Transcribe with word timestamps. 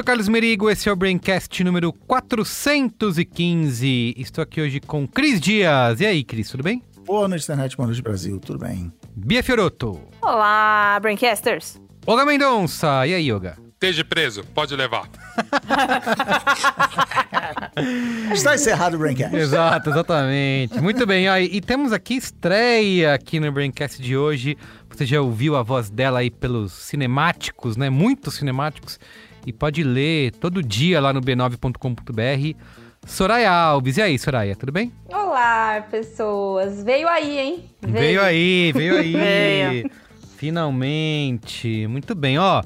sou 0.00 0.02
o 0.02 0.04
Carlos 0.04 0.28
Merigo, 0.28 0.70
esse 0.70 0.88
é 0.88 0.92
o 0.92 0.96
Braincast 0.96 1.62
número 1.62 1.92
415. 1.92 4.14
Estou 4.16 4.40
aqui 4.40 4.62
hoje 4.62 4.80
com 4.80 5.06
Cris 5.06 5.38
Dias. 5.38 6.00
E 6.00 6.06
aí, 6.06 6.24
Cris, 6.24 6.48
tudo 6.48 6.62
bem? 6.62 6.82
Boa 7.04 7.28
noite, 7.28 7.44
internet, 7.44 7.76
boa 7.76 7.86
noite, 7.86 8.00
Brasil, 8.00 8.40
tudo 8.40 8.60
bem? 8.60 8.90
Bia 9.14 9.42
Fioroto. 9.42 10.00
Olá, 10.22 10.98
Braincasters. 11.00 11.78
Olga 12.06 12.24
Mendonça. 12.24 13.06
E 13.06 13.12
aí, 13.12 13.30
Olga? 13.30 13.58
Esteja 13.74 14.02
preso, 14.02 14.42
pode 14.54 14.74
levar. 14.74 15.06
Está 18.32 18.54
encerrado 18.54 18.94
o 18.94 18.98
Braincast. 18.98 19.36
Exato, 19.36 19.90
exatamente. 19.90 20.80
Muito 20.80 21.06
bem, 21.06 21.28
ó, 21.28 21.36
e 21.36 21.60
temos 21.60 21.92
aqui 21.92 22.14
estreia 22.14 23.12
aqui 23.12 23.38
no 23.38 23.52
Braincast 23.52 24.00
de 24.00 24.16
hoje. 24.16 24.56
Você 24.88 25.04
já 25.04 25.20
ouviu 25.20 25.56
a 25.56 25.62
voz 25.62 25.90
dela 25.90 26.20
aí 26.20 26.30
pelos 26.30 26.72
cinemáticos, 26.72 27.76
né? 27.76 27.90
Muitos 27.90 28.36
cinemáticos. 28.36 28.98
E 29.46 29.52
pode 29.52 29.82
ler 29.82 30.32
todo 30.32 30.62
dia 30.62 31.00
lá 31.00 31.12
no 31.12 31.20
b9.com.br. 31.20 32.58
Soraya 33.06 33.50
Alves. 33.50 33.96
E 33.96 34.02
aí, 34.02 34.18
Soraya, 34.18 34.54
tudo 34.54 34.72
bem? 34.72 34.92
Olá, 35.08 35.86
pessoas. 35.90 36.82
Veio 36.84 37.08
aí, 37.08 37.38
hein? 37.38 37.64
Veio, 37.80 38.20
aí, 38.22 38.72
veio 38.72 38.96
aí. 38.96 39.12
Veio. 39.16 39.90
Finalmente. 40.36 41.86
Muito 41.86 42.14
bem, 42.14 42.38
ó. 42.38 42.62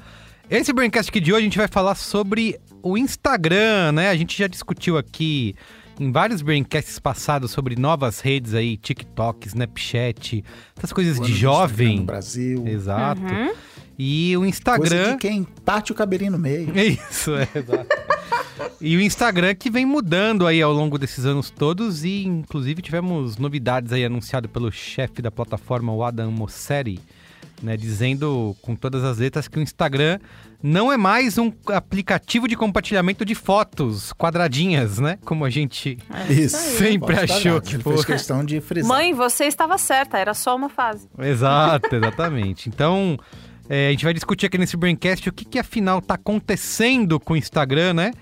Esse 0.50 0.72
Braincast 0.72 1.10
aqui 1.10 1.20
de 1.20 1.32
hoje 1.32 1.40
a 1.40 1.44
gente 1.44 1.58
vai 1.58 1.68
falar 1.68 1.94
sobre 1.94 2.60
o 2.82 2.98
Instagram, 2.98 3.92
né? 3.92 4.10
A 4.10 4.16
gente 4.16 4.36
já 4.36 4.46
discutiu 4.46 4.98
aqui 4.98 5.54
em 5.98 6.10
vários 6.12 6.42
Braincasts 6.42 6.98
passados 6.98 7.50
sobre 7.50 7.76
novas 7.76 8.20
redes 8.20 8.54
aí, 8.54 8.76
TikTok, 8.76 9.46
Snapchat, 9.46 10.44
essas 10.76 10.92
coisas 10.92 11.18
O 11.18 11.22
de 11.22 11.32
jovem. 11.32 11.98
No 12.00 12.04
Brasil. 12.04 12.66
Exato. 12.66 13.22
Uhum. 13.22 13.52
E 13.98 14.36
o 14.36 14.40
Coisa 14.40 14.50
Instagram. 14.50 15.12
de 15.12 15.18
quem 15.18 15.44
parte 15.64 15.92
o 15.92 15.94
cabelinho 15.94 16.32
no 16.32 16.38
meio. 16.38 16.72
Isso, 16.78 17.34
é, 17.34 17.48
exato. 17.54 17.86
e 18.80 18.96
o 18.96 19.00
Instagram 19.00 19.54
que 19.54 19.70
vem 19.70 19.86
mudando 19.86 20.46
aí 20.46 20.60
ao 20.60 20.72
longo 20.72 20.98
desses 20.98 21.24
anos 21.24 21.50
todos 21.50 22.04
e 22.04 22.24
inclusive 22.24 22.82
tivemos 22.82 23.36
novidades 23.36 23.92
aí 23.92 24.04
anunciado 24.04 24.48
pelo 24.48 24.70
chefe 24.72 25.22
da 25.22 25.30
plataforma, 25.30 25.92
o 25.92 26.02
Adam 26.02 26.30
Mosseri, 26.30 26.98
né, 27.62 27.76
dizendo 27.76 28.56
com 28.60 28.74
todas 28.74 29.04
as 29.04 29.18
letras 29.18 29.46
que 29.48 29.58
o 29.58 29.62
Instagram 29.62 30.18
não 30.62 30.90
é 30.90 30.96
mais 30.96 31.36
um 31.38 31.52
aplicativo 31.68 32.48
de 32.48 32.56
compartilhamento 32.56 33.24
de 33.24 33.34
fotos 33.34 34.12
quadradinhas, 34.14 34.98
né? 34.98 35.18
Como 35.24 35.44
a 35.44 35.50
gente 35.50 35.98
Isso. 36.28 36.56
sempre 36.56 37.16
achou 37.16 37.60
que 37.60 37.74
Ele 37.74 37.82
fez 37.82 37.96
fosse. 37.96 38.06
questão 38.06 38.42
de 38.44 38.60
frisar. 38.62 38.88
Mãe, 38.88 39.12
você 39.12 39.44
estava 39.44 39.76
certa, 39.76 40.18
era 40.18 40.32
só 40.32 40.56
uma 40.56 40.70
fase. 40.70 41.06
Exato, 41.18 41.94
exatamente. 41.94 42.70
Então, 42.70 43.18
é, 43.68 43.88
a 43.88 43.90
gente 43.90 44.04
vai 44.04 44.12
discutir 44.12 44.46
aqui 44.46 44.58
nesse 44.58 44.76
Braincast 44.76 45.28
o 45.28 45.32
que, 45.32 45.44
que 45.44 45.58
afinal 45.58 45.98
está 45.98 46.14
acontecendo 46.14 47.18
com 47.18 47.34
o 47.34 47.36
Instagram, 47.36 47.94
né? 47.94 48.12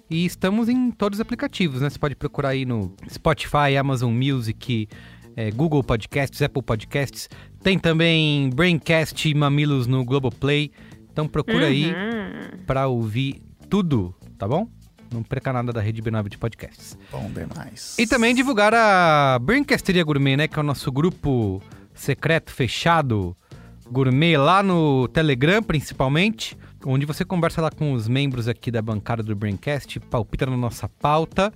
E 0.10 0.26
estamos 0.26 0.68
em 0.68 0.90
todos 0.92 1.18
os 1.18 1.22
aplicativos, 1.22 1.82
né? 1.82 1.90
Você 1.90 2.00
pode 2.00 2.16
procurar 2.16 2.50
aí 2.50 2.66
no 2.66 2.94
Spotify, 3.10 3.78
Amazon 3.80 4.12
Music, 4.14 4.88
eh, 5.36 5.52
Google 5.52 5.84
Podcasts, 5.84 6.42
Apple 6.42 6.62
Podcasts. 6.64 7.30
Tem 7.62 7.78
também 7.78 8.50
Braincast 8.50 9.30
e 9.30 9.34
Mamilos 9.36 9.86
no 9.88 10.04
Globoplay. 10.04 10.72
Então 11.12 11.28
procura 11.28 11.68
aí 11.68 11.86
Uhum. 11.86 12.58
para 12.66 12.88
ouvir 12.88 13.42
tudo, 13.70 14.14
tá 14.38 14.48
bom? 14.48 14.68
Não 15.12 15.22
perca 15.22 15.54
nada 15.54 15.72
da 15.72 15.82
rede 15.82 16.02
B9 16.02 16.30
de 16.30 16.38
podcasts. 16.40 16.98
Bom 17.12 17.30
demais. 17.32 17.96
E 18.00 18.08
também 18.08 18.34
divulgar 18.34 18.74
a 18.74 19.38
Brincasteria 19.40 20.04
Gourmet, 20.04 20.36
né? 20.36 20.48
Que 20.48 20.58
é 20.58 20.62
o 20.62 20.64
nosso 20.66 20.92
grupo 20.92 21.62
secreto, 21.94 22.52
fechado, 22.52 23.38
gourmet, 23.94 24.36
lá 24.36 24.64
no 24.64 25.08
Telegram, 25.08 25.62
principalmente. 25.62 26.58
Onde 26.86 27.06
você 27.06 27.24
conversa 27.24 27.62
lá 27.62 27.70
com 27.72 27.94
os 27.94 28.10
membros 28.10 28.48
aqui 28.48 28.70
da 28.70 28.82
bancada 28.82 29.24
do 29.24 29.34
Braincast, 29.36 30.00
palpita 30.02 30.46
na 30.46 30.58
nossa 30.58 30.90
pauta 30.90 31.54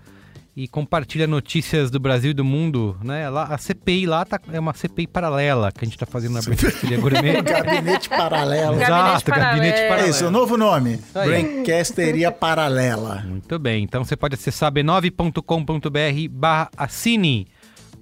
e 0.56 0.68
compartilha 0.68 1.28
notícias 1.28 1.92
do 1.92 2.00
Brasil 2.00 2.31
e 2.31 2.34
do 2.34 2.46
mundo, 2.46 2.98
né? 3.03 3.30
Lá, 3.30 3.44
a 3.44 3.58
CPI 3.58 4.06
lá 4.06 4.24
tá, 4.24 4.40
é 4.52 4.59
uma 4.59 4.74
CPI 4.74 5.06
paralela 5.06 5.72
que 5.72 5.84
a 5.84 5.86
gente 5.86 5.98
tá 5.98 6.06
fazendo 6.06 6.36
na 6.36 6.42
Brincasteria 6.42 6.98
Gourmet. 7.00 7.42
Gabinete 7.44 8.09
paralelo. 8.09 8.81
Exato, 8.81 9.31
gabinete 9.31 9.81
paralelo. 9.81 10.08
É 10.08 10.09
isso, 10.09 10.25
o 10.25 10.31
novo 10.31 10.58
nome. 10.58 11.00
Braincasteria 11.14 12.31
Paralela. 12.31 13.24
Muito 13.28 13.59
bem, 13.59 13.84
então 13.84 14.04
você 14.04 14.16
pode 14.16 14.36
acessar 14.36 14.72
b9.com.br 14.72 16.30
barra 16.31 16.69
assine 16.78 17.48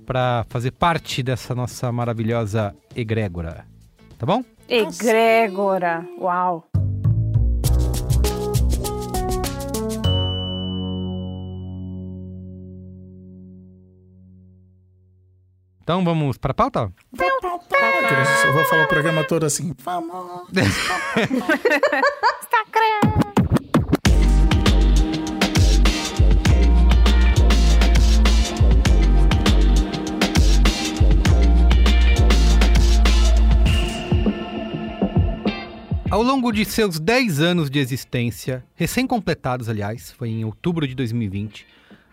para 0.06 0.46
fazer 0.48 0.72
parte 0.72 1.24
dessa 1.24 1.56
nossa 1.56 1.92
maravilhosa 1.92 2.76
egrégora. 2.96 3.66
Tá 4.18 4.26
bom? 4.26 4.44
Egrégora. 4.68 6.06
Uau. 6.20 6.68
Então 15.84 16.04
vamos 16.04 16.38
para 16.38 16.52
a 16.52 16.56
pauta? 16.56 16.92
Eu 17.20 18.54
vou 18.54 18.66
falar 18.66 18.86
o 18.86 18.88
programa 18.88 19.24
todo 19.24 19.46
assim. 19.46 19.74
Vamos. 19.84 20.50
Ao 36.16 36.24
longo 36.24 36.50
de 36.50 36.64
seus 36.64 36.98
10 36.98 37.42
anos 37.42 37.70
de 37.70 37.78
existência, 37.78 38.64
recém-completados, 38.74 39.68
aliás, 39.68 40.12
foi 40.12 40.30
em 40.30 40.46
outubro 40.46 40.88
de 40.88 40.96
2020, 40.96 41.68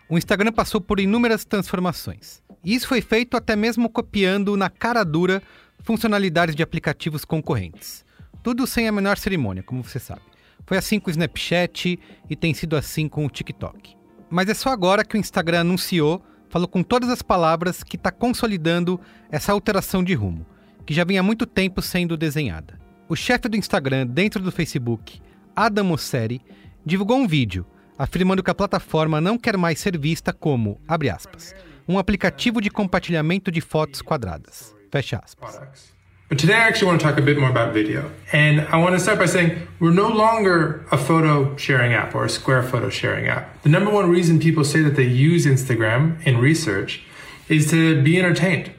o 0.09 0.17
Instagram 0.17 0.51
passou 0.51 0.81
por 0.81 0.99
inúmeras 0.99 1.45
transformações. 1.45 2.43
E 2.65 2.75
isso 2.75 2.85
foi 2.85 2.99
feito 2.99 3.37
até 3.37 3.55
mesmo 3.55 3.89
copiando 3.89 4.57
na 4.57 4.69
cara 4.69 5.05
dura 5.05 5.41
funcionalidades 5.83 6.53
de 6.53 6.61
aplicativos 6.61 7.23
concorrentes. 7.23 8.03
Tudo 8.43 8.67
sem 8.67 8.89
a 8.89 8.91
menor 8.91 9.17
cerimônia, 9.17 9.63
como 9.63 9.81
você 9.81 9.99
sabe. 9.99 10.23
Foi 10.65 10.75
assim 10.77 10.99
com 10.99 11.07
o 11.07 11.11
Snapchat 11.11 11.97
e 12.29 12.35
tem 12.35 12.53
sido 12.53 12.75
assim 12.75 13.07
com 13.07 13.25
o 13.25 13.29
TikTok. 13.29 13.95
Mas 14.29 14.49
é 14.49 14.53
só 14.53 14.67
agora 14.67 15.05
que 15.05 15.15
o 15.15 15.17
Instagram 15.17 15.61
anunciou, 15.61 16.21
falou 16.49 16.67
com 16.67 16.83
todas 16.83 17.07
as 17.07 17.21
palavras 17.21 17.83
que 17.83 17.95
está 17.95 18.11
consolidando 18.11 18.99
essa 19.31 19.53
alteração 19.53 20.03
de 20.03 20.13
rumo, 20.13 20.45
que 20.85 20.93
já 20.93 21.05
vinha 21.05 21.21
há 21.21 21.23
muito 21.23 21.45
tempo 21.45 21.81
sendo 21.81 22.17
desenhada. 22.17 22.82
O 23.09 23.15
chefe 23.15 23.49
do 23.49 23.57
Instagram 23.57 24.07
dentro 24.07 24.41
do 24.41 24.51
Facebook, 24.51 25.21
Adam 25.55 25.83
Mosseri, 25.83 26.41
divulgou 26.85 27.17
um 27.17 27.27
vídeo 27.27 27.65
afirmando 27.97 28.41
que 28.41 28.49
a 28.49 28.55
plataforma 28.55 29.19
não 29.19 29.37
quer 29.37 29.57
mais 29.57 29.79
ser 29.79 29.97
vista 29.97 30.31
como, 30.31 30.79
abre 30.87 31.09
aspas, 31.09 31.53
um 31.87 31.99
aplicativo 31.99 32.61
de 32.61 32.69
compartilhamento 32.69 33.51
de 33.51 33.61
fotos 33.61 34.01
quadradas. 34.01 34.73
Fecha 34.89 35.19
aspas. 35.23 35.93
But 36.29 36.39
today 36.39 36.55
I 36.55 36.67
actually 36.67 36.87
want 36.87 37.01
to 37.01 37.07
talk 37.07 37.19
a 37.19 37.21
bit 37.21 37.37
more 37.37 37.49
about 37.49 37.73
video. 37.73 38.09
And 38.31 38.61
I 38.71 38.77
want 38.77 38.95
to 38.95 38.99
start 38.99 39.19
by 39.19 39.27
saying 39.27 39.67
we're 39.79 39.93
no 39.93 40.07
longer 40.07 40.85
a 40.91 40.97
photo 40.97 41.55
sharing 41.57 41.93
app 41.93 42.15
or 42.15 42.23
a 42.23 42.29
square 42.29 42.63
photo 42.63 42.89
sharing 42.89 43.27
app. 43.27 43.61
The 43.63 43.69
number 43.69 43.91
one 43.91 44.09
reason 44.09 44.39
people 44.39 44.63
say 44.63 44.81
that 44.81 44.95
they 44.95 45.03
use 45.03 45.45
Instagram 45.45 46.25
in 46.25 46.39
research 46.39 47.03
is 47.49 47.69
to 47.69 48.01
be 48.01 48.17
entertained. 48.17 48.71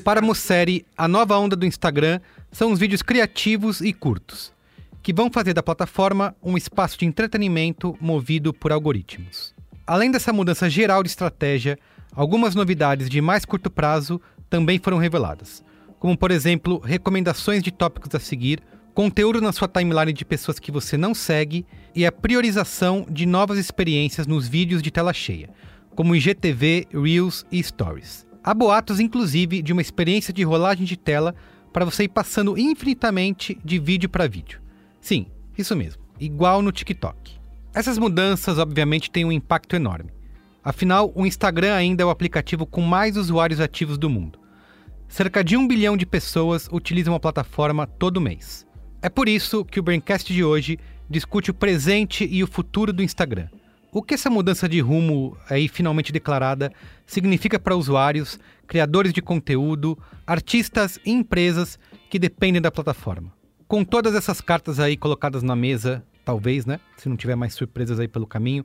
Para 0.00 0.18
a 0.18 0.22
Mosseri, 0.22 0.84
a 0.98 1.06
nova 1.06 1.38
onda 1.38 1.54
do 1.54 1.64
Instagram 1.64 2.18
são 2.50 2.72
os 2.72 2.80
vídeos 2.80 3.02
criativos 3.02 3.80
e 3.80 3.92
curtos, 3.92 4.52
que 5.00 5.12
vão 5.12 5.30
fazer 5.30 5.54
da 5.54 5.62
plataforma 5.62 6.34
um 6.42 6.56
espaço 6.56 6.98
de 6.98 7.06
entretenimento 7.06 7.96
movido 8.00 8.52
por 8.52 8.72
algoritmos. 8.72 9.54
Além 9.86 10.10
dessa 10.10 10.32
mudança 10.32 10.68
geral 10.68 11.04
de 11.04 11.08
estratégia, 11.08 11.78
algumas 12.12 12.56
novidades 12.56 13.08
de 13.08 13.20
mais 13.20 13.44
curto 13.44 13.70
prazo 13.70 14.20
também 14.48 14.80
foram 14.80 14.98
reveladas, 14.98 15.62
como 16.00 16.18
por 16.18 16.32
exemplo, 16.32 16.80
recomendações 16.80 17.62
de 17.62 17.70
tópicos 17.70 18.12
a 18.12 18.18
seguir, 18.18 18.60
conteúdo 18.92 19.40
na 19.40 19.52
sua 19.52 19.68
timeline 19.68 20.12
de 20.12 20.24
pessoas 20.24 20.58
que 20.58 20.72
você 20.72 20.96
não 20.96 21.14
segue 21.14 21.64
e 21.94 22.04
a 22.04 22.10
priorização 22.10 23.06
de 23.08 23.24
novas 23.24 23.56
experiências 23.56 24.26
nos 24.26 24.48
vídeos 24.48 24.82
de 24.82 24.90
tela 24.90 25.12
cheia, 25.12 25.48
como 25.94 26.14
IGTV, 26.14 26.86
Reels 26.92 27.44
e 27.50 27.62
Stories. 27.62 28.26
Há 28.42 28.54
boatos, 28.54 29.00
inclusive, 29.00 29.60
de 29.60 29.72
uma 29.72 29.82
experiência 29.82 30.32
de 30.32 30.42
rolagem 30.42 30.84
de 30.84 30.96
tela 30.96 31.34
para 31.72 31.84
você 31.84 32.04
ir 32.04 32.08
passando 32.08 32.58
infinitamente 32.58 33.58
de 33.64 33.78
vídeo 33.78 34.08
para 34.08 34.28
vídeo. 34.28 34.60
Sim, 35.00 35.26
isso 35.56 35.76
mesmo, 35.76 36.02
igual 36.18 36.62
no 36.62 36.72
TikTok. 36.72 37.38
Essas 37.74 37.98
mudanças, 37.98 38.58
obviamente, 38.58 39.10
têm 39.10 39.24
um 39.24 39.32
impacto 39.32 39.76
enorme. 39.76 40.10
Afinal, 40.62 41.12
o 41.14 41.26
Instagram 41.26 41.74
ainda 41.74 42.02
é 42.02 42.06
o 42.06 42.10
aplicativo 42.10 42.66
com 42.66 42.82
mais 42.82 43.16
usuários 43.16 43.60
ativos 43.60 43.96
do 43.96 44.10
mundo. 44.10 44.38
Cerca 45.08 45.42
de 45.42 45.56
um 45.56 45.66
bilhão 45.66 45.96
de 45.96 46.06
pessoas 46.06 46.68
utilizam 46.70 47.14
a 47.14 47.20
plataforma 47.20 47.86
todo 47.86 48.20
mês. 48.20 48.66
É 49.02 49.08
por 49.08 49.28
isso 49.28 49.64
que 49.64 49.80
o 49.80 49.82
Braincast 49.82 50.32
de 50.32 50.44
hoje 50.44 50.78
discute 51.08 51.50
o 51.50 51.54
presente 51.54 52.28
e 52.30 52.44
o 52.44 52.46
futuro 52.46 52.92
do 52.92 53.02
Instagram. 53.02 53.48
O 53.92 54.02
que 54.02 54.14
essa 54.14 54.30
mudança 54.30 54.68
de 54.68 54.78
rumo 54.80 55.36
aí 55.48 55.66
finalmente 55.66 56.12
declarada 56.12 56.72
significa 57.04 57.58
para 57.58 57.74
usuários, 57.74 58.38
criadores 58.66 59.12
de 59.12 59.20
conteúdo, 59.20 59.98
artistas 60.24 61.00
e 61.04 61.10
empresas 61.10 61.76
que 62.08 62.16
dependem 62.16 62.62
da 62.62 62.70
plataforma. 62.70 63.32
Com 63.66 63.84
todas 63.84 64.14
essas 64.14 64.40
cartas 64.40 64.78
aí 64.78 64.96
colocadas 64.96 65.42
na 65.42 65.56
mesa, 65.56 66.04
talvez, 66.24 66.64
né? 66.66 66.78
Se 66.96 67.08
não 67.08 67.16
tiver 67.16 67.34
mais 67.34 67.52
surpresas 67.54 67.98
aí 67.98 68.06
pelo 68.06 68.28
caminho, 68.28 68.64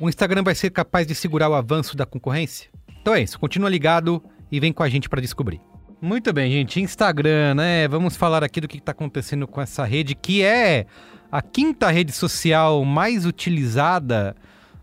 o 0.00 0.08
Instagram 0.08 0.42
vai 0.42 0.54
ser 0.54 0.70
capaz 0.70 1.06
de 1.06 1.14
segurar 1.14 1.48
o 1.48 1.54
avanço 1.54 1.96
da 1.96 2.04
concorrência? 2.04 2.68
Então 3.00 3.14
é 3.14 3.22
isso, 3.22 3.38
continua 3.38 3.70
ligado 3.70 4.20
e 4.50 4.58
vem 4.58 4.72
com 4.72 4.82
a 4.82 4.88
gente 4.88 5.08
para 5.08 5.20
descobrir. 5.20 5.60
Muito 6.00 6.32
bem, 6.32 6.50
gente. 6.50 6.80
Instagram, 6.80 7.54
né? 7.54 7.86
Vamos 7.88 8.16
falar 8.16 8.42
aqui 8.42 8.60
do 8.60 8.68
que 8.68 8.78
está 8.78 8.92
acontecendo 8.92 9.46
com 9.46 9.60
essa 9.60 9.84
rede, 9.84 10.14
que 10.14 10.42
é 10.42 10.86
a 11.30 11.40
quinta 11.40 11.88
rede 11.88 12.12
social 12.12 12.84
mais 12.84 13.24
utilizada 13.24 14.36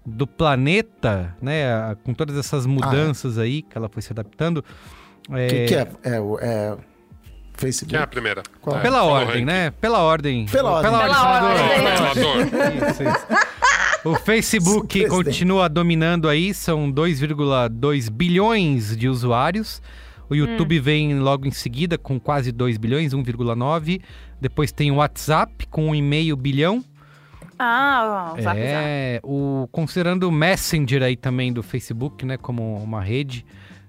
do 0.06 0.26
planeta, 0.28 1.36
né? 1.42 1.96
Com 2.04 2.14
todas 2.14 2.38
essas 2.38 2.66
mudanças 2.66 3.38
aí 3.38 3.62
que 3.62 3.78
ela 3.78 3.88
foi 3.90 4.02
se 4.02 4.12
adaptando. 4.12 4.64
O 5.30 5.34
que, 5.36 5.66
que 5.68 5.76
é? 5.76 5.88
É, 6.04 6.20
o- 6.20 6.38
é 6.40 6.76
Facebook. 7.56 7.92
Quem 7.92 8.00
é 8.00 8.04
a 8.04 8.08
primeira? 8.08 8.44
Qual? 8.62 8.78
É, 8.78 8.82
Pela 8.82 9.04
o 9.04 9.08
ordem, 9.08 9.46
né? 9.46 9.72
Pela 9.72 10.00
ordem. 10.00 10.46
Pela 10.48 10.72
ordem. 10.72 10.92
Pela 10.92 11.04
Pela 11.04 11.16
senador. 11.16 12.38
ordem. 12.38 12.90
Isso, 12.90 13.04
isso. 13.04 13.28
O 14.06 14.16
Facebook 14.16 15.08
continua 15.08 15.70
dominando 15.70 16.28
aí, 16.28 16.54
são 16.54 16.92
2,2 16.92 18.10
bilhões 18.10 18.98
de 18.98 19.08
usuários. 19.08 19.82
O 20.30 20.36
YouTube 20.36 20.78
vem 20.80 21.20
logo 21.20 21.48
em 21.48 21.52
seguida 21.52 21.98
com 21.98 22.20
quase 22.20 22.52
2 22.52 22.78
bilhões, 22.78 23.14
1,9. 23.14 24.02
Depois 24.42 24.74
tem 24.74 24.92
o 24.92 24.96
WhatsApp 24.96 25.66
com 25.68 25.92
1,5 25.92 26.36
bilhão. 26.36 26.84
Ah, 27.66 28.34
o 28.38 28.42
Zap 28.42 28.44
Zap. 28.44 28.60
É, 28.60 29.22
o, 29.24 29.68
considerando 29.72 30.24
o 30.24 30.32
Messenger 30.32 31.02
aí 31.04 31.16
também 31.16 31.54
do 31.54 31.64
Facebook, 31.64 32.26
né, 32.26 32.36
como 32.38 32.76
uma 32.78 33.02
rede, 33.02 33.46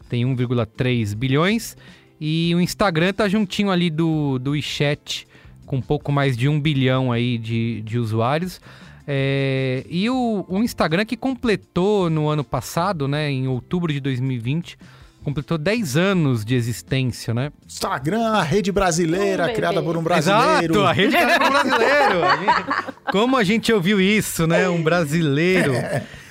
tem 0.09 0.25
1,3 0.25 1.15
bilhões. 1.15 1.77
E 2.21 2.55
o 2.55 2.61
Instagram 2.61 3.13
tá 3.13 3.29
juntinho 3.29 3.71
ali 3.71 3.91
do, 3.91 4.39
do 4.39 4.53
WeChat, 4.53 5.27
com 5.67 5.77
um 5.77 5.83
pouco 5.83 6.13
mais 6.13 6.37
de 6.37 6.49
1 6.49 6.61
bilhão 6.61 7.11
aí 7.11 7.37
de, 7.37 7.83
de 7.83 7.99
usuários. 7.99 8.61
É, 9.07 9.85
e 9.91 10.09
o, 10.09 10.47
o 10.49 10.63
Instagram 10.63 11.05
que 11.05 11.17
completou 11.17 12.09
no 12.09 12.29
ano 12.29 12.45
passado, 12.45 13.09
né, 13.09 13.31
em 13.31 13.49
outubro 13.49 13.93
de 13.93 14.01
2020, 14.01 14.79
completou 15.25 15.59
10 15.59 15.97
anos 15.97 16.45
de 16.45 16.55
existência, 16.55 17.33
né? 17.35 17.51
Instagram, 17.67 18.33
a 18.33 18.43
rede 18.43 18.71
brasileira, 18.71 19.47
Um 19.51 19.55
criada 19.55 19.83
por 19.83 19.97
um 19.97 20.03
brasileiro. 20.03 20.75
Exato, 20.75 20.81
a 20.83 20.93
rede 20.93 21.17
criada 21.17 21.39
por 21.39 21.49
um 21.49 21.51
brasileiro. 21.51 22.25
A 22.25 22.37
gente- 22.37 22.95
como 23.11 23.37
a 23.37 23.45
gente 23.45 23.73
ouviu 23.73 24.01
isso, 24.01 24.47
né? 24.47 24.69
Um 24.69 24.83
brasileiro. 24.83 25.73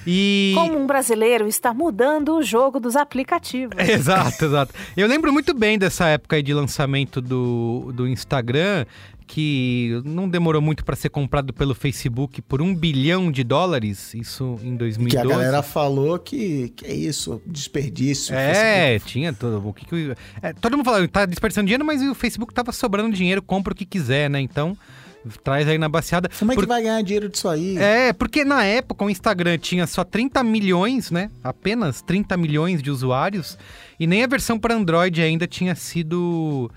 E... 0.05 0.51
Como 0.55 0.77
um 0.79 0.85
brasileiro 0.85 1.47
está 1.47 1.73
mudando 1.73 2.35
o 2.35 2.43
jogo 2.43 2.79
dos 2.79 2.95
aplicativos. 2.95 3.77
Exato, 3.79 4.45
exato. 4.45 4.73
Eu 4.97 5.07
lembro 5.07 5.31
muito 5.31 5.53
bem 5.53 5.77
dessa 5.79 6.07
época 6.07 6.35
aí 6.35 6.43
de 6.43 6.53
lançamento 6.53 7.21
do, 7.21 7.91
do 7.93 8.07
Instagram, 8.07 8.85
que 9.23 10.01
não 10.05 10.27
demorou 10.29 10.61
muito 10.61 10.83
para 10.85 10.95
ser 10.95 11.09
comprado 11.09 11.53
pelo 11.53 11.73
Facebook 11.73 12.41
por 12.41 12.61
um 12.61 12.73
bilhão 12.75 13.31
de 13.31 13.43
dólares, 13.43 14.13
isso 14.13 14.59
em 14.63 14.71
Que 14.73 14.77
2012. 14.77 15.17
a 15.17 15.23
galera 15.29 15.61
falou 15.63 16.19
que, 16.19 16.69
que 16.75 16.85
é 16.85 16.93
isso, 16.93 17.41
desperdício. 17.45 18.35
É, 18.35 18.99
tinha 18.99 19.33
todo. 19.33 19.67
O 19.67 19.73
que 19.73 19.85
que, 19.85 20.13
é, 20.41 20.53
todo 20.53 20.77
mundo 20.77 20.85
falava, 20.85 21.07
tá 21.07 21.25
desperdiçando 21.25 21.65
dinheiro, 21.67 21.85
mas 21.85 22.01
o 22.01 22.13
Facebook 22.13 22.53
tava 22.53 22.71
sobrando 22.71 23.15
dinheiro, 23.15 23.41
compra 23.41 23.73
o 23.73 23.75
que 23.75 23.85
quiser, 23.85 24.29
né? 24.29 24.39
Então, 24.39 24.77
traz 25.43 25.67
aí 25.67 25.77
na 25.77 25.87
baseada. 25.87 26.29
Como 26.37 26.51
é 26.51 26.55
que 26.55 26.61
Por- 26.61 26.67
vai 26.67 26.81
ganhar 26.83 27.01
dinheiro 27.01 27.29
disso 27.29 27.47
aí? 27.47 27.77
É, 27.77 28.11
porque 28.13 28.43
na 28.43 28.63
época 28.65 29.05
o 29.05 29.09
Instagram 29.09 29.57
tinha 29.57 29.87
só 29.87 30.03
30 30.03 30.43
milhões, 30.43 31.09
né? 31.11 31.29
Apenas 31.43 32.01
30 32.01 32.35
milhões 32.37 32.81
de 32.83 32.91
usuários. 32.91 33.57
E 34.03 34.07
nem 34.07 34.21
a 34.21 34.27
versão 34.27 34.59
para 34.59 34.73
Android 34.75 35.21
ainda 35.21 35.47
tinha 35.47 35.73
sido. 35.75 36.69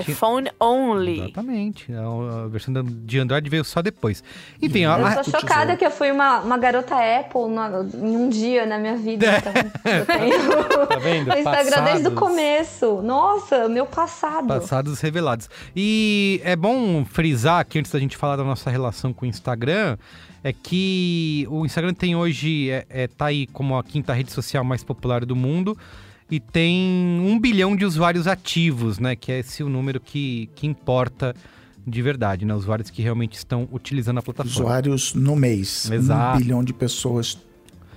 iPhone 0.00 0.48
only. 0.60 1.20
Exatamente. 1.20 1.92
A, 1.92 2.44
a 2.44 2.48
versão 2.48 2.74
de 2.84 3.18
Android 3.20 3.48
veio 3.48 3.64
só 3.64 3.80
depois. 3.80 4.22
Enfim, 4.60 4.84
a- 4.84 4.98
Eu 4.98 5.06
a- 5.06 5.16
tô 5.22 5.30
chocada 5.30 5.76
que 5.76 5.84
eu 5.84 5.90
fui 5.92 6.10
uma, 6.10 6.40
uma 6.40 6.58
garota 6.58 6.94
Apple 6.96 7.48
na- 7.48 7.84
em 7.94 8.16
um 8.16 8.28
dia 8.28 8.66
na 8.66 8.78
minha 8.78 8.96
vida. 8.96 9.26
Então, 9.38 9.92
eu 9.92 10.06
tenho 10.06 10.86
Tá 10.88 10.96
vendo? 10.98 11.30
o 11.34 11.38
Instagram 11.38 11.84
desde 11.84 12.08
o 12.08 12.10
Passados. 12.12 12.18
começo. 12.18 13.02
Nossa, 13.02 13.68
meu 13.68 13.86
passado. 13.86 14.48
Passados 14.48 15.00
revelados. 15.00 15.48
E 15.76 16.40
é 16.44 16.56
bom 16.56 17.04
frisar 17.04 17.60
aqui, 17.60 17.78
antes 17.78 17.92
da 17.92 17.98
gente 18.00 18.16
falar 18.16 18.34
da 18.36 18.44
nossa 18.44 18.70
relação 18.70 19.12
com 19.12 19.24
o 19.24 19.28
Instagram, 19.28 19.96
é 20.42 20.52
que 20.52 21.46
o 21.48 21.64
Instagram 21.64 21.94
tem 21.94 22.16
hoje, 22.16 22.70
é, 22.70 22.84
é, 22.90 23.06
tá 23.06 23.26
aí 23.26 23.46
como 23.46 23.78
a 23.78 23.84
quinta 23.84 24.12
rede 24.12 24.32
social 24.32 24.64
mais 24.64 24.82
popular 24.82 25.24
do 25.24 25.36
mundo 25.36 25.78
e 26.32 26.40
tem 26.40 27.20
um 27.22 27.38
bilhão 27.38 27.76
de 27.76 27.84
usuários 27.84 28.26
ativos, 28.26 28.98
né? 28.98 29.14
Que 29.14 29.30
é 29.30 29.40
esse 29.40 29.62
o 29.62 29.68
número 29.68 30.00
que, 30.00 30.48
que 30.54 30.66
importa 30.66 31.36
de 31.86 32.00
verdade, 32.00 32.46
né? 32.46 32.54
Usuários 32.54 32.88
que 32.88 33.02
realmente 33.02 33.34
estão 33.34 33.68
utilizando 33.70 34.16
a 34.16 34.22
plataforma. 34.22 34.60
Usuários 34.60 35.12
no 35.12 35.36
mês. 35.36 35.90
Exato. 35.90 36.38
Um 36.38 36.40
bilhão 36.40 36.64
de 36.64 36.72
pessoas 36.72 37.36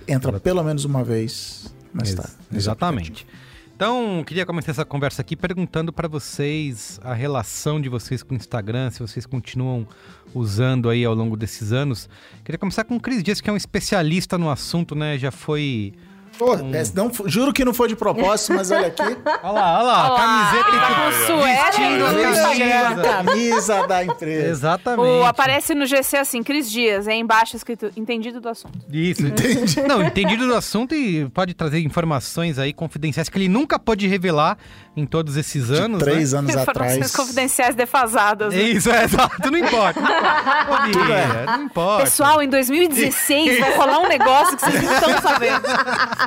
entra 0.06 0.38
pelo 0.38 0.62
menos 0.62 0.84
uma 0.84 1.02
vez. 1.02 1.74
Mas 1.94 2.10
Ex- 2.10 2.16
tá. 2.16 2.28
nesse 2.50 2.64
Exatamente. 2.64 3.26
Então, 3.74 4.22
queria 4.26 4.44
começar 4.44 4.72
essa 4.72 4.84
conversa 4.84 5.22
aqui 5.22 5.34
perguntando 5.34 5.90
para 5.90 6.06
vocês 6.06 7.00
a 7.02 7.14
relação 7.14 7.80
de 7.80 7.88
vocês 7.88 8.22
com 8.22 8.34
o 8.34 8.36
Instagram, 8.36 8.90
se 8.90 9.00
vocês 9.00 9.24
continuam 9.24 9.86
usando 10.34 10.90
aí 10.90 11.06
ao 11.06 11.14
longo 11.14 11.38
desses 11.38 11.72
anos. 11.72 12.06
Queria 12.44 12.58
começar 12.58 12.84
com 12.84 12.96
o 12.96 13.00
Cris 13.00 13.22
Dias, 13.22 13.40
que 13.40 13.48
é 13.48 13.52
um 13.52 13.56
especialista 13.56 14.36
no 14.36 14.50
assunto, 14.50 14.94
né? 14.94 15.16
Já 15.16 15.30
foi. 15.30 15.94
Pô, 16.38 16.54
é, 16.54 16.82
não, 16.94 17.08
f- 17.08 17.22
juro 17.26 17.52
que 17.52 17.64
não 17.64 17.72
foi 17.72 17.88
de 17.88 17.96
propósito, 17.96 18.54
mas 18.54 18.70
olha 18.70 18.88
aqui. 18.88 19.02
Olha 19.42 19.52
lá, 19.52 19.78
olha 19.78 19.82
lá, 19.82 20.04
Olha 20.04 20.12
lá, 20.12 20.16
camiseta 20.50 20.68
ele 20.68 20.80
tá 20.80 20.94
com 20.94 21.08
e 21.08 21.26
suéter 21.26 21.64
vestindo 21.66 21.98
do 21.98 22.06
a 22.06 22.94
camisa. 22.94 23.02
Camisa 23.02 23.86
da 23.86 24.04
empresa. 24.04 24.48
Exatamente. 24.48 25.00
O, 25.08 25.24
aparece 25.24 25.74
no 25.74 25.86
GC 25.86 26.16
assim, 26.16 26.42
Cris 26.42 26.70
Dias, 26.70 27.06
é 27.08 27.14
embaixo 27.14 27.56
escrito 27.56 27.90
entendido 27.96 28.40
do 28.40 28.48
assunto. 28.48 28.78
Isso. 28.92 29.26
Entendi. 29.26 29.80
Não, 29.82 30.02
entendido 30.02 30.46
do 30.46 30.54
assunto 30.54 30.94
e 30.94 31.28
pode 31.30 31.54
trazer 31.54 31.80
informações 31.80 32.58
aí 32.58 32.72
confidenciais 32.72 33.28
que 33.28 33.38
ele 33.38 33.48
nunca 33.48 33.78
pôde 33.78 34.06
revelar 34.06 34.58
em 34.96 35.04
todos 35.04 35.36
esses 35.36 35.70
anos. 35.70 35.98
De 35.98 36.04
três 36.04 36.32
né? 36.32 36.38
anos 36.38 36.50
Informações 36.54 36.92
atrás. 36.94 37.12
confidenciais 37.16 37.74
defasadas. 37.74 38.54
né? 38.54 38.62
Isso, 38.62 38.90
é 38.90 39.04
exato, 39.04 39.50
não 39.50 39.58
importa. 39.58 40.00
Não 40.00 40.08
importa. 40.10 40.72
Ô, 40.72 41.04
Bia, 41.04 41.44
não 41.46 41.64
importa. 41.64 42.04
Pessoal, 42.04 42.42
em 42.42 42.48
2016 42.48 43.60
vai 43.60 43.76
rolar 43.76 43.98
um 44.00 44.08
negócio 44.08 44.56
que 44.56 44.62
vocês 44.64 44.82
não 44.82 44.94
estão 44.94 45.20
sabendo. 45.22 45.66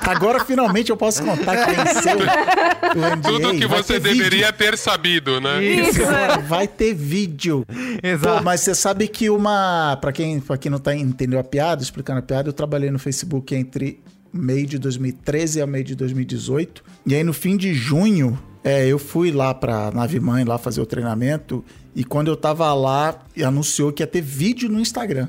Agora 0.08 0.46
finalmente 0.46 0.90
eu 0.92 0.98
posso 0.98 1.24
contar 1.24 1.66
que 1.66 1.72
venceu 1.74 2.18
o 2.18 3.16
NDA. 3.16 3.30
Tudo 3.30 3.52
que 3.58 3.68
Vai 3.68 3.82
você 3.84 3.94
ter 3.94 4.00
vídeo. 4.02 4.18
deveria 4.24 4.54
ter 4.54 4.78
sabido, 4.78 5.42
né? 5.42 5.64
Isso, 5.64 6.02
é. 6.04 6.38
Vai 6.40 6.68
ter 6.68 6.94
vídeo. 6.94 7.66
exato. 8.04 8.38
Pô, 8.38 8.44
mas 8.44 8.62
você 8.62 8.76
sabe 8.76 9.08
que 9.08 9.30
uma. 9.30 9.98
Pra 10.00 10.12
quem, 10.12 10.40
pra 10.40 10.58
quem 10.58 10.72
não 10.72 10.80
tá 10.80 10.96
entendendo 10.96 11.40
a 11.40 11.44
piada, 11.44 11.82
explicando 11.82 12.20
a 12.20 12.22
piada, 12.22 12.50
eu 12.50 12.54
trabalhei 12.54 12.92
no 12.92 13.00
Facebook 13.00 13.54
entre 13.56 14.00
meio 14.32 14.68
de 14.68 14.78
2013 14.78 15.62
a 15.62 15.66
meio 15.68 15.84
de 15.84 15.96
2018. 15.96 16.84
E 17.08 17.16
aí 17.16 17.24
no 17.24 17.34
fim 17.34 17.58
de 17.58 17.74
junho, 17.74 18.38
é, 18.64 18.86
eu 18.88 19.00
fui 19.00 19.32
lá 19.32 19.54
pra 19.54 19.92
nave 19.92 20.20
mãe 20.20 20.44
lá 20.44 20.58
fazer 20.58 20.82
o 20.82 20.86
treinamento. 20.86 21.64
E 21.96 22.04
quando 22.04 22.28
eu 22.30 22.36
tava 22.36 22.72
lá, 22.74 23.20
anunciou 23.46 23.92
que 23.92 24.04
ia 24.04 24.08
ter 24.08 24.22
vídeo 24.22 24.70
no 24.70 24.80
Instagram. 24.80 25.28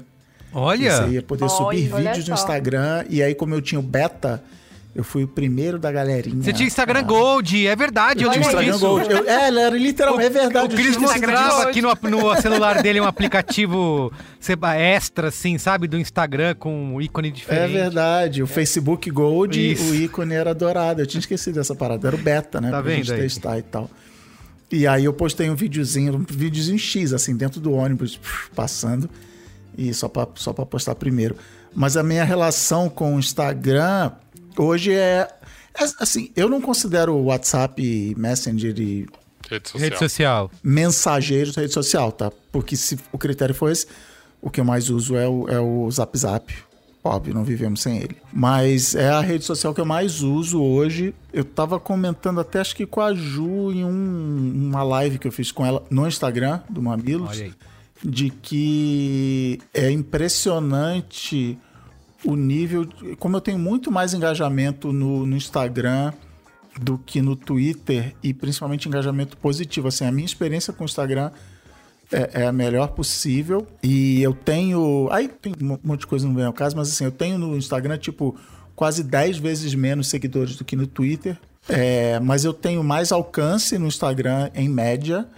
Olha, 0.53 1.05
Você 1.05 1.11
ia 1.11 1.23
poder 1.23 1.49
subir 1.49 1.93
Olha 1.93 2.11
vídeos 2.11 2.29
no 2.29 2.37
só. 2.37 2.43
Instagram. 2.43 3.05
E 3.09 3.23
aí, 3.23 3.35
como 3.35 3.55
eu 3.55 3.63
tinha 3.63 3.79
o 3.79 3.83
beta, 3.83 4.43
Eu 4.93 5.05
fui 5.05 5.23
o 5.23 5.29
primeiro 5.29 5.79
da 5.79 5.93
galerinha. 5.93 6.43
Você 6.43 6.53
tinha 6.53 6.67
Instagram 6.67 7.05
Gold, 7.05 7.65
é 7.67 7.77
verdade, 7.77 8.25
eu 8.25 8.29
Eu 8.29 8.33
tinha 8.33 8.45
Instagram 8.45 8.73
disso. 8.73 8.81
Gold. 8.81 9.09
Eu- 9.09 9.29
é, 9.29 9.47
era 9.47 9.77
literalmente. 9.79 10.27
É 10.27 10.31
verdade. 10.31 10.75
O 10.75 10.77
Cris 10.77 10.97
mostrava 10.97 11.63
aqui 11.63 11.81
no, 11.81 11.95
no 12.11 12.37
celular 12.43 12.83
dele 12.83 13.01
um 13.01 13.05
aplicativo 13.05 14.13
extra, 14.77 15.29
assim, 15.29 15.59
sabe? 15.59 15.87
Do 15.87 15.97
Instagram 15.97 16.57
com 16.57 16.95
um 16.97 17.01
ícone 17.01 17.29
É 17.29 17.31
diferente. 17.31 17.73
verdade. 17.73 18.43
O 18.43 18.49
Facebook 18.49 19.09
Gold, 19.13 19.73
Isso. 19.73 19.93
o 19.93 19.95
ícone 19.95 20.35
era 20.35 20.53
dourado. 20.53 21.01
Eu 21.01 21.07
tinha 21.07 21.21
esquecido 21.21 21.55
dessa 21.55 21.75
parada. 21.75 22.09
Era 22.09 22.17
o 22.17 22.19
beta, 22.19 22.61
né? 22.61 22.71
Tá 22.71 22.83
pra 22.83 22.91
vendo 22.91 23.05
gente 23.05 23.13
aí? 23.13 23.21
testar 23.21 23.59
e 23.59 23.63
tal. 23.63 23.89
E 24.73 24.87
aí 24.89 25.05
eu 25.05 25.13
postei 25.13 25.49
um 25.51 25.55
videozinho, 25.55 26.17
um 26.17 26.25
videozinho 26.29 26.79
X, 26.79 27.13
assim, 27.13 27.37
dentro 27.37 27.61
do 27.61 27.73
ônibus, 27.73 28.19
passando. 28.57 29.09
E 29.79 29.95
só 29.95 30.09
pra, 30.09 30.27
só 30.35 30.53
pra 30.53 30.67
postar 30.67 30.97
primeiro. 30.97 31.37
Mas 31.73 31.97
a 31.97 32.03
minha 32.03 32.25
relação 32.25 32.89
com 32.89 33.15
o 33.15 33.19
Instagram 33.21 34.11
hoje 34.59 34.93
é, 34.93 35.29
é. 35.79 35.85
Assim, 35.99 36.31
eu 36.37 36.49
não 36.49 36.61
considero 36.61 37.15
o 37.15 37.25
WhatsApp, 37.27 38.15
Messenger 38.17 38.79
e 38.81 39.07
Rede 39.49 39.69
social. 39.69 39.81
Rede 39.91 39.99
social. 39.99 40.51
mensageiros 40.63 41.55
da 41.55 41.63
rede 41.63 41.75
social, 41.75 42.13
tá? 42.13 42.31
Porque 42.53 42.77
se 42.77 42.97
o 43.13 43.19
critério 43.19 43.55
for 43.55 43.71
esse, 43.71 43.87
o 44.41 44.49
que 44.49 44.61
eu 44.61 44.65
mais 44.65 44.89
uso 44.91 45.17
é 45.17 45.27
o, 45.29 45.49
é 45.49 45.59
o 45.59 45.91
Zap 45.91 46.17
Zap. 46.17 46.55
Óbvio, 47.03 47.33
não 47.35 47.43
vivemos 47.45 47.81
sem 47.81 47.97
ele. 47.97 48.17
Mas 48.33 48.95
é 48.95 49.09
a 49.09 49.21
rede 49.21 49.45
social 49.45 49.73
que 49.75 49.81
eu 49.81 49.87
mais 49.87 50.21
uso 50.23 50.63
hoje. 50.63 51.15
Eu 51.33 51.45
tava 51.45 51.81
comentando 51.81 52.41
até 52.41 52.61
acho 52.61 52.77
que 52.77 52.85
com 52.87 53.01
a 53.01 53.15
Ju 53.15 53.73
em 53.73 53.85
um- 53.85 54.69
uma 54.69 54.83
live 54.83 55.19
que 55.19 55.27
eu 55.27 55.33
fiz 55.33 55.51
com 55.51 55.65
ela 55.65 55.83
no 55.91 56.07
Instagram 56.07 56.61
do 56.69 56.83
Mamilos. 56.83 57.31
Olha 57.31 57.45
aí. 57.47 57.55
De 58.05 58.31
que 58.31 59.59
é 59.75 59.91
impressionante 59.91 61.59
o 62.25 62.37
nível. 62.37 62.87
Como 63.19 63.37
eu 63.37 63.41
tenho 63.41 63.59
muito 63.59 63.91
mais 63.91 64.15
engajamento 64.15 64.93
no, 64.93 65.27
no 65.27 65.37
Instagram 65.37 66.13
do 66.81 66.99
que 66.99 67.21
no 67.21 67.35
Twitter 67.35 68.15
e 68.23 68.33
principalmente 68.33 68.89
engajamento 68.89 69.37
positivo. 69.37 69.89
Assim, 69.89 70.05
a 70.05 70.13
minha 70.13 70.27
experiência 70.27 70.73
com 70.73 70.85
o 70.85 70.87
Instagram 70.87 71.31
é, 72.13 72.43
é 72.43 72.47
a 72.47 72.53
melhor 72.53 72.89
possível 72.89 73.67
e 73.83 74.23
eu 74.23 74.33
tenho. 74.33 75.09
Aí 75.11 75.29
tem 75.29 75.55
um 75.61 75.79
monte 75.83 76.01
de 76.01 76.07
coisa 76.07 76.29
vem 76.29 76.45
ao 76.45 76.53
caso, 76.53 76.77
mas 76.77 76.89
assim, 76.89 77.05
eu 77.05 77.13
tenho 77.13 77.39
no 77.39 77.57
Instagram, 77.57 77.99
tipo, 77.99 78.37
quase 78.75 79.03
10 79.03 79.39
vezes 79.39 79.75
menos 79.75 80.09
seguidores 80.09 80.57
do 80.57 80.65
que 80.65 80.77
no 80.77 80.87
Twitter. 80.87 81.39
É, 81.69 82.19
mas 82.21 82.45
eu 82.45 82.55
tenho 82.55 82.83
mais 82.83 83.13
alcance 83.13 83.79
no 83.79 83.87
Instagram 83.87 84.51
em 84.55 84.69
média 84.69 85.29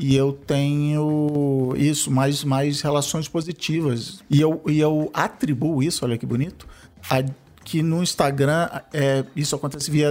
e 0.00 0.16
eu 0.16 0.32
tenho 0.32 1.74
isso, 1.76 2.10
mais, 2.10 2.42
mais 2.42 2.80
relações 2.80 3.28
positivas. 3.28 4.22
E 4.30 4.40
eu, 4.40 4.62
e 4.66 4.80
eu 4.80 5.10
atribuo 5.12 5.82
isso, 5.82 6.04
olha 6.04 6.16
que 6.18 6.24
bonito, 6.26 6.66
a 7.08 7.22
que 7.62 7.82
no 7.82 8.02
Instagram 8.02 8.68
é, 8.92 9.22
isso 9.36 9.54
acontece 9.54 9.90
via 9.90 10.10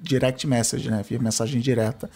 direct 0.00 0.46
message, 0.46 0.88
né? 0.88 1.04
Via 1.06 1.18
mensagem 1.18 1.60
direta. 1.60 2.08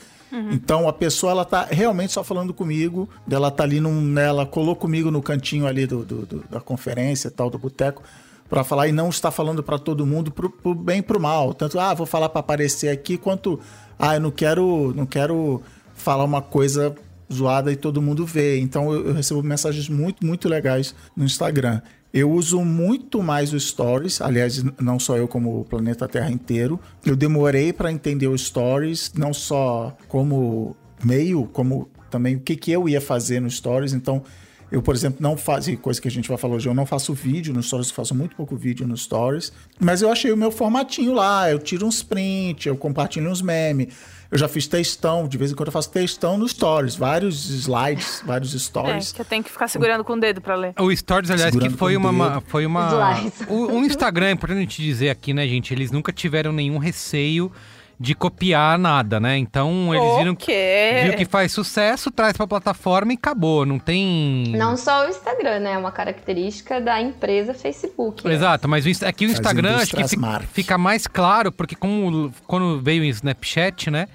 Então 0.52 0.88
a 0.88 0.92
pessoa 0.92 1.32
ela 1.32 1.44
tá 1.44 1.66
realmente 1.70 2.12
só 2.12 2.22
falando 2.22 2.54
comigo, 2.54 3.08
ela 3.30 3.50
tá 3.50 3.64
ali 3.64 3.80
num, 3.80 4.00
né, 4.00 4.26
ela 4.26 4.46
colou 4.46 4.76
comigo 4.76 5.10
no 5.10 5.20
cantinho 5.20 5.66
ali 5.66 5.86
do, 5.86 6.04
do- 6.04 6.24
do- 6.26 6.44
da 6.48 6.60
conferência, 6.60 7.30
tal, 7.30 7.50
do 7.50 7.58
boteco, 7.58 8.02
para 8.48 8.62
falar 8.62 8.88
e 8.88 8.92
não 8.92 9.08
está 9.08 9.30
falando 9.30 9.62
para 9.62 9.78
todo 9.78 10.06
mundo 10.06 10.30
pro, 10.30 10.48
pro 10.48 10.74
bem 10.74 10.98
e 11.00 11.02
pro 11.02 11.20
mal. 11.20 11.52
Tanto 11.52 11.78
ah, 11.80 11.92
vou 11.92 12.06
falar 12.06 12.28
para 12.28 12.40
aparecer 12.40 12.88
aqui, 12.88 13.18
quanto 13.18 13.58
ah, 13.98 14.14
eu 14.14 14.20
não 14.20 14.30
quero, 14.30 14.94
não 14.94 15.04
quero 15.06 15.60
falar 15.94 16.24
uma 16.24 16.40
coisa 16.40 16.94
zoada 17.32 17.72
e 17.72 17.76
todo 17.76 18.02
mundo 18.02 18.24
vê. 18.24 18.58
Então 18.58 18.92
eu, 18.92 19.08
eu 19.08 19.12
recebo 19.12 19.42
mensagens 19.42 19.88
muito, 19.88 20.24
muito 20.26 20.48
legais 20.48 20.94
no 21.16 21.24
Instagram. 21.24 21.80
Eu 22.12 22.30
uso 22.32 22.64
muito 22.64 23.22
mais 23.22 23.52
o 23.52 23.60
Stories, 23.60 24.20
aliás, 24.22 24.64
não 24.80 24.98
só 24.98 25.16
eu, 25.16 25.28
como 25.28 25.60
o 25.60 25.64
planeta 25.64 26.08
Terra 26.08 26.30
inteiro. 26.30 26.80
Eu 27.04 27.14
demorei 27.14 27.72
para 27.72 27.92
entender 27.92 28.26
o 28.26 28.36
Stories, 28.36 29.12
não 29.14 29.34
só 29.34 29.94
como 30.08 30.74
meio, 31.04 31.44
como 31.52 31.88
também 32.10 32.36
o 32.36 32.40
que, 32.40 32.56
que 32.56 32.72
eu 32.72 32.88
ia 32.88 33.00
fazer 33.00 33.40
no 33.40 33.50
Stories. 33.50 33.92
Então, 33.92 34.22
eu, 34.70 34.82
por 34.82 34.94
exemplo, 34.94 35.18
não 35.20 35.36
faço, 35.36 35.76
coisa 35.78 36.00
que 36.00 36.08
a 36.08 36.10
gente 36.10 36.28
vai 36.28 36.36
falar 36.38 36.56
hoje, 36.56 36.68
eu 36.68 36.74
não 36.74 36.84
faço 36.86 37.14
vídeo 37.14 37.52
no 37.54 37.62
Stories, 37.62 37.88
eu 37.88 37.94
faço 37.94 38.14
muito 38.14 38.36
pouco 38.36 38.56
vídeo 38.56 38.86
no 38.86 38.96
Stories. 38.96 39.52
Mas 39.80 40.02
eu 40.02 40.10
achei 40.10 40.30
o 40.32 40.36
meu 40.36 40.50
formatinho 40.50 41.14
lá, 41.14 41.50
eu 41.50 41.58
tiro 41.58 41.86
uns 41.86 42.02
print, 42.02 42.68
eu 42.68 42.76
compartilho 42.76 43.30
uns 43.30 43.40
memes. 43.42 43.94
Eu 44.30 44.36
já 44.36 44.46
fiz 44.46 44.66
textão, 44.66 45.26
de 45.26 45.38
vez 45.38 45.50
em 45.52 45.54
quando 45.54 45.68
eu 45.68 45.72
faço 45.72 45.90
textão 45.90 46.36
no 46.36 46.46
Stories, 46.46 46.94
vários 46.96 47.48
slides, 47.48 48.22
vários 48.26 48.54
É, 48.54 48.58
stories. 48.58 49.10
que 49.10 49.22
eu 49.22 49.24
tenho 49.24 49.42
que 49.42 49.50
ficar 49.50 49.68
segurando 49.68 50.04
com 50.04 50.12
o 50.12 50.20
dedo 50.20 50.40
pra 50.42 50.54
ler. 50.54 50.74
O 50.78 50.94
Stories, 50.94 51.30
aliás, 51.30 51.50
que 51.50 51.56
Segurando 51.62 51.78
foi 51.78 51.94
com 51.94 51.98
o 51.98 52.10
uma, 52.10 52.10
uma- 52.28 52.40
foi 52.42 52.66
uma. 52.66 52.88
Slides. 53.16 53.40
O, 53.48 53.78
o 53.78 53.84
Instagram, 53.86 54.26
é 54.26 54.30
importante 54.32 54.58
a 54.58 54.60
gente 54.60 54.82
dizer 54.82 55.08
aqui, 55.08 55.32
né, 55.32 55.48
gente? 55.48 55.72
Eles 55.72 55.90
nunca 55.90 56.12
tiveram 56.12 56.52
nenhum 56.52 56.76
receio 56.76 57.50
de 58.00 58.14
copiar 58.14 58.78
nada, 58.78 59.18
né? 59.18 59.36
Então 59.36 59.92
eles 59.92 60.16
viram, 60.18 60.32
O 60.32 60.36
quê? 60.36 61.00
viram 61.02 61.16
que 61.16 61.24
faz 61.24 61.50
sucesso, 61.50 62.10
traz 62.10 62.36
pra 62.36 62.46
plataforma 62.46 63.12
e 63.12 63.16
acabou. 63.16 63.66
Não 63.66 63.78
tem. 63.78 64.44
Não 64.56 64.76
só 64.76 65.06
o 65.06 65.08
Instagram, 65.08 65.58
né? 65.60 65.72
É 65.72 65.78
uma 65.78 65.90
característica 65.90 66.80
da 66.80 67.00
empresa 67.00 67.52
Facebook. 67.54 68.24
né? 68.26 68.34
Exato, 68.34 68.68
mas 68.68 68.86
o 68.86 69.04
aqui 69.04 69.26
o 69.26 69.28
As 69.28 69.32
Instagram 69.34 69.76
acho 69.76 69.96
que 69.96 70.08
fica, 70.08 70.40
fica 70.52 70.78
mais 70.78 71.06
claro, 71.06 71.50
porque 71.50 71.74
como 71.74 72.32
quando 72.46 72.80
veio 72.80 73.02
o 73.02 73.06
Snapchat, 73.06 73.90
né? 73.90 74.06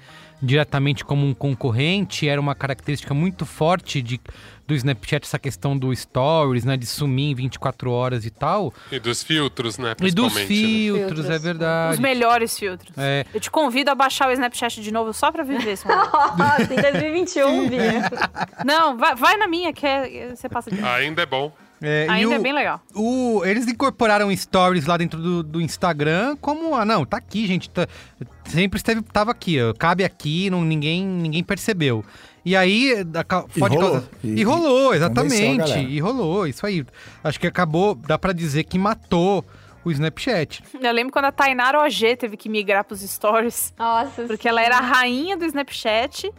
Diretamente 0.42 1.04
como 1.04 1.26
um 1.26 1.32
concorrente, 1.32 2.28
era 2.28 2.40
uma 2.40 2.54
característica 2.54 3.14
muito 3.14 3.46
forte 3.46 4.02
de, 4.02 4.20
do 4.66 4.74
Snapchat, 4.74 5.26
essa 5.26 5.38
questão 5.38 5.76
do 5.76 5.94
stories, 5.94 6.64
né? 6.64 6.76
De 6.76 6.86
sumir 6.86 7.30
em 7.32 7.34
24 7.34 7.90
horas 7.90 8.24
e 8.24 8.30
tal. 8.30 8.72
E 8.90 8.98
dos 8.98 9.22
filtros, 9.22 9.76
né? 9.78 9.90
E 10.00 10.10
dos 10.10 10.14
Principalmente. 10.24 10.40
né? 10.40 10.46
filtros, 10.46 11.06
Filtros. 11.08 11.30
é 11.30 11.36
Os 11.36 11.42
verdade. 11.42 12.00
melhores 12.02 12.58
filtros. 12.58 12.92
É. 12.96 13.26
Eu 13.34 13.40
te 13.40 13.50
convido 13.50 13.90
a 13.90 13.94
baixar 13.94 14.28
o 14.28 14.32
Snapchat 14.32 14.80
de 14.80 14.90
novo 14.92 15.12
só 15.12 15.30
pra 15.30 15.42
viver 15.42 15.72
esse 15.72 15.86
momento. 15.88 16.10
Nossa, 16.38 16.62
em 16.74 16.80
2021, 16.80 17.68
Bia. 17.68 18.10
Não, 18.64 18.96
vai, 18.96 19.14
vai 19.14 19.36
na 19.36 19.46
minha, 19.46 19.72
que 19.72 19.86
é, 19.86 20.34
você 20.34 20.48
passa 20.48 20.70
de 20.70 20.82
Ainda 20.82 21.22
é 21.22 21.26
bom. 21.26 21.52
É, 21.82 22.06
Ainda 22.08 22.30
o- 22.30 22.34
é 22.34 22.38
bem 22.38 22.52
legal. 22.54 22.80
O, 22.94 23.42
eles 23.44 23.66
incorporaram 23.68 24.34
stories 24.34 24.86
lá 24.86 24.96
dentro 24.96 25.20
do, 25.20 25.42
do 25.42 25.60
Instagram 25.60 26.34
como, 26.40 26.74
ah, 26.74 26.84
não, 26.84 27.04
tá 27.04 27.18
aqui, 27.18 27.46
gente. 27.46 27.68
tá- 27.68 27.86
sempre 28.46 28.78
esteve, 28.78 29.02
tava 29.02 29.30
aqui, 29.32 29.60
ó, 29.60 29.74
cabe 29.74 30.02
aqui, 30.04 30.48
não, 30.48 30.64
ninguém, 30.64 31.04
ninguém 31.04 31.44
percebeu. 31.44 32.02
E 32.44 32.54
aí, 32.54 33.02
da 33.04 33.24
ca- 33.24 33.44
E 33.56 33.58
pode 33.60 33.74
rolou. 33.76 33.92
causar- 33.92 34.08
E- 34.22 34.40
E, 34.40 34.42
rolou, 34.44 34.94
exatamente. 34.94 35.78
E 35.78 35.98
rolou, 36.00 36.46
isso 36.46 36.66
aí. 36.66 36.84
Acho 37.22 37.40
que 37.40 37.46
acabou, 37.46 37.94
dá 37.94 38.18
pra 38.18 38.32
dizer 38.32 38.64
que 38.64 38.78
matou 38.78 39.44
o 39.84 39.90
Snapchat. 39.90 40.62
Eu 40.80 40.92
lembro 40.92 41.12
quando 41.12 41.26
a 41.26 41.32
Tainara 41.32 41.80
OG 41.80 42.16
teve 42.16 42.36
que 42.36 42.48
migrar 42.48 42.84
pros 42.84 43.00
stories. 43.00 43.72
Nossa. 43.78 44.22
Porque 44.24 44.48
ela 44.48 44.62
era 44.62 44.76
a 44.78 44.80
rainha 44.80 45.36
do 45.36 45.44
Snapchat. 45.44 46.30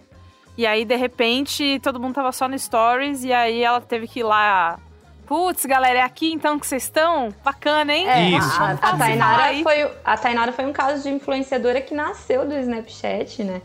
E 0.57 0.65
aí, 0.65 0.85
de 0.85 0.95
repente, 0.95 1.79
todo 1.83 1.99
mundo 1.99 2.15
tava 2.15 2.31
só 2.31 2.47
no 2.47 2.57
Stories. 2.57 3.23
E 3.23 3.33
aí 3.33 3.61
ela 3.61 3.81
teve 3.81 4.07
que 4.07 4.21
ir 4.21 4.23
lá. 4.23 4.79
Putz, 5.27 5.65
galera, 5.65 5.99
é 5.99 6.01
aqui 6.03 6.31
então 6.31 6.57
que 6.59 6.65
vocês 6.67 6.83
estão? 6.83 7.33
Bacana, 7.43 7.91
hein? 7.93 8.07
É, 8.07 8.29
Isso. 8.29 8.61
A, 8.61 8.71
a, 8.71 8.95
Tainara 8.97 9.43
aí. 9.45 9.63
foi, 9.63 9.91
a 10.05 10.15
Tainara 10.17 10.51
foi 10.53 10.65
um 10.65 10.71
caso 10.71 11.01
de 11.03 11.09
influenciadora 11.09 11.81
que 11.81 11.93
nasceu 11.95 12.47
do 12.47 12.53
Snapchat, 12.57 13.43
né? 13.43 13.61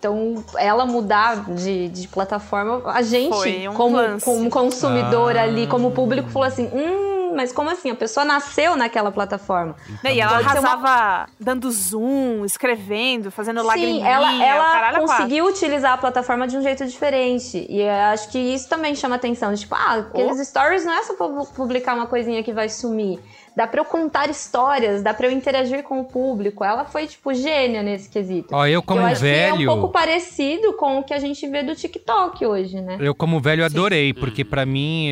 Então, 0.00 0.42
ela 0.56 0.86
mudar 0.86 1.44
de, 1.50 1.88
de 1.90 2.08
plataforma, 2.08 2.80
a 2.90 3.02
gente, 3.02 3.68
um 3.68 3.74
como, 3.74 3.96
lance. 3.96 4.24
como 4.24 4.48
consumidor 4.48 5.36
Ah. 5.36 5.42
ali, 5.42 5.66
como 5.66 5.90
público, 5.90 6.30
falou 6.30 6.48
assim: 6.48 6.70
hum, 6.72 7.34
mas 7.36 7.52
como 7.52 7.68
assim? 7.68 7.90
A 7.90 7.94
pessoa 7.94 8.24
nasceu 8.24 8.76
naquela 8.76 9.12
plataforma. 9.12 9.76
Né, 10.02 10.14
E 10.14 10.20
ela 10.20 10.38
ser 10.38 10.42
uma- 10.42 10.50
arrasava 10.70 11.28
dando 11.38 11.70
zoom, 11.70 12.46
escrevendo, 12.46 13.30
fazendo 13.30 13.60
Sim, 13.60 13.66
lagriminha. 13.66 14.08
ela, 14.08 14.32
ela 14.42 14.64
é 14.88 14.90
quatro. 14.92 15.00
conseguiu 15.02 15.44
utilizar 15.46 15.92
a 15.92 15.98
plataforma 15.98 16.48
de 16.48 16.56
um 16.56 16.62
jeito 16.62 16.86
diferente. 16.86 17.66
E 17.68 17.82
eu 17.82 17.90
acho 18.12 18.30
que 18.30 18.38
isso 18.38 18.68
também 18.70 18.94
chama 18.94 19.16
atenção. 19.16 19.54
Tipo, 19.54 19.74
ah, 19.74 19.96
aqueles 19.98 20.48
stories 20.48 20.84
não 20.84 20.94
é 20.94 21.02
só 21.02 21.12
publicar 21.54 21.94
uma 21.94 22.06
coisinha 22.06 22.42
que 22.42 22.52
vai 22.54 22.70
sumir. 22.70 23.20
Dá 23.56 23.66
pra 23.66 23.80
eu 23.80 23.84
contar 23.84 24.30
histórias, 24.30 25.02
dá 25.02 25.12
pra 25.12 25.26
eu 25.26 25.32
interagir 25.32 25.82
com 25.82 26.00
o 26.00 26.04
público. 26.04 26.64
Ela 26.64 26.84
foi, 26.84 27.06
tipo, 27.06 27.34
gênia 27.34 27.82
nesse 27.82 28.08
quesito. 28.08 28.54
Ó, 28.54 28.66
eu 28.66 28.82
como 28.82 29.00
eu 29.00 29.06
acho 29.06 29.20
velho. 29.20 29.56
que 29.56 29.62
é 29.64 29.70
um 29.70 29.74
pouco 29.74 29.92
parecido 29.92 30.72
com 30.74 30.98
o 30.98 31.02
que 31.02 31.12
a 31.12 31.18
gente 31.18 31.46
vê 31.48 31.62
do 31.62 31.74
TikTok 31.74 32.44
hoje, 32.46 32.80
né? 32.80 32.96
Eu, 33.00 33.14
como 33.14 33.40
velho, 33.40 33.64
adorei, 33.64 34.14
porque 34.14 34.44
pra 34.44 34.64
mim, 34.64 35.10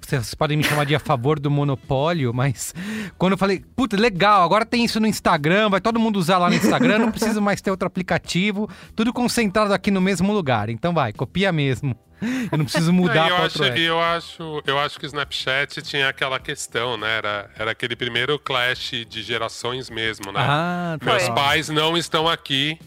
vocês 0.00 0.34
podem 0.34 0.56
me 0.56 0.64
chamar 0.64 0.84
de 0.84 0.94
a 0.94 1.00
favor 1.00 1.38
do 1.38 1.50
monopólio, 1.50 2.32
mas 2.32 2.74
quando 3.18 3.32
eu 3.32 3.38
falei, 3.38 3.62
puta, 3.74 3.96
legal, 3.96 4.42
agora 4.42 4.64
tem 4.64 4.84
isso 4.84 4.98
no 5.00 5.06
Instagram, 5.06 5.68
vai 5.68 5.80
todo 5.80 6.00
mundo 6.00 6.16
usar 6.16 6.38
lá 6.38 6.48
no 6.48 6.56
Instagram, 6.56 6.98
não 6.98 7.10
preciso 7.10 7.40
mais 7.40 7.60
ter 7.60 7.70
outro 7.70 7.86
aplicativo, 7.86 8.68
tudo 8.94 9.12
concentrado 9.12 9.72
aqui 9.72 9.90
no 9.90 10.00
mesmo 10.00 10.32
lugar. 10.32 10.68
Então 10.68 10.92
vai, 10.92 11.12
copia 11.12 11.52
mesmo. 11.52 11.96
Eu 12.50 12.58
não 12.58 12.64
preciso 12.64 12.92
mudar 12.92 13.28
É, 13.28 13.30
eu, 13.30 13.36
pra 13.36 13.44
acho, 13.44 13.64
e 13.64 13.82
eu 13.84 14.00
acho, 14.00 14.62
eu 14.66 14.78
acho 14.78 14.98
que 14.98 15.04
o 15.04 15.08
Snapchat 15.08 15.82
tinha 15.82 16.08
aquela 16.08 16.40
questão, 16.40 16.96
né? 16.96 17.18
Era, 17.18 17.50
era 17.58 17.70
aquele 17.72 17.94
primeiro 17.94 18.38
clash 18.38 19.04
de 19.08 19.22
gerações 19.22 19.90
mesmo, 19.90 20.32
né? 20.32 20.40
Ah, 20.40 20.96
tá. 20.98 21.04
Meus 21.04 21.28
pais 21.30 21.68
não 21.68 21.96
estão 21.96 22.26
aqui, 22.26 22.78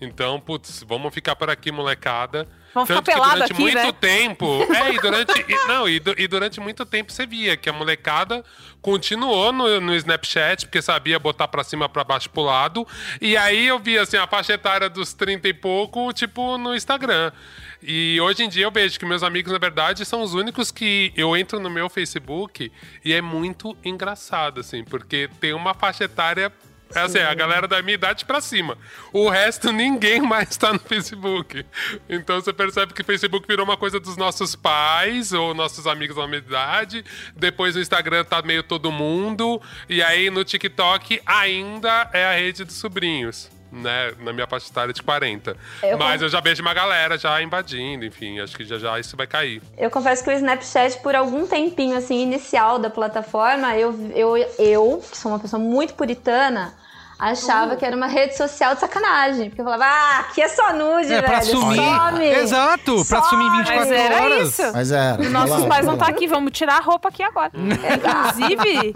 então, 0.00 0.38
putz, 0.40 0.84
vamos 0.86 1.12
ficar 1.12 1.34
por 1.36 1.50
aqui, 1.50 1.70
molecada. 1.72 2.46
Vamos 2.72 2.88
ficar 2.88 3.02
Tanto 3.02 3.06
que 3.06 3.12
pelado 3.12 3.34
durante 3.34 3.52
aqui, 3.52 3.60
muito 3.60 3.74
né? 3.76 3.92
tempo. 3.92 4.66
É, 4.72 4.92
e 4.94 4.98
durante. 5.00 5.32
e- 5.40 5.66
não, 5.66 5.88
e, 5.88 6.00
e 6.18 6.28
durante 6.28 6.60
muito 6.60 6.86
tempo 6.86 7.10
você 7.10 7.26
via 7.26 7.56
que 7.56 7.68
a 7.68 7.72
molecada 7.72 8.44
continuou 8.80 9.52
no, 9.52 9.80
no 9.80 9.94
Snapchat, 9.96 10.66
porque 10.66 10.80
sabia 10.80 11.18
botar 11.18 11.48
pra 11.48 11.64
cima, 11.64 11.88
pra 11.88 12.04
baixo, 12.04 12.30
pro 12.30 12.42
lado. 12.42 12.86
E 13.20 13.36
aí 13.36 13.66
eu 13.66 13.78
via 13.78 14.02
assim, 14.02 14.16
a 14.16 14.26
faixa 14.26 14.52
etária 14.52 14.88
dos 14.88 15.12
30 15.12 15.48
e 15.48 15.54
pouco, 15.54 16.12
tipo, 16.12 16.56
no 16.58 16.74
Instagram. 16.74 17.32
E 17.82 18.20
hoje 18.20 18.42
em 18.42 18.48
dia 18.48 18.64
eu 18.64 18.70
vejo 18.70 18.98
que 18.98 19.06
meus 19.06 19.22
amigos, 19.22 19.52
na 19.52 19.58
verdade, 19.58 20.04
são 20.04 20.22
os 20.22 20.34
únicos 20.34 20.70
que 20.70 21.12
eu 21.16 21.36
entro 21.36 21.60
no 21.60 21.70
meu 21.70 21.88
Facebook 21.88 22.72
e 23.04 23.12
é 23.12 23.20
muito 23.20 23.76
engraçado, 23.84 24.60
assim, 24.60 24.84
porque 24.84 25.28
tem 25.40 25.52
uma 25.52 25.74
faixa 25.74 26.04
etária 26.04 26.52
é 26.94 27.00
assim, 27.00 27.18
a 27.18 27.34
galera 27.34 27.68
da 27.68 27.82
minha 27.82 27.94
idade 27.94 28.24
pra 28.24 28.40
cima. 28.40 28.78
O 29.12 29.28
resto, 29.28 29.70
ninguém 29.72 30.22
mais 30.22 30.56
tá 30.56 30.72
no 30.72 30.78
Facebook. 30.78 31.64
Então 32.08 32.40
você 32.40 32.52
percebe 32.52 32.94
que 32.94 33.02
o 33.02 33.04
Facebook 33.04 33.46
virou 33.46 33.64
uma 33.64 33.76
coisa 33.76 34.00
dos 34.00 34.16
nossos 34.16 34.56
pais 34.56 35.32
ou 35.32 35.54
nossos 35.54 35.86
amigos 35.86 36.16
da 36.16 36.26
minha 36.26 36.38
idade. 36.38 37.04
Depois 37.36 37.76
o 37.76 37.80
Instagram 37.80 38.24
tá 38.24 38.40
meio 38.40 38.62
todo 38.62 38.90
mundo. 38.90 39.60
E 39.88 40.02
aí 40.02 40.30
no 40.30 40.44
TikTok 40.44 41.20
ainda 41.26 42.08
é 42.12 42.24
a 42.24 42.32
rede 42.32 42.64
dos 42.64 42.76
sobrinhos. 42.76 43.50
Né, 43.70 44.14
na 44.20 44.32
minha 44.32 44.46
faixa 44.46 44.70
etária 44.70 44.94
de 44.94 45.02
40. 45.02 45.54
Eu 45.82 45.98
Mas 45.98 46.22
eu 46.22 46.28
já 46.30 46.40
vejo 46.40 46.62
uma 46.62 46.72
galera 46.72 47.18
já 47.18 47.42
invadindo, 47.42 48.02
enfim, 48.02 48.40
acho 48.40 48.56
que 48.56 48.64
já 48.64 48.78
já 48.78 48.98
isso 48.98 49.14
vai 49.14 49.26
cair. 49.26 49.60
Eu 49.76 49.90
confesso 49.90 50.24
que 50.24 50.30
o 50.30 50.32
Snapchat, 50.32 50.98
por 51.02 51.14
algum 51.14 51.46
tempinho, 51.46 51.94
assim, 51.94 52.22
inicial 52.22 52.78
da 52.78 52.88
plataforma, 52.88 53.76
eu, 53.76 53.94
eu, 54.14 54.36
eu 54.58 55.04
que 55.10 55.18
sou 55.18 55.30
uma 55.32 55.38
pessoa 55.38 55.60
muito 55.60 55.92
puritana, 55.92 56.74
achava 57.18 57.74
que 57.76 57.84
era 57.84 57.96
uma 57.96 58.06
rede 58.06 58.36
social 58.36 58.74
de 58.74 58.80
sacanagem. 58.80 59.48
Porque 59.50 59.60
eu 59.60 59.64
falava, 59.64 59.84
ah, 59.84 60.18
aqui 60.20 60.40
é 60.40 60.48
só 60.48 60.72
nude, 60.72 61.06
É, 61.12 61.16
velho. 61.20 61.24
pra 61.24 61.42
sumir. 61.42 61.76
Some. 61.82 62.24
Exato, 62.24 63.04
pra 63.06 63.22
sumir 63.22 63.46
em 63.46 63.50
24 63.58 63.80
Mas 63.80 63.90
era 63.90 64.22
horas. 64.22 64.48
isso. 64.48 64.72
Mas 64.72 64.92
era. 64.92 65.22
E 65.24 65.28
nossos 65.28 65.64
pais 65.66 65.84
não 65.86 65.94
estão 65.94 66.08
lá. 66.08 66.14
aqui, 66.14 66.26
vamos 66.28 66.52
tirar 66.52 66.76
a 66.78 66.80
roupa 66.80 67.08
aqui 67.08 67.22
agora. 67.22 67.50
Inclusive, 67.56 68.94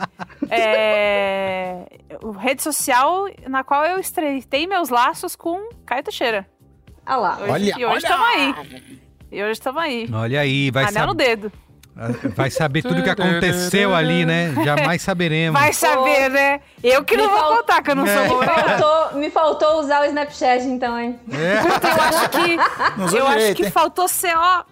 é, 0.50 1.84
o 2.22 2.30
rede 2.30 2.62
social 2.62 3.26
na 3.48 3.64
qual 3.64 3.84
eu 3.84 3.98
estreitei 3.98 4.66
meus 4.66 4.88
laços 4.88 5.34
com 5.36 5.68
Caio 5.84 6.02
Teixeira. 6.02 6.46
Ah 7.04 7.16
lá. 7.16 7.38
Hoje, 7.40 7.50
Olha, 7.50 7.64
e 7.64 7.84
hoje 7.84 7.84
olha! 7.86 7.96
estamos 7.98 8.26
aí. 8.28 8.54
E 9.32 9.42
hoje 9.42 9.52
estamos 9.52 9.82
aí. 9.82 10.08
Olha 10.12 10.40
aí, 10.40 10.70
vai, 10.70 10.84
Anel 10.84 11.06
no 11.06 11.12
sab- 11.12 11.16
dedo. 11.16 11.52
Vai 12.34 12.50
saber 12.50 12.82
tudo 12.82 13.00
o 13.00 13.02
que 13.02 13.10
aconteceu 13.10 13.94
ali, 13.94 14.24
né? 14.24 14.54
Jamais 14.64 15.02
saberemos. 15.02 15.60
Vai 15.60 15.72
saber, 15.72 16.30
né? 16.30 16.60
Eu 16.82 17.04
que 17.04 17.16
não 17.16 17.24
Me 17.26 17.30
vou 17.30 17.38
fal- 17.40 17.56
contar, 17.56 17.82
que 17.82 17.90
eu 17.90 17.94
não 17.96 18.06
É. 18.06 18.28
sou 18.28 18.40
Me 18.40 18.46
faltou, 18.46 19.18
me 19.18 19.30
faltou 19.30 19.80
usar 19.80 20.00
o 20.02 20.04
Snapchat, 20.06 20.64
então, 20.64 20.98
hein? 20.98 21.18
Puta, 21.26 21.88
eu 21.88 22.02
acho 22.02 22.28
que, 22.30 22.56
Não 23.00 23.08
eu 23.18 23.26
acho 23.26 23.54
que 23.54 23.64
hein? 23.64 23.70
faltou 23.70 24.08
ser, 24.08 24.34
ó, 24.36 24.64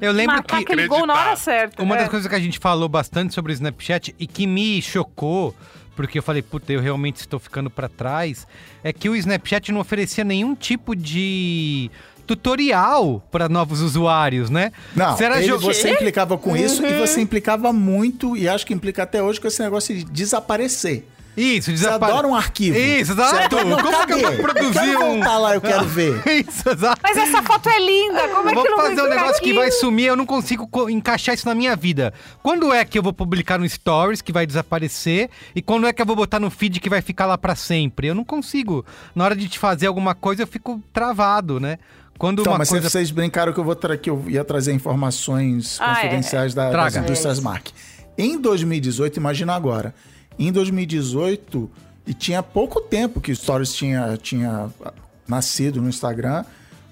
Eu 0.00 0.12
lembro 0.12 0.36
matar 0.36 0.58
que 0.58 0.62
aquele 0.62 0.86
gol 0.86 1.06
na 1.06 1.14
hora 1.14 1.36
certa. 1.36 1.82
Uma 1.82 1.96
É. 1.96 1.98
das 2.00 2.08
coisas 2.08 2.28
que 2.28 2.34
a 2.34 2.40
gente 2.40 2.58
falou 2.58 2.88
bastante 2.88 3.34
sobre 3.34 3.52
o 3.52 3.54
Snapchat 3.54 4.14
e 4.18 4.26
que 4.28 4.46
me 4.46 4.80
chocou, 4.80 5.54
porque 5.96 6.18
eu 6.18 6.22
falei, 6.22 6.40
puta, 6.42 6.72
eu 6.72 6.80
realmente 6.80 7.16
estou 7.16 7.40
ficando 7.40 7.68
pra 7.68 7.88
trás, 7.88 8.46
é 8.84 8.92
que 8.92 9.08
o 9.08 9.16
Snapchat 9.16 9.72
não 9.72 9.80
oferecia 9.80 10.22
nenhum 10.22 10.54
tipo 10.54 10.94
de 10.94 11.90
tutorial 12.26 13.22
para 13.30 13.48
novos 13.48 13.80
usuários, 13.80 14.50
né? 14.50 14.72
Não, 14.94 15.16
Você 15.16 15.24
era 15.24 15.38
ele, 15.38 15.48
jo- 15.48 15.58
você 15.58 15.90
implicava 15.92 16.36
com 16.38 16.56
isso 16.56 16.82
Uhum. 16.82 16.88
e 16.88 16.98
você 16.98 17.20
implicava 17.20 17.72
muito, 17.72 18.36
e 18.36 18.48
acho 18.48 18.66
que 18.66 18.74
implica 18.74 19.02
até 19.02 19.22
hoje 19.22 19.40
com 19.40 19.48
esse 19.48 19.62
negócio 19.62 19.94
de 19.94 20.04
desaparecer. 20.04 21.06
Isso, 21.34 21.70
Você 21.70 21.72
desapare... 21.72 22.12
adora 22.12 22.28
um 22.28 22.34
arquivo. 22.34 22.76
Isso, 22.76 23.14
Você 23.14 23.22
exato. 23.22 23.56
adora- 23.56 23.64
Não, 23.64 23.78
Como 23.78 24.06
que 24.06 24.12
eu 24.12 24.18
vou 24.18 24.30
cadê? 24.32 24.42
produzir 24.42 24.92
eu 24.92 25.00
um... 25.00 25.14
voltar 25.14 25.38
lá, 25.38 25.54
eu 25.54 25.62
quero 25.62 25.84
ver. 25.88 26.22
Isso, 26.26 26.68
exato. 26.68 27.00
Mas 27.02 27.16
essa 27.16 27.42
foto 27.42 27.70
é 27.70 27.78
linda, 27.80 28.28
como 28.28 28.50
é 28.50 28.54
Vou 28.54 28.62
que 28.62 28.68
não 28.68 28.76
fazer 28.76 29.00
um 29.00 29.08
negócio 29.08 29.42
que 29.42 29.54
vai 29.54 29.70
sumir, 29.70 30.04
eu 30.08 30.16
não 30.16 30.26
consigo 30.26 30.66
co- 30.68 30.90
encaixar 30.90 31.34
isso 31.34 31.48
na 31.48 31.54
minha 31.54 31.74
vida. 31.74 32.12
Quando 32.42 32.70
é 32.70 32.84
que 32.84 32.98
eu 32.98 33.02
vou 33.02 33.14
publicar 33.14 33.58
no 33.58 33.66
Stories, 33.66 34.20
que 34.20 34.30
vai 34.30 34.46
desaparecer? 34.46 35.30
E 35.56 35.62
quando 35.62 35.86
é 35.86 35.92
que 35.94 36.02
eu 36.02 36.06
vou 36.06 36.14
botar 36.16 36.38
no 36.38 36.50
feed, 36.50 36.78
que 36.80 36.90
vai 36.90 37.00
ficar 37.00 37.24
lá 37.24 37.38
pra 37.38 37.54
sempre? 37.56 38.08
Eu 38.08 38.14
não 38.14 38.24
consigo. 38.24 38.84
Na 39.14 39.24
hora 39.24 39.34
de 39.34 39.48
te 39.48 39.58
fazer 39.58 39.86
alguma 39.86 40.14
coisa, 40.14 40.42
eu 40.42 40.46
fico 40.46 40.82
travado, 40.92 41.58
né? 41.58 41.78
Quando 42.22 42.42
Então, 42.42 42.52
uma 42.52 42.58
mas 42.60 42.68
coisa... 42.68 42.88
vocês 42.88 43.10
brincaram 43.10 43.52
que 43.52 43.58
eu, 43.58 43.64
vou 43.64 43.74
tra- 43.74 43.96
que 43.96 44.08
eu 44.08 44.22
ia 44.28 44.44
trazer 44.44 44.72
informações 44.72 45.76
Ah, 45.80 45.90
é. 45.90 46.02
confidenciais 46.04 46.54
da, 46.54 46.70
das 46.70 46.94
indústrias 46.94 47.40
Mac. 47.40 47.66
Em 48.16 48.40
2018, 48.40 49.16
imagina 49.16 49.52
agora, 49.56 49.92
em 50.38 50.52
2018, 50.52 51.68
e 52.06 52.14
tinha 52.14 52.40
pouco 52.40 52.80
tempo 52.80 53.20
que 53.20 53.32
o 53.32 53.34
Stories 53.34 53.74
tinha, 53.74 54.16
tinha 54.22 54.70
nascido 55.26 55.82
no 55.82 55.88
Instagram, 55.88 56.44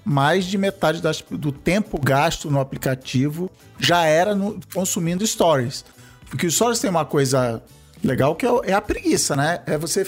mais 0.03 0.43
de 0.43 0.57
metade 0.57 1.01
das- 1.01 1.23
do 1.31 1.53
tempo 1.53 1.97
gasto 1.97 2.51
no 2.51 2.59
aplicativo 2.59 3.49
já 3.79 4.03
era 4.03 4.35
no- 4.35 4.59
consumindo 4.73 5.25
Stories. 5.25 5.85
Porque 6.29 6.45
o 6.45 6.51
Stories 6.51 6.79
tem 6.81 6.89
uma 6.89 7.05
coisa 7.05 7.63
legal 8.03 8.35
que 8.35 8.45
é, 8.45 8.49
é 8.65 8.73
a 8.73 8.81
preguiça, 8.81 9.33
né? 9.37 9.61
É 9.65 9.77
você 9.77 10.05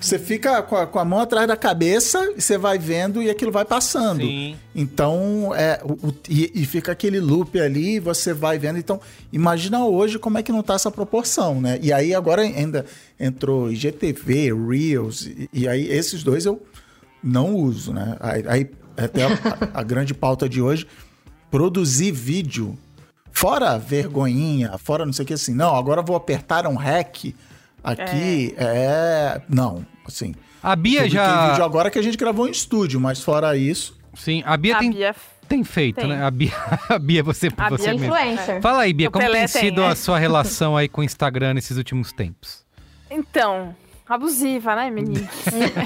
você 0.00 0.18
fica 0.18 0.62
com 0.62 0.76
a, 0.76 0.86
com 0.86 0.98
a 0.98 1.04
mão 1.04 1.20
atrás 1.20 1.46
da 1.46 1.56
cabeça 1.56 2.32
e 2.36 2.40
você 2.40 2.56
vai 2.56 2.78
vendo 2.78 3.22
e 3.22 3.28
aquilo 3.28 3.52
vai 3.52 3.64
passando. 3.64 4.22
Sim. 4.22 4.56
Então, 4.74 5.52
é, 5.54 5.80
o- 5.84 6.08
o- 6.08 6.14
e, 6.28 6.50
e 6.54 6.64
fica 6.64 6.92
aquele 6.92 7.20
loop 7.20 7.60
ali, 7.60 7.96
e 7.96 8.00
você 8.00 8.32
vai 8.32 8.58
vendo. 8.58 8.78
Então, 8.78 9.00
imagina 9.32 9.84
hoje 9.84 10.18
como 10.18 10.38
é 10.38 10.42
que 10.42 10.50
não 10.52 10.62
tá 10.62 10.74
essa 10.74 10.90
proporção, 10.90 11.60
né? 11.60 11.78
E 11.82 11.92
aí 11.92 12.14
agora 12.14 12.42
ainda 12.42 12.86
entrou 13.18 13.70
IGTV, 13.70 14.52
Reels, 14.54 15.26
e, 15.26 15.48
e 15.52 15.68
aí 15.68 15.86
esses 15.88 16.22
dois 16.22 16.46
eu 16.46 16.62
não 17.22 17.54
uso, 17.54 17.92
né? 17.92 18.16
Aí, 18.20 18.44
aí 18.48 18.70
até 18.96 19.24
a, 19.24 19.28
a 19.80 19.82
grande 19.82 20.14
pauta 20.14 20.48
de 20.48 20.62
hoje, 20.62 20.86
produzir 21.50 22.12
vídeo, 22.12 22.78
fora 23.32 23.76
vergonhinha, 23.78 24.76
fora 24.78 25.04
não 25.04 25.12
sei 25.12 25.24
o 25.24 25.26
que 25.28 25.34
assim, 25.34 25.54
não, 25.54 25.74
agora 25.76 26.02
vou 26.02 26.16
apertar 26.16 26.66
um 26.66 26.76
REC 26.76 27.34
aqui, 27.82 28.54
é... 28.56 29.40
Não, 29.48 29.84
assim... 30.06 30.34
A 30.62 30.76
Bia 30.76 31.08
já... 31.08 31.50
vídeo 31.50 31.64
agora 31.64 31.90
que 31.90 31.98
a 31.98 32.02
gente 32.02 32.16
gravou 32.16 32.46
em 32.46 32.50
estúdio, 32.50 33.00
mas 33.00 33.22
fora 33.22 33.56
isso. 33.56 33.98
Sim, 34.14 34.42
a 34.44 34.56
Bia, 34.56 34.76
A 34.76 34.78
tem, 34.80 34.90
Bia 34.90 35.14
tem 35.48 35.64
feito, 35.64 35.96
tem. 35.96 36.08
né? 36.08 36.22
A 36.22 36.30
Bia, 36.30 36.52
a 36.88 36.98
Bia 36.98 37.22
você, 37.22 37.48
A 37.56 37.68
você 37.68 37.82
Bia 37.82 37.90
é 37.90 37.94
mesmo. 37.94 38.06
Influencer. 38.06 38.62
Fala 38.62 38.82
aí, 38.82 38.92
Bia, 38.92 39.08
O 39.08 39.10
como 39.10 39.24
Pelé 39.24 39.46
tem 39.46 39.48
tem, 39.48 39.62
sido 39.62 39.82
é. 39.82 39.88
a 39.88 39.96
sua 39.96 40.16
relação 40.20 40.76
aí 40.76 40.88
com 40.88 41.00
o 41.00 41.04
Instagram 41.04 41.54
nesses 41.54 41.76
últimos 41.76 42.12
tempos? 42.12 42.64
Então, 43.10 43.74
abusiva, 44.08 44.76
né, 44.76 44.90
menina? 44.90 45.28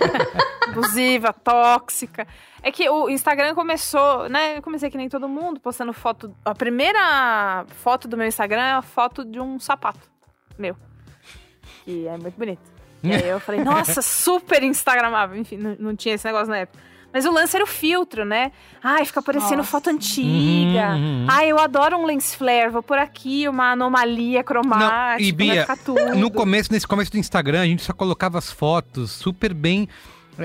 abusiva, 0.69 1.33
tóxica. 1.33 2.27
É 2.63 2.71
que 2.71 2.89
o 2.89 3.09
Instagram 3.09 3.55
começou, 3.55 4.29
né? 4.29 4.59
Eu 4.59 4.63
comecei 4.63 4.91
que 4.91 4.99
nem 4.99 5.09
todo 5.09 5.29
mundo, 5.29 5.61
postando 5.61 5.93
foto. 5.93 6.35
A 6.45 6.55
primeira 6.55 7.65
foto 7.77 8.09
do 8.09 8.17
meu 8.17 8.27
Instagram 8.27 8.63
é 8.63 8.73
a 8.73 8.83
foto 8.83 9.25
de 9.25 9.39
um 9.41 9.59
sapato 9.59 10.11
meu. 10.59 10.77
Que 11.85 12.07
é 12.07 12.17
muito 12.17 12.37
bonito. 12.39 12.63
E 13.03 13.13
aí 13.13 13.29
eu 13.29 13.39
falei, 13.39 13.63
nossa, 13.63 14.01
super 14.03 14.63
Instagramável. 14.63 15.37
Enfim, 15.37 15.57
não, 15.57 15.77
não 15.79 15.97
tinha 15.97 16.15
esse 16.15 16.27
negócio 16.27 16.49
na 16.49 16.59
época. 16.59 16.79
Mas 17.15 17.25
o 17.27 17.31
lance 17.31 17.55
era 17.55 17.65
o 17.65 17.69
filtro, 17.69 18.25
né? 18.25 18.51
Ai, 18.83 19.05
fica 19.05 19.21
aparecendo 19.21 19.63
foto 19.63 19.89
antiga. 19.89 20.97
Uhum. 20.97 21.27
Ai, 21.29 21.53
eu 21.53 21.61
adoro 21.61 21.97
um 21.97 22.05
lens 22.05 22.35
flare. 22.35 22.71
Vou 22.71 22.83
por 22.83 22.99
aqui 22.99 23.47
uma 23.47 23.71
anomalia 23.71 24.43
cromática. 24.43 25.23
e 25.23 25.31
vai 25.31 25.47
Bia. 25.47 25.67
No 26.17 26.29
começo, 26.29 26.73
nesse 26.73 26.89
começo 26.89 27.13
do 27.13 27.19
Instagram, 27.19 27.61
a 27.61 27.67
gente 27.67 27.85
só 27.85 27.93
colocava 27.93 28.37
as 28.37 28.51
fotos 28.51 29.13
super 29.13 29.55
bem. 29.55 29.89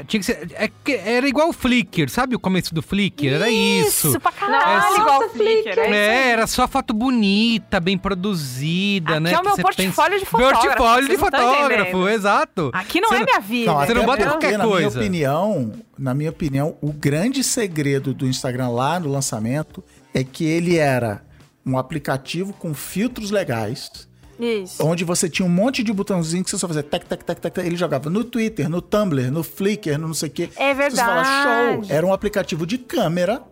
Tinha 0.08 0.20
que 0.20 0.26
ser. 0.26 0.52
é 0.56 0.68
que 0.84 0.94
era 0.94 1.28
igual 1.28 1.50
o 1.50 1.54
Flickr, 1.54 2.10
sabe 2.10 2.36
o 2.36 2.40
começo 2.40 2.74
do 2.74 2.82
Flickr? 2.82 3.28
Era 3.34 3.50
isso. 3.50 4.10
Isso, 4.10 4.20
pra 4.20 4.32
caralho, 4.32 4.82
Nossa, 4.82 5.02
igual 5.02 5.20
o 5.26 5.30
Flickr. 5.30 5.64
Flickr. 5.74 5.80
É. 5.80 5.98
É, 5.98 6.30
era 6.32 6.48
só 6.48 6.68
foto 6.68 6.94
bonita, 6.94 7.80
bem 7.80 7.98
produzida, 7.98 9.14
Aqui 9.14 9.20
né? 9.22 9.32
é 9.34 9.40
o 9.40 9.44
meu 9.44 9.58
portfólio 9.58 10.20
de 10.20 10.26
fotógrafo, 10.26 10.64
Portfólio 10.68 11.08
de 11.08 11.14
não 11.18 11.20
fotógrafo, 11.20 12.08
exato. 12.10 12.72
Aqui 12.74 13.02
não 13.02 13.10
Você 13.10 13.16
é 13.16 13.24
minha 13.26 13.40
vida. 13.40 13.74
Você 13.74 13.94
não 13.94 14.06
bota 14.06 14.24
porque, 14.24 14.32
qualquer 14.48 14.58
na 14.58 14.64
coisa. 14.66 14.90
minha 14.90 15.08
opinião, 15.08 15.74
na 15.98 16.14
minha 16.14 16.30
opinião, 16.30 16.78
o 16.82 16.92
grande 16.92 17.44
segredo 17.44 18.14
do 18.14 18.28
Instagram 18.28 18.70
lá 18.70 19.00
no 19.00 19.10
lançamento 19.12 19.84
é 20.14 20.24
que 20.24 20.46
ele 20.46 20.78
era 20.78 21.24
um 21.66 21.78
aplicativo 21.78 22.54
com 22.54 22.74
filtros 22.74 23.30
legais, 23.32 24.09
Isso. 24.40 24.86
onde 24.86 25.04
você 25.04 25.30
tinha 25.30 25.46
um 25.46 25.50
monte 25.50 25.84
de 25.84 25.92
botãozinho 25.92 26.44
que 26.44 26.50
você 26.50 26.58
só 26.58 26.68
fazia 26.68 26.82
tec, 26.84 27.06
tec, 27.06 27.24
tec, 27.24 27.40
tec, 27.40 27.54
tec. 27.54 27.66
Ele 27.66 27.76
jogava 27.76 28.10
no 28.10 28.24
Twitter, 28.24 28.70
no 28.70 28.82
Tumblr, 28.82 29.30
no 29.30 29.44
Flickr, 29.44 29.98
no 29.98 30.08
não 30.08 30.14
sei 30.14 30.30
o 30.30 30.32
quê. 30.32 30.50
É 30.56 30.74
Você 30.74 30.96
fala, 30.96 31.24
verdade. 31.24 31.88
show. 31.88 31.96
Era 31.96 32.06
um 32.06 32.14
aplicativo 32.14 32.66
de 32.66 32.78
câmera 32.78 33.44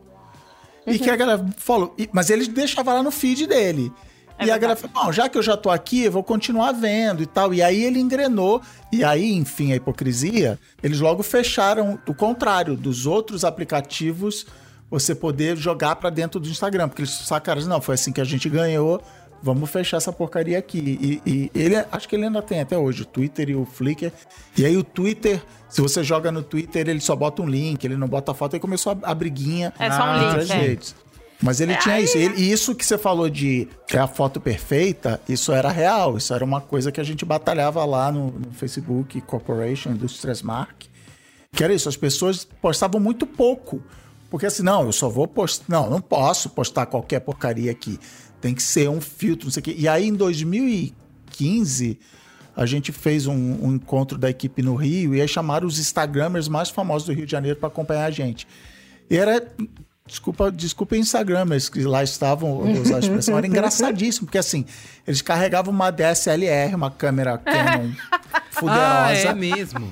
e 0.88 0.98
que 0.98 1.10
a 1.10 1.16
galera 1.16 1.46
falou. 1.58 1.94
Mas 2.14 2.30
ele 2.30 2.48
deixava 2.48 2.94
lá 2.94 3.04
no 3.04 3.12
feed 3.12 3.46
dele. 3.46 3.92
e 4.40 4.50
a 4.50 4.58
galera 4.58 4.80
falou, 4.80 5.06
bom, 5.06 5.12
já 5.12 5.28
que 5.28 5.38
eu 5.38 5.44
já 5.44 5.58
tô 5.58 5.70
aqui, 5.70 6.04
eu 6.04 6.12
vou 6.12 6.24
continuar 6.24 6.72
vendo 6.72 7.22
e 7.22 7.26
tal. 7.26 7.54
E 7.54 7.62
aí 7.62 7.84
ele 7.84 8.00
engrenou. 8.00 8.62
E 8.92 9.04
aí, 9.04 9.34
enfim, 9.34 9.74
a 9.74 9.76
hipocrisia, 9.76 10.58
eles 10.82 11.02
logo 11.02 11.22
fecharam 11.22 12.00
o 12.08 12.14
contrário 12.14 12.78
dos 12.78 13.06
outros 13.06 13.44
aplicativos 13.44 14.46
você 14.90 15.14
poder 15.14 15.58
jogar 15.58 15.98
pra 15.98 16.10
dentro 16.10 16.40
do 16.40 16.48
Instagram. 16.48 16.88
Porque 16.88 17.02
eles 17.02 17.12
sacaram, 17.12 17.62
não, 17.64 17.82
foi 17.82 17.96
assim 17.96 18.14
que 18.14 18.22
a 18.22 18.24
gente 18.24 18.48
ganhou, 18.48 19.02
vamos 19.42 19.70
fechar 19.70 19.98
essa 19.98 20.12
porcaria 20.14 20.58
aqui. 20.58 21.22
E, 21.26 21.30
e 21.30 21.52
ele, 21.54 21.76
acho 21.92 22.08
que 22.08 22.16
ele 22.16 22.26
ainda 22.26 22.42
tem 22.42 22.60
até 22.62 22.78
hoje 22.78 23.04
o 23.04 23.06
Twitter 23.06 23.50
e 23.50 23.56
o 23.56 23.66
Flickr. 23.66 24.12
E 24.58 24.66
aí 24.66 24.76
o 24.78 24.84
Twitter, 24.84 25.42
se 25.70 25.82
você 25.82 26.04
joga 26.04 26.32
no 26.32 26.44
Twitter, 26.44 26.88
ele 26.88 27.00
só 27.00 27.16
bota 27.16 27.42
um 27.42 27.48
link, 27.48 27.84
ele 27.84 27.98
não 27.98 28.08
bota 28.08 28.34
foto, 28.34 28.56
aí 28.56 28.60
começou 28.60 28.98
a, 29.04 29.12
a 29.12 29.14
briguinha 29.16 29.74
É 29.80 29.92
só 29.92 30.04
um 30.04 30.16
entre 30.16 30.28
link, 30.30 30.40
as 30.44 30.50
é. 30.50 30.58
redes. 30.58 30.96
Mas 31.42 31.62
ele 31.62 31.74
É, 31.74 31.78
tinha 31.78 31.96
aí- 31.96 32.04
isso. 32.06 32.18
E 32.18 32.52
isso 32.52 32.74
que 32.76 32.84
você 32.84 32.98
falou 32.98 33.30
de 33.30 33.68
é 33.94 33.98
a 34.00 34.08
foto 34.08 34.42
perfeita, 34.42 35.22
isso 35.30 35.52
era 35.52 35.70
real. 35.70 36.18
Isso 36.18 36.34
era 36.34 36.44
uma 36.44 36.60
coisa 36.60 36.92
que 36.92 37.00
a 37.00 37.04
gente 37.04 37.24
batalhava 37.24 37.86
lá 37.86 38.12
no, 38.12 38.32
no 38.32 38.52
Facebook 38.54 39.22
Corporation 39.22 39.92
Industries 39.92 40.42
Mark. 40.42 40.84
Que 41.52 41.64
era 41.64 41.74
isso, 41.74 41.88
as 41.88 41.96
pessoas 41.96 42.44
postavam 42.62 43.00
muito 43.00 43.26
pouco. 43.28 43.82
Porque 44.30 44.46
assim, 44.46 44.62
não, 44.64 44.84
eu 44.88 44.92
só 44.92 45.08
vou 45.10 45.28
postar. 45.28 45.64
Não, 45.70 45.90
não 45.90 46.02
posso 46.02 46.50
postar 46.50 46.86
qualquer 46.88 47.20
porcaria 47.22 47.72
aqui. 47.72 48.00
Tem 48.48 48.56
que 48.56 48.64
ser 48.64 48.90
um 48.90 49.02
filtro, 49.02 49.48
não 49.48 49.52
sei 49.52 49.60
o 49.60 49.64
quê. 49.66 49.76
E 49.78 49.90
aí, 49.90 50.08
em 50.08 50.14
2015, 50.14 52.00
a 52.56 52.66
gente 52.66 52.94
fez 52.94 53.28
um, 53.28 53.34
um 53.36 53.74
encontro 53.76 54.18
da 54.18 54.30
equipe 54.30 54.62
no 54.62 54.74
Rio 54.74 55.14
e 55.14 55.20
aí 55.20 55.28
chamaram 55.28 55.68
os 55.68 55.78
Instagramers 55.78 56.48
mais 56.48 56.70
famosos 56.70 57.06
do 57.06 57.14
Rio 57.14 57.26
de 57.26 57.32
Janeiro 57.34 57.60
para 57.60 57.68
acompanhar 57.68 58.06
a 58.06 58.10
gente. 58.10 58.48
E 59.10 59.18
era. 59.18 59.46
Desculpa, 60.06 60.50
desculpa 60.50 60.96
Instagramers 60.96 61.68
que 61.68 61.82
lá 61.84 62.02
estavam, 62.02 62.60
usar 62.82 62.96
a 62.96 63.00
expressão, 63.00 63.38
era 63.38 63.46
engraçadíssimo, 63.46 64.26
porque 64.28 64.38
assim, 64.38 64.64
eles 65.06 65.22
carregavam 65.22 65.74
uma 65.74 65.92
DSLR, 65.92 66.74
uma 66.74 66.90
câmera 66.90 67.38
Canon 67.38 67.92
fuderosa 68.52 68.80
Ah, 68.80 69.12
é 69.14 69.34
mesmo. 69.34 69.92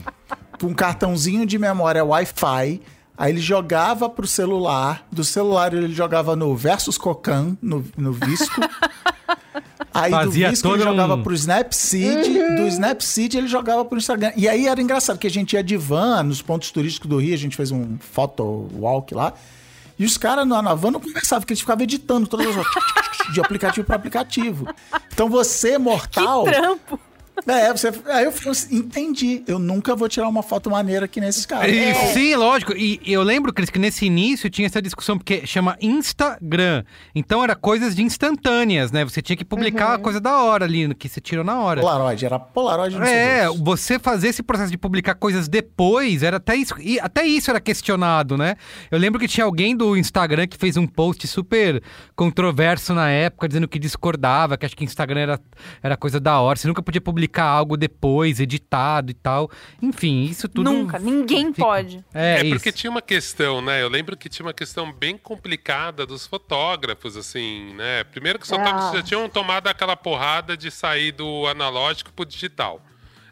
com 0.58 0.68
um 0.68 0.74
cartãozinho 0.74 1.46
de 1.46 1.58
memória 1.60 2.06
Wi-Fi. 2.06 2.80
Aí 3.18 3.32
ele 3.32 3.42
jogava 3.42 4.10
pro 4.10 4.28
celular. 4.28 5.06
Do 5.12 5.24
celular 5.24 5.74
ele 5.74 5.94
jogava 5.94 6.36
no 6.36 6.56
Versus 6.56 6.98
Cocan, 6.98 7.58
no, 7.62 7.86
no 7.98 8.12
Visco. 8.12 8.62
Aí 9.94 10.12
Fazia 10.12 10.48
do 10.48 10.52
Visco 10.52 10.68
ele 10.68 10.84
jogava 10.84 11.16
um- 11.16 11.24
pro 11.24 11.34
Snapseed. 11.34 12.56
Do 12.58 12.68
Snapseed 12.68 13.38
ele 13.38 13.48
jogava 13.48 13.86
pro 13.86 13.98
Instagram. 13.98 14.34
E 14.36 14.48
aí 14.48 14.68
era 14.68 14.82
engraçado, 14.82 15.18
que 15.18 15.26
a 15.28 15.30
gente 15.30 15.54
ia 15.54 15.64
de 15.64 15.78
van 15.78 16.24
nos 16.24 16.42
pontos 16.42 16.70
turísticos 16.70 17.10
do 17.10 17.18
Rio. 17.18 17.34
A 17.34 17.38
gente 17.38 17.56
fez 17.56 17.72
um 17.72 17.98
photo 18.00 18.70
walk 18.74 19.14
lá. 19.14 19.34
E 19.98 20.04
os 20.04 20.18
caras 20.18 20.46
na, 20.46 20.74
van 20.74 20.92
não 20.92 21.00
conversavam, 21.00 21.42
porque 21.42 21.54
eles 21.54 21.62
ficavam 21.62 21.84
editando 21.84 22.28
todas 22.28 22.48
as 22.48 22.66
de 23.34 23.40
aplicativo 23.40 23.88
para 23.88 23.96
aplicativo. 23.96 24.68
Então 25.14 25.30
você, 25.30 25.78
mortal... 25.78 26.44
Trampo. 26.44 27.00
É, 27.48 27.72
você, 27.72 27.92
aí 28.06 28.26
eu 28.26 28.32
falei 28.32 28.52
assim, 28.52 28.78
entendi. 28.78 29.44
Eu 29.48 29.60
nunca 29.60 29.96
vou 29.96 30.08
tirar 30.08 30.28
uma 30.28 30.42
foto 30.42 30.70
maneira 30.70 31.06
aqui 31.06 31.20
nesses 31.20 31.46
caras. 31.46 31.72
É. 31.72 31.94
Sim, 32.14 32.36
lógico. 32.36 32.74
E 32.74 33.00
eu 33.06 33.22
lembro, 33.22 33.54
Cris, 33.54 33.70
que 33.70 33.78
nesse 33.78 34.06
início 34.06 34.50
tinha 34.50 34.66
essa 34.66 34.82
discussão, 34.82 35.18
porque 35.18 35.46
chama 35.46 35.78
Instagram. 35.82 36.84
Então 37.14 37.44
era 37.44 37.56
coisas 37.56 37.96
de 37.96 38.02
instantâneas, 38.02 38.92
né? 38.92 39.04
Você 39.04 39.22
tinha 39.22 39.36
que 39.36 39.46
publicar 39.46 39.96
a 39.96 39.98
coisa 39.98 40.20
da 40.20 40.42
hora 40.42 40.66
ali, 40.66 40.88
no 40.88 40.96
que 40.96 41.10
você 41.10 41.20
tirou 41.20 41.44
na 41.44 41.60
hora. 41.60 41.82
Polaroid, 41.82 42.26
era 42.26 42.40
Polaroid 42.40 42.98
no 42.98 43.06
É, 43.06 43.48
você 43.50 44.00
fazer 44.00 44.30
esse 44.30 44.42
processo 44.42 44.72
de 44.72 44.78
publicar 44.78 45.16
coisas 45.16 45.48
depois, 45.48 46.24
era 46.24 46.38
até 46.38 46.56
isso, 46.56 46.76
e 46.80 47.00
até 47.00 47.26
isso 47.26 47.50
era 47.50 47.60
questionado, 47.60 48.38
né? 48.38 48.56
Eu 48.90 48.98
lembro 48.98 49.20
que 49.20 49.28
tinha 49.28 49.46
alguém 49.46 49.76
do 49.76 49.98
Instagram 49.98 50.48
que 50.48 50.58
fez 50.58 50.78
um 50.78 50.88
post 50.88 51.28
super 51.28 51.82
controverso 52.16 52.94
na 52.94 53.10
época, 53.10 53.48
dizendo 53.48 53.68
que 53.68 53.78
discordava, 53.78 54.58
que 54.58 54.66
acho 54.66 54.76
que 54.76 54.84
Instagram 54.84 55.20
era, 55.20 55.40
era 55.84 55.98
coisa 55.98 56.20
da 56.20 56.40
hora, 56.40 56.58
você 56.58 56.68
nunca 56.68 56.82
podia 56.82 57.02
publicar 57.02 57.25
algo 57.44 57.76
depois, 57.78 58.40
editado 58.40 59.12
e 59.12 59.14
tal. 59.14 59.50
Enfim, 59.82 60.24
isso 60.24 60.48
tudo. 60.48 60.72
Nunca. 60.72 61.00
Ninguém 61.00 61.54
fica- 61.54 61.62
pode. 61.66 62.04
É, 62.14 62.40
É, 62.40 62.46
isso. 62.46 62.56
porque 62.56 62.72
tinha 62.72 62.90
uma 62.92 63.02
questão, 63.02 63.62
né? 63.62 63.82
Eu 63.82 63.90
lembro 63.90 64.16
que 64.18 64.30
tinha 64.30 64.46
uma 64.46 64.54
questão 64.54 64.92
bem 64.92 65.18
complicada 65.18 66.06
dos 66.06 66.26
fotógrafos, 66.28 67.16
assim, 67.18 67.74
né? 67.76 68.04
Primeiro 68.06 68.38
que 68.40 68.44
os 68.46 68.50
fotógrafos 68.50 68.90
Ah. 68.94 68.98
já 68.98 69.04
tinham 69.04 69.28
tomado 69.30 69.68
aquela 69.68 69.96
porrada 69.96 70.56
de 70.58 70.70
sair 70.72 71.12
do 71.12 71.48
analógico 71.48 72.12
pro 72.14 72.26
digital. 72.26 72.82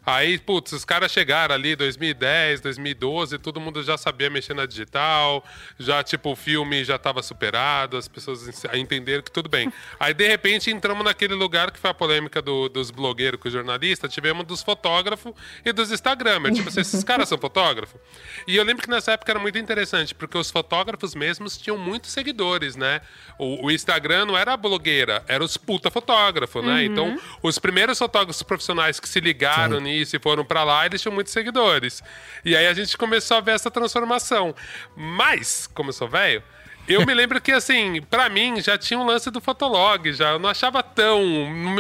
Aí, 0.06 0.38
putz, 0.38 0.72
os 0.74 0.84
caras 0.84 1.12
chegaram 1.12 1.56
ali 1.56 1.76
2010, 1.76 2.60
2012, 2.62 3.38
todo 3.38 3.60
mundo 3.62 3.82
já 3.84 3.98
sabia 3.98 4.30
mexer 4.30 4.54
na 4.54 4.66
digital, 4.66 5.44
já, 5.80 6.04
tipo, 6.04 6.32
o 6.32 6.36
filme 6.36 6.84
já 6.84 6.96
estava 6.98 7.24
superado, 7.24 7.96
as 7.96 8.08
pessoas 8.08 8.48
en- 8.74 8.80
entenderam 8.80 9.24
que 9.24 9.32
tudo 9.32 9.48
bem. 9.48 9.72
Aí, 10.00 10.14
de 10.14 10.28
repente, 10.28 10.70
entramos 10.70 11.06
naquele 11.06 11.34
lugar 11.34 11.72
que 11.72 11.80
foi 11.80 11.90
a 11.92 11.94
polêmica 11.94 12.42
do- 12.42 12.68
dos 12.68 12.92
blogueiros 12.92 13.40
com 13.40 13.48
os 13.48 13.54
jornalistas, 13.54 14.14
tivemos 14.14 14.46
dos 14.46 14.62
fotógrafos 14.62 15.34
e 15.64 15.72
dos 15.72 15.90
Instagramers. 15.92 16.56
Tipo, 16.58 16.68
assim, 16.70 16.82
esses 16.82 17.04
caras 17.04 17.30
são 17.30 17.38
fotógrafos? 17.38 18.00
E 18.46 18.58
eu 18.58 18.64
lembro 18.66 18.84
que 18.84 18.90
nessa 18.90 19.14
época 19.14 19.32
era 19.32 19.40
muito 19.40 19.58
interessante, 19.58 20.14
porque 20.14 20.38
os 20.38 20.52
fotógrafos 20.52 21.16
mesmos 21.16 21.58
tinham 21.58 21.78
muitos 21.78 22.12
seguidores, 22.12 22.76
né? 22.76 23.00
O, 23.40 23.68
o 23.68 23.72
Instagram 23.72 24.26
não 24.26 24.38
era 24.38 24.52
a 24.54 24.58
blogueira, 24.58 25.24
era 25.30 25.42
os 25.44 25.56
puta 25.56 25.90
fotógrafos, 25.90 26.62
né? 26.64 26.84
Então, 26.84 27.18
os 27.42 27.58
primeiros 27.58 27.98
fotógrafos 27.98 28.44
profissionais 28.44 29.00
que 29.00 29.08
se 29.08 29.22
ligaram 29.22 29.80
nisso 29.80 29.93
e 30.02 30.20
foram 30.20 30.44
pra 30.44 30.64
lá, 30.64 30.86
eles 30.86 31.02
tinham 31.02 31.14
muitos 31.14 31.34
seguidores. 31.34 32.02
E 32.44 32.56
aí 32.56 32.68
a 32.68 32.74
gente 32.74 32.98
começou 32.98 33.38
a 33.38 33.42
ver 33.42 33.52
essa 33.52 33.70
transformação. 33.70 34.56
Mas, 34.96 35.68
como 35.68 35.90
eu 35.90 35.94
sou 35.94 36.08
velho, 36.08 36.42
eu 36.88 37.06
me 37.06 37.14
lembro 37.16 37.40
que, 37.40 37.52
assim, 37.52 38.02
pra 38.10 38.30
mim 38.30 38.62
já 38.62 38.78
tinha 38.78 39.00
um 39.00 39.06
lance 39.06 39.30
do 39.32 39.40
Fotolog, 39.40 40.12
já. 40.14 40.32
Eu 40.32 40.40
não 40.40 40.50
achava 40.50 40.82
tão. 40.84 41.22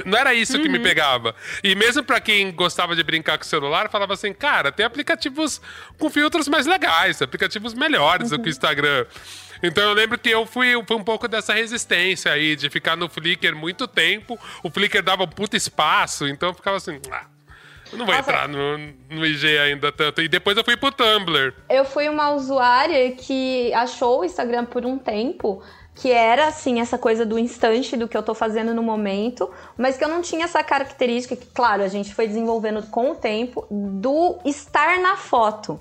Não 0.06 0.18
era 0.18 0.34
isso 0.34 0.60
que 0.60 0.70
me 0.70 0.80
pegava. 0.80 1.36
E 1.64 1.76
mesmo 1.76 2.04
pra 2.04 2.20
quem 2.20 2.52
gostava 2.52 2.96
de 2.96 3.04
brincar 3.04 3.38
com 3.38 3.44
o 3.44 3.48
celular, 3.48 3.90
falava 3.90 4.14
assim, 4.14 4.34
cara, 4.34 4.72
tem 4.72 4.86
aplicativos 4.86 5.62
com 5.98 6.10
filtros 6.10 6.48
mais 6.48 6.66
legais, 6.66 7.22
aplicativos 7.22 7.74
melhores 7.74 8.30
do 8.30 8.40
que 8.40 8.48
o 8.48 8.52
Instagram. 8.52 9.06
Então 9.62 9.82
eu 9.82 9.94
lembro 9.94 10.20
que 10.20 10.30
eu 10.30 10.46
fui, 10.46 10.74
fui 10.86 10.98
um 10.98 11.04
pouco 11.04 11.26
dessa 11.26 11.54
resistência 11.54 12.34
aí, 12.34 12.54
de 12.54 12.70
ficar 12.70 12.98
no 12.98 13.08
Flickr 13.08 13.56
muito 13.56 13.88
tempo. 13.88 14.38
O 14.62 14.70
Flickr 14.70 15.02
dava 15.02 15.24
um 15.24 15.28
puta 15.28 15.56
espaço, 15.56 16.28
então 16.28 16.50
eu 16.50 16.54
ficava 16.54 16.76
assim. 16.76 17.00
Ah, 17.10 17.26
eu 17.92 17.98
não 17.98 18.06
vou 18.06 18.16
Nossa. 18.16 18.30
entrar 18.30 18.48
no, 18.48 18.78
no 19.10 19.26
IG 19.26 19.58
ainda 19.58 19.92
tanto. 19.92 20.22
E 20.22 20.28
depois 20.28 20.58
eu 20.58 20.64
fui 20.64 20.78
pro 20.78 20.92
Tumblr. 20.92 21.54
Eu 21.70 21.86
fui 21.86 22.10
uma 22.10 22.32
usuária 22.32 23.12
que 23.12 23.74
achou 23.74 24.22
o 24.22 24.26
Instagram 24.26 24.66
por 24.66 24.86
um 24.86 24.98
tempo, 24.98 25.62
que 25.96 26.12
era 26.12 26.48
assim, 26.48 26.80
essa 26.80 26.98
coisa 26.98 27.26
do 27.26 27.38
instante 27.38 27.96
do 27.96 28.08
que 28.08 28.18
eu 28.18 28.24
tô 28.24 28.34
fazendo 28.34 28.74
no 28.74 28.82
momento, 28.82 29.50
mas 29.78 29.98
que 29.98 30.04
eu 30.04 30.10
não 30.10 30.22
tinha 30.22 30.46
essa 30.46 30.64
característica 30.64 31.36
que, 31.36 31.46
claro, 31.48 31.84
a 31.84 31.88
gente 31.88 32.14
foi 32.16 32.28
desenvolvendo 32.28 32.82
com 32.90 33.12
o 33.12 33.16
tempo, 33.16 33.68
do 33.70 34.40
estar 34.46 35.00
na 35.00 35.16
foto. 35.16 35.80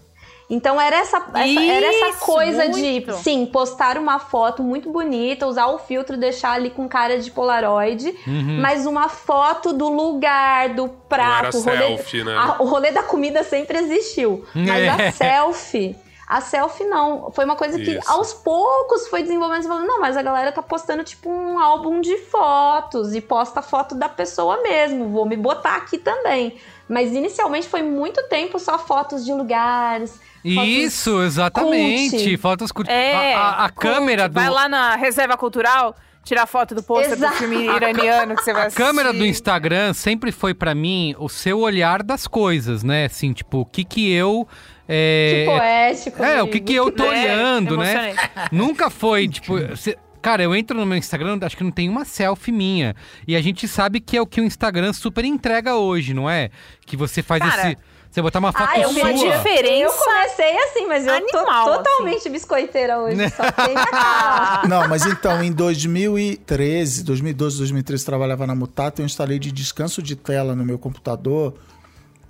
Então 0.55 0.79
era 0.79 0.97
essa, 0.97 1.17
essa- 1.17 1.63
era 1.63 1.87
essa 1.87 2.09
Isso, 2.11 2.19
coisa 2.27 2.65
muito. 2.69 3.13
de, 3.13 3.23
sim, 3.23 3.47
postar 3.47 3.97
uma 3.97 4.19
foto 4.19 4.63
muito 4.63 4.91
bonita, 4.91 5.47
usar 5.47 5.69
o 5.69 5.79
filtro, 5.79 6.15
deixar 6.15 6.53
ali 6.53 6.69
com 6.69 6.87
cara 6.87 7.19
de 7.19 7.31
Polaroid, 7.31 8.15
mas 8.61 8.85
uma 8.85 9.09
foto 9.09 9.73
do 9.73 9.89
lugar, 9.89 10.75
do 10.75 10.89
prato, 11.09 11.57
o 11.57 11.63
rolê, 11.63 11.79
selfie, 11.97 12.23
né? 12.23 12.37
a- 12.37 12.57
o 12.63 12.67
rolê 12.67 12.91
da 12.91 13.03
comida 13.03 13.43
sempre 13.43 13.79
existiu. 13.79 14.45
Mas 14.55 14.69
É. 14.85 14.89
a 15.09 15.13
selfie. 15.13 15.97
A 16.29 16.41
selfie 16.43 16.85
não. 16.85 17.31
Foi 17.33 17.45
uma 17.47 17.57
coisa 17.57 17.79
que 17.79 17.91
Isso. 17.99 18.11
aos 18.11 18.33
poucos 18.35 19.09
foi 19.09 19.23
desenvolvendo. 19.23 19.63
Você 19.63 19.69
falou, 19.69 19.87
não, 19.87 20.01
mas 20.01 20.17
a 20.19 20.23
galera 20.23 20.53
tá 20.53 20.63
postando 20.63 21.03
tipo 21.05 21.29
um 21.31 21.59
álbum 21.59 22.01
de 22.01 22.17
fotos 22.19 23.15
e 23.15 23.21
posta 23.21 23.61
foto 23.63 23.95
da 23.95 24.09
pessoa 24.09 24.63
mesmo. 24.63 25.09
Vou 25.09 25.25
me 25.27 25.37
botar 25.37 25.77
aqui 25.77 25.97
também. 25.99 26.57
Mas 26.89 27.13
inicialmente 27.13 27.69
foi 27.69 27.83
muito 27.83 28.23
tempo 28.29 28.59
só 28.59 28.79
fotos 28.79 29.25
de 29.27 29.33
lugares. 29.33 30.19
Isso, 30.45 31.23
exatamente. 31.23 32.11
cult. 32.17 32.37
Fotos 32.39 32.73
curtas. 32.73 32.95
É. 32.95 33.35
a, 33.35 33.39
a- 33.41 33.65
a 33.67 33.69
cult. 33.71 33.81
câmera 33.81 34.29
do. 34.29 34.35
Vai 34.35 34.51
lá 34.51 34.69
na 34.69 34.97
reserva 34.97 35.37
cultural, 35.37 35.95
tirar 36.25 36.47
foto 36.47 36.75
do 36.75 36.83
pôster 36.83 37.17
do 37.19 37.29
filme 37.33 37.67
iraniano 37.75 38.35
que 38.37 38.43
você 38.45 38.53
vai 38.53 38.63
A 38.63 38.67
assistir. 38.67 38.83
câmera 38.83 39.13
do 39.13 39.25
Instagram 39.25 39.93
sempre 39.95 40.33
foi 40.33 40.53
pra 40.55 40.75
mim 40.75 41.15
o 41.19 41.29
seu 41.29 41.61
olhar 41.61 42.03
das 42.03 42.27
coisas, 42.27 42.83
né? 42.83 43.05
Assim, 43.07 43.33
tipo, 43.33 43.61
o 43.61 43.67
que 43.67 43.85
que 43.85 44.11
eu. 44.13 44.47
Que 44.87 44.93
É, 44.95 45.45
poético. 45.47 46.23
é 46.25 46.43
o 46.43 46.49
que 46.49 46.61
que 46.61 46.75
eu 46.75 46.91
tô 46.91 47.05
É, 47.05 47.09
olhando, 47.09 47.77
né? 47.79 48.15
Nunca 48.51 48.91
foi, 48.91 49.29
tipo. 49.29 49.55
cê- 49.77 49.97
Cara, 50.21 50.41
eu 50.41 50.55
entro 50.55 50.79
no 50.79 50.87
meu 50.87 50.97
Instagram, 50.97 51.37
acho 51.43 51.57
que 51.57 51.65
não 51.65 51.73
tem 51.73 51.89
uma 51.89 52.05
selfie 52.05 52.53
minha. 52.53 52.95
E 53.27 53.35
a 53.35 53.41
gente 53.43 53.67
sabe 53.67 53.99
que 53.99 54.17
é 54.17 54.23
o 54.23 54.27
que 54.27 54.41
o 54.41 54.45
Instagram 54.45 54.93
super 54.93 55.25
entrega 55.25 55.75
hoje, 55.75 56.15
não 56.15 56.31
é? 56.31 56.49
Que 56.87 56.97
você 56.97 57.25
faz 57.25 57.43
Cara, 57.43 57.71
esse. 57.71 57.79
Você 58.13 58.21
botar 58.21 58.41
uma 58.41 58.53
foto 58.53 58.69
Ah, 58.69 58.79
eu 58.79 58.91
sua. 58.91 58.95
vi 58.95 59.01
a 59.03 59.13
diferença 59.13 59.85
Eu 59.85 59.93
comecei 59.93 60.59
assim, 60.65 60.87
mas 60.87 61.07
eu 61.07 61.15
animal, 61.15 61.65
tô 61.65 61.77
totalmente 61.79 62.29
biscoiteira 62.29 62.99
hoje. 63.01 63.17
Só 63.31 63.51
tem 63.51 63.75
a 63.75 63.87
cara. 63.87 64.69
Não, 64.69 64.87
mas 64.87 65.07
então, 65.07 65.43
em 65.43 65.51
2013, 65.51 67.05
2012, 67.05 67.59
2013, 67.59 68.05
trabalhava 68.05 68.47
na 68.47 68.55
Mutata, 68.55 69.01
eu 69.01 69.07
instalei 69.07 69.39
de 69.39 69.51
descanso 69.51 70.03
de 70.03 70.15
tela 70.15 70.55
no 70.55 70.63
meu 70.65 70.79
computador 70.79 71.55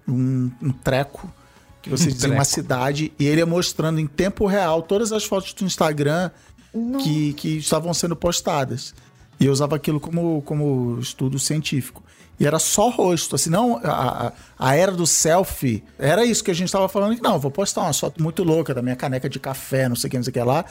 um, 0.09 0.51
um 0.63 0.71
treco, 0.71 1.29
que 1.83 1.91
você 1.91 2.05
Um 2.05 2.07
dizia 2.09 2.21
treco. 2.21 2.35
uma 2.37 2.45
cidade, 2.45 3.13
e 3.19 3.27
ele 3.27 3.39
ia 3.41 3.47
mostrando 3.47 3.99
em 3.99 4.07
tempo 4.07 4.47
real 4.47 4.83
todas 4.83 5.13
as 5.13 5.25
fotos 5.25 5.53
do 5.53 5.65
Instagram 5.65 6.31
que, 7.03 7.33
que 7.35 7.59
estavam 7.59 7.93
sendo 7.93 8.15
postadas. 8.15 8.95
E 9.41 9.47
eu 9.47 9.53
usava 9.53 9.75
aquilo 9.77 9.99
como, 9.99 10.43
como 10.43 10.99
estudo 11.01 11.39
científico. 11.39 12.02
E 12.41 12.47
era 12.47 12.59
só 12.59 12.89
rosto, 12.89 13.37
assim, 13.37 13.51
não 13.51 13.81
a, 13.85 14.33
a, 14.59 14.75
era 14.75 14.91
do 14.91 15.07
selfie. 15.07 15.85
Era 15.99 16.25
isso 16.25 16.43
que 16.43 16.51
a 16.51 16.55
gente 16.55 16.67
estava 16.67 16.89
falando, 16.89 17.21
não, 17.23 17.39
vou 17.39 17.51
postar 17.51 17.83
uma 17.83 17.93
foto 17.93 18.23
muito 18.23 18.43
louca 18.43 18.75
da 18.75 18.83
minha 18.83 18.97
caneca 18.97 19.29
de 19.29 19.39
café, 19.39 19.89
não 19.89 19.95
sei 19.95 20.09
o 20.09 20.11
que, 20.11 20.17
não 20.17 20.25
sei 20.25 20.31
o 20.31 20.35
que 20.35 20.41
lá. 20.41 20.65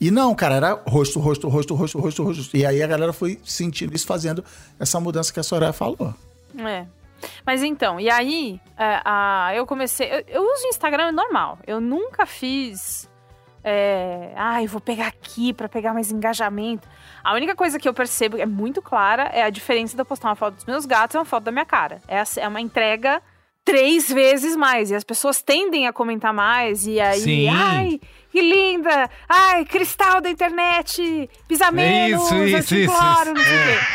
E 0.00 0.10
não, 0.10 0.34
cara, 0.34 0.56
era 0.56 0.82
rosto, 0.86 1.18
rosto, 1.18 1.48
rosto, 1.48 1.74
rosto, 1.74 1.98
rosto, 1.98 2.22
rosto. 2.22 2.56
E 2.56 2.66
aí 2.66 2.82
a 2.82 2.86
galera 2.86 3.12
foi 3.12 3.40
sentindo 3.44 3.94
isso, 3.94 4.06
fazendo 4.06 4.44
essa 4.78 5.00
mudança 5.00 5.32
que 5.32 5.40
a 5.40 5.42
Soraya 5.42 5.72
falou. 5.72 6.14
É. 6.58 6.86
Mas 7.44 7.62
então, 7.62 7.98
e 7.98 8.10
aí, 8.10 8.60
é, 8.76 9.00
a, 9.04 9.52
eu 9.54 9.66
comecei. 9.66 10.06
Eu, 10.06 10.24
eu 10.28 10.42
uso 10.42 10.64
o 10.64 10.68
Instagram 10.68 11.12
normal. 11.12 11.58
Eu 11.66 11.80
nunca 11.80 12.26
fiz. 12.26 13.08
É, 13.68 14.30
ai, 14.36 14.68
vou 14.68 14.80
pegar 14.80 15.08
aqui 15.08 15.52
pra 15.52 15.68
pegar 15.68 15.92
mais 15.92 16.12
engajamento. 16.12 16.86
A 17.24 17.34
única 17.34 17.56
coisa 17.56 17.80
que 17.80 17.88
eu 17.88 17.92
percebo 17.92 18.36
é 18.38 18.46
muito 18.46 18.80
clara 18.80 19.24
é 19.32 19.42
a 19.42 19.50
diferença 19.50 19.96
de 19.96 20.00
eu 20.00 20.06
postar 20.06 20.28
uma 20.28 20.36
foto 20.36 20.54
dos 20.54 20.64
meus 20.64 20.86
gatos 20.86 21.16
e 21.16 21.18
uma 21.18 21.24
foto 21.24 21.42
da 21.42 21.50
minha 21.50 21.64
cara. 21.64 22.00
É, 22.06 22.22
é 22.36 22.46
uma 22.46 22.60
entrega 22.60 23.20
três 23.64 24.08
vezes 24.08 24.54
mais. 24.54 24.92
E 24.92 24.94
as 24.94 25.02
pessoas 25.02 25.42
tendem 25.42 25.88
a 25.88 25.92
comentar 25.92 26.32
mais. 26.32 26.86
E 26.86 27.00
aí, 27.00 27.18
Sim. 27.20 27.48
ai, 27.48 28.00
que 28.30 28.40
linda! 28.40 29.10
Ai, 29.28 29.64
cristal 29.64 30.20
da 30.20 30.30
internet! 30.30 31.28
Pisa 31.48 31.72
menos, 31.72 32.22
isso, 32.24 32.34
eu 32.36 32.46
isso, 32.46 32.68
te 32.68 32.84
isso, 32.84 32.92
imploro, 32.92 33.32
isso. 33.32 33.34
não 33.34 33.44
sei 33.44 33.56
o 33.56 33.66
quê. 33.66 33.86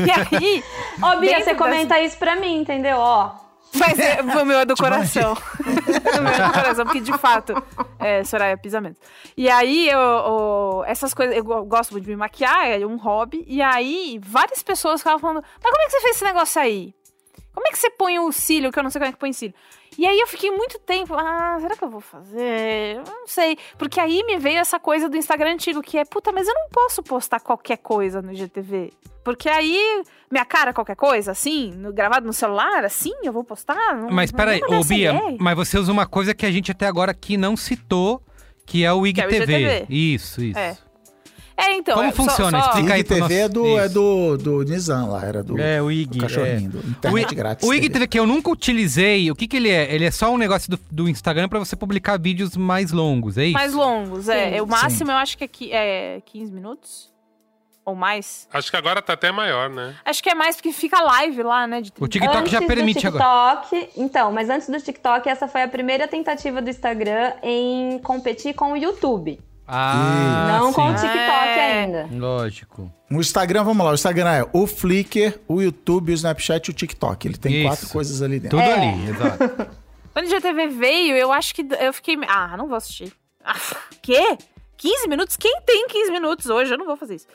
E 0.06 0.10
aí, 0.36 0.64
Ó, 1.02 1.16
Bia, 1.16 1.38
você 1.38 1.54
das- 1.54 1.56
comenta 1.56 1.98
isso 2.00 2.18
pra 2.18 2.36
mim, 2.36 2.60
entendeu? 2.60 2.98
Ó. 2.98 3.30
Mas 3.74 3.98
é, 3.98 4.20
o 4.22 4.44
meu 4.44 4.58
é 4.60 4.64
do 4.64 4.74
coração. 4.76 5.34
o 5.34 5.36
meu 6.22 6.32
é 6.32 6.46
do 6.48 6.52
coração, 6.52 6.84
porque 6.84 7.00
de 7.00 7.16
fato, 7.18 7.54
é, 7.98 8.24
Soraya 8.24 8.56
pisamento. 8.58 8.98
E 9.36 9.48
aí, 9.48 9.88
eu, 9.88 9.98
eu- 9.98 10.84
essas 10.86 11.14
coisas, 11.14 11.36
eu 11.36 11.44
go- 11.44 11.64
gosto 11.64 11.92
muito 11.92 12.04
de 12.04 12.10
me 12.10 12.16
maquiar, 12.16 12.66
é 12.68 12.84
um 12.84 12.96
hobby. 12.96 13.44
E 13.46 13.62
aí, 13.62 14.20
várias 14.22 14.62
pessoas 14.62 15.00
ficavam 15.00 15.18
falando: 15.20 15.42
Mas 15.62 15.70
como 15.72 15.82
é 15.82 15.86
que 15.86 15.90
você 15.92 16.00
fez 16.00 16.16
esse 16.16 16.24
negócio 16.24 16.60
aí? 16.60 16.94
Como 17.52 17.66
é 17.66 17.70
que 17.70 17.78
você 17.78 17.90
põe 17.90 18.18
o 18.18 18.30
cílio, 18.32 18.70
que 18.72 18.78
eu 18.78 18.82
não 18.82 18.90
sei 18.90 19.00
como 19.00 19.08
é 19.08 19.12
que 19.12 19.18
põe 19.18 19.32
cílio? 19.32 19.54
E 19.98 20.06
aí 20.06 20.18
eu 20.20 20.26
fiquei 20.26 20.50
muito 20.50 20.78
tempo, 20.78 21.14
ah, 21.14 21.56
será 21.60 21.76
que 21.76 21.82
eu 21.84 21.90
vou 21.90 22.00
fazer? 22.00 22.96
Eu 22.96 23.02
não 23.04 23.26
sei. 23.26 23.58
Porque 23.76 23.98
aí 23.98 24.22
me 24.24 24.38
veio 24.38 24.58
essa 24.58 24.78
coisa 24.78 25.08
do 25.08 25.16
Instagram 25.16 25.52
antigo, 25.54 25.82
que 25.82 25.98
é, 25.98 26.04
puta, 26.04 26.30
mas 26.32 26.46
eu 26.46 26.54
não 26.54 26.68
posso 26.70 27.02
postar 27.02 27.40
qualquer 27.40 27.78
coisa 27.78 28.22
no 28.22 28.32
IGTV. 28.32 28.92
Porque 29.24 29.48
aí, 29.48 30.02
minha 30.30 30.44
cara, 30.44 30.72
qualquer 30.72 30.96
coisa, 30.96 31.32
assim, 31.32 31.72
no- 31.72 31.92
gravado 31.92 32.24
no 32.26 32.32
celular, 32.32 32.84
assim, 32.84 33.12
eu 33.22 33.32
vou 33.32 33.44
postar? 33.44 33.94
Não- 33.96 34.10
Mas 34.10 34.30
peraí, 34.32 34.60
ô 34.62 34.82
Bia, 34.84 35.12
ideia. 35.12 35.36
mas 35.38 35.56
você 35.56 35.76
usa 35.76 35.92
uma 35.92 36.06
coisa 36.06 36.32
que 36.34 36.46
a 36.46 36.50
gente 36.50 36.70
até 36.70 36.86
agora 36.86 37.10
aqui 37.10 37.36
não 37.36 37.56
citou, 37.56 38.22
que 38.64 38.84
é 38.84 38.92
o 38.92 39.02
Que 39.02 39.20
é 39.20 39.26
o 39.26 39.28
IGTV. 39.28 39.52
IGTV. 39.58 39.86
Isso, 39.90 40.42
isso. 40.42 40.58
É. 40.58 40.76
É, 41.60 41.76
então. 41.76 41.94
Como 41.94 42.08
é, 42.08 42.12
só- 42.12 42.16
funciona? 42.24 42.60
só- 42.62 42.68
Explica 42.70 42.94
aí 42.94 43.04
pro 43.04 43.16
IGTV 43.16 43.34
é 43.34 43.40
nosso- 43.42 43.52
do, 43.54 43.78
é 43.78 43.88
do, 43.88 44.36
do 44.38 44.62
Nizam 44.64 45.10
lá, 45.10 45.24
era 45.24 45.42
do, 45.42 45.58
É, 45.60 45.80
o 45.80 45.86
do 45.86 45.92
IG. 45.92 46.18
cachorrinho, 46.20 46.70
do 46.70 46.78
O, 46.78 46.90
internet 46.90 47.32
I- 47.32 47.34
grátis. 47.34 47.68
o 47.68 47.70
dele. 47.72 47.86
IGTV 47.86 48.06
que 48.06 48.18
eu 48.18 48.26
nunca 48.26 48.50
utilizei, 48.50 49.30
o 49.30 49.34
que 49.36 49.46
que 49.46 49.56
ele 49.56 49.68
é? 49.70 49.94
Ele 49.94 50.04
é 50.04 50.10
só 50.10 50.30
um 50.32 50.38
negócio 50.38 50.70
do, 50.70 50.78
do 50.90 51.08
Instagram 51.08 51.48
pra 51.48 51.58
você 51.58 51.76
publicar 51.76 52.18
vídeos 52.18 52.56
mais 52.56 52.92
longos, 52.92 53.36
é 53.38 53.44
isso? 53.46 53.54
Mais 53.54 53.72
longos, 53.74 54.28
é. 54.28 54.52
Sim. 54.54 54.60
o 54.60 54.66
máximo 54.66 55.10
eu 55.10 55.16
acho 55.16 55.36
que 55.38 55.44
é, 55.44 55.48
qui- 55.48 55.72
é 55.72 56.20
15 56.26 56.52
minutos. 56.52 57.10
Ou 57.82 57.94
mais. 57.94 58.46
Acho 58.52 58.70
que 58.70 58.76
agora 58.76 59.00
tá 59.00 59.14
até 59.14 59.32
maior, 59.32 59.70
né? 59.70 59.96
Acho 60.04 60.22
que 60.22 60.28
é 60.28 60.34
mais 60.34 60.54
porque 60.54 60.70
fica 60.70 61.00
live 61.02 61.42
lá, 61.42 61.66
né? 61.66 61.80
De 61.80 61.88
O 61.98 62.06
30. 62.06 62.08
TikTok 62.10 62.50
já 62.50 62.58
Antes 62.58 62.68
permite 62.68 63.00
do 63.10 63.16
agora. 63.16 63.56
TikTok, 63.62 63.88
Então, 63.96 64.30
mas 64.30 64.50
antes 64.50 64.68
do 64.68 64.78
TikTok, 64.80 65.26
essa 65.28 65.48
foi 65.48 65.62
a 65.62 65.68
primeira 65.68 66.06
tentativa 66.06 66.60
do 66.60 66.68
Instagram 66.68 67.32
em 67.42 67.98
competir 68.00 68.54
com 68.54 68.72
o 68.72 68.76
YouTube. 68.76 69.40
Ah, 69.72 70.58
não 70.58 70.72
com 70.72 70.82
o 70.86 70.98
sim. 70.98 71.06
TikTok 71.06 71.18
É. 71.48 71.80
ainda. 71.82 72.08
Lógico. 72.12 72.92
O 73.10 73.20
Instagram, 73.20 73.64
vamos 73.64 73.84
lá, 73.84 73.92
o 73.92 73.94
Instagram 73.94 74.30
é 74.30 74.46
o 74.52 74.66
Flickr, 74.66 75.38
o 75.48 75.60
YouTube, 75.60 76.12
o 76.12 76.14
Snapchat 76.14 76.68
e 76.68 76.70
o 76.70 76.74
TikTok. 76.74 77.26
Ele 77.28 77.36
tem 77.38 77.52
Isso. 77.60 77.68
quatro 77.68 77.88
coisas 77.88 78.22
ali 78.22 78.38
dentro. 78.40 78.58
Tudo 78.58 78.68
É. 78.68 78.74
ali, 78.74 79.10
exato. 79.10 79.70
Quando 80.12 80.26
o 80.26 80.28
IGTV 80.28 80.66
veio, 80.68 81.16
eu 81.16 81.32
acho 81.32 81.54
que 81.54 81.66
eu 81.80 81.92
fiquei. 81.92 82.18
Ah, 82.28 82.56
não 82.56 82.66
vou 82.66 82.76
assistir. 82.76 83.12
Ah, 83.44 83.54
quê? 84.02 84.36
15 84.76 85.08
minutos? 85.08 85.36
Quem 85.36 85.60
tem 85.66 85.86
15 85.88 86.10
minutos 86.10 86.46
hoje? 86.46 86.72
Eu 86.72 86.78
não 86.78 86.86
vou 86.86 86.96
fazer 86.96 87.16
isso. 87.16 87.26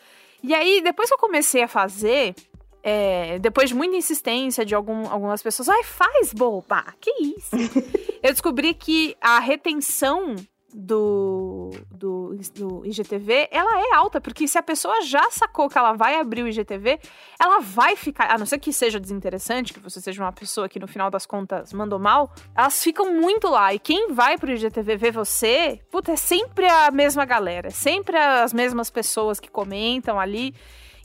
E 0.44 0.54
aí, 0.54 0.82
depois 0.84 1.08
que 1.10 1.14
eu 1.16 1.20
comecei 1.20 1.64
a 1.64 1.68
fazer, 1.68 2.36
é, 2.84 3.40
depois 3.40 3.70
de 3.70 3.76
muita 3.76 3.96
insistência 3.96 4.66
de 4.66 4.76
algum- 4.76 5.08
algumas 5.10 5.42
pessoas, 5.42 5.70
ai, 5.70 5.84
faz, 5.84 6.34
boba, 6.34 6.84
que 7.00 7.10
isso? 7.22 7.56
eu 8.22 8.32
descobri 8.32 8.74
que 8.74 9.16
a 9.22 9.40
retenção 9.40 10.36
do, 10.78 11.72
do, 11.90 12.36
do 12.54 12.86
IGTV, 12.86 13.48
ela 13.50 13.80
é 13.80 13.96
alta, 13.96 14.20
porque 14.20 14.46
se 14.46 14.58
a 14.58 14.64
pessoa 14.64 15.02
já 15.04 15.32
sacou 15.32 15.70
que 15.70 15.78
ela 15.78 15.94
vai 15.94 16.20
abrir 16.20 16.44
o 16.44 16.48
IGTV, 16.50 17.00
ela 17.40 17.62
vai 17.62 17.96
ficar, 17.96 18.30
a 18.30 18.38
não 18.38 18.46
ser 18.46 18.60
que 18.60 18.74
seja 18.74 19.00
desinteressante, 19.00 19.74
que 19.74 19.80
você 19.80 20.02
seja 20.02 20.22
uma 20.22 20.34
pessoa 20.34 20.68
que 20.68 20.78
no 20.78 20.88
final 20.88 21.10
das 21.10 21.26
contas 21.26 21.72
mandou 21.72 21.98
mal, 21.98 22.30
elas 22.54 22.84
ficam 22.84 23.14
muito 23.14 23.48
lá. 23.48 23.74
E 23.74 23.80
quem 23.80 24.12
vai 24.12 24.38
pro 24.38 24.52
IGTV 24.52 24.98
ver 24.98 25.12
você, 25.12 25.80
puta, 25.90 26.12
é 26.12 26.18
sempre 26.18 26.68
a 26.68 26.92
mesma 26.92 27.24
galera, 27.24 27.70
é 27.70 27.72
sempre 27.72 28.18
as 28.18 28.52
mesmas 28.52 28.90
pessoas 28.90 29.40
que 29.40 29.50
comentam 29.50 30.20
ali. 30.20 30.54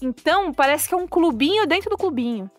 Então, 0.03 0.53
parece 0.53 0.89
que 0.89 0.95
é 0.95 0.97
um 0.97 1.07
clubinho 1.07 1.67
dentro 1.67 1.91
do 1.91 1.97
clubinho. 1.97 2.51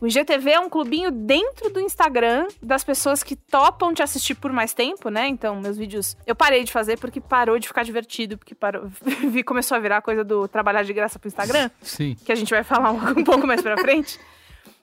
O 0.00 0.06
IGTV 0.06 0.50
é 0.52 0.60
um 0.60 0.68
clubinho 0.70 1.10
dentro 1.10 1.70
do 1.70 1.80
Instagram 1.80 2.46
das 2.62 2.84
pessoas 2.84 3.22
que 3.24 3.34
topam 3.34 3.92
te 3.92 4.00
assistir 4.02 4.36
por 4.36 4.52
mais 4.52 4.72
tempo, 4.72 5.08
né? 5.08 5.26
Então, 5.26 5.60
meus 5.60 5.76
vídeos 5.76 6.16
eu 6.24 6.36
parei 6.36 6.62
de 6.62 6.70
fazer 6.70 6.96
porque 6.98 7.20
parou 7.20 7.58
de 7.58 7.66
ficar 7.66 7.82
divertido, 7.82 8.38
porque 8.38 8.54
parou, 8.54 8.88
começou 9.44 9.76
a 9.76 9.80
virar 9.80 9.96
a 9.96 10.02
coisa 10.02 10.22
do 10.22 10.46
trabalhar 10.46 10.84
de 10.84 10.92
graça 10.92 11.18
pro 11.18 11.26
Instagram 11.26 11.68
Sim. 11.82 12.16
que 12.24 12.30
a 12.30 12.34
gente 12.36 12.50
vai 12.50 12.62
falar 12.62 12.92
um, 12.92 13.18
um 13.20 13.24
pouco 13.24 13.44
mais 13.46 13.60
pra 13.60 13.76
frente. 13.78 14.20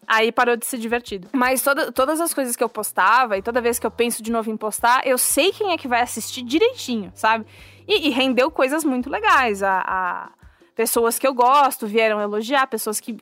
Aí 0.07 0.31
parou 0.33 0.55
de 0.57 0.65
ser 0.65 0.77
divertido. 0.77 1.29
Mas 1.31 1.63
toda- 1.63 1.91
todas 1.91 2.19
as 2.21 2.33
coisas 2.33 2.55
que 2.55 2.63
eu 2.63 2.69
postava, 2.69 3.37
e 3.37 3.41
toda 3.41 3.59
vez 3.61 3.79
que 3.79 3.87
eu 3.87 3.91
penso 3.91 4.21
de 4.21 4.31
novo 4.31 4.51
em 4.51 4.57
postar, 4.57 5.01
eu 5.07 5.17
sei 5.17 5.51
quem 5.51 5.71
é 5.71 5.77
que 5.77 5.87
vai 5.87 6.01
assistir 6.01 6.43
direitinho, 6.43 7.11
sabe? 7.15 7.45
E, 7.87 8.07
e 8.07 8.11
rendeu 8.11 8.51
coisas 8.51 8.83
muito 8.83 9.09
legais. 9.09 9.63
A, 9.63 9.79
a- 9.79 10.29
pessoas 10.75 11.17
que 11.17 11.25
eu 11.25 11.33
gosto 11.33 11.87
vieram 11.87 12.19
elogiar, 12.21 12.67
pessoas 12.67 12.99
que. 12.99 13.17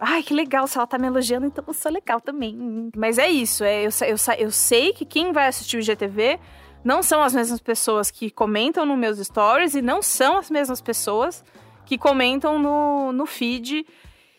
Ai, 0.00 0.22
que 0.22 0.34
legal, 0.34 0.66
se 0.66 0.76
ela 0.76 0.86
tá 0.86 0.98
me 0.98 1.06
elogiando, 1.06 1.46
então 1.46 1.64
eu 1.66 1.74
sou 1.74 1.90
legal 1.90 2.20
também. 2.20 2.90
Mas 2.94 3.18
é 3.18 3.28
isso, 3.28 3.64
é, 3.64 3.84
eu, 3.84 3.90
eu, 4.06 4.16
eu 4.38 4.50
sei 4.50 4.92
que 4.92 5.04
quem 5.04 5.32
vai 5.32 5.48
assistir 5.48 5.78
o 5.78 5.80
IGTV 5.80 6.38
não 6.84 7.02
são 7.02 7.22
as 7.22 7.34
mesmas 7.34 7.60
pessoas 7.60 8.10
que 8.10 8.30
comentam 8.30 8.86
nos 8.86 8.96
meus 8.96 9.18
stories 9.18 9.74
e 9.74 9.82
não 9.82 10.00
são 10.00 10.38
as 10.38 10.50
mesmas 10.50 10.80
pessoas 10.80 11.44
que 11.84 11.98
comentam 11.98 12.58
no, 12.58 13.12
no 13.12 13.26
feed. 13.26 13.84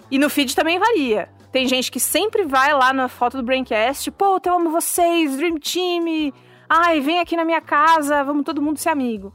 E 0.09 0.17
no 0.17 0.29
feed 0.29 0.55
também 0.55 0.79
varia. 0.79 1.29
Tem 1.51 1.67
gente 1.67 1.91
que 1.91 1.99
sempre 1.99 2.45
vai 2.45 2.73
lá 2.73 2.93
na 2.93 3.07
foto 3.07 3.37
do 3.37 3.43
Braincast, 3.43 4.09
pô, 4.11 4.39
eu 4.43 4.53
amo 4.53 4.69
vocês, 4.69 5.35
Dream 5.35 5.57
Team. 5.57 6.31
Ai, 6.69 7.01
vem 7.01 7.19
aqui 7.19 7.35
na 7.35 7.43
minha 7.43 7.59
casa, 7.59 8.23
vamos 8.23 8.45
todo 8.45 8.61
mundo 8.61 8.77
ser 8.77 8.89
amigo. 8.89 9.33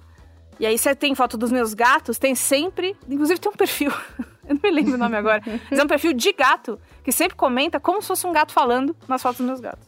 E 0.58 0.66
aí 0.66 0.78
você 0.78 0.94
tem 0.94 1.14
foto 1.14 1.36
dos 1.36 1.50
meus 1.50 1.74
gatos, 1.74 2.18
tem 2.18 2.34
sempre, 2.34 2.96
inclusive 3.08 3.40
tem 3.40 3.50
um 3.50 3.56
perfil, 3.56 3.90
eu 4.48 4.54
não 4.54 4.60
me 4.62 4.70
lembro 4.70 4.94
o 4.94 4.98
nome 4.98 5.16
agora, 5.16 5.42
mas 5.70 5.78
é 5.78 5.82
um 5.82 5.86
perfil 5.86 6.12
de 6.12 6.32
gato 6.32 6.78
que 7.02 7.10
sempre 7.12 7.36
comenta 7.36 7.80
como 7.80 8.00
se 8.00 8.08
fosse 8.08 8.26
um 8.26 8.32
gato 8.32 8.52
falando 8.52 8.96
nas 9.08 9.20
fotos 9.22 9.38
dos 9.38 9.46
meus 9.46 9.60
gatos. 9.60 9.86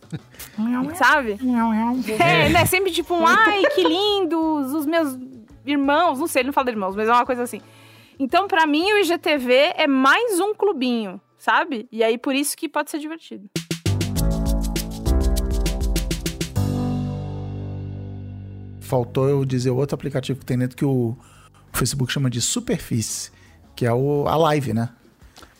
Sabe? 0.96 1.38
É, 2.22 2.48
né? 2.48 2.64
Sempre 2.66 2.90
tipo 2.90 3.14
um, 3.14 3.26
ai, 3.26 3.62
que 3.74 3.82
lindos, 3.82 4.72
os 4.72 4.86
meus 4.86 5.16
irmãos, 5.64 6.18
não 6.18 6.26
sei, 6.26 6.42
ele 6.42 6.48
não 6.48 6.52
fala 6.52 6.66
de 6.66 6.72
irmãos, 6.72 6.94
mas 6.96 7.08
é 7.08 7.12
uma 7.12 7.26
coisa 7.26 7.42
assim. 7.42 7.60
Então, 8.18 8.48
pra 8.48 8.66
mim, 8.66 8.92
o 8.92 8.98
IGTV 8.98 9.74
é 9.76 9.86
mais 9.86 10.40
um 10.40 10.54
clubinho, 10.54 11.20
sabe? 11.36 11.86
E 11.92 12.02
aí, 12.02 12.16
por 12.16 12.34
isso 12.34 12.56
que 12.56 12.68
pode 12.68 12.90
ser 12.90 12.98
divertido. 12.98 13.48
Faltou 18.86 19.28
eu 19.28 19.44
dizer 19.44 19.70
outro 19.70 19.96
aplicativo 19.96 20.38
que 20.38 20.46
tem 20.46 20.56
dentro 20.56 20.76
que 20.76 20.84
o 20.84 21.16
Facebook 21.72 22.12
chama 22.12 22.30
de 22.30 22.40
Superfície, 22.40 23.32
que 23.74 23.84
é 23.84 23.92
o, 23.92 24.28
a 24.28 24.36
live, 24.36 24.72
né? 24.72 24.90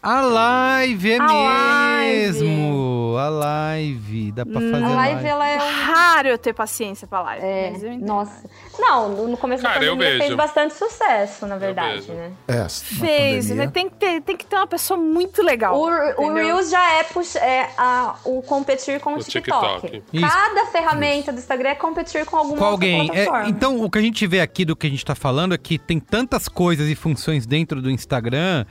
A 0.09 0.21
live 0.21 1.11
é 1.11 1.19
A 1.19 1.27
live. 1.27 2.17
mesmo! 2.23 3.17
A 3.19 3.29
live. 3.29 4.31
Dá 4.31 4.47
pra 4.47 4.61
fazer 4.61 4.85
A 4.85 4.89
live, 4.89 5.27
ela 5.27 5.49
é 5.49 5.57
Raro 5.57 6.29
eu 6.29 6.39
ter 6.39 6.53
paciência 6.53 7.09
pra 7.09 7.23
live. 7.23 7.45
É, 7.45 7.71
mas 7.73 7.83
eu 7.83 7.93
entendo. 7.93 8.07
nossa. 8.07 8.49
Não, 8.79 9.27
no 9.27 9.37
começo 9.37 9.65
Cara, 9.65 9.81
da 9.81 9.87
eu 9.87 9.97
pandemia 9.97 10.19
fez 10.19 10.35
bastante 10.37 10.75
sucesso, 10.75 11.45
na 11.49 11.57
verdade, 11.57 12.13
né? 12.13 12.31
É, 12.47 12.69
Fez, 12.69 13.51
mas 13.51 13.71
tem 13.73 13.89
que, 13.89 13.97
ter, 13.97 14.21
tem 14.21 14.37
que 14.37 14.47
ter 14.47 14.55
uma 14.55 14.67
pessoa 14.69 14.97
muito 14.97 15.43
legal. 15.43 15.75
O, 15.77 15.89
o? 16.23 16.35
Reels 16.35 16.71
já 16.71 16.93
é, 17.01 17.03
puxa, 17.03 17.41
é 17.41 17.69
a- 17.77 18.15
o 18.25 18.43
competir 18.43 19.01
com 19.01 19.15
o, 19.15 19.17
O 19.17 19.25
TikTok. 19.25 19.81
TikTok. 19.89 20.03
Isso. 20.13 20.25
Cada 20.29 20.67
ferramenta 20.67 21.33
do 21.33 21.39
Instagram 21.39 21.71
é 21.71 21.75
competir 21.75 22.25
com 22.27 22.37
alguma 22.37 22.59
com 22.59 22.65
outra 22.65 22.75
alguém. 22.75 23.11
É, 23.13 23.25
plataforma. 23.25 23.49
então, 23.49 23.83
o 23.83 23.91
que 23.91 23.99
a 23.99 24.03
gente 24.03 24.25
vê 24.25 24.41
aqui 24.41 24.65
do 24.65 24.77
que 24.77 24.87
a 24.87 24.91
gente 24.91 25.05
tá 25.05 25.17
falando 25.17 25.53
é 25.53 25.59
que 25.59 25.79
tem 25.81 25.99
tantas 25.99 26.47
coisas 26.47 26.89
e 26.89 26.95
funções 26.95 27.45
dentro 27.45 27.83
do 27.83 27.91
Instagram 27.91 28.65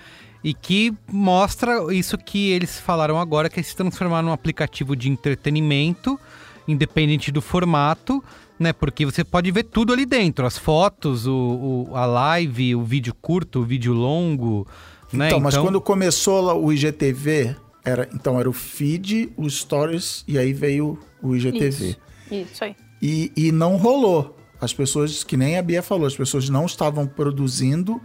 e 0.45 0.53
que 0.53 0.93
mostra 1.11 1.91
isso 1.91 2.15
que 2.19 2.51
eles 2.51 2.79
falaram 2.79 3.17
agora, 3.19 3.49
que 3.49 3.59
é 3.59 3.63
se 3.63 3.75
transformar 3.75 4.21
num 4.21 4.31
aplicativo 4.31 4.95
de 4.95 5.09
entretenimento, 5.09 6.19
independente 6.67 7.31
do 7.31 7.41
formato, 7.41 8.23
né? 8.59 8.71
Porque 8.71 9.05
você 9.05 9.23
pode 9.23 9.49
ver 9.51 9.63
tudo 9.63 9.91
ali 9.91 10.05
dentro, 10.05 10.45
as 10.45 10.57
fotos, 10.57 11.25
o, 11.25 11.87
o- 11.89 11.95
a 11.95 12.05
live, 12.05 12.75
o 12.75 12.83
vídeo 12.83 13.13
curto, 13.19 13.61
o 13.61 13.63
vídeo 13.63 13.91
longo, 13.93 14.67
né? 15.11 15.27
Então, 15.27 15.39
mas 15.39 15.57
quando 15.57 15.81
começou 15.81 16.41
lá 16.41 16.53
o 16.53 16.71
IGTV, 16.71 17.55
era, 17.83 18.07
então 18.13 18.39
era 18.39 18.49
o 18.49 18.53
feed, 18.53 19.31
os 19.35 19.57
stories, 19.59 20.23
e 20.27 20.37
aí 20.37 20.53
veio 20.53 20.97
o 21.21 21.35
IGTV. 21.35 21.65
Isso. 21.67 21.97
Isso 22.31 22.63
aí. 22.63 22.75
E, 23.01 23.31
e 23.35 23.51
não 23.51 23.77
rolou. 23.77 24.35
as 24.61 24.73
pessoas, 24.73 25.23
que 25.23 25.35
nem 25.37 25.57
a 25.57 25.61
Bia 25.61 25.83
falou, 25.83 26.07
as 26.07 26.15
pessoas 26.15 26.49
não 26.49 26.65
estavam 26.65 27.05
produzindo 27.05 28.01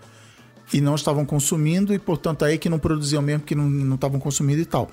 e 0.73 0.81
não 0.81 0.95
estavam 0.95 1.25
consumindo, 1.25 1.93
e 1.93 1.99
portanto 1.99 2.45
aí 2.45 2.59
que 2.59 2.69
não 2.69 2.79
produziam 2.79 3.23
mesmo, 3.23 3.43
que 3.45 3.55
não 3.55 3.69
não 3.69 3.95
estavam 3.97 4.21
consumindo 4.21 4.61
e 4.61 4.65
tal. 4.65 4.91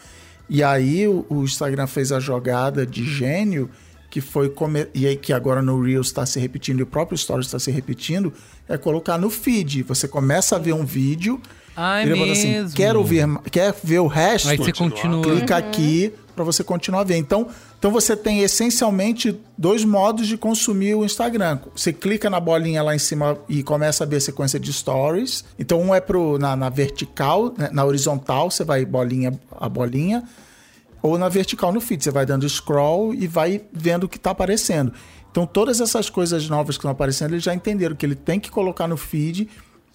E 0.49 0.63
aí 0.63 1.07
o, 1.07 1.25
o 1.29 1.43
Instagram 1.43 1.87
fez 1.87 2.11
a 2.11 2.19
jogada 2.19 2.85
de 2.85 3.03
gênio, 3.03 3.69
que 4.09 4.21
foi 4.21 4.49
come- 4.49 4.87
e 4.95 5.05
aí 5.05 5.17
que 5.17 5.33
agora 5.33 5.61
no 5.61 5.81
Reels 5.81 6.07
está 6.07 6.25
se 6.25 6.39
repetindo 6.39 6.79
e 6.79 6.83
o 6.83 6.87
próprio 6.87 7.17
Stories 7.17 7.47
está 7.47 7.59
se 7.59 7.69
repetindo, 7.71 8.31
é 8.67 8.77
colocar 8.77 9.17
no 9.17 9.29
feed. 9.29 9.83
Você 9.83 10.07
começa 10.07 10.55
a 10.55 10.59
ver 10.59 10.73
um 10.73 10.85
vídeo, 10.85 11.41
é 11.75 12.03
ele 12.03 12.15
bota 12.15 12.27
mesmo. 12.27 12.65
assim, 12.65 12.75
quero 12.75 13.03
ver, 13.03 13.27
quer 13.51 13.75
ver 13.83 13.99
o 13.99 14.07
resto? 14.07 14.49
Aí 14.49 14.57
você 14.57 14.71
continua. 14.71 15.21
clica 15.23 15.57
aqui 15.57 16.13
para 16.33 16.43
você 16.45 16.63
continuar 16.63 17.01
a 17.01 17.03
ver. 17.03 17.17
Então, 17.17 17.47
então 17.77 17.91
você 17.91 18.15
tem 18.15 18.39
essencialmente 18.39 19.39
dois 19.55 19.85
modos 19.85 20.27
de 20.27 20.35
consumir 20.35 20.95
o 20.95 21.05
Instagram. 21.05 21.59
Você 21.75 21.93
clica 21.93 22.29
na 22.29 22.39
bolinha 22.39 22.81
lá 22.81 22.95
em 22.95 22.99
cima 22.99 23.37
e 23.47 23.61
começa 23.61 24.03
a 24.03 24.07
ver 24.07 24.15
a 24.15 24.21
sequência 24.21 24.59
de 24.59 24.73
stories. 24.73 25.45
Então, 25.59 25.79
um 25.79 25.93
é 25.93 26.01
pro, 26.01 26.39
na, 26.39 26.55
na 26.55 26.69
vertical, 26.69 27.53
né, 27.55 27.69
na 27.71 27.85
horizontal, 27.85 28.49
você 28.49 28.63
vai 28.63 28.83
bolinha 28.83 29.39
a 29.59 29.69
bolinha, 29.69 30.23
ou 31.03 31.19
na 31.19 31.29
vertical 31.29 31.71
no 31.71 31.79
feed. 31.79 32.03
Você 32.03 32.11
vai 32.11 32.25
dando 32.25 32.49
scroll 32.49 33.13
e 33.13 33.27
vai 33.27 33.61
vendo 33.71 34.05
o 34.05 34.09
que 34.09 34.17
está 34.17 34.31
aparecendo. 34.31 34.91
Então, 35.29 35.45
todas 35.45 35.79
essas 35.79 36.09
coisas 36.09 36.49
novas 36.49 36.77
que 36.77 36.79
estão 36.79 36.89
aparecendo, 36.89 37.33
eles 37.33 37.43
já 37.43 37.53
entenderam 37.53 37.95
que 37.95 38.03
ele 38.03 38.15
tem 38.15 38.39
que 38.39 38.49
colocar 38.49 38.87
no 38.87 38.97
feed 38.97 39.47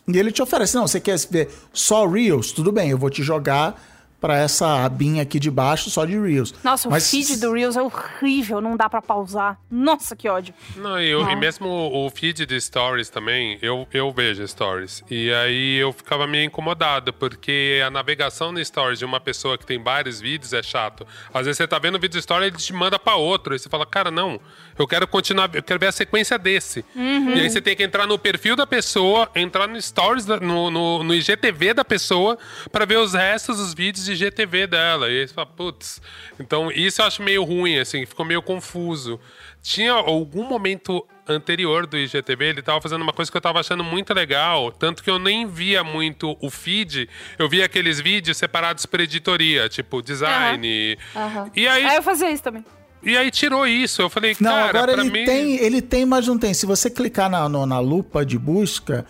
e 0.07 0.17
ele 0.17 0.31
te 0.31 0.41
oferece. 0.41 0.77
Não, 0.77 0.87
você 0.87 1.01
quer 1.01 1.19
ver 1.29 1.51
só 1.73 2.07
Reels? 2.07 2.53
Tudo 2.53 2.71
bem, 2.71 2.91
eu 2.91 2.99
vou 2.99 3.11
te 3.11 3.25
jogar 3.25 3.81
para 4.23 4.39
essa 4.39 4.85
abinha 4.85 5.21
aqui 5.25 5.41
de 5.41 5.51
baixo 5.51 5.91
só 5.91 6.05
de 6.05 6.17
Reels. 6.19 6.55
Nossa, 6.63 6.89
Mas 6.89 7.09
o 7.09 7.11
feed 7.11 7.41
do 7.41 7.53
Reels 7.53 7.77
é 7.77 7.83
horrível, 7.83 8.61
não 8.61 8.77
dá 8.77 8.89
pra 8.89 9.03
pausar. 9.03 9.59
Nossa, 9.69 10.15
que 10.15 10.29
ódio. 10.29 10.55
Não, 10.77 10.99
e, 11.01 11.09
eu- 11.11 11.25
Não. 11.25 11.31
e 11.33 11.35
mesmo 11.37 11.69
o 11.69 12.09
feed 12.09 12.47
de 12.47 12.61
stories 12.61 13.11
também, 13.11 13.59
eu, 13.61 13.85
eu 13.93 14.13
vejo 14.13 14.47
stories. 14.47 15.03
E 15.11 15.33
aí 15.33 15.77
eu 15.77 15.93
ficava 15.93 16.25
meio 16.29 16.45
incomodado, 16.45 17.13
porque 17.13 17.83
a 17.85 17.91
navegação 17.91 18.53
no 18.53 18.65
stories 18.65 19.01
de 19.01 19.05
uma 19.05 19.19
pessoa 19.19 19.59
que 19.59 19.67
tem 19.67 19.83
vários 19.83 20.21
vídeos 20.21 20.53
é 20.53 20.63
chato. 20.63 21.05
Às 21.35 21.47
vezes 21.47 21.57
você 21.57 21.67
tá 21.67 21.81
vendo 21.81 21.97
o 21.97 22.01
vídeo 22.01 22.19
story 22.21 22.47
ele 22.47 22.57
te 22.57 22.73
manda 22.73 23.01
pra 23.01 23.17
outro. 23.17 23.53
Aí 23.55 23.59
você 23.59 23.69
fala, 23.69 23.85
cara, 23.85 24.09
não, 24.09 24.41
eu 24.79 24.87
quero 24.87 25.09
continuar, 25.09 25.51
eu 25.53 25.63
quero 25.65 25.81
ver 25.81 25.89
a 25.89 25.93
sequência 25.93 26.39
desse. 26.39 26.85
E 26.95 27.41
aí 27.41 27.51
você 27.51 27.61
tem 27.61 27.75
que 27.75 27.83
entrar 27.83 28.07
no 28.07 28.17
perfil 28.17 28.55
da 28.55 28.69
pessoa, 28.69 29.29
entrar 29.35 29.67
no 29.67 29.83
stories, 29.83 30.25
da- 30.25 30.39
no, 30.39 30.71
no, 30.71 31.03
no 31.03 31.13
IGTV 31.13 31.75
da 31.75 31.85
pessoa, 31.85 32.39
pra 32.71 32.85
ver 32.85 32.99
os 32.99 33.15
restos 33.15 33.57
dos 33.59 33.75
vídeos 33.75 34.05
de 34.05 34.12
IGTV 34.13 34.67
dela. 34.67 35.09
E 35.11 35.21
aí 35.21 35.29
você 35.29 35.35
fala, 35.35 35.47
putz. 35.47 36.01
Então 36.39 36.71
isso 36.71 37.01
eu 37.03 37.07
acho 37.07 37.23
meio 37.23 37.43
ruim, 37.45 37.79
assim, 37.79 38.05
ficou 38.07 38.25
meio 38.25 38.43
confuso. 38.43 39.19
Tinha 39.63 39.93
algum 39.93 40.45
momento 40.49 41.07
anterior 41.29 41.87
do 41.87 41.97
IGTV, 41.97 42.45
ele 42.47 42.63
tava 42.63 42.81
fazendo 42.81 43.03
uma 43.03 43.13
coisa 43.13 43.31
que 43.31 43.37
eu 43.37 43.41
tava 43.41 43.61
achando 43.61 43.85
muito 43.85 44.13
legal, 44.13 44.73
tanto 44.73 45.05
que 45.05 45.09
eu 45.11 45.21
nem 45.21 45.47
via 45.47 45.85
muito 45.85 46.37
o 46.41 46.51
feed, 46.51 47.09
eu 47.39 47.49
via 47.49 47.65
aqueles 47.67 48.01
vídeos 48.01 48.37
separados 48.37 48.85
por 48.87 48.99
editoria, 49.01 49.69
tipo 49.69 50.03
design. 50.03 50.99
Aham. 51.15 51.51
E 51.55 51.69
aí, 51.69 51.85
Aí 51.85 51.97
eu 51.97 52.03
fazia 52.03 52.29
isso 52.33 52.43
também. 52.43 52.65
e 53.05 53.17
aí 53.17 53.31
tirou 53.31 53.65
isso. 53.67 54.03
Eu 54.03 54.11
falei, 54.11 54.37
Não, 54.41 54.51
cara, 54.51 54.69
agora 54.69 54.93
pra 54.95 55.03
ele 55.03 55.11
mim. 55.13 55.25
tem, 55.25 55.57
ele 55.59 55.81
tem, 55.81 56.05
mas 56.05 56.27
não 56.27 56.37
tem. 56.37 56.53
Se 56.53 56.67
você 56.67 56.91
clicar 56.91 57.31
na, 57.31 57.49
no- 57.49 57.65
na 57.67 57.79
lupa 57.79 58.27
de 58.27 58.37
busca, 58.37 59.07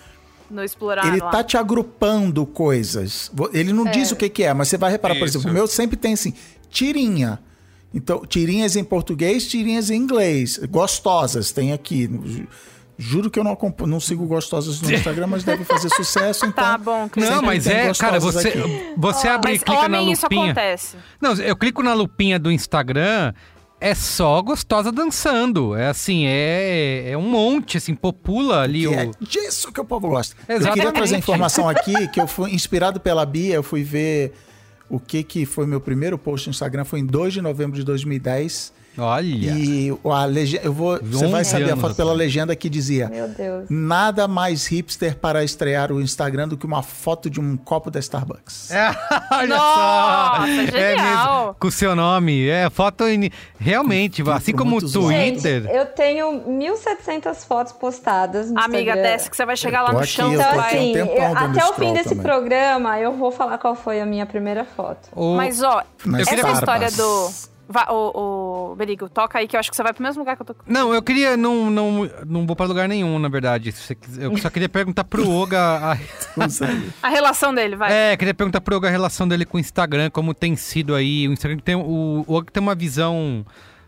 No 0.52 0.62
explorar 0.62 1.06
ele 1.08 1.18
lá. 1.18 1.30
tá 1.30 1.42
te 1.42 1.56
agrupando 1.56 2.44
coisas. 2.44 3.32
Ele 3.52 3.72
não 3.72 3.84
diz 3.84 4.12
o 4.12 4.16
que, 4.16 4.28
que 4.28 4.42
é, 4.44 4.52
mas 4.52 4.68
você 4.68 4.76
vai 4.76 4.90
reparar, 4.90 5.14
por 5.14 5.26
Isso. 5.26 5.38
exemplo, 5.38 5.50
o 5.50 5.54
meu 5.54 5.66
sempre 5.66 5.96
tem 5.96 6.12
assim, 6.12 6.34
tirinha. 6.70 7.38
Então, 7.94 8.24
tirinhas 8.26 8.76
em 8.76 8.84
português, 8.84 9.46
tirinhas 9.46 9.90
em 9.90 9.96
inglês. 9.96 10.58
Gostosas, 10.70 11.52
tem 11.52 11.72
aqui. 11.72 12.08
Ju- 12.24 12.46
Juro 12.98 13.30
que 13.30 13.38
eu 13.38 13.42
não, 13.42 13.52
acompanho, 13.52 13.90
não 13.90 13.98
sigo 13.98 14.26
gostosas 14.26 14.80
no 14.80 14.92
Instagram, 14.92 15.26
mas 15.26 15.42
deve 15.42 15.64
fazer 15.64 15.88
sucesso, 15.96 16.44
então... 16.46 16.62
Tá 16.62 16.78
bom, 16.78 17.08
Cris. 17.08 17.28
Não, 17.28 17.42
mas 17.42 17.66
é, 17.66 17.92
cara, 17.94 18.20
você, 18.20 18.48
aqui. 18.48 18.92
você 18.96 19.28
abre 19.28 19.54
e 19.54 19.58
clica 19.58 19.88
na 19.88 19.98
homem 20.00 20.12
isso 20.12 20.22
lupinha. 20.26 20.44
acontece. 20.44 20.96
Não, 21.20 21.32
eu 21.34 21.56
clico 21.56 21.82
na 21.82 21.94
lupinha 21.94 22.38
do 22.38 22.52
Instagram, 22.52 23.32
é 23.83 23.97
só 23.97 24.40
gostosa 24.40 24.92
dançando. 24.92 25.75
É 25.75 25.88
assim, 25.88 26.25
é, 26.27 27.11
é 27.11 27.18
um 27.18 27.29
monte, 27.29 27.77
assim, 27.77 27.95
popula 27.95 28.62
ali 28.62 28.87
o. 28.87 28.95
é 28.95 29.11
disso 29.21 29.73
que 29.73 29.81
o 29.81 29.85
povo 29.85 30.09
gosta. 30.09 30.37
Eu 30.49 30.57
Exatamente. 30.57 30.75
queria 30.79 30.92
trazer 30.92 31.16
informação 31.16 31.68
aqui, 31.68 32.09
que 32.09 32.21
eu 32.21 32.29
fui 32.29 32.53
inspirado 32.53 33.01
pela 33.01 33.27
Bia, 33.27 33.57
eu 33.57 33.62
fui 33.62 33.83
ver 33.83 34.33
o 34.88 35.01
que 35.01 35.25
que 35.25 35.45
foi 35.45 35.66
meu 35.66 35.81
primeiro 35.81 36.16
post 36.16 36.47
no 36.47 36.53
Instagram, 36.53 36.85
foi 36.85 37.01
em 37.01 37.07
2 37.07 37.35
de 37.35 37.42
novembro 37.42 37.77
de 37.77 37.85
2010. 37.85 38.73
Olha. 38.98 39.24
E 39.24 39.90
a 40.05 40.24
legenda, 40.24 40.64
eu 40.66 40.72
vou, 40.72 40.98
você 41.02 41.26
vai 41.26 41.40
11 41.40 41.50
saber 41.50 41.72
a 41.72 41.76
foto 41.76 41.94
pela 41.94 42.12
legenda 42.12 42.55
que 42.55 42.68
dizia: 42.68 43.09
Meu 43.09 43.28
Deus. 43.28 43.66
Nada 43.70 44.28
mais 44.28 44.66
hipster 44.66 45.16
para 45.16 45.42
estrear 45.42 45.90
o 45.90 46.00
Instagram 46.00 46.48
do 46.48 46.57
que 46.57 46.66
uma 46.66 46.83
foto 46.83 47.31
de 47.31 47.40
um 47.40 47.57
copo 47.57 47.90
da 47.90 47.98
Starbucks. 48.00 48.70
Olha 49.33 49.46
Nossa, 49.48 50.40
só! 50.40 50.46
É 50.46 50.66
genial. 50.66 51.37
mesmo, 51.46 51.57
com 51.59 51.68
o 51.68 51.70
seu 51.72 51.96
nome. 51.96 52.48
É, 52.48 52.68
foto. 52.70 53.09
in- 53.09 53.31
Realmente, 53.59 54.22
assim 54.31 54.52
como 54.52 54.76
o. 54.76 54.81
Twitter. 54.81 55.62
Gente, 55.62 55.74
eu 55.74 55.87
tenho 55.87 56.42
1.700 56.48 57.46
fotos 57.46 57.72
postadas 57.72 58.50
no 58.50 58.61
Amiga, 58.61 58.81
Instagram. 58.90 59.02
desce 59.02 59.31
que 59.31 59.37
você 59.37 59.46
vai 59.46 59.57
chegar 59.57 59.81
Eu 59.81 59.85
lá 59.87 59.92
no 59.92 59.98
aqui, 60.00 60.09
chão. 60.09 60.33
Então, 60.35 60.57
um 60.57 60.61
assim, 60.61 60.92
tempão 60.92 61.14
eu- 61.16 61.37
até 61.38 61.64
o 61.66 61.74
fim 61.74 61.92
desse 61.94 62.09
também. 62.11 62.22
programa, 62.24 62.98
eu 62.98 63.16
vou 63.16 63.31
falar 63.33 63.59
qual 63.59 63.74
foi 63.74 64.00
a 64.00 64.07
minha 64.07 64.26
primeira 64.26 64.64
foto. 64.64 65.09
O- 65.14 65.35
Mas, 65.37 65.62
ó, 65.62 65.83
Na 66.05 66.20
essa 66.20 66.35
Starbucks. 66.35 66.59
história 66.59 66.90
do. 66.90 67.51
Vá, 67.72 67.87
o, 67.90 68.72
o 68.72 68.76
Berigo, 68.76 69.08
toca 69.08 69.38
aí 69.38 69.48
que 69.48 69.56
eu 69.56 69.61
acho 69.61 69.70
que 69.70 69.76
você 69.76 69.82
vai 69.82 69.92
pro 69.92 70.02
mesmo 70.02 70.20
lugar 70.20 70.37
que 70.37 70.42
eu 70.42 70.46
tô. 70.46 70.54
Não, 70.66 70.92
eu 70.94 71.02
queria. 71.02 71.37
Não, 71.37 71.70
não, 71.70 72.08
não 72.26 72.46
vou 72.46 72.54
pra 72.54 72.66
lugar 72.66 72.88
nenhum, 72.88 73.18
na 73.18 73.28
verdade. 73.28 73.74
Eu 74.18 74.37
só 74.38 74.50
queria 74.50 74.68
perguntar 74.68 75.04
pro 75.04 75.28
Oga. 75.28 75.58
a-. 75.92 75.98
A 77.02 77.08
relação 77.08 77.54
dele, 77.54 77.74
vai. 77.76 77.92
É, 78.12 78.16
queria 78.16 78.35
perguntar 78.35 78.61
pro 78.61 78.76
Oga 78.76 78.88
a 78.88 78.90
relação 78.90 79.26
dele 79.26 79.44
com 79.44 79.56
o 79.56 79.61
Instagram, 79.61 80.11
como 80.11 80.35
tem 80.35 80.54
sido 80.56 80.94
aí. 80.94 81.26
O 81.26 81.32
Instagram 81.32 81.58
tem. 81.58 81.74
O, 81.74 82.24
o 82.26 82.35
Oga 82.35 82.50
tem 82.52 82.62
uma 82.62 82.74
visão 82.74 83.44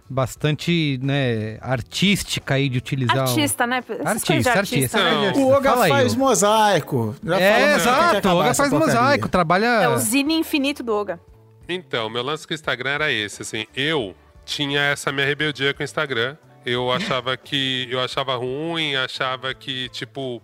bastante, 0.09 0.99
né, 1.03 1.57
artística 1.61 2.55
aí 2.55 2.69
de 2.69 2.79
utilizar. 2.79 3.17
o- 3.17 3.21
Artista, 3.21 3.67
né? 3.67 3.79
Essas 3.79 4.07
Artista, 4.07 4.27
coisas 4.27 4.45
de 4.45 4.59
artista. 4.59 4.99
né? 5.03 5.33
O 5.37 5.49
Oga 5.51 5.71
Fala 5.71 5.85
aí, 5.87 5.91
faz 5.91 6.13
Oga. 6.13 6.19
mosaico. 6.25 7.17
Já 7.25 7.41
É, 7.41 7.75
exato. 7.77 8.15
O 8.15 8.19
acabar 8.19 8.35
Oga 8.35 8.55
faz 8.55 8.71
porcaria. 8.71 8.95
mosaico, 8.95 9.29
trabalha. 9.29 9.67
É 9.67 9.89
o 9.89 9.99
zine 9.99 10.35
infinito 10.35 10.83
do 10.83 10.95
Oga. 10.95 11.19
Então, 11.69 12.11
meu 12.11 12.23
lance 12.23 12.47
com 12.47 12.53
o 12.53 12.55
Instagram 12.55 12.91
era 12.91 13.13
esse, 13.13 13.43
assim, 13.43 13.67
eu 13.75 14.15
tinha 14.45 14.81
essa 14.81 15.11
minha 15.11 15.27
rebeldia 15.27 15.73
com 15.73 15.83
o 15.83 15.85
Instagram. 15.85 16.37
Eu 16.65 16.91
achava 16.91 17.37
que 17.37 17.87
eu 17.91 18.01
achava 18.01 18.37
ruim, 18.37 18.95
achava 18.97 19.53
que 19.55 19.89
tipo 19.91 20.43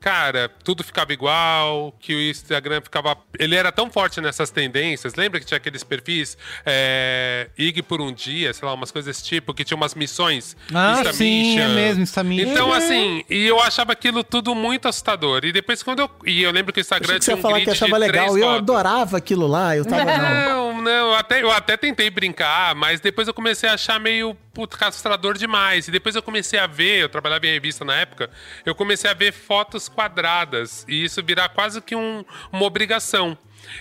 Cara, 0.00 0.48
tudo 0.62 0.84
ficava 0.84 1.12
igual, 1.12 1.92
que 1.98 2.14
o 2.14 2.20
Instagram 2.20 2.80
ficava. 2.80 3.16
Ele 3.38 3.56
era 3.56 3.72
tão 3.72 3.90
forte 3.90 4.20
nessas 4.20 4.50
tendências. 4.50 5.14
Lembra 5.14 5.40
que 5.40 5.46
tinha 5.46 5.56
aqueles 5.56 5.82
perfis 5.82 6.36
é, 6.64 7.48
IG 7.58 7.82
por 7.82 8.00
um 8.00 8.12
dia, 8.12 8.52
sei 8.52 8.66
lá, 8.66 8.74
umas 8.74 8.90
coisas 8.90 9.16
desse 9.16 9.26
tipo, 9.26 9.52
que 9.52 9.64
tinha 9.64 9.76
umas 9.76 9.94
missões. 9.94 10.56
Ah, 10.72 10.98
Insta 11.00 11.12
sim, 11.12 11.58
é 11.58 11.68
mesmo, 11.68 12.02
Insta 12.02 12.22
Mission. 12.22 12.50
Então, 12.50 12.72
assim, 12.72 13.24
e 13.28 13.46
eu 13.46 13.60
achava 13.60 13.92
aquilo 13.92 14.22
tudo 14.22 14.54
muito 14.54 14.86
assustador. 14.86 15.44
E 15.44 15.52
depois, 15.52 15.82
quando 15.82 16.00
eu. 16.00 16.10
E 16.24 16.42
eu 16.42 16.50
lembro 16.50 16.72
que 16.72 16.80
o 16.80 16.82
Instagram 16.82 17.14
você 17.14 17.20
tinha 17.20 17.34
ia 17.34 17.38
um 17.38 17.42
falar 17.42 17.54
grid 17.54 17.64
que 17.64 17.70
achava 17.70 17.96
legal. 17.96 18.38
E 18.38 18.40
eu 18.40 18.50
adorava 18.50 19.16
aquilo 19.16 19.46
lá. 19.46 19.76
Eu 19.76 19.84
tava, 19.84 20.04
não. 20.04 20.72
Não, 20.76 20.82
não, 20.82 20.90
eu 21.10 21.14
até, 21.14 21.42
eu 21.42 21.50
até 21.50 21.76
tentei 21.76 22.10
brincar, 22.10 22.74
mas 22.74 23.00
depois 23.00 23.26
eu 23.26 23.34
comecei 23.34 23.68
a 23.68 23.74
achar 23.74 23.98
meio 23.98 24.36
puto, 24.56 24.78
castrador 24.78 25.36
demais. 25.36 25.86
E 25.86 25.90
depois 25.90 26.16
eu 26.16 26.22
comecei 26.22 26.58
a 26.58 26.66
ver, 26.66 27.00
eu 27.02 27.08
trabalhava 27.10 27.46
em 27.46 27.50
revista 27.52 27.84
na 27.84 27.94
época, 27.94 28.30
eu 28.64 28.74
comecei 28.74 29.10
a 29.10 29.14
ver 29.14 29.32
fotos 29.32 29.86
quadradas. 29.86 30.84
E 30.88 31.04
isso 31.04 31.22
virar 31.22 31.50
quase 31.50 31.80
que 31.82 31.94
um- 31.94 32.24
uma 32.50 32.64
obrigação. 32.64 33.36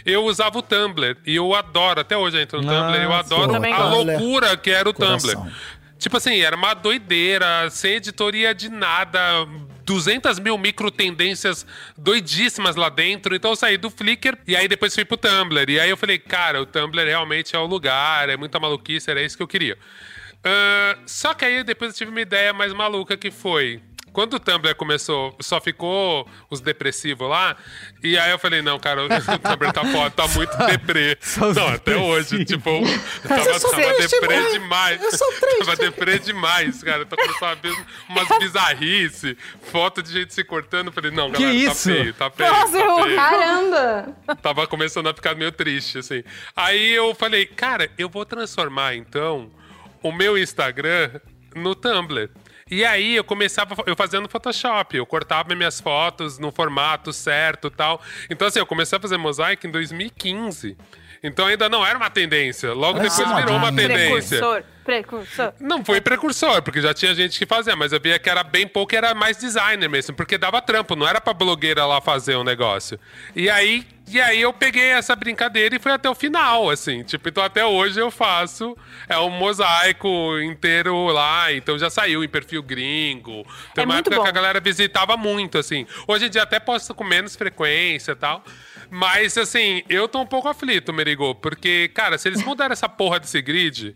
Eu 0.06 0.26
usava 0.26 0.58
o 0.58 0.62
Tumblr 0.62 1.16
e 1.26 1.36
eu 1.36 1.54
adoro, 1.56 2.02
até 2.02 2.18
hoje 2.18 2.36
eu 2.38 2.42
entro 2.42 2.62
no 2.62 2.70
Ah, 2.70 2.82
Tumblr, 2.84 3.02
eu 3.04 3.14
adoro 3.14 3.52
a 3.74 3.90
loucura 4.20 4.58
que 4.58 4.70
era 4.70 4.90
o 4.90 4.94
Coração. 4.94 5.34
Tumblr. 5.36 5.54
Tipo 5.98 6.18
assim, 6.18 6.40
era 6.42 6.56
uma 6.58 6.74
doideira, 6.74 7.70
sem 7.70 7.94
editoria 7.94 8.54
de 8.54 8.68
nada, 8.70 9.20
200 9.86 10.40
mil 10.40 10.58
micro 10.58 10.92
tendências 10.92 11.66
doidíssimas 11.98 12.76
lá 12.76 12.90
dentro. 12.90 13.34
Então 13.34 13.52
eu 13.52 13.56
saí 13.56 13.78
do 13.78 13.90
Flickr 13.90 14.38
e 14.46 14.56
aí 14.56 14.68
depois 14.68 14.94
fui 14.94 15.06
pro 15.06 15.16
Tumblr. 15.18 15.70
E 15.70 15.80
aí 15.80 15.90
eu 15.90 15.96
falei, 15.98 16.18
cara, 16.20 16.62
o 16.62 16.66
Tumblr 16.66 17.06
realmente 17.06 17.56
é 17.56 17.60
o 17.60 17.66
lugar, 17.66 18.28
é 18.28 18.36
muita 18.36 18.60
maluquice, 18.60 19.10
era 19.10 19.22
isso 19.22 19.38
que 19.38 19.44
eu 19.44 19.48
queria. 19.48 19.78
Ah, 20.46 20.98
só 21.06 21.34
que 21.34 21.44
aí 21.44 21.64
depois 21.64 21.92
eu 21.92 21.98
tive 21.98 22.12
uma 22.12 22.22
ideia 22.22 22.54
mais 22.54 22.72
maluca 22.72 23.18
que 23.18 23.32
foi. 23.32 23.82
Quando 24.14 24.36
o 24.36 24.40
Tumblr 24.40 24.74
começou, 24.76 25.36
só 25.42 25.60
ficou 25.60 26.26
os 26.50 26.62
depressivos 26.62 27.28
lá. 27.28 27.58
E 28.02 28.18
aí 28.18 28.32
eu 28.32 28.39
falei, 28.39 28.62
não, 28.62 28.80
cara, 28.80 29.04
o 29.04 29.10
Tumblr 29.10 29.74
tá 29.74 29.84
foda, 29.84 30.10
tá 30.12 30.26
muito 30.30 30.56
deprê. 30.56 31.18
Só 31.20 31.54
Não, 31.54 31.68
até 31.68 31.98
hoje, 31.98 32.46
tipo, 32.46 32.70
tava, 33.28 33.60
sou 33.60 33.72
tava 33.72 33.93
triste, 33.96 34.12
deprê 34.22 34.39
mãe. 34.39 34.52
demais. 34.54 35.04
Eu 35.04 35.12
sou 35.18 35.28
triste. 35.34 35.60
Tava 35.66 35.76
deprê 35.76 36.20
demais, 36.20 36.82
cara. 36.82 37.00
Eu 37.00 37.06
tô 37.06 37.18
começando 37.18 37.43
a 37.50 37.56
ver 37.56 37.76
umas 38.08 38.28
bizarrice, 38.39 39.38
foto 39.64 40.02
de 40.02 40.14
gente 40.14 40.34
se 40.34 40.46
cortando. 40.46 40.88
Eu 40.88 40.93
Falei, 40.93 41.12
não, 41.12 41.30
Que 41.32 41.41
galera, 41.43 41.54
isso? 41.54 41.89
tá 41.89 41.96
feio, 41.96 42.14
tá 42.14 42.32
feio. 42.32 42.50
Nossa, 42.52 42.78
eu- 42.78 42.96
tá 42.96 43.04
feio. 43.04 43.16
Caramba! 43.18 44.16
Tava 44.41 44.66
começando 44.68 45.08
a 45.08 45.14
ficar 45.14 45.36
meio 45.36 45.52
triste, 45.52 45.98
assim. 45.98 46.24
Aí 46.56 46.93
eu 46.93 47.14
falei, 47.16 47.46
cara, 47.46 47.89
eu 47.98 48.08
vou 48.08 48.24
transformar, 48.26 48.96
então, 48.96 49.52
o 50.08 50.12
meu 50.12 50.38
Instagram 50.38 51.20
no 51.56 51.74
Tumblr. 51.74 52.30
E 52.70 52.86
aí 52.86 53.16
eu 53.16 53.24
começava, 53.24 53.76
eu 53.88 53.95
fazia 53.95 54.22
no 54.22 54.30
Photoshop, 54.30 54.95
eu 54.95 55.06
cortava 55.06 55.56
minhas 55.56 55.82
fotos 55.82 56.38
no 56.38 56.51
formato 56.51 57.12
certo 57.12 57.72
tal. 57.72 57.99
Então, 58.30 58.47
assim, 58.47 58.60
eu 58.60 58.68
comecei 58.68 58.97
a 58.97 59.01
fazer 59.01 59.18
mosaico 59.18 59.66
em 59.66 59.72
2015. 59.72 60.78
Então 61.24 61.47
ainda 61.47 61.68
não 61.70 61.86
era 61.86 61.97
uma 61.97 62.09
tendência. 62.09 62.74
Logo 62.74 62.99
Ah, 62.99 63.03
depois 63.03 63.36
virou 63.36 63.55
uma 63.57 63.72
tendência. 63.74 64.38
Precursor, 64.39 64.63
precursor. 64.84 65.53
Não 65.59 65.84
foi 65.84 65.99
precursor, 66.01 66.61
porque 66.61 66.82
já 66.82 66.93
tinha 66.93 67.13
gente 67.16 67.38
que 67.39 67.45
fazia, 67.45 67.76
mas 67.76 67.91
eu 67.93 67.99
via 67.99 68.20
que 68.20 68.30
era 68.30 68.43
bem 68.43 68.68
pouco 68.68 68.93
e 68.93 68.97
era 68.97 69.13
mais 69.16 69.38
designer 69.38 69.89
mesmo, 69.89 70.16
porque 70.16 70.38
dava 70.38 70.61
trampo, 70.61 70.95
não 70.95 71.07
era 71.07 71.20
pra 71.20 71.34
blogueira 71.34 71.86
lá 71.86 71.99
fazer 72.01 72.36
um 72.36 72.43
negócio. 72.43 72.99
E 73.36 73.49
aí, 73.49 73.86
e 74.07 74.22
aí 74.22 74.39
eu 74.41 74.53
peguei 74.53 74.91
essa 74.91 75.16
brincadeira 75.16 75.76
e 75.76 75.80
fui 75.80 75.91
até 75.91 76.07
o 76.09 76.13
final, 76.16 76.70
assim. 76.70 77.01
Tipo, 77.03 77.30
então 77.30 77.43
até 77.43 77.66
hoje 77.66 77.99
eu 77.99 78.11
faço 78.11 78.78
é 79.09 79.18
um 79.18 79.30
mosaico 79.30 80.07
inteiro 80.39 81.07
lá, 81.07 81.51
então 81.51 81.78
já 81.80 81.89
saiu 81.89 82.24
em 82.24 82.30
perfil 82.30 82.61
gringo. 82.61 83.43
Tem 83.74 83.82
É 83.84 83.86
uma 83.86 83.95
muito 83.95 84.07
época 84.07 84.18
bom. 84.18 84.24
que 84.24 84.30
a 84.30 84.34
galera 84.34 84.59
visitava 84.59 85.18
muito, 85.18 85.57
assim. 85.57 85.88
Hoje 86.07 86.26
em 86.26 86.30
dia 86.30 86.43
até 86.43 86.59
posto 86.59 86.93
com 86.93 87.03
menos 87.03 87.36
frequência 87.36 88.11
e 88.11 88.16
tal. 88.16 88.43
Mas, 88.96 89.38
assim, 89.38 89.84
eu 89.89 90.08
tô 90.08 90.22
um 90.22 90.26
pouco 90.26 90.48
aflito, 90.48 90.93
Merigo, 90.93 91.36
porque, 91.36 91.89
cara, 91.93 92.18
se 92.18 92.30
eles 92.30 92.41
mudarem 92.43 92.72
essa 92.72 92.88
porra 92.88 93.20
desse 93.20 93.41
grid, 93.41 93.93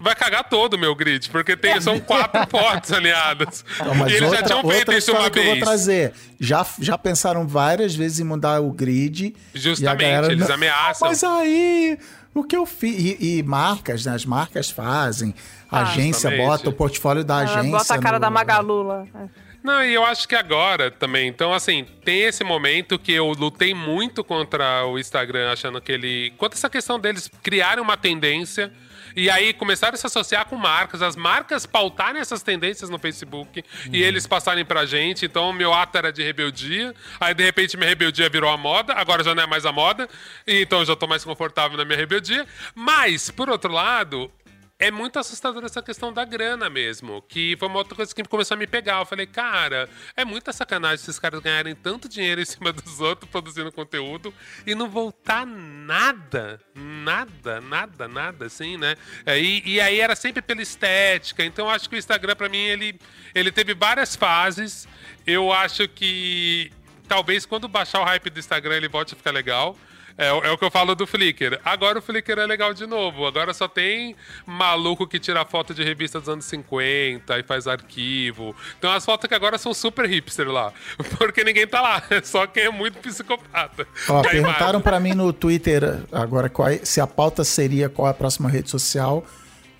vai 0.00 0.14
cagar 0.14 0.44
todo 0.48 0.74
o 0.74 0.78
meu 0.78 0.94
grid, 0.94 1.28
porque 1.30 1.54
tem, 1.56 1.78
são 1.80 2.00
quatro 2.00 2.40
fotos 2.50 2.90
alinhadas. 2.90 3.64
Não, 3.84 3.94
mas 3.94 4.12
e 4.12 4.16
eles 4.16 4.22
outra, 4.28 4.38
já 4.40 4.46
tinham 4.46 4.60
feito 4.62 4.78
outra 4.78 4.96
isso 4.98 5.12
uma 5.12 5.30
que 5.30 5.38
eu 5.38 5.44
vou 5.44 5.52
vez. 5.52 5.64
trazer. 5.64 6.12
Já, 6.40 6.66
já 6.80 6.96
pensaram 6.96 7.46
várias 7.46 7.94
vezes 7.94 8.18
em 8.20 8.24
mudar 8.24 8.60
o 8.60 8.70
grid. 8.72 9.34
Justamente, 9.54 9.82
e 9.82 9.88
a 9.88 9.94
galera, 10.12 10.32
eles 10.32 10.48
"Não, 10.48 10.54
ameaçam." 10.54 11.06
Mas 11.08 11.22
aí, 11.22 11.98
o 12.32 12.42
que 12.42 12.56
eu 12.56 12.64
fiz? 12.64 12.96
E, 13.20 13.38
e 13.38 13.42
marcas, 13.42 14.06
né? 14.06 14.14
As 14.14 14.24
marcas 14.24 14.70
fazem. 14.70 15.34
A 15.70 15.80
agência 15.82 16.30
Justamente. 16.30 16.46
bota 16.46 16.70
o 16.70 16.72
portfólio 16.72 17.24
da 17.24 17.36
Ah, 17.36 17.40
agência. 17.40 17.70
Bota 17.78 17.94
a 17.94 17.98
cara 17.98 18.16
no- 18.16 18.20
da 18.20 18.30
Magalu 18.30 18.82
lá. 18.84 19.04
É. 19.14 19.43
Não, 19.64 19.82
e 19.82 19.94
eu 19.94 20.04
acho 20.04 20.28
que 20.28 20.34
agora 20.34 20.90
também. 20.90 21.26
Então, 21.26 21.50
assim, 21.54 21.86
tem 22.04 22.20
esse 22.20 22.44
momento 22.44 22.98
que 22.98 23.10
eu 23.12 23.28
lutei 23.28 23.72
muito 23.72 24.22
contra 24.22 24.84
o 24.84 24.98
Instagram, 24.98 25.50
achando 25.50 25.80
que 25.80 25.90
ele. 25.90 26.34
Quanto 26.36 26.52
essa 26.52 26.68
questão 26.68 27.00
deles 27.00 27.30
criarem 27.42 27.82
uma 27.82 27.96
tendência. 27.96 28.70
E 29.16 29.30
aí 29.30 29.54
começaram 29.54 29.94
a 29.94 29.96
se 29.96 30.06
associar 30.06 30.44
com 30.46 30.56
marcas, 30.56 31.00
as 31.00 31.14
marcas 31.14 31.64
pautarem 31.64 32.20
essas 32.20 32.42
tendências 32.42 32.90
no 32.90 32.98
Facebook 32.98 33.64
e 33.92 34.02
eles 34.02 34.26
passarem 34.26 34.64
pra 34.64 34.84
gente. 34.84 35.24
Então, 35.24 35.52
meu 35.52 35.72
ato 35.72 35.96
era 35.96 36.12
de 36.12 36.22
rebeldia. 36.22 36.92
Aí, 37.18 37.32
de 37.32 37.44
repente, 37.44 37.76
minha 37.76 37.88
rebeldia 37.88 38.28
virou 38.28 38.50
a 38.50 38.56
moda. 38.58 38.92
Agora 38.92 39.22
já 39.22 39.34
não 39.34 39.44
é 39.44 39.46
mais 39.46 39.64
a 39.64 39.72
moda. 39.72 40.08
Então, 40.46 40.80
eu 40.80 40.84
já 40.84 40.96
tô 40.96 41.06
mais 41.06 41.24
confortável 41.24 41.78
na 41.78 41.84
minha 41.84 41.96
rebeldia. 41.96 42.44
Mas, 42.74 43.30
por 43.30 43.48
outro 43.48 43.72
lado, 43.72 44.30
é 44.78 44.90
muito 44.90 45.18
assustador 45.18 45.64
essa 45.64 45.80
questão 45.80 46.12
da 46.12 46.24
grana 46.24 46.68
mesmo. 46.68 47.22
Que 47.22 47.56
foi 47.58 47.68
uma 47.68 47.78
outra 47.78 47.94
coisa 47.94 48.14
que 48.14 48.24
começou 48.24 48.56
a 48.56 48.58
me 48.58 48.66
pegar. 48.66 48.98
Eu 48.98 49.06
falei, 49.06 49.26
cara, 49.26 49.88
é 50.16 50.24
muita 50.24 50.52
sacanagem 50.52 50.96
esses 50.96 51.18
caras 51.18 51.40
ganharem 51.40 51.74
tanto 51.74 52.08
dinheiro 52.08 52.40
em 52.40 52.44
cima 52.44 52.72
dos 52.74 53.00
outros 53.00 53.30
produzindo 53.30 53.70
conteúdo 53.70 54.34
e 54.66 54.74
não 54.74 54.88
voltar 54.88 55.46
nada. 55.46 56.60
Nada, 56.74 57.60
nada, 57.60 58.08
nada, 58.08 58.46
assim, 58.46 58.76
né? 58.76 58.96
É, 59.24 59.38
E, 59.40 59.62
e 59.64 59.80
aí 59.80 60.00
era 60.00 60.16
sempre 60.16 60.42
pela 60.42 60.62
estética. 60.62 61.44
Então 61.44 61.66
eu 61.66 61.70
acho 61.70 61.88
que 61.88 61.96
o 61.96 61.98
Instagram, 61.98 62.34
pra 62.34 62.48
mim, 62.48 62.58
ele, 62.58 62.98
ele 63.34 63.52
teve 63.52 63.74
várias 63.74 64.16
fases. 64.16 64.88
Eu 65.26 65.52
acho 65.52 65.88
que 65.88 66.72
talvez 67.06 67.46
quando 67.46 67.68
baixar 67.68 68.00
o 68.00 68.04
hype 68.04 68.30
do 68.30 68.40
Instagram 68.40 68.76
ele 68.76 68.88
volte 68.88 69.14
a 69.14 69.16
ficar 69.16 69.30
legal. 69.30 69.76
É, 70.16 70.32
o- 70.32 70.44
é 70.44 70.50
o 70.52 70.56
que 70.56 70.64
eu 70.64 70.70
falo 70.70 70.94
do 70.94 71.06
Flickr. 71.06 71.58
Agora 71.64 71.98
o 71.98 72.02
Flickr 72.02 72.38
é 72.38 72.46
legal 72.46 72.72
de 72.72 72.86
novo. 72.86 73.26
Agora 73.26 73.52
só 73.52 73.66
tem 73.66 74.14
maluco 74.46 75.06
que 75.08 75.18
tira 75.18 75.44
foto 75.44 75.74
de 75.74 75.82
revista 75.82 76.20
dos 76.20 76.28
anos 76.28 76.44
50 76.44 77.36
e 77.38 77.42
faz 77.42 77.66
arquivo. 77.66 78.54
Tem 78.80 78.88
umas 78.88 79.04
fotos 79.04 79.26
que 79.28 79.34
agora 79.34 79.58
são 79.58 79.74
super 79.74 80.08
hipster 80.08 80.48
lá. 80.48 80.72
Porque 81.18 81.42
ninguém 81.42 81.66
tá 81.66 81.80
lá. 81.80 82.02
É 82.10 82.20
só 82.22 82.46
quem 82.46 82.64
é 82.64 82.70
muito 82.70 82.98
psicopata. 83.00 83.86
Ó, 84.08 84.22
perguntaram 84.22 84.80
pra 84.80 85.00
mim 85.00 85.14
no 85.14 85.32
Twitter 85.32 86.00
agora 86.12 86.48
qual 86.48 86.68
é- 86.68 86.78
se 86.84 87.00
a 87.00 87.06
pauta 87.06 87.42
seria 87.42 87.88
qual 87.88 88.06
é 88.06 88.12
a 88.12 88.14
próxima 88.14 88.48
rede 88.48 88.70
social, 88.70 89.24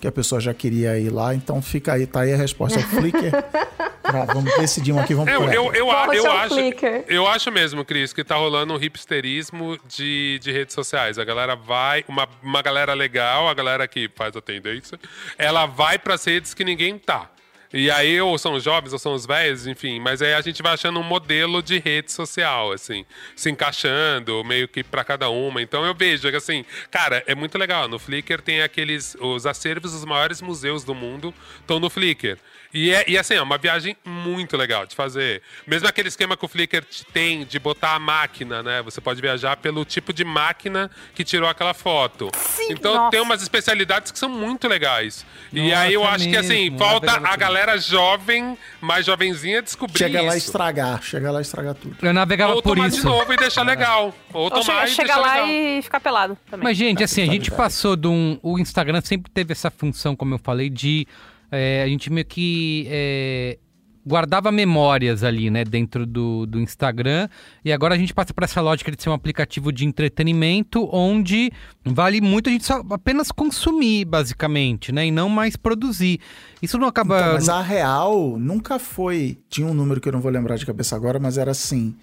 que 0.01 0.07
a 0.07 0.11
pessoa 0.11 0.41
já 0.41 0.53
queria 0.53 0.99
ir 0.99 1.09
lá, 1.09 1.33
então 1.33 1.61
fica 1.61 1.93
aí, 1.93 2.05
tá 2.05 2.21
aí 2.21 2.33
a 2.33 2.37
resposta. 2.37 2.77
O 2.79 2.83
Flickr. 2.83 3.31
Tá, 4.11 4.25
vamos 4.25 4.55
decidir 4.57 4.91
um 4.91 4.99
aqui, 4.99 5.13
vamos 5.13 5.31
Eu, 5.31 5.41
por 5.41 5.53
eu, 5.53 5.73
eu, 5.73 5.87
eu 5.87 6.11
é 6.11 6.15
seu 6.15 6.31
acho, 6.31 6.55
Flickr? 6.55 7.03
eu 7.07 7.27
acho 7.27 7.51
mesmo, 7.51 7.83
Cris, 7.83 8.13
que 8.13 8.23
tá 8.23 8.35
rolando 8.35 8.73
um 8.73 8.81
hipsterismo 8.81 9.77
de, 9.87 10.39
de 10.39 10.51
redes 10.51 10.73
sociais. 10.75 11.17
A 11.17 11.23
galera 11.23 11.55
vai, 11.55 12.05
uma, 12.07 12.27
uma 12.41 12.61
galera 12.61 12.93
legal, 12.93 13.47
a 13.47 13.53
galera 13.53 13.87
que 13.87 14.09
faz 14.15 14.35
a 14.35 14.41
tendência, 14.41 14.99
ela 15.37 15.65
vai 15.65 15.97
pras 15.97 16.23
redes 16.25 16.53
que 16.53 16.63
ninguém 16.63 16.97
tá. 16.97 17.29
E 17.73 17.91
aí, 17.91 18.21
ou 18.21 18.37
são 18.37 18.53
os 18.53 18.63
jovens, 18.63 18.93
ou 18.93 18.99
são 18.99 19.13
os 19.13 19.25
velhos, 19.25 19.67
enfim. 19.67 19.99
Mas 19.99 20.21
aí 20.21 20.33
a 20.33 20.39
gente 20.39 20.61
vai 20.63 20.73
achando 20.73 20.97
um 20.97 21.03
modelo 21.03 21.61
de 21.61 21.77
rede 21.77 22.09
social, 22.09 22.71
assim. 22.71 23.05
Se 23.35 23.49
encaixando, 23.49 24.43
meio 24.45 24.65
que 24.65 24.81
pra 24.81 25.03
cada 25.03 25.29
uma. 25.29 25.61
Então 25.61 25.85
eu 25.85 25.93
vejo 25.93 26.29
que, 26.29 26.37
assim, 26.37 26.63
cara, 26.89 27.21
é 27.27 27.35
muito 27.35 27.57
legal. 27.57 27.89
No 27.89 27.99
Flickr 27.99 28.41
tem 28.41 28.61
aqueles... 28.61 29.17
Os 29.19 29.45
acervos 29.45 29.91
dos 29.91 30.05
maiores 30.05 30.41
museus 30.41 30.85
do 30.85 30.95
mundo 30.95 31.33
estão 31.59 31.77
no 31.77 31.89
Flickr. 31.89 32.37
E, 32.77 32.91
é, 32.93 33.05
e 33.07 33.17
assim, 33.17 33.35
é 33.35 33.41
uma 33.41 33.57
viagem 33.57 33.95
muito 34.03 34.57
legal 34.57 34.85
de 34.85 34.93
fazer. 34.95 35.41
Mesmo 35.65 35.87
aquele 35.87 36.09
esquema 36.09 36.35
que 36.35 36.43
o 36.43 36.47
Flickr 36.49 36.83
te- 36.83 37.05
tem 37.05 37.45
de 37.45 37.57
botar 37.57 37.95
a 37.95 37.99
máquina, 37.99 38.61
né? 38.61 38.81
Você 38.81 38.99
pode 38.99 39.21
viajar 39.21 39.55
pelo 39.55 39.85
tipo 39.85 40.11
de 40.11 40.25
máquina 40.25 40.91
que 41.13 41.23
tirou 41.23 41.47
aquela 41.47 41.73
foto. 41.73 42.29
Sim, 42.35 42.67
então 42.71 42.93
nossa. 42.95 43.11
tem 43.11 43.21
umas 43.21 43.41
especialidades 43.41 44.11
que 44.11 44.19
são 44.19 44.27
muito 44.27 44.67
legais. 44.67 45.25
e 45.53 45.69
Nossa, 45.69 45.79
aí 45.83 45.93
eu 45.93 46.03
é 46.03 46.07
acho 46.07 46.27
que 46.29 46.35
assim, 46.35 46.63
mesmo, 46.69 46.77
falta 46.79 47.11
a 47.13 47.19
tudo. 47.21 47.37
galera 47.37 47.77
jovem, 47.77 48.57
mais 48.81 49.05
jovenzinha, 49.05 49.61
descobrir 49.61 49.97
Chega 49.97 50.21
lá 50.21 50.35
e 50.35 50.37
isso. 50.37 50.47
estragar, 50.47 51.01
chega 51.01 51.31
lá 51.31 51.39
e 51.39 51.43
estragar 51.43 51.75
tudo. 51.75 51.95
Eu 52.01 52.11
navegava 52.13 52.55
Ou 52.55 52.61
por 52.61 52.75
tomar 52.75 52.89
isso. 52.89 52.97
de 52.97 53.05
novo 53.05 53.31
e 53.31 53.37
deixar 53.37 53.63
legal. 53.63 54.13
Ou 54.33 54.43
Ou 54.43 54.49
tomar 54.51 54.63
chega, 54.63 54.83
e 54.83 54.87
chega 54.89 55.07
deixar 55.13 55.21
lá 55.21 55.33
legal. 55.35 55.47
e 55.47 55.81
fica 55.81 55.99
pelado 56.01 56.37
também. 56.51 56.63
Mas, 56.65 56.75
gente, 56.77 57.01
assim, 57.01 57.23
a 57.23 57.25
gente 57.31 57.49
passou 57.51 57.95
de 57.95 58.07
um. 58.09 58.37
O 58.43 58.59
Instagram 58.59 58.99
sempre 58.99 59.31
teve 59.31 59.53
essa 59.53 59.71
função, 59.71 60.13
como 60.13 60.33
eu 60.33 60.39
falei, 60.39 60.69
de. 60.69 61.07
É, 61.51 61.83
a 61.83 61.87
gente 61.87 62.11
meio 62.11 62.25
que. 62.25 62.87
é, 62.89 63.57
guardava 64.05 64.51
memórias 64.51 65.23
ali, 65.23 65.49
né, 65.49 65.63
dentro 65.63 66.05
do, 66.05 66.45
do 66.45 66.59
Instagram. 66.59 67.27
E 67.63 67.73
agora 67.73 67.95
a 67.95 67.97
gente 67.97 68.13
passa 68.13 68.33
para 68.33 68.45
essa 68.45 68.61
lógica 68.61 68.91
de 68.91 69.01
ser 69.01 69.09
um 69.09 69.13
aplicativo 69.13 69.71
de 69.71 69.83
entretenimento, 69.85 70.87
onde 70.93 71.51
vale 71.83 72.21
muito 72.21 72.49
a 72.49 72.51
gente 72.51 72.65
só 72.65 72.83
apenas 72.91 73.31
consumir, 73.31 74.05
basicamente, 74.05 74.91
né, 74.91 75.07
e 75.07 75.11
não 75.11 75.27
mais 75.27 75.55
produzir. 75.55 76.19
Isso 76.61 76.77
não 76.77 76.87
acaba. 76.87 77.19
Então, 77.19 77.33
mas 77.33 77.49
a 77.49 77.61
real 77.61 78.37
nunca 78.37 78.77
foi. 78.77 79.39
Tinha 79.49 79.65
um 79.65 79.73
número 79.73 79.99
que 79.99 80.07
eu 80.07 80.13
não 80.13 80.21
vou 80.21 80.31
lembrar 80.31 80.57
de 80.57 80.65
cabeça 80.65 80.95
agora, 80.95 81.19
mas 81.19 81.37
era 81.37 81.51
assim: 81.51 81.95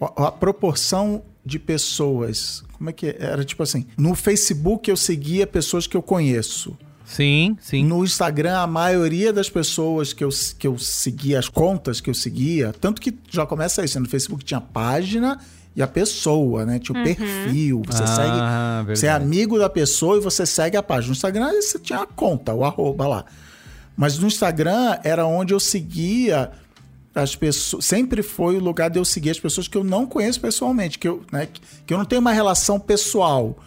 a, 0.00 0.28
a 0.28 0.32
proporção 0.32 1.22
de 1.44 1.58
pessoas. 1.58 2.64
Como 2.72 2.88
é 2.88 2.92
que 2.92 3.08
é? 3.08 3.16
era? 3.20 3.44
Tipo 3.44 3.62
assim: 3.62 3.86
no 3.98 4.14
Facebook 4.14 4.88
eu 4.88 4.96
seguia 4.96 5.46
pessoas 5.46 5.86
que 5.86 5.96
eu 5.96 6.02
conheço. 6.02 6.76
Sim, 7.04 7.56
sim. 7.60 7.84
No 7.84 8.04
Instagram, 8.04 8.58
a 8.58 8.66
maioria 8.66 9.32
das 9.32 9.48
pessoas 9.50 10.12
que 10.12 10.22
eu, 10.24 10.30
que 10.58 10.66
eu 10.66 10.78
seguia, 10.78 11.38
as 11.38 11.48
contas 11.48 12.00
que 12.00 12.08
eu 12.08 12.14
seguia, 12.14 12.72
tanto 12.80 13.00
que 13.00 13.14
já 13.30 13.44
começa 13.44 13.84
isso, 13.84 13.98
né? 13.98 14.04
no 14.04 14.08
Facebook 14.08 14.44
tinha 14.44 14.58
a 14.58 14.60
página 14.60 15.38
e 15.74 15.82
a 15.82 15.86
pessoa, 15.86 16.64
né? 16.66 16.78
Tinha 16.78 17.00
o 17.00 17.04
perfil, 17.04 17.82
você 17.86 18.02
Ah, 18.02 18.06
segue. 18.06 18.96
Você 18.96 19.06
é 19.06 19.10
verdade. 19.10 19.24
amigo 19.24 19.58
da 19.58 19.68
pessoa 19.70 20.16
e 20.18 20.20
você 20.20 20.44
segue 20.46 20.76
a 20.76 20.82
página. 20.82 21.08
No 21.08 21.12
Instagram 21.12 21.50
você 21.52 21.78
tinha 21.78 22.00
a 22.00 22.06
conta, 22.06 22.52
o 22.54 22.64
arroba 22.64 23.06
lá. 23.08 23.24
Mas 23.96 24.18
no 24.18 24.26
Instagram 24.26 24.98
era 25.04 25.26
onde 25.26 25.52
eu 25.54 25.60
seguia 25.60 26.50
as 27.14 27.36
pessoas. 27.36 27.84
Sempre 27.84 28.22
foi 28.22 28.56
o 28.56 28.60
lugar 28.60 28.88
de 28.90 28.98
eu 28.98 29.04
seguir 29.04 29.30
as 29.30 29.40
pessoas 29.40 29.68
que 29.68 29.76
eu 29.76 29.84
não 29.84 30.06
conheço 30.06 30.40
pessoalmente, 30.40 30.98
que 30.98 31.06
eu, 31.08 31.22
né, 31.30 31.46
que, 31.46 31.60
que 31.86 31.92
eu 31.92 31.98
não 31.98 32.04
tenho 32.04 32.20
uma 32.20 32.32
relação 32.32 32.80
pessoal, 32.80 33.58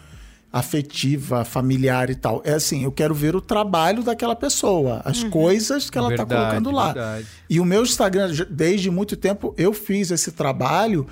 afetiva, 0.52 1.44
familiar 1.44 2.08
e 2.08 2.14
tal. 2.14 2.40
É 2.44 2.54
assim, 2.54 2.84
eu 2.84 2.92
quero 2.92 3.14
ver 3.14 3.36
o 3.36 3.40
trabalho 3.40 4.02
daquela 4.02 4.34
pessoa, 4.34 5.02
as 5.04 5.22
coisas 5.24 5.90
que 5.90 5.98
ela 5.98 6.10
está 6.10 6.24
colocando 6.24 6.70
lá. 6.70 6.92
verdade. 6.92 7.26
E 7.48 7.60
o 7.60 7.64
meu 7.64 7.82
Instagram, 7.82 8.30
desde 8.48 8.90
muito 8.90 9.16
tempo, 9.16 9.54
eu 9.58 9.72
fiz 9.72 10.10
esse 10.10 10.32
trabalho 10.32 11.06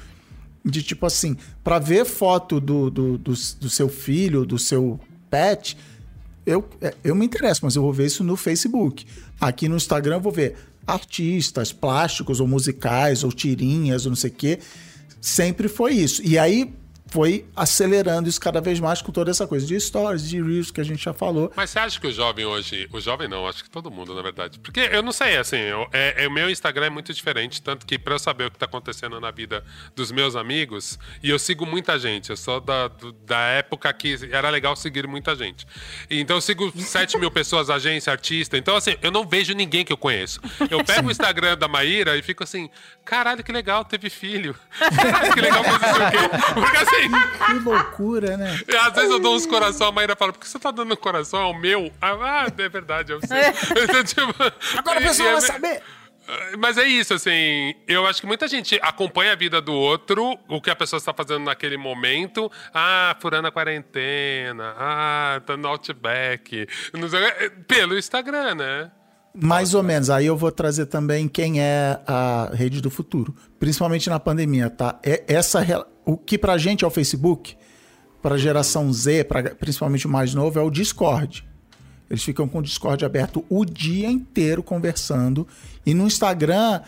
de 0.64 0.82
tipo 0.82 1.05
assim, 1.05 1.37
para 1.62 1.78
ver 1.78 2.07
foto 2.07 2.59
do, 2.59 2.91
do, 2.91 3.18
do, 3.18 3.32
do 3.32 3.68
seu 3.68 3.89
filho, 3.89 4.47
do 4.47 4.59
seu 4.59 4.99
pet, 5.28 5.76
eu, 6.47 6.66
é, 6.80 6.95
eu 7.03 7.14
me 7.14 7.26
interesso, 7.26 7.61
mas 7.64 7.76
eu 7.76 7.82
vou 7.82 7.93
ver 7.93 8.07
isso 8.07 8.24
no 8.24 8.37
Facebook. 8.37 9.07
Aqui 9.41 9.68
no 9.68 9.76
Instagram 9.76 10.16
eu 10.16 10.20
vou 10.20 10.32
ver 10.32 10.57
artistas, 10.87 11.72
plásticos 11.72 12.41
ou 12.41 12.47
musicais, 12.47 13.24
ou 13.24 13.32
tirinhas, 13.32 14.07
ou 14.07 14.11
não 14.11 14.16
sei 14.16 14.30
o 14.30 14.35
quê. 14.35 14.59
Sempre 15.20 15.68
foi 15.68 15.95
isso. 15.95 16.22
E 16.22 16.39
aí 16.39 16.72
foi 17.15 17.45
acelerando 17.55 18.29
isso 18.29 18.41
cada 18.41 18.61
vez 18.61 18.81
mais 18.81 19.01
com 19.01 19.12
toda 19.12 19.31
essa 19.31 19.47
coisa 19.47 19.65
de 19.65 19.79
stories, 19.79 20.29
de 20.29 20.43
reels 20.43 20.73
que 20.73 20.81
a 20.81 20.85
gente 20.85 21.05
já 21.05 21.15
falou. 21.15 21.53
Mas 21.55 21.71
você 21.71 21.79
acha 21.79 22.01
que 22.01 22.09
o 22.09 22.12
jovem 22.12 22.45
hoje. 22.45 22.89
O 22.93 23.01
jovem 23.01 23.29
não, 23.29 23.47
acho 23.47 23.62
que 23.62 23.71
todo 23.71 23.89
mundo, 23.89 24.12
na 24.17 24.21
verdade. 24.21 24.59
Porque 24.59 24.81
eu 24.81 25.01
não 25.01 25.12
sei, 25.12 25.37
assim, 25.37 25.59
eu, 25.59 25.87
é, 25.93 26.25
é, 26.25 26.27
o 26.27 26.31
meu 26.33 26.51
Instagram 26.51 26.87
é 26.87 26.91
muito 26.91 27.15
diferente, 27.15 27.62
tanto 27.62 27.87
que 27.87 27.97
pra 28.01 28.17
eu 28.17 28.19
saber 28.19 28.47
o 28.47 28.51
que 28.51 28.59
tá 28.59 28.67
acontecendo 28.67 29.21
na 29.21 29.31
vida 29.31 29.62
dos 29.95 30.11
meus 30.11 30.35
amigos, 30.35 30.99
e 31.23 31.31
eu 31.31 31.39
sigo 31.39 31.65
muita 31.65 31.97
gente, 32.01 32.31
eu 32.31 32.37
sou 32.37 32.61
da, 32.61 32.89
do- 32.89 33.12
da 33.12 33.39
época 33.39 33.93
que 33.93 34.19
era 34.33 34.51
legal 34.51 34.75
seguir 34.75 35.07
muita 35.07 35.37
gente. 35.37 35.65
Então 36.11 36.39
eu 36.39 36.41
sigo 36.41 36.73
7 36.77 37.17
mil 37.17 37.31
pessoas, 37.31 37.71
agência, 37.71 38.11
artista. 38.12 38.59
Então, 38.59 38.75
assim, 38.75 38.97
eu 39.01 39.12
não 39.12 39.25
vejo 39.25 39.55
ninguém 39.55 39.85
que 39.85 39.93
eu 39.93 39.97
conheço. 39.97 40.41
Eu 40.69 40.83
pego 40.85 41.07
o 41.07 41.11
Instagram 41.12 41.57
da 41.57 41.69
Maíra 41.69 42.17
e 42.17 42.23
fico 42.23 42.43
assim, 42.43 42.69
caralho, 43.05 43.45
que 43.45 43.53
legal, 43.53 43.85
teve 43.85 44.11
filho. 44.11 44.57
Caralho, 44.81 45.33
que 45.33 45.41
legal 45.41 45.62
fazer 45.62 45.87
isso 45.87 46.03
o 46.03 46.11
quê? 46.11 46.55
Porque 46.55 46.77
assim. 46.79 47.04
Que 47.09 47.53
loucura, 47.61 48.37
né? 48.37 48.61
E 48.69 48.77
às 48.77 48.95
vezes 48.95 49.11
eu 49.11 49.19
dou 49.19 49.35
uns 49.35 49.47
coração, 49.47 49.89
a 49.89 49.93
Maíra 49.93 50.17
fala, 50.17 50.33
por 50.33 50.41
que 50.41 50.49
você 50.49 50.59
tá 50.59 50.71
dando 50.71 50.97
coração? 50.97 51.41
É 51.41 51.47
o 51.47 51.55
meu? 51.55 51.93
Ah, 52.01 52.47
é 52.57 52.69
verdade, 52.69 53.13
eu 53.13 53.21
sei. 53.27 53.45
Então, 53.83 54.05
tipo, 54.05 54.35
Agora 54.79 54.99
a 54.99 55.03
pessoa 55.03 55.29
e 55.29 55.31
é 55.31 55.33
vai 55.33 55.41
saber. 55.41 55.83
Mas 56.59 56.79
é 56.79 56.85
isso, 56.87 57.13
assim, 57.13 57.75
eu 57.87 58.07
acho 58.07 58.21
que 58.21 58.27
muita 58.27 58.49
gente 58.49 58.79
acompanha 58.83 59.33
a 59.33 59.37
vida 59.37 59.61
do 59.61 59.75
outro, 59.75 60.39
o 60.49 60.61
que 60.61 60.71
a 60.71 60.77
pessoa 60.77 60.99
está 60.99 61.13
fazendo 61.13 61.45
naquele 61.45 61.77
momento. 61.77 62.51
Ah, 62.73 63.15
furando 63.21 63.49
a 63.49 63.53
quarentena, 63.53 64.75
ah, 64.79 65.43
tá 65.45 65.57
no 65.57 65.69
Outback, 65.69 66.67
o 66.95 67.65
pelo 67.65 67.99
Instagram, 67.99 68.55
né? 68.55 68.91
Mais 69.37 69.74
ou 69.74 69.82
menos. 69.82 70.11
Aí 70.11 70.26
eu 70.26 70.37
vou 70.37 70.53
trazer 70.53 70.87
também 70.87 71.26
quem 71.26 71.61
é 71.61 72.01
a 72.07 72.51
rede 72.55 72.80
do 72.80 72.89
futuro, 72.89 73.35
principalmente 73.59 74.09
na 74.09 74.20
pandemia, 74.20 74.70
tá? 74.70 74.99
É 75.03 75.24
essa 75.26 75.87
o 76.05 76.16
que 76.16 76.39
pra 76.39 76.57
gente 76.57 76.85
é 76.85 76.87
o 76.87 76.91
Facebook, 76.91 77.57
pra 78.22 78.39
geração 78.39 78.93
Z, 78.93 79.24
pra, 79.24 79.43
principalmente 79.55 80.07
o 80.07 80.11
mais 80.11 80.35
novo, 80.35 80.59
é 80.59 80.62
o 80.62 80.70
Discord. 80.70 81.45
Eles 82.09 82.22
ficam 82.22 82.47
com 82.47 82.59
o 82.59 82.62
Discord 82.62 83.05
aberto 83.05 83.45
o 83.49 83.64
dia 83.64 84.09
inteiro 84.09 84.62
conversando. 84.62 85.49
E 85.85 85.95
no 85.95 86.07
Instagram, 86.07 86.80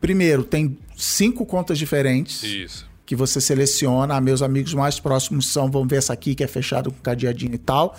primeiro, 0.00 0.42
tem 0.42 0.76
cinco 0.96 1.46
contas 1.46 1.78
diferentes 1.78 2.42
Isso. 2.42 2.90
que 3.06 3.14
você 3.14 3.40
seleciona. 3.40 4.16
Ah, 4.16 4.20
meus 4.20 4.42
amigos 4.42 4.74
mais 4.74 4.98
próximos 4.98 5.46
são, 5.46 5.70
vamos 5.70 5.88
ver 5.88 5.96
essa 5.96 6.12
aqui 6.12 6.34
que 6.34 6.42
é 6.42 6.48
fechado 6.48 6.90
com 6.90 6.98
cadeadinho 7.00 7.54
e 7.54 7.58
tal. 7.58 7.96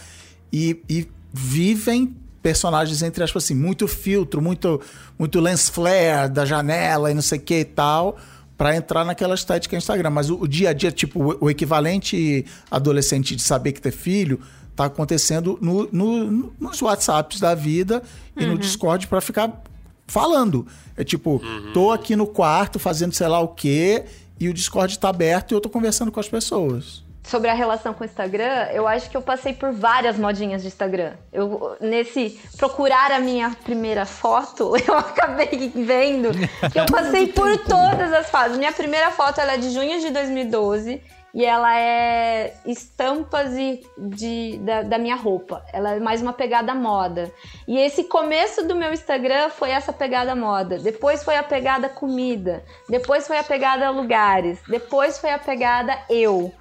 E, 0.51 0.81
e 0.89 1.07
vivem 1.31 2.15
personagens, 2.41 3.01
entre 3.01 3.23
aspas, 3.23 3.43
assim, 3.43 3.55
muito 3.55 3.87
filtro, 3.87 4.41
muito, 4.41 4.81
muito 5.17 5.39
lens 5.39 5.67
flare 5.69 6.29
da 6.29 6.45
janela 6.45 7.11
e 7.11 7.13
não 7.13 7.21
sei 7.21 7.37
o 7.37 7.41
que 7.41 7.59
e 7.59 7.65
tal, 7.65 8.17
pra 8.57 8.75
entrar 8.75 9.03
naquela 9.05 9.35
estética 9.35 9.75
Instagram. 9.75 10.09
Mas 10.09 10.29
o, 10.29 10.35
o 10.41 10.47
dia 10.47 10.69
a 10.69 10.73
dia, 10.73 10.91
tipo, 10.91 11.21
o, 11.33 11.45
o 11.45 11.49
equivalente 11.49 12.45
adolescente 12.71 13.35
de 13.35 13.41
saber 13.41 13.73
que 13.73 13.81
ter 13.81 13.91
filho, 13.91 14.39
tá 14.75 14.85
acontecendo 14.85 15.57
no, 15.61 15.89
no- 15.91 16.31
no- 16.31 16.53
nos 16.59 16.81
WhatsApps 16.81 17.39
da 17.39 17.53
vida 17.53 18.01
e 18.37 18.45
no 18.45 18.57
Discord 18.57 19.07
pra 19.07 19.19
ficar 19.19 19.61
falando. 20.07 20.65
É 20.95 21.03
tipo, 21.03 21.41
tô 21.73 21.91
aqui 21.91 22.15
no 22.15 22.25
quarto 22.25 22.79
fazendo 22.79 23.13
sei 23.13 23.27
lá 23.27 23.39
o 23.39 23.49
quê 23.49 24.05
e 24.39 24.47
o 24.47 24.53
Discord 24.53 24.97
tá 24.97 25.09
aberto 25.09 25.51
e 25.51 25.55
eu 25.55 25.61
tô 25.61 25.69
conversando 25.69 26.11
com 26.11 26.19
as 26.19 26.29
pessoas. 26.29 27.03
Sobre 27.29 27.49
a 27.49 27.53
relação 27.53 27.93
com 27.93 28.03
o 28.03 28.05
Instagram, 28.05 28.67
eu 28.73 28.87
acho 28.87 29.09
que 29.09 29.15
eu 29.15 29.21
passei 29.21 29.53
por 29.53 29.71
várias 29.71 30.17
modinhas 30.17 30.63
de 30.63 30.67
Instagram. 30.67 31.13
Eu, 31.31 31.77
nesse 31.79 32.39
procurar 32.57 33.11
a 33.11 33.19
minha 33.19 33.55
primeira 33.63 34.05
foto, 34.05 34.73
eu 34.85 34.97
acabei 34.97 35.71
vendo 35.73 36.31
que 36.71 36.79
eu 36.79 36.85
passei 36.91 37.27
por 37.27 37.55
todas 37.59 38.11
as 38.11 38.29
fases. 38.29 38.57
Minha 38.57 38.71
primeira 38.71 39.11
foto 39.11 39.39
ela 39.39 39.53
é 39.53 39.57
de 39.57 39.69
junho 39.69 39.99
de 39.99 40.09
2012 40.09 41.01
e 41.31 41.45
ela 41.45 41.77
é 41.77 42.55
estampas 42.65 43.53
e 43.53 43.85
de, 43.95 44.57
da, 44.63 44.81
da 44.81 44.97
minha 44.97 45.15
roupa. 45.15 45.63
Ela 45.71 45.95
é 45.95 45.99
mais 45.99 46.23
uma 46.23 46.33
pegada 46.33 46.73
moda. 46.73 47.31
E 47.67 47.77
esse 47.77 48.05
começo 48.05 48.67
do 48.67 48.73
meu 48.73 48.91
Instagram 48.91 49.51
foi 49.51 49.69
essa 49.69 49.93
pegada 49.93 50.35
moda. 50.35 50.79
Depois 50.79 51.23
foi 51.23 51.35
a 51.35 51.43
pegada 51.43 51.87
comida. 51.87 52.63
Depois 52.89 53.27
foi 53.27 53.37
a 53.37 53.43
pegada 53.43 53.91
lugares. 53.91 54.59
Depois 54.67 55.19
foi 55.19 55.29
a 55.29 55.37
pegada 55.37 55.95
eu 56.09 56.51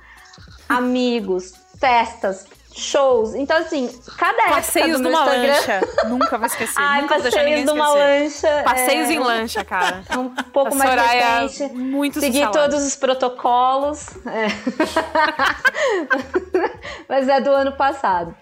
amigos, 0.69 1.53
festas, 1.79 2.47
shows. 2.79 3.35
Então, 3.35 3.57
assim, 3.57 3.89
cada 4.17 4.43
época 4.43 4.57
Passeios 4.57 5.01
numa 5.01 5.21
Instagram... 5.21 5.53
lancha. 5.53 5.81
Nunca 6.09 6.39
vou 6.39 6.47
esquecer. 6.47 6.75
Ai, 6.79 7.03
Nunca 7.03 7.21
passeios 7.21 7.65
numa 7.65 7.85
esquecer. 7.85 8.51
lancha. 8.51 8.63
Passeios 8.65 9.09
é, 9.09 9.13
em 9.13 9.19
lancha, 9.19 9.65
cara. 9.65 10.03
é 10.09 10.17
um 10.19 10.31
pouco 10.31 10.75
mais 10.75 11.49
recente. 11.49 11.75
muito 11.75 12.21
Seguir 12.21 12.41
salada. 12.41 12.61
todos 12.61 12.87
os 12.87 12.97
protocolos. 12.97 14.09
É. 14.27 14.49
Mas 17.09 17.29
é 17.29 17.41
do 17.41 17.51
ano 17.51 17.73
passado. 17.73 18.35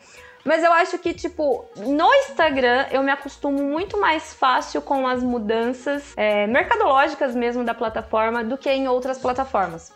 Mas 0.44 0.62
eu 0.62 0.72
acho 0.72 0.96
que, 0.98 1.12
tipo, 1.12 1.64
no 1.76 2.14
Instagram 2.14 2.86
eu 2.92 3.02
me 3.02 3.10
acostumo 3.10 3.60
muito 3.64 4.00
mais 4.00 4.32
fácil 4.32 4.80
com 4.80 5.08
as 5.08 5.20
mudanças 5.20 6.12
é, 6.16 6.46
mercadológicas 6.46 7.34
mesmo 7.34 7.64
da 7.64 7.74
plataforma 7.74 8.44
do 8.44 8.56
que 8.56 8.70
em 8.70 8.86
outras 8.86 9.18
plataformas. 9.18 9.92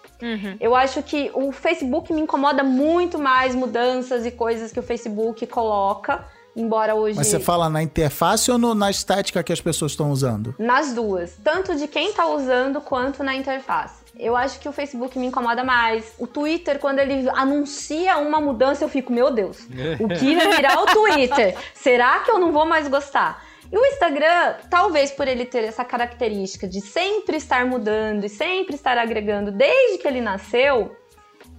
Eu 0.60 0.74
acho 0.74 1.02
que 1.02 1.30
o 1.34 1.50
Facebook 1.52 2.12
me 2.12 2.20
incomoda 2.20 2.62
muito 2.62 3.18
mais 3.18 3.54
mudanças 3.54 4.24
e 4.26 4.30
coisas 4.30 4.72
que 4.72 4.78
o 4.80 4.82
Facebook 4.82 5.46
coloca, 5.46 6.24
embora 6.54 6.94
hoje. 6.94 7.16
Mas 7.16 7.28
você 7.28 7.40
fala 7.40 7.68
na 7.70 7.82
interface 7.82 8.50
ou 8.50 8.58
no- 8.58 8.74
na 8.74 8.90
estética 8.90 9.42
que 9.42 9.52
as 9.52 9.60
pessoas 9.60 9.92
estão 9.92 10.10
usando? 10.10 10.54
Nas 10.58 10.92
duas, 10.92 11.32
tanto 11.42 11.74
de 11.76 11.86
quem 11.86 12.12
tá 12.12 12.26
usando 12.26 12.80
quanto 12.80 13.22
na 13.22 13.34
interface. 13.36 14.00
Eu 14.18 14.36
acho 14.36 14.58
que 14.60 14.68
o 14.68 14.72
Facebook 14.72 15.18
me 15.18 15.26
incomoda 15.28 15.64
mais. 15.64 16.12
O 16.18 16.26
Twitter, 16.26 16.78
quando 16.78 16.98
ele 16.98 17.26
anuncia 17.30 18.18
uma 18.18 18.40
mudança, 18.40 18.84
eu 18.84 18.88
fico, 18.88 19.12
meu 19.12 19.30
Deus, 19.30 19.58
o 20.00 20.08
que 20.08 20.34
virar 20.36 20.82
o 20.82 20.86
Twitter? 20.86 21.56
Será 21.72 22.18
que 22.18 22.30
eu 22.30 22.38
não 22.38 22.52
vou 22.52 22.66
mais 22.66 22.86
gostar? 22.88 23.42
E 23.72 23.78
o 23.78 23.86
Instagram, 23.86 24.56
talvez 24.68 25.12
por 25.12 25.28
ele 25.28 25.44
ter 25.44 25.62
essa 25.62 25.84
característica 25.84 26.66
de 26.66 26.80
sempre 26.80 27.36
estar 27.36 27.64
mudando 27.64 28.24
e 28.24 28.28
sempre 28.28 28.74
estar 28.74 28.98
agregando 28.98 29.52
desde 29.52 29.98
que 29.98 30.08
ele 30.08 30.20
nasceu, 30.20 30.96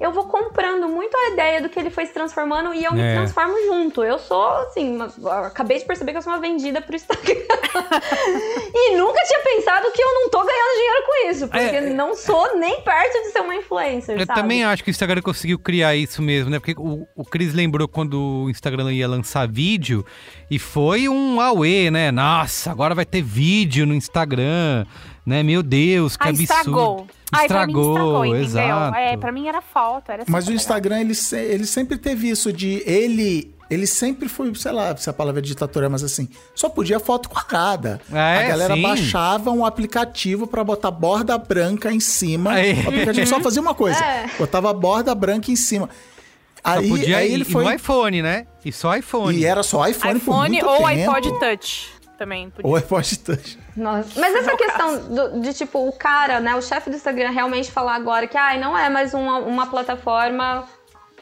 eu 0.01 0.11
vou 0.11 0.25
comprando 0.25 0.87
muito 0.89 1.15
a 1.15 1.29
ideia 1.29 1.61
do 1.61 1.69
que 1.69 1.79
ele 1.79 1.89
foi 1.89 2.05
se 2.05 2.13
transformando 2.13 2.73
e 2.73 2.83
eu 2.83 2.91
me 2.93 3.01
É. 3.01 3.13
transformo 3.15 3.53
junto. 3.67 4.03
Eu 4.03 4.17
sou, 4.19 4.45
assim, 4.63 4.95
uma- 4.95 5.47
acabei 5.47 5.77
de 5.79 5.85
perceber 5.85 6.11
que 6.11 6.17
eu 6.17 6.21
sou 6.21 6.33
uma 6.33 6.39
vendida 6.39 6.81
pro 6.81 6.95
Instagram. 6.95 7.35
e 8.73 8.95
nunca 8.97 9.21
tinha 9.23 9.39
pensado 9.43 9.91
que 9.91 10.01
eu 10.01 10.13
não 10.13 10.29
tô 10.29 10.39
ganhando 10.43 10.75
dinheiro 10.75 11.03
com 11.05 11.29
isso, 11.29 11.47
porque 11.47 11.75
É. 11.75 11.81
não 11.93 12.15
sou 12.15 12.57
nem 12.57 12.81
perto 12.81 13.13
de 13.23 13.31
ser 13.31 13.41
uma 13.41 13.55
influencer, 13.55 14.19
Eu 14.19 14.25
sabe? 14.25 14.39
também 14.41 14.63
acho 14.63 14.83
que 14.83 14.89
o 14.89 14.91
Instagram 14.91 15.21
conseguiu 15.21 15.59
criar 15.59 15.95
isso 15.95 16.21
mesmo, 16.21 16.49
né? 16.49 16.59
Porque 16.59 16.75
o, 16.77 17.07
o 17.15 17.23
Cris 17.23 17.53
lembrou 17.53 17.87
quando 17.87 18.19
o 18.45 18.49
Instagram 18.49 18.91
ia 18.91 19.07
lançar 19.07 19.47
vídeo 19.47 20.05
e 20.49 20.57
foi 20.57 21.07
um 21.07 21.39
auê, 21.39 21.91
né? 21.91 22.11
Nossa, 22.11 22.71
agora 22.71 22.95
vai 22.95 23.05
ter 23.05 23.21
vídeo 23.21 23.85
no 23.85 23.93
Instagram, 23.93 24.85
né? 25.25 25.43
Meu 25.43 25.61
Deus, 25.63 26.17
que 26.17 26.23
Ah, 26.25 26.29
absurdo. 26.29 26.43
estragou. 26.53 27.07
Ai, 27.31 27.47
pra 27.47 27.65
mim 27.65 27.73
estragou, 27.73 28.25
entendeu? 28.25 28.43
exato. 28.43 28.95
É, 28.97 29.17
pra 29.17 29.31
mim 29.31 29.47
era 29.47 29.61
foto, 29.61 30.11
era 30.11 30.23
Mas 30.27 30.47
o 30.47 30.51
Instagram, 30.53 30.99
ele, 31.01 31.13
ele 31.33 31.65
sempre 31.65 31.97
teve 31.97 32.29
isso 32.29 32.51
de 32.51 32.83
ele. 32.85 33.53
Ele 33.69 33.87
sempre 33.87 34.27
foi, 34.27 34.53
sei 34.55 34.73
lá, 34.73 34.95
se 34.97 35.09
a 35.09 35.13
palavra 35.13 35.39
é 35.39 35.41
ditadura, 35.41 35.87
mas 35.89 36.03
assim, 36.03 36.27
só 36.53 36.67
podia 36.67 36.99
foto 36.99 37.29
quadrada. 37.29 38.01
É, 38.11 38.39
a 38.39 38.47
galera 38.49 38.75
sim. 38.75 38.81
baixava 38.81 39.49
um 39.49 39.65
aplicativo 39.65 40.45
pra 40.45 40.61
botar 40.61 40.91
borda 40.91 41.37
branca 41.37 41.89
em 41.89 42.01
cima. 42.01 42.59
É. 42.59 42.73
O 42.73 42.89
aplicativo 42.89 43.25
só 43.27 43.39
fazia 43.39 43.61
uma 43.61 43.73
coisa: 43.73 43.97
É. 44.03 44.29
botava 44.37 44.73
borda 44.73 45.15
branca 45.15 45.49
em 45.49 45.55
cima. 45.55 45.87
Só 45.87 46.69
Aí, 46.79 46.89
podia 46.89 47.17
aí 47.17 47.29
ir 47.31 47.33
ele 47.33 47.45
foi. 47.45 47.63
no 47.63 47.71
iPhone, 47.71 48.21
né? 48.21 48.45
E 48.65 48.71
só 48.73 48.95
iPhone. 48.95 49.35
E 49.37 49.45
era 49.45 49.63
só 49.63 49.87
iPhone, 49.87 50.19
por 50.19 50.21
iPhone 50.21 50.49
muito 50.61 50.65
ou 50.67 50.87
tempo. 50.87 51.11
iPod 51.15 51.39
Touch 51.39 52.00
também. 52.21 52.49
Podia. 52.51 52.69
Ou 52.69 52.75
iPod 52.75 53.17
Touch. 53.19 53.57
Nossa, 53.75 54.19
Mas 54.19 54.35
essa 54.35 54.55
questão 54.55 54.97
do- 55.09 55.41
de, 55.41 55.53
tipo, 55.55 55.87
o 55.87 55.91
cara, 55.91 56.39
né, 56.39 56.55
o 56.55 56.61
chefe 56.61 56.89
do 56.91 56.95
Instagram 56.95 57.31
realmente 57.31 57.71
falar 57.71 57.95
agora 57.95 58.27
que 58.27 58.37
ai, 58.37 58.59
não 58.59 58.77
é 58.77 58.89
mais 58.89 59.13
uma, 59.15 59.39
uma 59.39 59.65
plataforma 59.67 60.65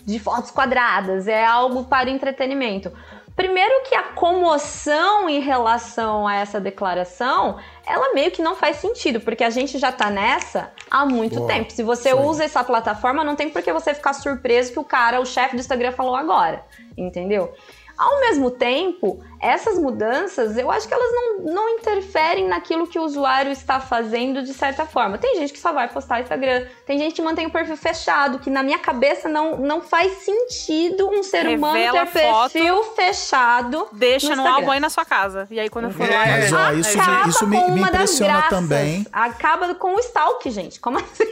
de 0.06 0.20
fotos 0.20 0.52
quadradas, 0.52 1.28
é 1.28 1.46
algo 1.46 1.86
para 1.86 2.10
entretenimento. 2.10 2.92
Primeiro 3.36 3.84
que 3.88 3.96
a 3.96 4.04
comoção 4.04 5.30
em 5.30 5.40
relação 5.40 6.28
a 6.28 6.36
essa 6.36 6.60
declaração, 6.60 7.58
ela 7.88 8.14
meio 8.14 8.32
que 8.32 8.42
não 8.42 8.54
faz 8.56 8.78
sentido, 8.78 9.22
porque 9.22 9.46
a 9.46 9.50
gente 9.50 9.78
já 9.78 9.92
tá 9.94 10.10
nessa 10.10 10.72
há 10.92 11.06
muito 11.06 11.36
Boa. 11.38 11.48
tempo. 11.48 11.72
Se 11.72 11.82
você 11.82 12.10
aí. 12.10 12.16
usa 12.16 12.44
essa 12.44 12.62
plataforma, 12.64 13.24
não 13.24 13.38
tem 13.38 13.50
por 13.50 13.62
que 13.62 13.72
você 13.72 13.94
ficar 13.94 14.12
surpreso 14.12 14.74
que 14.74 14.80
o 14.80 14.84
cara, 14.84 15.22
o 15.22 15.26
chefe 15.26 15.56
do 15.56 15.60
Instagram 15.62 15.94
falou 15.94 16.16
agora, 16.18 16.66
entendeu? 16.98 17.54
Ao 17.98 18.20
mesmo 18.22 18.52
tempo, 18.52 19.22
essas 19.42 19.78
mudanças, 19.80 20.58
eu 20.58 20.70
acho 20.70 20.88
que 20.88 20.94
elas 20.94 21.10
não, 21.12 21.54
não 21.54 21.70
interferem 21.70 22.48
naquilo 22.48 22.86
que 22.88 23.00
o 23.00 23.04
usuário 23.04 23.52
está 23.52 23.80
fazendo 23.80 24.44
de 24.44 24.54
certa 24.54 24.86
forma. 24.86 25.18
Tem 25.18 25.36
gente 25.38 25.54
que 25.54 25.60
só 25.60 25.72
vai 25.72 25.88
postar 25.88 26.22
Instagram, 26.22 26.66
tem 26.86 26.98
gente 26.98 27.14
que 27.16 27.22
mantém 27.22 27.46
o 27.46 27.50
perfil 27.52 27.78
fechado, 27.78 28.40
que 28.40 28.50
na 28.50 28.62
minha 28.64 28.80
cabeça 28.80 29.30
não, 29.30 29.58
não 29.58 29.82
faz 29.82 30.12
sentido 30.24 31.10
um 31.10 31.24
ser 31.24 31.48
humano 31.48 31.74
Revela 31.74 32.06
ter 32.06 32.28
foto, 32.30 32.52
perfil 32.52 32.84
fechado. 32.96 33.88
Deixa 33.94 34.36
no 34.36 34.44
no, 34.44 34.48
álbum 34.50 34.72
aí 34.72 34.80
na 34.80 34.90
sua 34.90 35.06
casa. 35.06 35.48
E 35.50 35.60
aí 35.60 35.70
quando 35.70 35.86
eu 35.86 35.92
for 35.92 36.10
lá. 36.10 36.26
Mas, 36.26 36.54
ó, 36.54 36.72
isso 36.72 37.00
Acaba 37.00 37.24
me, 37.24 37.30
isso 37.30 37.48
me, 37.48 37.58
com 37.58 37.72
me 37.72 37.80
uma 37.80 37.92
das 37.92 38.02
impressiona 38.02 38.34
graças. 38.34 38.50
também. 38.50 39.06
Acaba 39.12 39.76
com 39.76 39.96
o 39.96 40.00
stalk, 40.00 40.50
gente. 40.52 40.80
Como 40.80 40.98
assim? 40.98 41.24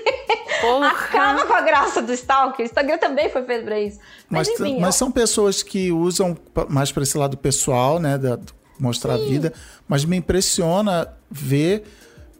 Porra. 0.61 0.87
Acaba 0.89 1.45
com 1.45 1.53
a 1.53 1.61
graça 1.61 2.01
do 2.01 2.13
stalk. 2.13 2.61
O 2.61 2.65
Instagram 2.65 2.97
também 2.97 3.29
foi 3.29 3.43
feito 3.43 3.65
pra 3.65 3.79
isso. 3.79 3.99
Mas, 4.29 4.47
Mas, 4.49 4.59
enfim, 4.59 4.79
mas 4.79 4.95
eu- 4.95 4.99
são 4.99 5.11
pessoas 5.11 5.61
que 5.63 5.91
usam 5.91 6.37
mais 6.69 6.91
para 6.91 7.03
esse 7.03 7.17
lado 7.17 7.37
pessoal, 7.37 7.96
né? 7.99 8.17
Da, 8.17 8.39
mostrar 8.79 9.15
a 9.15 9.17
vida. 9.17 9.51
Mas 9.87 10.05
me 10.05 10.15
impressiona 10.17 11.07
ver 11.31 11.83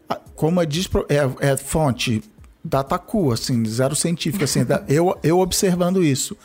a- 0.07 0.15
como 0.35 0.61
é, 0.61 0.65
despro- 0.65 1.05
é, 1.09 1.51
é 1.51 1.57
fonte 1.57 2.21
Dataku, 2.63 3.31
assim, 3.31 3.63
zero 3.65 3.95
científico. 3.95 4.43
Assim, 4.43 4.63
da- 4.65 4.83
eu, 4.89 5.17
eu 5.23 5.39
observando 5.39 6.03
isso. 6.03 6.37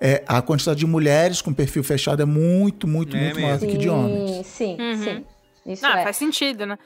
É, 0.00 0.22
a 0.28 0.40
quantidade 0.42 0.78
de 0.80 0.86
mulheres 0.86 1.40
com 1.42 1.52
perfil 1.52 1.82
fechado 1.82 2.22
é 2.22 2.24
muito, 2.24 2.86
muito, 2.86 3.16
É 3.16 3.20
muito 3.20 3.40
maior 3.40 3.58
do 3.58 3.64
mesmo. 3.66 3.72
que 3.72 3.78
de 3.82 3.88
homens. 3.88 4.46
Sim, 4.46 4.76
sim, 4.76 4.82
Uhum. 4.82 5.04
sim. 5.04 5.24
Isso 5.72 5.82
Não, 5.82 5.90
é. 5.96 6.02
faz 6.04 6.16
sentido, 6.16 6.64
né? 6.66 6.78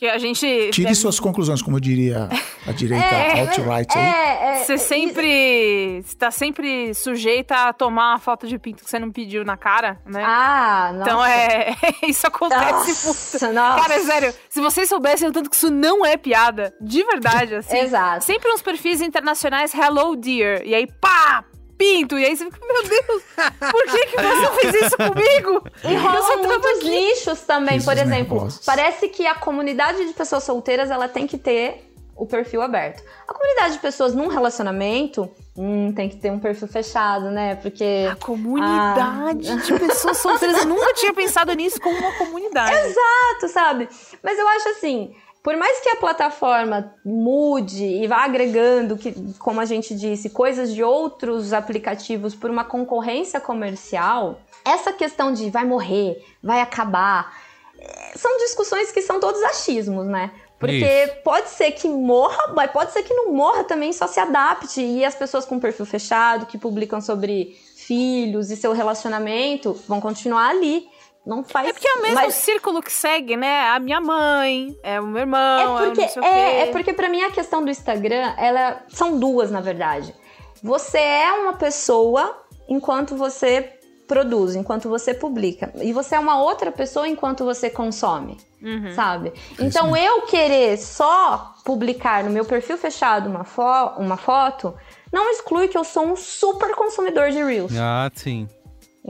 Porque 0.00 0.08
a 0.08 0.16
gente. 0.16 0.70
Tire 0.72 0.88
é, 0.88 0.94
suas 0.94 1.20
conclusões, 1.20 1.60
como 1.60 1.78
diria 1.78 2.26
a 2.66 2.72
direita 2.72 3.04
É, 3.14 3.40
alt-right 3.42 3.98
aí. 3.98 4.02
É, 4.02 4.60
é, 4.60 4.64
Você 4.64 4.78
sempre 4.78 5.98
está 5.98 6.30
sempre 6.30 6.94
sujeita 6.94 7.68
a 7.68 7.72
tomar 7.74 8.12
uma 8.12 8.18
foto 8.18 8.48
de 8.48 8.58
pinto 8.58 8.82
que 8.82 8.88
você 8.88 8.98
não 8.98 9.12
pediu 9.12 9.44
na 9.44 9.58
cara, 9.58 10.00
né? 10.06 10.24
Ah, 10.24 10.90
nossa. 10.94 11.02
então 11.10 11.22
é. 11.26 11.76
Isso 12.08 12.26
acontece 12.26 13.08
Nossa, 13.08 13.46
muito. 13.46 13.54
nossa. 13.54 13.82
Cara, 13.82 13.94
é 13.94 14.00
sério, 14.00 14.34
se 14.48 14.60
vocês 14.62 14.88
soubessem 14.88 15.28
o 15.28 15.32
tanto 15.32 15.50
que 15.50 15.56
isso 15.56 15.70
não 15.70 16.06
é 16.06 16.16
piada, 16.16 16.74
de 16.80 17.04
verdade, 17.04 17.56
assim. 17.56 17.76
Exato. 17.76 18.24
Sempre 18.24 18.50
uns 18.50 18.62
perfis 18.62 19.02
internacionais, 19.02 19.74
hello 19.74 20.16
dear. 20.16 20.64
E 20.64 20.74
aí, 20.74 20.86
pá! 20.98 21.44
Pinto! 21.80 22.18
E 22.18 22.26
aí 22.26 22.36
você 22.36 22.44
fica, 22.44 22.60
meu 22.66 22.82
Deus, 22.82 23.22
por 23.58 23.84
que, 23.84 24.06
que 24.08 24.16
você 24.20 24.60
fez 24.60 24.84
isso 24.84 24.96
comigo? 24.98 25.64
E 25.82 25.94
rolam 25.96 26.42
muitos 26.42 26.76
aqui. 26.76 26.90
nichos 26.90 27.40
também, 27.40 27.76
Risos 27.76 27.86
por 27.86 27.94
exemplo. 27.94 28.34
nervosos. 28.34 28.66
Parece 28.66 29.08
que 29.08 29.26
a 29.26 29.34
comunidade 29.34 30.04
de 30.06 30.12
pessoas 30.12 30.44
solteiras 30.44 30.90
ela 30.90 31.08
tem 31.08 31.26
que 31.26 31.38
ter 31.38 31.90
o 32.14 32.26
perfil 32.26 32.60
aberto. 32.60 33.02
A 33.26 33.32
comunidade 33.32 33.72
de 33.72 33.78
pessoas 33.78 34.14
num 34.14 34.28
relacionamento 34.28 35.30
hum, 35.56 35.90
tem 35.94 36.06
que 36.06 36.16
ter 36.16 36.30
um 36.30 36.38
perfil 36.38 36.68
fechado, 36.68 37.30
né? 37.30 37.54
Porque. 37.54 38.06
A 38.12 38.16
comunidade 38.16 39.64
de 39.64 39.78
pessoas 39.78 40.18
solteiras. 40.18 40.58
Eu 40.58 40.66
nunca 40.66 40.92
tinha 40.92 41.14
pensado 41.14 41.50
nisso 41.54 41.80
como 41.80 41.96
uma 41.96 42.12
comunidade. 42.18 42.76
Exato, 42.76 43.48
sabe? 43.48 43.88
Mas 44.22 44.38
eu 44.38 44.46
acho 44.48 44.68
assim. 44.68 45.14
Por 45.42 45.56
mais 45.56 45.80
que 45.80 45.88
a 45.88 45.96
plataforma 45.96 46.94
mude 47.04 47.84
e 47.84 48.06
vá 48.06 48.24
agregando, 48.24 48.96
que, 48.96 49.14
como 49.38 49.60
a 49.60 49.64
gente 49.64 49.94
disse, 49.94 50.28
coisas 50.28 50.74
de 50.74 50.82
outros 50.82 51.52
aplicativos 51.54 52.34
por 52.34 52.50
uma 52.50 52.64
concorrência 52.64 53.40
comercial, 53.40 54.38
essa 54.64 54.92
questão 54.92 55.32
de 55.32 55.48
vai 55.48 55.64
morrer, 55.64 56.22
vai 56.42 56.60
acabar, 56.60 57.34
eh, 57.78 58.12
são 58.16 58.36
discussões 58.38 58.92
que 58.92 59.00
são 59.00 59.18
todos 59.18 59.42
achismos, 59.42 60.06
né? 60.06 60.30
Porque 60.60 61.20
pode 61.24 61.48
ser 61.48 61.72
que 61.72 61.88
morra, 61.88 62.52
mas 62.54 62.70
pode 62.70 62.92
ser 62.92 63.02
que 63.02 63.14
não 63.14 63.32
morra 63.32 63.64
também, 63.64 63.94
só 63.94 64.06
se 64.06 64.20
adapte. 64.20 64.82
E 64.82 65.02
as 65.02 65.14
pessoas 65.14 65.46
com 65.46 65.58
perfil 65.58 65.86
fechado, 65.86 66.44
que 66.44 66.58
publicam 66.58 67.00
sobre 67.00 67.56
filhos 67.76 68.50
e 68.50 68.56
seu 68.56 68.72
relacionamento, 68.74 69.72
vão 69.88 70.02
continuar 70.02 70.50
ali. 70.50 70.86
Não 71.26 71.44
faz 71.44 71.68
É 71.68 71.72
porque 71.72 71.86
é 71.88 71.94
o 71.94 72.02
mesmo 72.02 72.14
mas- 72.16 72.34
círculo 72.34 72.82
que 72.82 72.90
segue, 72.92 73.36
né? 73.36 73.68
A 73.68 73.78
minha 73.78 74.00
mãe, 74.00 74.74
é 74.82 75.00
o 75.00 75.06
meu 75.06 75.20
irmão, 75.20 75.58
é 75.60 75.62
é, 75.62 75.68
o 75.68 75.76
porque, 75.86 76.00
não 76.02 76.08
sei 76.08 76.22
o 76.22 76.24
é, 76.24 76.30
quê. 76.30 76.56
é 76.56 76.66
porque 76.72 76.92
pra 76.94 77.08
mim 77.08 77.22
a 77.22 77.30
questão 77.30 77.62
do 77.64 77.70
Instagram, 77.70 78.34
ela 78.38 78.82
são 78.88 79.18
duas, 79.18 79.50
na 79.50 79.60
verdade. 79.60 80.14
Você 80.62 80.98
é 80.98 81.30
uma 81.32 81.52
pessoa 81.54 82.38
enquanto 82.68 83.16
você 83.16 83.74
produz, 84.08 84.56
enquanto 84.56 84.88
você 84.88 85.14
publica. 85.14 85.72
E 85.76 85.92
você 85.92 86.16
é 86.16 86.18
uma 86.18 86.40
outra 86.42 86.72
pessoa 86.72 87.06
enquanto 87.06 87.44
você 87.44 87.70
consome, 87.70 88.36
Uhum. 88.60 88.92
sabe? 88.94 89.32
Então 89.58 89.96
eu 89.96 90.22
querer 90.22 90.76
só 90.78 91.54
publicar 91.64 92.24
no 92.24 92.30
meu 92.30 92.44
perfil 92.44 92.76
fechado 92.76 93.30
uma, 93.30 93.44
fo 93.44 93.62
uma 93.98 94.16
foto, 94.16 94.74
não 95.12 95.30
exclui 95.30 95.68
que 95.68 95.78
eu 95.78 95.84
sou 95.84 96.04
um 96.06 96.16
super 96.16 96.74
consumidor 96.74 97.30
de 97.30 97.42
Reels, 97.42 97.72
Ah, 97.78 98.10
sim. 98.14 98.48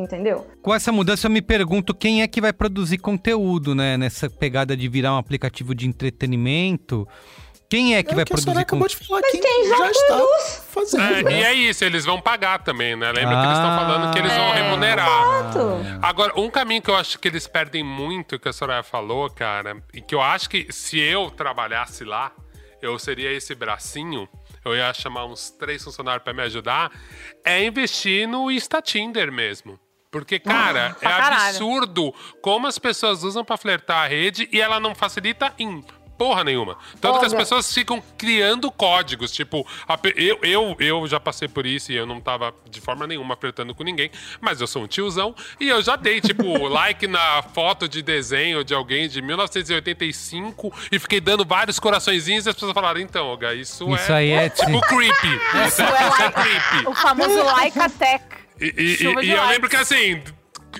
Entendeu? 0.00 0.46
Com 0.62 0.74
essa 0.74 0.90
mudança, 0.90 1.26
eu 1.26 1.30
me 1.30 1.42
pergunto 1.42 1.94
quem 1.94 2.22
é 2.22 2.28
que 2.28 2.40
vai 2.40 2.52
produzir 2.52 2.98
conteúdo, 2.98 3.74
né? 3.74 3.96
Nessa 3.96 4.28
pegada 4.28 4.76
de 4.76 4.88
virar 4.88 5.14
um 5.14 5.18
aplicativo 5.18 5.74
de 5.74 5.86
entretenimento. 5.86 7.06
Quem 7.68 7.94
é 7.94 8.02
que 8.02 8.10
É 8.10 8.14
vai 8.16 8.24
o 8.24 8.26
que 8.26 8.32
a 8.32 8.36
produzir 8.36 8.58
acabou 8.58 8.88
de 8.88 8.96
falar. 8.96 9.20
Mas 9.20 9.30
quem, 9.30 9.40
quem 9.40 9.68
já 9.68 9.90
está 9.92 10.18
fazendo. 10.72 11.02
É, 11.02 11.22
né? 11.22 11.40
e 11.40 11.44
é 11.44 11.54
isso, 11.54 11.84
eles 11.84 12.04
vão 12.04 12.20
pagar 12.20 12.64
também, 12.64 12.96
né? 12.96 13.12
Lembra 13.12 13.36
que 13.36 13.44
eles 13.46 13.58
estão 13.58 13.70
Ah, 13.70 13.78
falando 13.78 14.12
que 14.12 14.18
eles 14.18 14.32
vão 14.32 14.52
é. 14.54 14.62
remunerar. 14.62 15.08
Exato. 15.08 15.76
Agora, 16.02 16.32
um 16.40 16.50
caminho 16.50 16.82
que 16.82 16.90
eu 16.90 16.96
acho 16.96 17.16
que 17.16 17.28
eles 17.28 17.46
perdem 17.46 17.84
muito, 17.84 18.40
que 18.40 18.48
a 18.48 18.52
Soraya 18.52 18.82
falou, 18.82 19.30
cara, 19.30 19.80
e 19.94 20.00
que 20.00 20.12
eu 20.16 20.20
acho 20.20 20.50
que 20.50 20.66
se 20.72 20.98
eu 20.98 21.30
trabalhasse 21.30 22.02
lá, 22.04 22.32
eu 22.82 22.98
seria 22.98 23.30
esse 23.30 23.54
bracinho, 23.54 24.28
eu 24.64 24.74
ia 24.74 24.92
chamar 24.92 25.26
uns 25.26 25.50
três 25.50 25.84
funcionários 25.84 26.24
pra 26.24 26.32
me 26.34 26.42
ajudar, 26.42 26.90
é 27.44 27.62
investir 27.64 28.26
no 28.26 28.50
Insta 28.50 28.82
Tinder 28.82 29.30
mesmo. 29.30 29.78
Porque, 30.10 30.38
cara, 30.38 30.86
é 30.86 30.92
pra 30.92 31.10
caralho. 31.10 31.48
absurdo 31.50 32.12
como 32.42 32.66
as 32.66 32.78
pessoas 32.78 33.22
usam 33.22 33.44
pra 33.44 33.56
flertar 33.56 34.04
a 34.04 34.08
rede 34.08 34.48
e 34.52 34.60
ela 34.60 34.80
não 34.80 34.94
facilita 34.94 35.52
em 35.58 35.84
porra 36.20 36.44
nenhuma. 36.44 36.76
Tanto 37.00 37.18
que 37.18 37.24
as 37.24 37.32
pessoas 37.32 37.72
ficam 37.72 38.02
criando 38.18 38.70
códigos. 38.70 39.32
Tipo, 39.32 39.66
eu, 40.14 40.38
eu, 40.42 40.76
eu 40.78 41.06
já 41.06 41.18
passei 41.18 41.48
por 41.48 41.64
isso 41.64 41.92
e 41.92 41.96
eu 41.96 42.04
não 42.04 42.20
tava 42.20 42.52
de 42.68 42.78
forma 42.78 43.06
nenhuma 43.06 43.36
flertando 43.36 43.74
com 43.74 43.82
ninguém, 43.82 44.10
mas 44.38 44.60
eu 44.60 44.66
sou 44.66 44.82
um 44.82 44.86
tiozão 44.86 45.34
e 45.58 45.66
eu 45.68 45.80
já 45.82 45.96
dei, 45.96 46.20
tipo, 46.20 46.44
like 46.68 47.06
na 47.06 47.42
foto 47.54 47.88
de 47.88 48.02
desenho 48.02 48.62
de 48.62 48.74
alguém 48.74 49.08
de 49.08 49.22
1985 49.22 50.70
e 50.92 50.98
fiquei 50.98 51.20
dando 51.22 51.42
vários 51.42 51.78
coraçõezinhos 51.78 52.44
e 52.44 52.50
as 52.50 52.54
pessoas 52.54 52.72
falaram, 52.74 53.00
então, 53.00 53.26
Olga, 53.26 53.54
isso, 53.54 53.88
Isso 53.94 54.12
é. 54.12 54.14
aí 54.16 54.30
é 54.32 54.50
Tipo, 54.50 54.78
creepy. 54.82 55.40
Isso, 55.66 55.80
é, 55.80 56.08
isso 56.08 56.22
é 56.22 56.30
creepy. 56.32 56.86
O 56.86 56.94
famoso 56.94 57.42
like 57.44 57.78
attack. 57.78 58.39
E, 58.60 58.66
e- 58.76 58.96
e- 59.22 59.26
e 59.26 59.30
eu 59.30 59.46
lembro 59.48 59.68
que 59.68 59.76
assim. 59.76 60.20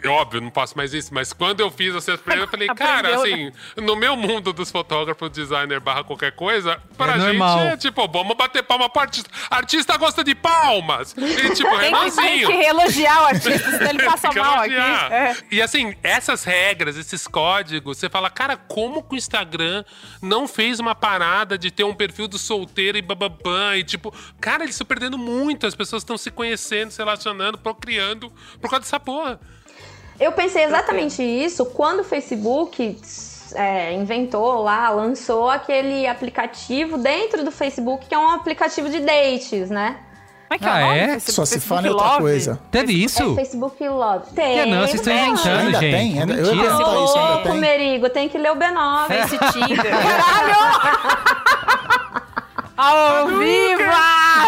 Óbvio, 0.06 0.38
eu 0.38 0.42
não 0.42 0.50
faço 0.50 0.76
mais 0.76 0.94
isso, 0.94 1.12
mas 1.12 1.32
quando 1.32 1.60
eu 1.60 1.70
fiz 1.70 1.94
assim, 1.94 2.12
as 2.12 2.20
primeiras, 2.20 2.46
eu 2.46 2.50
falei, 2.50 2.68
cara, 2.74 3.16
assim, 3.16 3.52
no 3.76 3.96
meu 3.96 4.16
mundo 4.16 4.52
dos 4.52 4.70
fotógrafos, 4.70 5.30
designer 5.30 5.80
barra 5.80 6.04
qualquer 6.04 6.32
coisa, 6.32 6.80
pra 6.96 7.14
É 7.16 7.20
gente 7.20 7.38
normal. 7.38 7.58
é 7.60 7.76
tipo, 7.76 8.06
vamos 8.08 8.36
bater 8.36 8.62
palma 8.62 8.88
pro 8.88 9.02
artista. 9.02 9.28
Artista 9.50 9.96
gosta 9.96 10.22
de 10.22 10.34
palmas! 10.34 11.14
E 11.18 11.50
tipo, 11.54 11.68
Tem 11.70 11.78
que, 11.78 11.80
tem 11.80 11.90
Renanzinho. 11.90 12.46
que 12.48 12.52
elogiar 12.52 13.22
o 13.22 13.26
artista, 13.26 13.70
senão 13.72 13.90
ele 13.90 14.02
passa 14.04 14.28
Tem 14.30 14.42
mal 14.42 14.58
aqui. 14.60 14.74
É. 14.74 15.36
E 15.50 15.60
assim, 15.62 15.94
essas 16.02 16.44
regras, 16.44 16.96
esses 16.96 17.26
códigos, 17.26 17.98
você 17.98 18.08
fala, 18.08 18.30
cara, 18.30 18.56
como 18.56 19.02
que 19.02 19.14
o 19.14 19.18
Instagram 19.18 19.84
não 20.22 20.46
fez 20.46 20.78
uma 20.78 20.94
parada 20.94 21.58
de 21.58 21.70
ter 21.70 21.84
um 21.84 21.94
perfil 21.94 22.28
do 22.28 22.38
solteiro 22.38 22.96
e 22.96 23.02
bababã? 23.02 23.76
E 23.76 23.84
tipo, 23.84 24.14
cara, 24.40 24.62
eles 24.62 24.74
estão 24.74 24.86
perdendo 24.86 25.18
muito. 25.18 25.66
As 25.66 25.74
pessoas 25.74 26.02
estão 26.02 26.16
se 26.16 26.30
conhecendo, 26.30 26.90
se 26.90 26.98
relacionando, 26.98 27.58
procriando 27.58 28.30
por 28.60 28.70
causa 28.70 28.80
dessa 28.84 29.00
porra. 29.00 29.40
Eu 30.20 30.32
pensei 30.32 30.64
exatamente 30.64 31.22
isso 31.22 31.64
quando 31.64 32.00
o 32.00 32.04
Facebook 32.04 32.98
é, 33.54 33.94
inventou 33.94 34.62
lá, 34.62 34.90
lançou 34.90 35.48
aquele 35.48 36.06
aplicativo 36.06 36.98
dentro 36.98 37.42
do 37.44 37.50
Facebook, 37.50 38.06
que 38.06 38.14
é 38.14 38.18
um 38.18 38.30
aplicativo 38.30 38.90
de 38.90 39.00
dates, 39.00 39.70
né? 39.70 39.96
Como 40.48 40.56
é 40.56 40.58
que 40.58 40.64
é 40.64 40.68
Ah, 40.68 40.96
é? 40.96 41.08
Face- 41.14 41.32
Só 41.32 41.44
se 41.44 41.52
Facebook 41.54 41.68
fala 41.68 41.86
em 41.86 41.90
outra 41.90 42.06
Love? 42.06 42.18
coisa. 42.22 42.60
Teve 42.72 42.92
É 42.92 42.96
isso? 42.96 43.34
Facebook 43.36 43.88
Love. 43.88 44.24
Tem. 44.34 44.64
Que 44.64 44.70
não, 44.70 44.80
vocês 44.80 44.94
estão 44.96 45.14
tem. 45.14 45.28
inventando, 45.30 45.58
Ainda 45.60 45.78
gente. 45.80 45.96
tem? 45.96 46.20
Ainda- 46.20 46.34
eu 46.34 46.54
ia 46.54 46.62
isso, 46.66 46.72
ainda 46.72 46.90
Louco, 46.90 47.42
tem? 47.48 47.58
Merigo, 47.58 48.10
tem 48.10 48.28
que 48.28 48.36
ler 48.36 48.50
o 48.52 48.56
B9. 48.56 49.06
Face 49.06 49.38
Tinder. 49.52 49.94
Ao 52.82 53.26
vivo! 53.26 53.82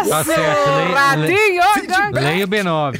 Tá 0.09 0.23
certo, 0.23 0.69
leia- 0.69 0.95
Ratinho! 0.95 1.63
Leia 2.13 2.45
o 2.45 2.47
B9. 2.47 2.99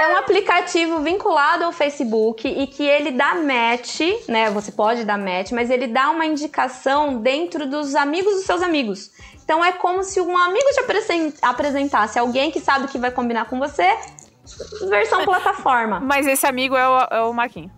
É 0.00 0.08
um 0.12 0.16
aplicativo 0.16 1.00
vinculado 1.00 1.64
ao 1.64 1.72
Facebook 1.72 2.46
e 2.48 2.66
que 2.66 2.82
ele 2.82 3.10
dá 3.10 3.34
match, 3.34 4.00
né? 4.28 4.48
Você 4.50 4.70
pode 4.72 5.04
dar 5.04 5.18
match, 5.18 5.50
mas 5.52 5.70
ele 5.70 5.86
dá 5.88 6.10
uma 6.10 6.24
indicação 6.24 7.18
dentro 7.20 7.66
dos 7.68 7.94
amigos 7.94 8.34
dos 8.34 8.44
seus 8.44 8.62
amigos. 8.62 9.10
Então 9.44 9.64
é 9.64 9.72
como 9.72 10.02
se 10.04 10.20
um 10.20 10.36
amigo 10.38 10.66
te 10.72 10.80
apresen- 10.80 11.34
apresentasse 11.42 12.18
alguém 12.18 12.50
que 12.50 12.60
sabe 12.60 12.86
que 12.88 12.98
vai 12.98 13.10
combinar 13.10 13.46
com 13.46 13.58
você, 13.58 13.86
versão 14.88 15.24
plataforma. 15.24 16.00
Mas 16.00 16.26
esse 16.26 16.46
amigo 16.46 16.76
é 16.76 16.88
o, 16.88 16.98
é 17.10 17.20
o 17.22 17.32
Marquinho. 17.32 17.70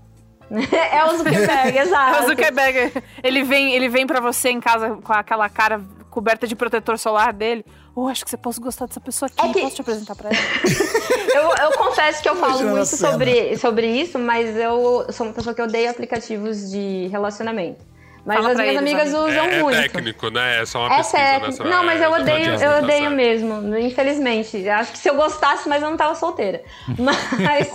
é 0.50 1.04
o 1.04 1.16
Zuckerberg, 1.16 1.78
É 1.78 1.82
exato. 1.82 2.24
o 2.24 2.26
Zuckerberg. 2.28 2.92
Ele 3.22 3.42
vem, 3.44 3.72
ele 3.72 3.88
vem 3.88 4.06
pra 4.06 4.20
você 4.20 4.50
em 4.50 4.60
casa 4.60 4.98
com 5.02 5.12
aquela 5.12 5.48
cara 5.48 5.80
coberta 6.10 6.46
de 6.46 6.54
protetor 6.56 6.98
solar 6.98 7.32
dele. 7.32 7.64
Pô, 7.94 8.08
acho 8.08 8.24
que 8.24 8.30
você 8.30 8.36
pode 8.36 8.60
gostar 8.60 8.86
dessa 8.86 9.00
pessoa 9.00 9.28
aqui. 9.28 9.46
É 9.48 9.52
que- 9.52 9.60
Posso 9.60 9.74
te 9.76 9.80
apresentar 9.80 10.14
pra 10.14 10.30
ela? 10.30 10.38
Eu, 11.32 11.42
eu 11.66 11.78
confesso 11.78 12.20
que 12.20 12.28
eu 12.28 12.34
falo 12.34 12.52
Imagina 12.54 12.72
muito 12.72 12.96
sobre, 12.96 13.56
sobre 13.56 13.86
isso, 13.86 14.18
mas 14.18 14.56
eu 14.56 15.06
sou 15.12 15.26
uma 15.26 15.32
pessoa 15.32 15.54
que 15.54 15.62
odeia 15.62 15.88
aplicativos 15.90 16.70
de 16.72 17.06
relacionamento. 17.06 17.84
Mas 18.26 18.36
Fala 18.38 18.50
as 18.50 18.56
minhas 18.56 18.68
eles, 18.76 18.80
amigas 18.80 19.14
amiga. 19.14 19.30
usam 19.30 19.44
É, 19.44 19.54
é 19.58 19.62
muito. 19.62 19.76
técnico, 19.80 20.28
né? 20.30 20.60
É 20.60 20.66
só 20.66 20.80
uma 20.80 20.92
É 20.92 20.96
pesquisa 20.98 21.16
técnico. 21.22 21.46
nessa 21.46 21.64
Não, 21.64 21.84
mas 21.84 22.00
eu 22.02 22.14
é, 22.14 22.20
odeio, 22.20 22.54
eu 22.54 22.58
tá 22.58 22.78
odeio 22.80 23.10
mesmo, 23.12 23.78
infelizmente. 23.78 24.68
Acho 24.68 24.90
que 24.92 24.98
se 24.98 25.08
eu 25.08 25.14
gostasse, 25.14 25.68
mas 25.68 25.80
eu 25.82 25.88
não 25.90 25.96
tava 25.96 26.14
solteira. 26.16 26.62
Mas, 26.98 27.70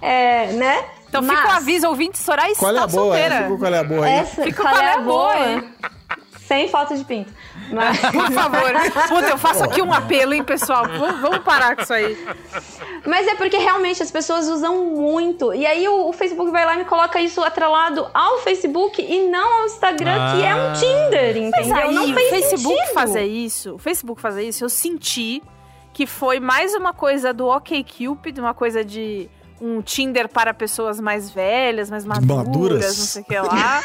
é, 0.00 0.52
né? 0.52 0.84
Então 1.08 1.20
mas, 1.22 1.36
fica 1.38 1.48
o 1.52 1.56
aviso, 1.56 1.88
ouvinte, 1.88 2.18
Soraya 2.18 2.54
Qual 2.56 2.70
é 2.70 2.74
está 2.74 2.84
a 2.84 2.86
boa? 2.86 3.02
solteira. 3.04 3.42
Ficou 3.42 3.58
qual 3.58 3.74
é 3.74 3.78
a 3.78 3.84
boa 3.84 4.06
aí? 4.06 4.12
Essa, 4.14 4.42
Fica 4.42 4.62
qual 4.62 4.72
qual 4.74 4.82
é 4.82 4.86
é 4.86 4.88
a 4.90 4.94
a 4.94 5.00
boa, 5.00 5.34
boa? 5.34 5.64
Foto 6.74 6.96
de 6.96 7.04
pinto. 7.04 7.32
Mas, 7.70 8.00
Por 8.10 8.32
favor. 8.32 8.72
Puta, 9.08 9.28
eu 9.28 9.38
faço 9.38 9.62
aqui 9.62 9.80
um 9.80 9.92
apelo, 9.92 10.34
hein, 10.34 10.42
pessoal? 10.42 10.84
Vamos 11.20 11.38
parar 11.44 11.76
com 11.76 11.82
isso 11.82 11.92
aí. 11.92 12.18
mas 13.06 13.28
é 13.28 13.36
porque 13.36 13.56
realmente 13.58 14.02
as 14.02 14.10
pessoas 14.10 14.48
usam 14.48 14.86
muito. 14.86 15.54
E 15.54 15.64
aí 15.64 15.86
o, 15.86 16.08
o 16.08 16.12
Facebook 16.12 16.50
vai 16.50 16.64
lá 16.66 16.74
e 16.74 16.78
me 16.78 16.84
coloca 16.84 17.20
isso 17.20 17.40
atrelado 17.44 18.08
ao 18.12 18.38
Facebook 18.38 19.00
e 19.00 19.28
não 19.28 19.60
ao 19.60 19.66
Instagram, 19.66 20.32
que 20.34 20.42
é 20.44 20.54
um 20.56 20.64
Ah. 20.64 20.72
Tinder, 20.72 21.34
Mas 21.36 21.36
entendeu? 21.36 21.76
aí, 21.76 21.94
não 21.94 22.10
o 22.10 22.14
fez 22.14 22.28
Facebook 22.30 22.76
sentido. 22.76 22.94
fazer 22.94 23.24
isso, 23.24 23.74
o 23.74 23.78
Facebook 23.78 24.20
fazer 24.20 24.42
isso, 24.48 24.64
eu 24.64 24.68
senti 24.68 25.40
que 25.92 26.06
foi 26.06 26.40
mais 26.40 26.74
uma 26.74 26.92
coisa 26.92 27.32
do 27.32 27.46
OkCupid, 27.46 28.40
uma 28.40 28.52
coisa 28.54 28.84
de 28.84 29.30
um 29.60 29.80
Tinder 29.80 30.28
para 30.28 30.52
pessoas 30.52 31.00
mais 31.00 31.30
velhas, 31.30 31.90
mais 31.90 32.04
maduras, 32.04 32.46
maduras? 32.46 32.98
não 32.98 33.04
sei 33.06 33.22
o 33.22 33.24
que 33.24 33.38
lá. 33.38 33.82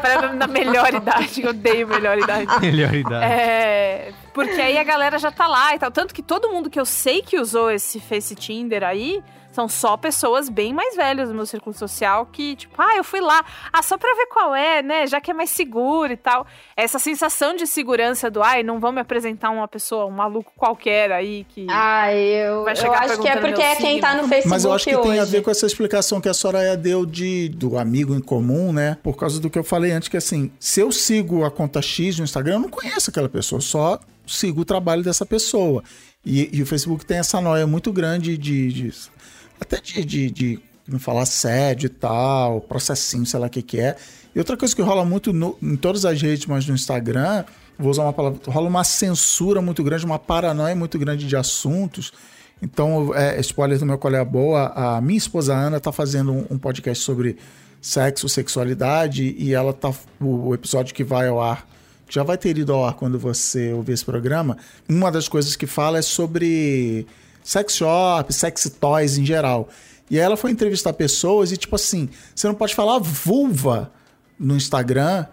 para 0.00 0.32
na 0.32 0.46
melhor 0.46 0.92
idade, 0.92 1.42
eu 1.42 1.50
odeio 1.50 1.86
melhor 1.88 2.18
idade. 2.18 2.46
Melhor 2.60 2.94
idade. 2.94 3.24
É, 3.24 4.12
porque 4.32 4.60
aí 4.60 4.78
a 4.78 4.84
galera 4.84 5.18
já 5.18 5.30
tá 5.30 5.46
lá 5.46 5.74
e 5.74 5.78
tal. 5.78 5.90
Tanto 5.90 6.14
que 6.14 6.22
todo 6.22 6.48
mundo 6.50 6.70
que 6.70 6.78
eu 6.78 6.84
sei 6.84 7.22
que 7.22 7.38
usou 7.38 7.70
esse 7.70 8.00
Face 8.00 8.34
Tinder 8.34 8.82
aí 8.82 9.22
são 9.52 9.68
só 9.68 9.96
pessoas 9.96 10.48
bem 10.48 10.72
mais 10.72 10.96
velhas 10.96 11.28
do 11.28 11.34
meu 11.34 11.46
círculo 11.46 11.74
social 11.76 12.26
que, 12.26 12.56
tipo, 12.56 12.74
ah, 12.80 12.96
eu 12.96 13.04
fui 13.04 13.20
lá, 13.20 13.44
ah, 13.72 13.82
só 13.82 13.96
pra 13.98 14.12
ver 14.14 14.26
qual 14.26 14.54
é, 14.54 14.82
né? 14.82 15.06
Já 15.06 15.20
que 15.20 15.30
é 15.30 15.34
mais 15.34 15.50
seguro 15.50 16.12
e 16.12 16.16
tal. 16.16 16.46
Essa 16.76 16.98
sensação 16.98 17.54
de 17.54 17.66
segurança 17.66 18.30
do, 18.30 18.42
ai, 18.42 18.62
não 18.62 18.80
vão 18.80 18.90
me 18.90 19.00
apresentar 19.00 19.50
uma 19.50 19.68
pessoa, 19.68 20.06
um 20.06 20.10
maluco 20.10 20.50
qualquer 20.56 21.12
aí 21.12 21.44
que. 21.48 21.66
Ah, 21.70 22.12
eu, 22.14 22.64
Vai 22.64 22.72
eu 22.72 22.76
chegar 22.76 23.02
acho 23.04 23.20
que 23.20 23.28
é 23.28 23.36
porque 23.36 23.62
é 23.62 23.76
quem 23.76 24.00
tá 24.00 24.14
no 24.14 24.22
Facebook 24.26 24.48
Mas 24.48 24.64
eu 24.64 24.72
acho 24.72 24.84
que 24.86 24.96
hoje. 24.96 25.10
tem 25.10 25.18
a 25.20 25.24
ver 25.24 25.42
com 25.42 25.50
essa 25.50 25.66
explicação 25.66 26.20
que 26.20 26.28
a 26.28 26.34
Soraya 26.34 26.76
deu 26.76 27.04
de, 27.04 27.48
do 27.50 27.76
amigo 27.78 28.14
em 28.14 28.20
comum, 28.20 28.72
né? 28.72 28.96
Por 29.02 29.16
causa 29.16 29.38
do 29.38 29.50
que 29.50 29.58
eu 29.58 29.64
falei 29.64 29.92
antes, 29.92 30.08
que 30.08 30.16
assim, 30.16 30.50
se 30.58 30.80
eu 30.80 30.90
sigo 30.90 31.44
a 31.44 31.50
conta 31.50 31.82
X 31.82 32.16
no 32.18 32.24
Instagram, 32.24 32.54
eu 32.54 32.60
não 32.60 32.68
conheço 32.70 33.10
aquela 33.10 33.28
pessoa, 33.28 33.58
eu 33.58 33.62
só 33.62 34.00
sigo 34.26 34.62
o 34.62 34.64
trabalho 34.64 35.02
dessa 35.02 35.26
pessoa. 35.26 35.82
E, 36.24 36.48
e 36.56 36.62
o 36.62 36.66
Facebook 36.66 37.04
tem 37.04 37.18
essa 37.18 37.40
noia 37.40 37.66
muito 37.66 37.92
grande 37.92 38.38
de. 38.38 38.72
de- 38.72 39.21
até 39.62 39.80
de, 39.80 40.04
de, 40.04 40.30
de 40.30 40.60
não 40.86 40.98
falar 40.98 41.22
assédio 41.22 41.86
e 41.86 41.90
tal, 41.90 42.60
processinho, 42.60 43.24
sei 43.24 43.40
lá 43.40 43.46
o 43.46 43.50
que, 43.50 43.62
que 43.62 43.80
é. 43.80 43.96
E 44.34 44.38
outra 44.38 44.56
coisa 44.56 44.74
que 44.74 44.82
rola 44.82 45.04
muito 45.04 45.32
no- 45.32 45.56
em 45.62 45.76
todas 45.76 46.04
as 46.04 46.20
redes, 46.20 46.46
mas 46.46 46.66
no 46.66 46.74
Instagram, 46.74 47.44
vou 47.78 47.90
usar 47.90 48.02
uma 48.02 48.12
palavra, 48.12 48.40
rola 48.46 48.68
uma 48.68 48.84
censura 48.84 49.60
muito 49.62 49.82
grande, 49.84 50.04
uma 50.04 50.18
paranoia 50.18 50.74
muito 50.74 50.98
grande 50.98 51.26
de 51.26 51.36
assuntos. 51.36 52.12
Então, 52.60 53.12
é, 53.14 53.40
spoiler 53.40 53.78
do 53.78 53.86
meu 53.86 53.98
colega 53.98 54.24
boa, 54.24 54.72
a 54.74 55.00
minha 55.00 55.18
esposa 55.18 55.54
Ana 55.54 55.80
tá 55.80 55.90
fazendo 55.92 56.32
um, 56.32 56.46
um 56.50 56.58
podcast 56.58 57.02
sobre 57.02 57.36
sexo, 57.80 58.28
sexualidade, 58.28 59.34
e 59.36 59.52
ela 59.52 59.72
tá. 59.72 59.92
O, 60.20 60.48
o 60.48 60.54
episódio 60.54 60.94
que 60.94 61.02
vai 61.02 61.28
ao 61.28 61.40
ar, 61.42 61.66
que 62.06 62.14
já 62.14 62.22
vai 62.22 62.38
ter 62.38 62.56
ido 62.56 62.72
ao 62.72 62.86
ar 62.86 62.94
quando 62.94 63.18
você 63.18 63.72
ouvir 63.72 63.92
esse 63.92 64.04
programa, 64.04 64.56
uma 64.88 65.10
das 65.10 65.28
coisas 65.28 65.56
que 65.56 65.66
fala 65.66 65.98
é 65.98 66.02
sobre 66.02 67.06
sex 67.42 67.76
shop, 67.76 68.32
sex 68.32 68.70
toys 68.80 69.18
em 69.18 69.24
geral. 69.24 69.68
E 70.10 70.18
aí 70.18 70.24
ela 70.24 70.36
foi 70.36 70.50
entrevistar 70.50 70.92
pessoas 70.92 71.52
e, 71.52 71.56
tipo 71.56 71.74
assim, 71.76 72.08
você 72.34 72.46
não 72.46 72.54
pode 72.54 72.74
falar 72.74 72.98
vulva 72.98 73.90
no 74.38 74.56
Instagram 74.56 75.24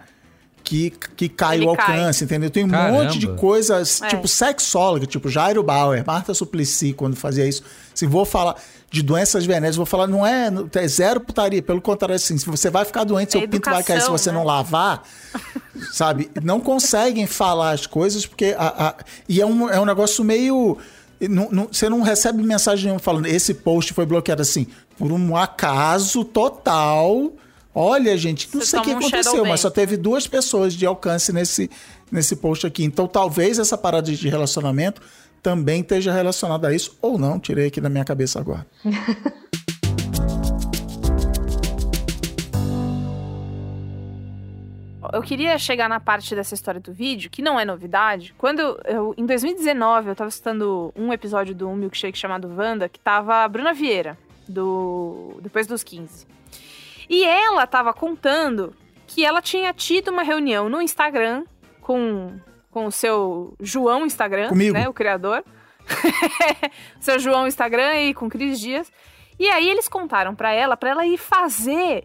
que, 0.63 0.91
que 1.15 1.27
cai 1.27 1.57
Ele 1.57 1.65
o 1.67 1.75
cai. 1.75 1.97
alcance, 1.97 2.23
entendeu? 2.23 2.49
Tem 2.49 2.63
um 2.63 2.69
Caramba. 2.69 3.03
monte 3.03 3.17
de 3.17 3.27
coisas, 3.27 4.01
É. 4.01 4.07
tipo 4.09 4.27
sexóloga, 4.27 5.05
tipo 5.05 5.27
Jairo 5.29 5.63
Bauer, 5.63 6.03
Marta 6.05 6.33
Suplicy, 6.33 6.93
quando 6.93 7.15
fazia 7.15 7.45
isso. 7.47 7.63
Se 7.93 8.05
vou 8.05 8.23
falar 8.23 8.55
de 8.91 9.01
doenças 9.01 9.45
venéreas, 9.45 9.75
vou 9.75 9.85
falar, 9.85 10.05
não 10.07 10.25
é, 10.25 10.49
é 10.75 10.87
zero 10.87 11.19
putaria, 11.21 11.61
pelo 11.61 11.81
contrário, 11.81 12.15
assim, 12.15 12.37
se 12.37 12.45
você 12.45 12.69
vai 12.69 12.85
ficar 12.85 13.03
doente, 13.03 13.31
seu 13.33 13.41
É 13.41 13.47
pinto 13.47 13.69
vai 13.69 13.83
cair 13.83 14.01
se 14.01 14.09
você 14.09 14.31
né? 14.31 14.37
não 14.37 14.43
lavar, 14.45 15.03
sabe? 15.91 16.29
Não 16.43 16.59
conseguem 16.59 17.25
falar 17.27 17.71
as 17.71 17.85
coisas, 17.87 18.25
porque. 18.25 18.55
A, 18.57 18.87
a- 18.89 18.95
e 19.27 19.41
é 19.41 19.45
um, 19.45 19.69
é 19.69 19.79
um 19.79 19.85
negócio 19.85 20.23
meio. 20.23 20.77
Não- 21.27 21.49
não- 21.51 21.67
você 21.71 21.89
não 21.89 22.01
recebe 22.01 22.41
mensagem 22.43 22.85
nenhuma 22.85 22.99
falando, 22.99 23.25
esse 23.25 23.53
post 23.53 23.93
foi 23.93 24.05
bloqueado 24.05 24.41
assim, 24.41 24.67
por 24.97 25.11
um 25.11 25.35
acaso 25.35 26.23
total. 26.23 27.33
Olha, 27.73 28.17
gente, 28.17 28.49
não 28.53 28.61
Você 28.61 28.67
sei 28.71 28.79
o 28.79 28.83
que 28.83 28.89
um 28.93 28.97
aconteceu, 28.97 29.45
mas 29.45 29.59
só 29.59 29.69
teve 29.69 29.95
duas 29.95 30.27
pessoas 30.27 30.73
de 30.73 30.85
alcance 30.85 31.31
nesse, 31.31 31.69
nesse 32.11 32.35
post 32.35 32.65
aqui. 32.65 32.83
Então, 32.83 33.07
talvez 33.07 33.59
essa 33.59 33.77
parada 33.77 34.11
de 34.11 34.27
relacionamento 34.29 35.01
também 35.41 35.81
esteja 35.81 36.11
relacionada 36.11 36.67
a 36.67 36.73
isso, 36.73 36.97
ou 37.01 37.17
não, 37.17 37.39
tirei 37.39 37.67
aqui 37.67 37.79
da 37.79 37.87
minha 37.89 38.03
cabeça 38.03 38.39
agora. 38.39 38.65
Eu 45.13 45.21
queria 45.21 45.57
chegar 45.57 45.87
na 45.89 45.99
parte 45.99 46.35
dessa 46.35 46.53
história 46.53 46.79
do 46.79 46.93
vídeo, 46.93 47.29
que 47.29 47.41
não 47.41 47.59
é 47.59 47.65
novidade. 47.65 48.33
Quando 48.37 48.59
eu, 48.59 48.79
eu- 48.85 49.13
em 49.17 49.25
2019, 49.25 50.09
eu 50.09 50.15
tava 50.15 50.29
escutando 50.29 50.91
um 50.95 51.11
episódio 51.13 51.53
do 51.55 51.67
Um 51.67 51.75
Milkshake 51.75 52.17
chamado 52.17 52.47
Wanda, 52.55 52.87
que 52.89 52.99
tava 52.99 53.43
a 53.43 53.47
Bruna 53.47 53.73
Vieira, 53.73 54.17
do 54.47 55.37
Depois 55.41 55.65
dos 55.67 55.83
15. 55.83 56.27
E 57.09 57.23
ela 57.23 57.65
tava 57.65 57.93
contando 57.93 58.73
que 59.07 59.25
ela 59.25 59.41
tinha 59.41 59.73
tido 59.73 60.09
uma 60.11 60.21
reunião 60.23 60.69
no 60.69 60.81
Instagram 60.81 61.43
com, 61.81 62.39
com 62.69 62.85
o 62.85 62.91
seu 62.91 63.55
João 63.59 64.05
Instagram, 64.05 64.49
Comigo. 64.49 64.73
né, 64.73 64.87
o 64.87 64.93
criador. 64.93 65.43
seu 66.99 67.17
João 67.19 67.47
Instagram 67.47 67.95
e 68.01 68.13
com 68.13 68.29
Cris 68.29 68.59
Dias. 68.59 68.91
E 69.39 69.47
aí 69.49 69.69
eles 69.69 69.87
contaram 69.87 70.35
pra 70.35 70.51
ela, 70.53 70.77
pra 70.77 70.89
ela 70.91 71.05
ir 71.05 71.17
fazer 71.17 72.03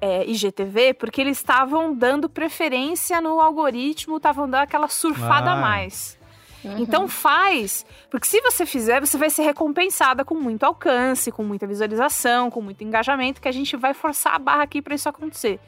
é, 0.00 0.24
IGTV, 0.26 0.94
porque 0.94 1.20
eles 1.20 1.36
estavam 1.38 1.94
dando 1.94 2.28
preferência 2.28 3.20
no 3.20 3.40
algoritmo, 3.40 4.16
estavam 4.16 4.48
dando 4.48 4.62
aquela 4.62 4.88
surfada 4.88 5.50
a 5.50 5.54
Ah. 5.54 5.60
mais. 5.60 6.18
Então 6.78 7.06
faz, 7.06 7.84
porque 8.10 8.26
se 8.26 8.40
você 8.40 8.64
fizer, 8.64 8.98
você 8.98 9.18
vai 9.18 9.28
ser 9.28 9.42
recompensada 9.42 10.24
com 10.24 10.34
muito 10.34 10.64
alcance, 10.64 11.30
com 11.30 11.44
muita 11.44 11.66
visualização, 11.66 12.50
com 12.50 12.62
muito 12.62 12.82
engajamento, 12.82 13.38
que 13.38 13.48
a 13.48 13.52
gente 13.52 13.76
vai 13.76 13.92
forçar 13.92 14.34
a 14.34 14.38
barra 14.38 14.62
aqui 14.62 14.80
pra 14.80 14.94
isso 14.94 15.06
acontecer. 15.06 15.60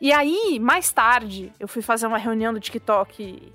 E 0.00 0.10
aí, 0.12 0.58
mais 0.58 0.90
tarde, 0.90 1.52
eu 1.60 1.68
fui 1.68 1.82
fazer 1.82 2.06
uma 2.06 2.16
reunião 2.16 2.54
do 2.54 2.58
TikTok 2.60 3.52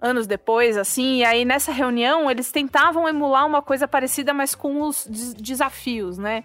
anos 0.00 0.26
depois, 0.26 0.76
assim, 0.76 1.20
e 1.20 1.24
aí 1.24 1.44
nessa 1.46 1.72
reunião 1.72 2.30
eles 2.30 2.52
tentavam 2.52 3.08
emular 3.08 3.46
uma 3.46 3.62
coisa 3.62 3.88
parecida, 3.88 4.34
mas 4.34 4.54
com 4.54 4.82
os 4.82 5.06
des- 5.08 5.32
desafios, 5.34 6.18
né? 6.18 6.44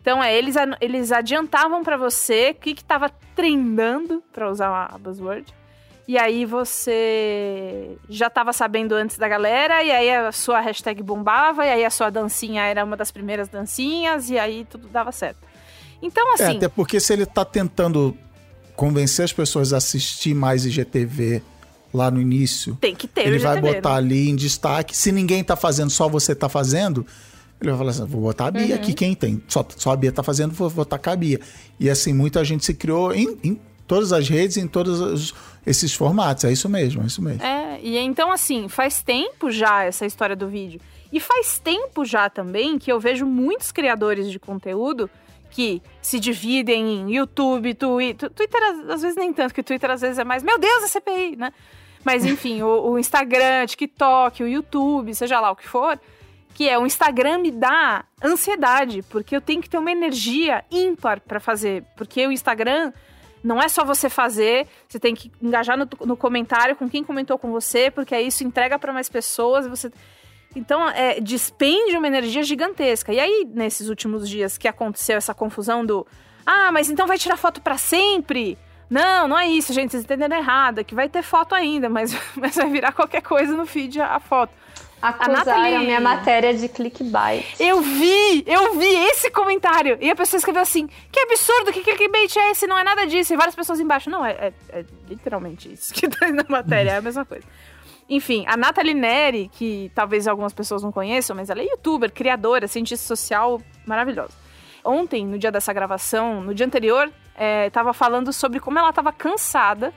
Então, 0.00 0.22
é, 0.22 0.36
eles, 0.36 0.54
eles 0.80 1.12
adiantavam 1.12 1.82
pra 1.82 1.96
você 1.96 2.50
o 2.50 2.54
que 2.60 2.74
que 2.74 2.84
tava 2.84 3.10
trendando, 3.34 4.22
pra 4.32 4.50
usar 4.50 4.88
a 4.90 4.96
buzzword. 4.98 5.44
E 6.08 6.18
aí 6.18 6.44
você 6.44 7.96
já 8.08 8.28
tava 8.28 8.52
sabendo 8.52 8.94
antes 8.94 9.16
da 9.16 9.28
galera, 9.28 9.84
e 9.84 9.90
aí 9.92 10.10
a 10.10 10.32
sua 10.32 10.58
hashtag 10.60 11.02
bombava, 11.02 11.64
e 11.64 11.70
aí 11.70 11.84
a 11.84 11.90
sua 11.90 12.10
dancinha 12.10 12.64
era 12.64 12.84
uma 12.84 12.96
das 12.96 13.10
primeiras 13.10 13.48
dancinhas, 13.48 14.28
e 14.30 14.38
aí 14.38 14.66
tudo 14.68 14.88
dava 14.88 15.12
certo. 15.12 15.38
Então, 16.02 16.24
É, 16.30 16.42
assim, 16.42 16.56
até 16.56 16.68
porque 16.68 16.98
se 16.98 17.12
ele 17.12 17.26
tá 17.26 17.44
tentando 17.44 18.16
convencer 18.74 19.24
as 19.24 19.32
pessoas 19.32 19.72
a 19.72 19.76
assistir 19.76 20.34
mais 20.34 20.64
IGTV 20.64 21.42
lá 21.92 22.10
no 22.10 22.20
início, 22.20 22.76
tem 22.80 22.94
que 22.94 23.06
ter 23.06 23.26
ele 23.26 23.38
vai 23.38 23.58
IGTV, 23.58 23.74
botar 23.74 23.90
né? 23.92 23.96
ali 23.98 24.30
em 24.30 24.34
destaque. 24.34 24.96
Se 24.96 25.12
ninguém 25.12 25.44
tá 25.44 25.54
fazendo, 25.54 25.90
só 25.90 26.08
você 26.08 26.34
tá 26.34 26.48
fazendo, 26.48 27.06
ele 27.60 27.70
vai 27.70 27.78
falar 27.78 27.90
assim: 27.90 28.04
vou 28.06 28.20
botar 28.22 28.46
a 28.46 28.50
Bia 28.50 28.74
aqui, 28.76 28.92
quem 28.94 29.14
tem? 29.14 29.42
Só, 29.48 29.64
só 29.76 29.92
a 29.92 29.96
Bia 29.96 30.10
tá 30.12 30.22
fazendo, 30.22 30.52
vou 30.52 30.70
botar 30.70 30.98
com 30.98 31.10
a 31.10 31.16
Bia. 31.16 31.40
E 31.78 31.88
assim, 31.90 32.12
muita 32.12 32.42
gente 32.44 32.64
se 32.64 32.74
criou 32.74 33.12
em, 33.14 33.38
em 33.44 33.60
todas 33.86 34.12
as 34.12 34.28
redes, 34.28 34.56
em 34.56 34.66
todos 34.68 35.00
os- 35.00 35.34
esses 35.66 35.92
formatos. 35.94 36.44
É 36.44 36.52
isso 36.52 36.68
mesmo, 36.68 37.02
é 37.02 37.06
isso 37.06 37.20
mesmo. 37.22 37.42
É, 37.42 37.78
e 37.82 37.98
então 37.98 38.30
assim, 38.32 38.68
faz 38.68 39.02
tempo 39.02 39.50
já 39.50 39.84
essa 39.84 40.06
história 40.06 40.34
do 40.36 40.48
vídeo. 40.48 40.80
E 41.12 41.18
faz 41.18 41.58
tempo 41.58 42.04
já 42.04 42.30
também 42.30 42.78
que 42.78 42.90
eu 42.90 43.00
vejo 43.00 43.26
muitos 43.26 43.72
criadores 43.72 44.30
de 44.30 44.38
conteúdo 44.38 45.10
que 45.50 45.82
se 46.00 46.20
dividem 46.20 47.00
em 47.00 47.14
YouTube, 47.16 47.74
Twitter. 47.74 48.30
Twitter, 48.30 48.60
às- 48.88 49.02
vezes 49.02 49.16
nem 49.16 49.32
tanto, 49.32 49.52
que 49.52 49.62
Twitter 49.64 49.90
às 49.90 50.00
vezes 50.00 50.18
é 50.18 50.24
mais, 50.24 50.42
meu 50.44 50.56
Deus, 50.58 50.84
a 50.84 50.88
CPI, 50.88 51.34
né? 51.36 51.52
Mas 52.04 52.24
enfim, 52.24 52.62
o, 52.62 52.92
o 52.92 52.98
Instagram, 52.98 53.66
TikTok, 53.66 54.42
o 54.44 54.46
YouTube, 54.48 55.12
seja 55.14 55.40
lá 55.40 55.50
o 55.50 55.56
que 55.56 55.66
for, 55.66 55.98
que 56.54 56.68
é 56.68 56.78
o 56.78 56.86
Instagram 56.86 57.38
me 57.38 57.50
dá 57.50 58.04
ansiedade, 58.22 59.02
porque 59.08 59.34
eu 59.34 59.40
tenho 59.40 59.62
que 59.62 59.70
ter 59.70 59.78
uma 59.78 59.90
energia 59.90 60.64
ímpar 60.70 61.20
pra 61.20 61.40
fazer. 61.40 61.84
Porque 61.96 62.26
o 62.26 62.32
Instagram 62.32 62.92
Não 63.42 63.58
é 63.58 63.68
só 63.68 63.84
você 63.86 64.10
fazer, 64.10 64.66
você 64.86 64.98
tem 64.98 65.14
que 65.14 65.32
engajar 65.40 65.78
no, 65.78 65.88
no 66.04 66.14
comentário 66.14 66.76
com 66.76 66.86
quem 66.90 67.02
comentou 67.02 67.38
com 67.38 67.50
você, 67.50 67.90
porque 67.90 68.14
aí 68.14 68.26
isso 68.26 68.44
entrega 68.44 68.78
para 68.78 68.92
mais 68.92 69.08
pessoas. 69.08 69.66
Você... 69.66 69.90
Então, 70.54 70.86
é, 70.90 71.20
despende 71.20 71.96
uma 71.96 72.06
energia 72.06 72.42
gigantesca. 72.42 73.12
E 73.12 73.18
aí, 73.18 73.48
nesses 73.48 73.88
últimos 73.88 74.28
dias 74.28 74.58
que 74.58 74.68
aconteceu 74.68 75.16
essa 75.16 75.32
confusão 75.32 75.86
do. 75.86 76.06
Ah, 76.44 76.70
mas 76.70 76.90
então 76.90 77.06
vai 77.06 77.16
tirar 77.16 77.38
foto 77.38 77.62
para 77.62 77.78
sempre? 77.78 78.58
Não, 78.90 79.28
não 79.28 79.38
é 79.38 79.46
isso, 79.46 79.72
gente, 79.72 79.92
vocês 79.92 80.02
entenderam 80.02 80.36
errado. 80.36 80.80
É 80.80 80.84
que 80.84 80.94
vai 80.94 81.08
ter 81.08 81.22
foto 81.22 81.54
ainda, 81.54 81.88
mas, 81.88 82.12
mas 82.36 82.56
vai 82.56 82.68
virar 82.68 82.92
qualquer 82.92 83.22
coisa 83.22 83.56
no 83.56 83.64
feed 83.64 84.00
a, 84.00 84.16
a 84.16 84.20
foto. 84.20 84.52
Acusaram 85.00 85.34
a, 85.34 85.44
Nathalie... 85.44 85.86
minha 85.86 86.00
matéria 86.00 86.52
de 86.52 86.68
clickbait. 86.68 87.44
Eu 87.58 87.80
vi, 87.80 88.44
eu 88.46 88.78
vi 88.78 88.94
esse 89.10 89.30
comentário. 89.30 89.96
E 90.00 90.10
a 90.10 90.16
pessoa 90.16 90.38
escreveu 90.38 90.62
assim: 90.62 90.88
que 91.10 91.20
absurdo, 91.20 91.72
que 91.72 91.80
clickbait 91.80 92.36
é 92.36 92.50
esse? 92.50 92.66
Não 92.66 92.78
é 92.78 92.84
nada 92.84 93.06
disso. 93.06 93.32
E 93.32 93.36
várias 93.36 93.54
pessoas 93.54 93.80
embaixo. 93.80 94.10
Não, 94.10 94.24
é, 94.24 94.32
é, 94.32 94.52
é 94.70 94.84
literalmente 95.08 95.72
isso 95.72 95.94
que 95.94 96.06
tá 96.10 96.28
na 96.30 96.44
matéria, 96.48 96.90
é 96.90 96.96
a 96.98 97.02
mesma 97.02 97.24
coisa. 97.24 97.46
Enfim, 98.08 98.44
a 98.48 98.56
Nathalie 98.56 98.92
Neri, 98.92 99.48
que 99.52 99.90
talvez 99.94 100.26
algumas 100.26 100.52
pessoas 100.52 100.82
não 100.82 100.90
conheçam, 100.90 101.34
mas 101.36 101.48
ela 101.48 101.60
é 101.60 101.64
youtuber, 101.64 102.12
criadora, 102.12 102.66
cientista 102.66 103.06
social 103.06 103.62
maravilhosa. 103.86 104.34
Ontem, 104.84 105.24
no 105.24 105.38
dia 105.38 105.52
dessa 105.52 105.72
gravação, 105.72 106.40
no 106.40 106.52
dia 106.52 106.66
anterior, 106.66 107.10
estava 107.66 107.90
é, 107.90 107.92
falando 107.92 108.32
sobre 108.32 108.58
como 108.58 108.78
ela 108.78 108.90
estava 108.90 109.12
cansada 109.12 109.94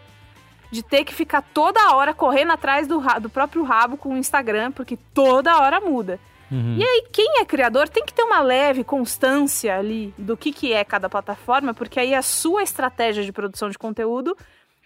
de 0.73 0.81
ter 0.81 1.05
que 1.05 1.13
ficar 1.13 1.43
toda 1.53 1.95
hora 1.95 2.15
correndo 2.15 2.51
atrás 2.51 2.87
do, 2.87 2.99
do 3.21 3.29
próprio 3.29 3.61
rabo 3.63 3.95
com 3.95 4.09
o 4.15 4.17
Instagram, 4.17 4.71
porque 4.71 4.97
toda 5.13 5.59
hora 5.59 5.79
muda. 5.79 6.19
Uhum. 6.51 6.77
E 6.77 6.83
aí, 6.83 7.05
quem 7.11 7.39
é 7.39 7.45
criador 7.45 7.87
tem 7.87 8.03
que 8.03 8.13
ter 8.13 8.23
uma 8.23 8.41
leve 8.41 8.83
constância 8.83 9.77
ali 9.77 10.11
do 10.17 10.35
que, 10.35 10.51
que 10.51 10.73
é 10.73 10.83
cada 10.83 11.07
plataforma, 11.07 11.75
porque 11.75 11.99
aí 11.99 12.15
a 12.15 12.23
sua 12.23 12.63
estratégia 12.63 13.23
de 13.23 13.31
produção 13.31 13.69
de 13.69 13.77
conteúdo 13.77 14.35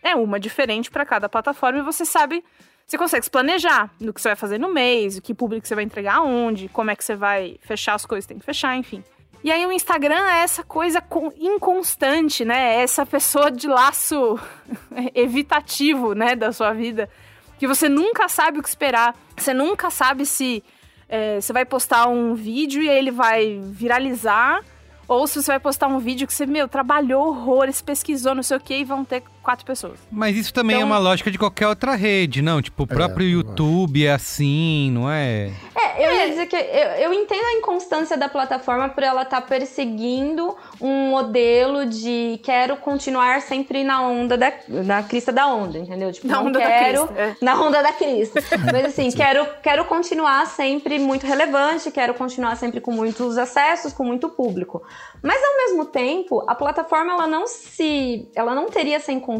é 0.04 0.14
uma 0.14 0.38
diferente 0.40 0.92
para 0.92 1.06
cada 1.06 1.30
plataforma 1.30 1.80
e 1.80 1.82
você 1.82 2.04
sabe, 2.04 2.44
você 2.86 2.98
consegue 2.98 3.24
se 3.24 3.32
planejar 3.32 3.90
no 4.00 4.14
que 4.14 4.20
você 4.20 4.30
vai 4.30 4.36
fazer 4.36 4.58
no 4.58 4.74
mês, 4.74 5.18
o 5.18 5.22
que 5.22 5.34
público 5.34 5.66
você 5.66 5.74
vai 5.74 5.86
entregar 5.86 6.18
aonde, 6.18 6.68
como 6.68 6.92
é 6.92 6.96
que 6.98 7.04
você 7.04 7.16
vai 7.16 7.58
fechar 7.62 7.94
as 7.94 8.06
coisas, 8.06 8.26
tem 8.26 8.38
que 8.38 8.46
fechar, 8.46 8.76
enfim. 8.76 9.02
E 9.44 9.52
aí 9.52 9.66
o 9.66 9.72
Instagram 9.72 10.28
é 10.28 10.40
essa 10.40 10.64
coisa 10.64 11.04
inconstante, 11.40 12.44
né? 12.44 12.76
É 12.76 12.82
essa 12.82 13.06
pessoa 13.06 13.52
de 13.52 13.68
laço 13.68 14.40
evitativo, 15.14 16.14
né, 16.14 16.36
da 16.36 16.52
sua 16.52 16.74
vida, 16.74 17.10
que 17.58 17.68
você 17.68 17.88
nunca 17.88 18.28
sabe 18.28 18.60
o 18.60 18.64
que 18.64 18.70
esperar. 18.70 19.16
Você 19.38 19.54
nunca 19.54 19.90
sabe 19.90 20.26
se 20.26 20.64
é, 21.08 21.40
você 21.40 21.54
vai 21.54 21.66
postar 21.66 22.08
um 22.08 22.34
vídeo 22.34 22.82
e 22.82 22.90
ele 22.90 23.12
vai 23.12 23.60
viralizar 23.64 24.62
ou 25.08 25.26
se 25.26 25.42
você 25.42 25.52
vai 25.52 25.60
postar 25.60 25.88
um 25.88 26.00
vídeo 26.00 26.28
que 26.28 26.34
você, 26.34 26.46
meu, 26.46 26.68
trabalhou 26.68 27.28
horrores, 27.28 27.82
pesquisou, 27.82 28.36
não 28.36 28.44
sei 28.44 28.58
o 28.58 28.60
que, 28.60 28.74
e 28.74 28.84
vão 28.84 29.06
ter 29.06 29.24
quatro 29.48 29.66
pessoas. 29.66 29.98
Mas 30.12 30.36
isso 30.36 30.54
também 30.54 30.76
é 30.76 30.80
então... 30.80 30.89
é 30.89 30.91
uma 30.91 31.00
lógica 31.00 31.32
de 31.32 31.39
qualquer 31.39 31.70
outra 31.70 31.95
rede, 31.95 32.41
não? 32.41 32.62
Tipo, 32.62 32.84
o 32.84 32.86
é, 32.91 32.93
próprio 32.93 33.26
é, 33.26 33.30
YouTube 33.30 34.06
é 34.06 34.12
assim, 34.12 34.91
não 34.91 35.10
é? 35.10 35.54
É, 35.74 36.06
eu 36.06 36.14
ia 36.14 36.30
dizer 36.30 36.48
que 36.48 36.56
eu, 36.58 36.62
eu 36.62 37.14
entendo 37.14 37.45
a 37.45 37.54
inconstância 37.54 38.18
da 38.18 38.28
plataforma 38.28 38.89
por 38.89 39.04
ela 39.04 39.22
estar 39.22 39.39
tá 39.39 39.48
perseguindo 39.48 40.54
um 40.82 41.12
modelo 41.12 41.86
de 41.86 42.41
quero 42.43 42.76
continuar 42.76 43.41
sempre 43.41 43.86
na 43.86 44.02
onda 44.02 44.38
da, 44.38 44.52
na 44.68 45.02
crista 45.02 45.32
da 45.32 45.48
onda, 45.48 45.78
entendeu? 45.78 46.12
Tipo, 46.12 46.28
na 46.28 46.41
onda 46.41 46.60
quero, 46.60 47.02
da 47.02 47.08
crista. 47.08 47.22
É. 47.22 47.36
Na 47.41 47.62
onda 47.62 47.82
da 47.82 47.93
crista. 47.93 48.43
Mas 48.70 48.86
assim, 48.86 49.10
quero, 49.12 49.48
quero 49.64 49.86
continuar 49.86 50.45
sempre 50.45 51.00
muito 51.00 51.26
relevante, 51.26 51.89
quero 51.89 52.14
continuar 52.16 52.58
sempre 52.58 52.82
com 52.82 52.91
muitos 52.91 53.38
acessos, 53.38 53.93
com 53.93 54.04
muito 54.04 54.28
público. 54.28 54.84
Mas 55.24 55.41
ao 55.41 55.56
mesmo 55.56 55.86
tempo, 55.86 56.43
a 56.50 56.54
plataforma 56.54 57.14
ela 57.14 57.28
não 57.28 57.48
se, 57.48 58.30
ela 58.36 58.54
não 58.54 58.66
teria 58.66 58.98
essa 58.98 59.14
inconstância 59.14 59.37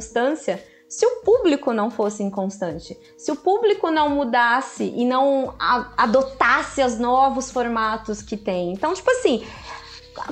se 0.89 1.06
o 1.06 1.22
público 1.22 1.74
não 1.74 1.91
fosse 1.91 2.24
inconstante, 2.24 2.98
se 3.18 3.32
o 3.32 3.36
público 3.36 3.91
não 3.91 4.10
mudasse 4.10 4.84
e 4.84 5.06
não 5.06 5.54
adotasse 5.98 6.82
os 6.82 6.98
novos 6.98 7.52
formatos 7.52 8.22
que 8.22 8.38
tem. 8.38 8.72
Então, 8.72 8.93
tipo 8.93 9.12
assim, 9.12 9.45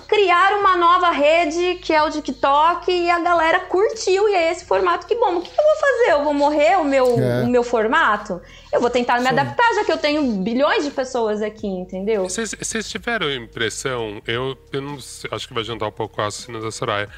criar 0.07 0.53
uma 0.57 0.77
nova 0.77 1.11
rede 1.11 1.75
que 1.75 1.93
é 1.93 2.01
o 2.01 2.09
TikTok 2.09 2.91
e 2.91 3.09
a 3.09 3.19
galera 3.19 3.59
curtiu 3.61 4.29
e 4.29 4.33
é 4.33 4.51
esse 4.51 4.65
formato 4.65 5.05
que 5.05 5.15
bom. 5.15 5.37
O 5.37 5.41
que, 5.41 5.49
eu 5.49 5.63
vou 5.63 5.75
fazer? 5.75 6.11
Eu 6.11 6.23
vou 6.23 6.33
morrer 6.33 6.77
o 6.77 6.83
meu, 6.83 7.05
é. 7.19 7.43
o 7.43 7.47
meu 7.47 7.63
formato? 7.63 8.41
Eu 8.71 8.79
vou 8.79 8.89
tentar 8.89 9.15
me 9.19 9.27
Sim. 9.27 9.29
adaptar, 9.29 9.73
já 9.75 9.83
que 9.83 9.91
eu 9.91 9.97
tenho 9.97 10.23
bilhões 10.41 10.83
de 10.83 10.91
pessoas 10.91 11.41
aqui, 11.41 11.67
entendeu? 11.67 12.23
Vocês 12.23 12.89
tiveram 12.89 13.31
impressão, 13.31 14.21
eu, 14.25 14.57
eu 14.71 14.81
não, 14.81 14.97
acho 15.31 15.47
que 15.47 15.53
vai 15.53 15.63
juntar 15.63 15.87
um 15.87 15.91
pouco 15.91 16.21
a 16.21 16.27
assina 16.27 16.59
da 16.59 16.71
Soraya. 16.71 17.09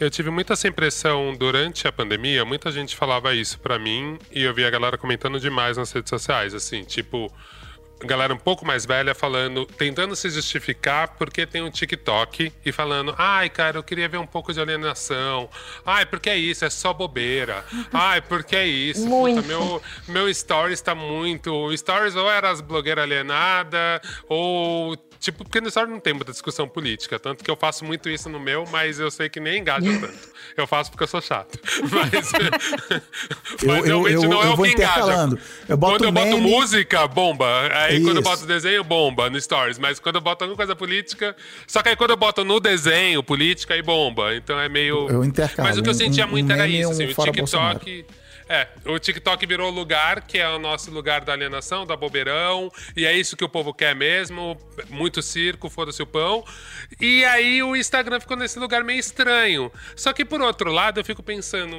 Eu 0.00 0.08
tive 0.08 0.30
muita 0.30 0.52
essa 0.52 0.68
impressão 0.68 1.34
durante 1.34 1.88
a 1.88 1.92
pandemia, 1.92 2.44
muita 2.44 2.70
gente 2.70 2.94
falava 2.94 3.34
isso 3.34 3.58
para 3.58 3.78
mim 3.80 4.16
e 4.30 4.44
eu 4.44 4.54
vi 4.54 4.64
a 4.64 4.70
galera 4.70 4.96
comentando 4.96 5.40
demais 5.40 5.76
nas 5.76 5.90
redes 5.90 6.08
sociais, 6.08 6.54
assim, 6.54 6.84
tipo, 6.84 7.32
galera 8.06 8.32
um 8.32 8.38
pouco 8.38 8.64
mais 8.64 8.86
velha 8.86 9.14
falando, 9.14 9.66
tentando 9.66 10.14
se 10.14 10.30
justificar 10.30 11.16
porque 11.16 11.44
tem 11.44 11.62
um 11.62 11.70
TikTok 11.70 12.52
e 12.64 12.72
falando, 12.72 13.12
ai, 13.18 13.48
cara, 13.48 13.78
eu 13.78 13.82
queria 13.82 14.08
ver 14.08 14.18
um 14.18 14.26
pouco 14.26 14.52
de 14.52 14.60
alienação. 14.60 15.48
Ai, 15.84 16.06
porque 16.06 16.30
é 16.30 16.36
isso, 16.36 16.64
é 16.64 16.70
só 16.70 16.92
bobeira. 16.92 17.64
Ai, 17.92 18.20
porque 18.20 18.54
é 18.54 18.66
isso. 18.66 19.06
Muito. 19.06 19.42
Puta, 19.42 19.48
meu, 19.48 19.82
meu 20.06 20.32
stories 20.32 20.80
tá 20.80 20.94
muito. 20.94 21.52
O 21.52 21.76
stories 21.76 22.14
ou 22.14 22.30
era 22.30 22.50
as 22.50 22.60
blogueiras 22.60 23.02
alienadas, 23.02 24.00
ou 24.28 24.96
Tipo, 25.20 25.44
porque 25.44 25.60
no 25.60 25.68
Story 25.68 25.90
não 25.90 25.98
tem 25.98 26.12
muita 26.12 26.30
discussão 26.30 26.68
política. 26.68 27.18
Tanto 27.18 27.42
que 27.42 27.50
eu 27.50 27.56
faço 27.56 27.84
muito 27.84 28.08
isso 28.08 28.28
no 28.28 28.38
meu, 28.38 28.64
mas 28.70 29.00
eu 29.00 29.10
sei 29.10 29.28
que 29.28 29.40
nem 29.40 29.60
engaja 29.60 29.86
tanto. 30.00 30.28
Eu 30.56 30.66
faço 30.66 30.90
porque 30.90 31.04
eu 31.04 31.08
sou 31.08 31.20
chato. 31.20 31.58
Mas, 31.90 32.32
mas 33.64 33.78
eu, 33.78 34.02
realmente 34.02 34.14
eu, 34.14 34.30
não 34.30 34.42
é 34.42 34.50
o 34.50 34.56
que 34.56 34.70
engaja. 34.70 35.38
Eu 35.68 35.76
boto 35.76 35.94
quando 35.94 36.04
eu 36.04 36.12
boto 36.12 36.26
meme... 36.26 36.40
música, 36.40 37.06
bomba. 37.06 37.46
Aí 37.72 37.96
isso. 37.96 38.04
quando 38.06 38.16
eu 38.16 38.22
boto 38.22 38.46
desenho, 38.46 38.84
bomba 38.84 39.30
no 39.30 39.40
Stories. 39.40 39.78
Mas 39.78 39.98
quando 39.98 40.16
eu 40.16 40.20
boto 40.20 40.44
alguma 40.44 40.56
coisa 40.56 40.74
política. 40.74 41.36
Só 41.66 41.82
que 41.82 41.90
aí 41.90 41.96
quando 41.96 42.10
eu 42.10 42.16
boto 42.16 42.44
no 42.44 42.60
desenho 42.60 43.22
política, 43.22 43.74
aí 43.74 43.82
bomba. 43.82 44.34
Então 44.34 44.58
é 44.58 44.68
meio. 44.68 45.08
Eu 45.08 45.24
intercalo. 45.24 45.68
Mas 45.68 45.78
o 45.78 45.82
que 45.82 45.88
eu 45.88 45.94
sentia 45.94 46.26
um, 46.26 46.30
muito 46.30 46.50
um 46.50 46.54
era 46.54 46.66
isso. 46.66 46.90
Assim, 46.90 47.04
o 47.04 47.08
TikTok. 47.08 47.38
Bolsonaro. 47.38 47.80
É, 48.48 48.66
o 48.86 48.98
TikTok 48.98 49.44
virou 49.46 49.70
lugar 49.70 50.22
que 50.22 50.38
é 50.38 50.48
o 50.48 50.58
nosso 50.58 50.90
lugar 50.90 51.22
da 51.24 51.32
alienação, 51.32 51.84
da 51.84 51.96
bobeirão, 51.96 52.70
e 52.96 53.04
é 53.04 53.12
isso 53.12 53.36
que 53.36 53.44
o 53.44 53.48
povo 53.48 53.74
quer 53.74 53.94
mesmo, 53.94 54.56
muito 54.88 55.20
circo, 55.20 55.68
foda-se 55.68 56.02
o 56.02 56.06
pão. 56.06 56.44
E 57.00 57.24
aí 57.24 57.62
o 57.62 57.76
Instagram 57.76 58.20
ficou 58.20 58.36
nesse 58.36 58.58
lugar 58.58 58.82
meio 58.82 58.98
estranho. 58.98 59.70
Só 59.94 60.12
que 60.12 60.24
por 60.24 60.40
outro 60.40 60.72
lado, 60.72 60.98
eu 60.98 61.04
fico 61.04 61.22
pensando, 61.22 61.78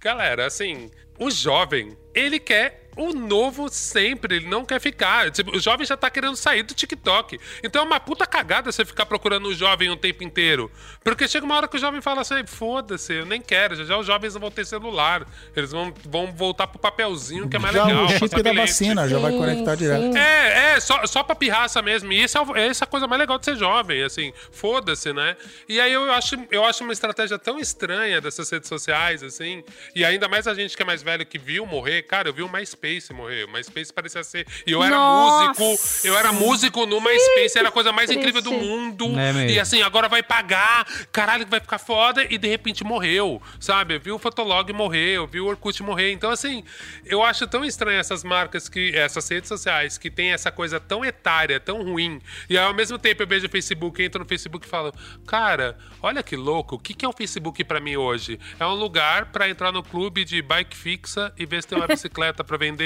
galera, 0.00 0.46
assim, 0.46 0.90
o 1.18 1.30
jovem, 1.30 1.96
ele 2.14 2.38
quer 2.38 2.87
o 2.98 3.12
novo 3.12 3.68
sempre, 3.68 4.36
ele 4.36 4.48
não 4.48 4.64
quer 4.64 4.80
ficar. 4.80 5.30
Tipo, 5.30 5.56
o 5.56 5.60
jovem 5.60 5.86
já 5.86 5.96
tá 5.96 6.10
querendo 6.10 6.34
sair 6.34 6.64
do 6.64 6.74
TikTok. 6.74 7.38
Então 7.62 7.82
é 7.82 7.84
uma 7.84 8.00
puta 8.00 8.26
cagada 8.26 8.72
você 8.72 8.84
ficar 8.84 9.06
procurando 9.06 9.46
o 9.46 9.54
jovem 9.54 9.88
o 9.88 9.96
tempo 9.96 10.24
inteiro. 10.24 10.70
Porque 11.04 11.28
chega 11.28 11.46
uma 11.46 11.56
hora 11.56 11.68
que 11.68 11.76
o 11.76 11.78
jovem 11.78 12.00
fala 12.00 12.22
assim: 12.22 12.44
foda-se, 12.44 13.14
eu 13.14 13.24
nem 13.24 13.40
quero. 13.40 13.76
Já, 13.76 13.84
já 13.84 13.96
os 13.96 14.06
jovens 14.06 14.34
não 14.34 14.40
vão 14.40 14.50
ter 14.50 14.66
celular. 14.66 15.24
Eles 15.54 15.70
vão, 15.70 15.94
vão 16.04 16.32
voltar 16.32 16.66
pro 16.66 16.78
papelzinho, 16.80 17.48
que 17.48 17.56
é 17.56 17.58
mais 17.60 17.72
já 17.72 17.84
legal. 17.84 18.06
O 18.06 18.08
chip 18.08 18.42
da 18.42 18.52
vacina, 18.52 19.04
sim, 19.04 19.10
já 19.10 19.18
vai 19.20 19.32
conectar 19.32 19.76
sim. 19.76 19.84
direto. 19.84 20.16
É, 20.16 20.74
é, 20.74 20.80
só, 20.80 21.06
só 21.06 21.22
pra 21.22 21.36
pirraça 21.36 21.80
mesmo. 21.80 22.12
E 22.12 22.20
isso 22.20 22.36
é, 22.36 22.66
essa 22.66 22.84
é 22.84 22.86
a 22.86 22.88
coisa 22.88 23.06
mais 23.06 23.20
legal 23.20 23.38
de 23.38 23.44
ser 23.44 23.56
jovem, 23.56 24.02
assim, 24.02 24.32
foda-se, 24.50 25.12
né? 25.12 25.36
E 25.68 25.80
aí 25.80 25.92
eu 25.92 26.10
acho, 26.12 26.36
eu 26.50 26.64
acho 26.64 26.82
uma 26.82 26.92
estratégia 26.92 27.38
tão 27.38 27.60
estranha 27.60 28.20
dessas 28.20 28.50
redes 28.50 28.68
sociais, 28.68 29.22
assim. 29.22 29.62
E 29.94 30.04
ainda 30.04 30.26
mais 30.26 30.48
a 30.48 30.54
gente 30.54 30.76
que 30.76 30.82
é 30.82 30.86
mais 30.86 31.00
velho 31.00 31.24
que 31.24 31.38
viu 31.38 31.64
morrer. 31.64 32.02
Cara, 32.02 32.28
eu 32.28 32.34
vi 32.34 32.42
o 32.42 32.48
MySpace 32.48 32.87
MySpace 32.88 33.12
morrer. 33.12 33.44
O 33.44 33.52
MySpace 33.52 33.92
parecia 33.92 34.24
ser. 34.24 34.46
E 34.66 34.72
eu 34.72 34.82
era 34.82 34.96
Nossa. 34.96 35.62
músico. 35.62 36.06
Eu 36.06 36.16
era 36.16 36.32
músico 36.32 36.86
no 36.86 37.00
MySpace, 37.00 37.58
era 37.58 37.68
a 37.68 37.72
coisa 37.72 37.92
mais 37.92 38.10
incrível 38.10 38.40
do 38.40 38.52
mundo. 38.52 39.06
É 39.18 39.50
e 39.50 39.60
assim, 39.60 39.82
agora 39.82 40.08
vai 40.08 40.22
pagar. 40.22 40.86
Caralho, 41.12 41.46
vai 41.46 41.60
ficar 41.60 41.78
foda. 41.78 42.26
E 42.28 42.38
de 42.38 42.48
repente 42.48 42.82
morreu. 42.82 43.40
Sabe? 43.60 43.96
Eu 43.96 44.00
vi 44.00 44.10
o 44.10 44.18
Fotolog 44.18 44.72
morrer, 44.72 45.16
eu 45.16 45.26
vi 45.26 45.40
o 45.40 45.46
Orkut 45.46 45.82
morrer. 45.82 46.12
Então, 46.12 46.30
assim, 46.30 46.64
eu 47.04 47.22
acho 47.22 47.46
tão 47.46 47.64
estranho 47.64 47.98
essas 47.98 48.24
marcas 48.24 48.68
que. 48.68 48.96
essas 48.96 49.28
redes 49.28 49.48
sociais 49.48 49.98
que 49.98 50.10
tem 50.10 50.32
essa 50.32 50.50
coisa 50.50 50.80
tão 50.80 51.04
etária, 51.04 51.60
tão 51.60 51.82
ruim. 51.82 52.20
E 52.48 52.56
ao 52.56 52.72
mesmo 52.72 52.98
tempo 52.98 53.22
eu 53.22 53.26
vejo 53.26 53.46
o 53.46 53.50
Facebook, 53.50 54.02
entro 54.02 54.20
no 54.20 54.28
Facebook 54.28 54.66
e 54.66 54.68
falo, 54.70 54.92
cara, 55.26 55.76
olha 56.02 56.22
que 56.22 56.36
louco, 56.36 56.76
o 56.76 56.78
que, 56.78 56.94
que 56.94 57.04
é 57.04 57.08
o 57.08 57.12
Facebook 57.12 57.62
para 57.64 57.80
mim 57.80 57.96
hoje? 57.96 58.38
É 58.58 58.66
um 58.66 58.74
lugar 58.74 59.26
para 59.26 59.48
entrar 59.48 59.72
no 59.72 59.82
clube 59.82 60.24
de 60.24 60.40
bike 60.40 60.76
fixa 60.76 61.32
e 61.36 61.44
ver 61.44 61.62
se 61.62 61.68
tem 61.68 61.78
uma 61.78 61.86
bicicleta 61.88 62.44
para 62.44 62.56
vender 62.56 62.77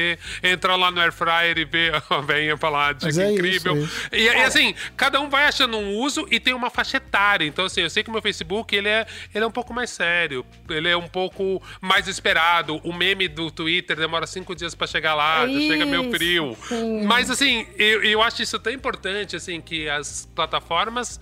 entrar 0.43 0.77
lá 0.77 0.91
no 0.91 1.01
Air 1.01 1.13
Fryer 1.13 1.59
e 1.59 1.65
ver 1.65 1.95
a 1.95 2.21
venha 2.21 2.57
falar 2.57 2.95
de 2.95 3.21
é 3.21 3.33
incrível. 3.33 3.77
Isso, 3.77 4.09
é 4.11 4.19
isso. 4.19 4.31
E, 4.31 4.39
e, 4.39 4.43
assim, 4.43 4.75
cada 4.97 5.21
um 5.21 5.29
vai 5.29 5.45
achando 5.45 5.77
um 5.77 5.95
uso 5.97 6.27
e 6.31 6.41
tem 6.41 6.55
uma 6.55 6.71
faixa 6.71 6.97
etária. 6.97 7.45
Então, 7.45 7.65
assim, 7.65 7.83
eu 7.83 7.91
sei 7.91 8.03
que 8.03 8.11
o 8.11 8.13
meu 8.13 8.23
Facebook 8.23 8.75
ele 8.75 8.89
é, 8.89 9.07
ele 9.35 9.45
é 9.45 9.47
um 9.47 9.51
pouco 9.51 9.73
mais 9.73 9.91
sério, 9.91 10.45
ele 10.69 10.89
é 10.89 10.97
um 10.97 11.09
pouco 11.09 11.63
mais 11.81 12.09
esperado. 12.09 12.81
O 12.85 12.93
meme 12.93 13.29
do 13.29 13.51
Twitter 13.51 13.97
demora 13.97 14.27
cinco 14.27 14.55
dias 14.55 14.75
para 14.75 14.87
chegar 14.87 15.15
lá, 15.15 15.47
já 15.47 15.59
chega 15.61 15.87
meio 15.87 16.11
frio. 16.11 16.57
Sim. 16.69 17.05
Mas 17.05 17.31
assim, 17.31 17.67
eu, 17.77 18.03
eu 18.03 18.23
acho 18.23 18.43
isso 18.43 18.59
tão 18.59 18.73
importante, 18.73 19.37
assim, 19.37 19.61
que 19.61 19.89
as 19.89 20.29
plataformas 20.35 21.21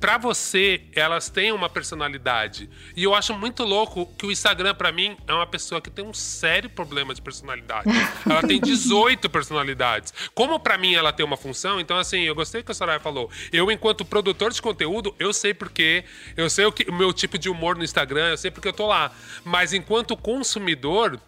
Pra 0.00 0.18
você, 0.18 0.82
elas 0.94 1.30
têm 1.30 1.52
uma 1.52 1.68
personalidade. 1.68 2.68
E 2.96 3.04
eu 3.04 3.14
acho 3.14 3.32
muito 3.32 3.62
louco 3.62 4.06
que 4.18 4.26
o 4.26 4.32
Instagram, 4.32 4.74
pra 4.74 4.92
mim, 4.92 5.16
é 5.26 5.32
uma 5.32 5.46
pessoa 5.46 5.80
que 5.80 5.88
tem 5.88 6.04
um 6.04 6.12
sério 6.12 6.68
problema 6.68 7.14
de 7.14 7.22
personalidade. 7.22 7.88
ela 8.28 8.42
tem 8.42 8.60
18 8.60 9.30
personalidades. 9.30 10.12
Como 10.34 10.58
pra 10.58 10.76
mim 10.76 10.94
ela 10.94 11.12
tem 11.12 11.24
uma 11.24 11.36
função, 11.36 11.80
então 11.80 11.96
assim, 11.96 12.22
eu 12.22 12.34
gostei 12.34 12.62
que 12.62 12.70
a 12.70 12.74
Soraya 12.74 13.00
falou. 13.00 13.30
Eu, 13.52 13.70
enquanto 13.70 14.04
produtor 14.04 14.52
de 14.52 14.60
conteúdo, 14.60 15.14
eu 15.18 15.32
sei 15.32 15.54
porque, 15.54 16.04
eu 16.36 16.50
sei 16.50 16.66
o, 16.66 16.72
que, 16.72 16.90
o 16.90 16.92
meu 16.92 17.12
tipo 17.12 17.38
de 17.38 17.48
humor 17.48 17.76
no 17.76 17.84
Instagram, 17.84 18.30
eu 18.30 18.36
sei 18.36 18.50
porque 18.50 18.68
eu 18.68 18.72
tô 18.72 18.86
lá. 18.86 19.12
Mas 19.44 19.72
enquanto 19.72 20.16
consumidor, 20.16 21.18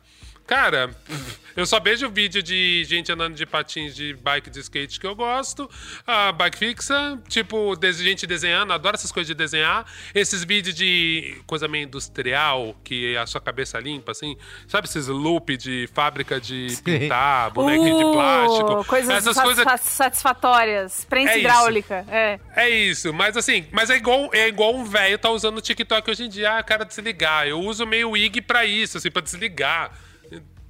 Cara, 0.46 0.90
eu 1.56 1.66
só 1.66 1.80
vejo 1.80 2.08
vídeo 2.08 2.42
de 2.42 2.84
gente 2.84 3.10
andando 3.10 3.34
de 3.34 3.44
patins 3.44 3.94
de 3.96 4.14
bike 4.14 4.48
de 4.48 4.60
skate 4.60 5.00
que 5.00 5.06
eu 5.06 5.14
gosto. 5.14 5.68
A 6.06 6.30
bike 6.30 6.56
fixa, 6.58 7.18
tipo, 7.28 7.74
gente 7.92 8.26
desenhando, 8.26 8.72
adoro 8.72 8.94
essas 8.94 9.10
coisas 9.10 9.26
de 9.26 9.34
desenhar. 9.34 9.84
Esses 10.14 10.44
vídeos 10.44 10.74
de 10.74 11.40
coisa 11.46 11.66
meio 11.66 11.84
industrial, 11.84 12.76
que 12.84 13.16
a 13.16 13.26
sua 13.26 13.40
cabeça 13.40 13.78
limpa, 13.80 14.12
assim. 14.12 14.36
Sabe 14.68 14.86
esses 14.86 15.08
loop 15.08 15.56
de 15.56 15.88
fábrica 15.92 16.40
de 16.40 16.70
Sim. 16.70 16.82
pintar, 16.82 17.50
bonequinho 17.50 17.96
Uh, 17.96 18.04
de 18.06 18.12
plástico? 18.12 18.84
Coisas 18.84 19.16
essas 19.16 19.40
coisas. 19.40 19.64
satisfatórias. 19.80 21.04
Prensa 21.04 21.32
É 21.32 21.38
isso. 21.38 21.40
hidráulica. 21.40 22.04
É. 22.08 22.38
É 22.54 22.68
isso, 22.70 23.12
mas 23.12 23.36
assim, 23.36 23.66
mas 23.72 23.90
é 23.90 23.96
igual, 23.96 24.30
é 24.32 24.48
igual 24.48 24.74
um 24.74 24.84
velho 24.84 25.18
tá 25.18 25.30
usando 25.30 25.58
o 25.58 25.60
TikTok 25.60 26.10
hoje 26.10 26.24
em 26.24 26.28
dia, 26.28 26.58
ah, 26.58 26.62
cara, 26.62 26.84
desligar. 26.84 27.46
Eu 27.46 27.60
uso 27.60 27.86
meio 27.86 28.16
IG 28.16 28.40
pra 28.42 28.64
isso, 28.64 28.98
assim, 28.98 29.10
pra 29.10 29.22
desligar. 29.22 29.90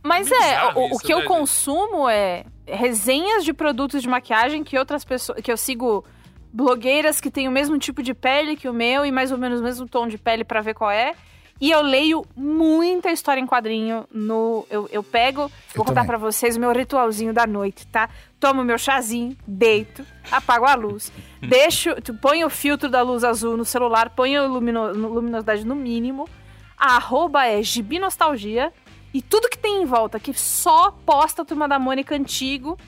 Mas 0.06 0.30
é, 0.30 0.72
o, 0.74 0.94
o 0.94 0.98
que 0.98 1.12
eu 1.12 1.18
né, 1.18 1.22
gente? 1.24 1.28
consumo 1.32 2.08
é 2.08 2.44
resenhas 2.66 3.44
de 3.44 3.52
produtos 3.52 4.02
de 4.02 4.08
maquiagem 4.08 4.64
que 4.64 4.78
outras 4.78 5.04
pessoas. 5.04 5.40
que 5.40 5.50
eu 5.52 5.56
sigo 5.56 6.04
blogueiras 6.52 7.20
que 7.20 7.30
têm 7.30 7.48
o 7.48 7.50
mesmo 7.50 7.78
tipo 7.78 8.02
de 8.02 8.14
pele 8.14 8.56
que 8.56 8.68
o 8.68 8.72
meu 8.72 9.04
e 9.04 9.12
mais 9.12 9.30
ou 9.30 9.38
menos 9.38 9.60
o 9.60 9.62
mesmo 9.62 9.86
tom 9.88 10.06
de 10.08 10.16
pele 10.18 10.44
pra 10.44 10.60
ver 10.60 10.74
qual 10.74 10.90
é. 10.90 11.12
E 11.58 11.70
eu 11.70 11.80
leio 11.80 12.22
muita 12.36 13.10
história 13.10 13.40
em 13.40 13.46
quadrinho 13.46 14.06
no. 14.12 14.66
Eu, 14.68 14.86
eu 14.92 15.02
pego, 15.02 15.50
vou 15.74 15.86
contar 15.86 16.04
pra 16.04 16.18
vocês 16.18 16.54
o 16.54 16.60
meu 16.60 16.70
ritualzinho 16.70 17.32
da 17.32 17.46
noite, 17.46 17.86
tá? 17.86 18.10
Tomo 18.38 18.62
meu 18.62 18.76
chazinho, 18.76 19.34
deito, 19.46 20.04
apago 20.30 20.66
a 20.66 20.74
luz, 20.74 21.10
deixo. 21.40 21.94
Põe 22.20 22.44
o 22.44 22.50
filtro 22.50 22.90
da 22.90 23.00
luz 23.00 23.24
azul 23.24 23.56
no 23.56 23.64
celular, 23.64 24.10
põe 24.10 24.36
a 24.36 24.42
lumino- 24.42 24.92
luminosidade 24.92 25.64
no 25.66 25.74
mínimo. 25.74 26.28
A 26.76 26.96
arroba 26.96 27.46
é 27.46 27.62
Gibinostalgia. 27.62 28.70
E 29.16 29.22
tudo 29.22 29.48
que 29.48 29.56
tem 29.56 29.82
em 29.82 29.86
volta, 29.86 30.20
que 30.20 30.34
só 30.34 30.90
posta 30.90 31.40
a 31.40 31.44
Turma 31.44 31.66
da 31.66 31.78
Mônica 31.78 32.14
antigo. 32.14 32.78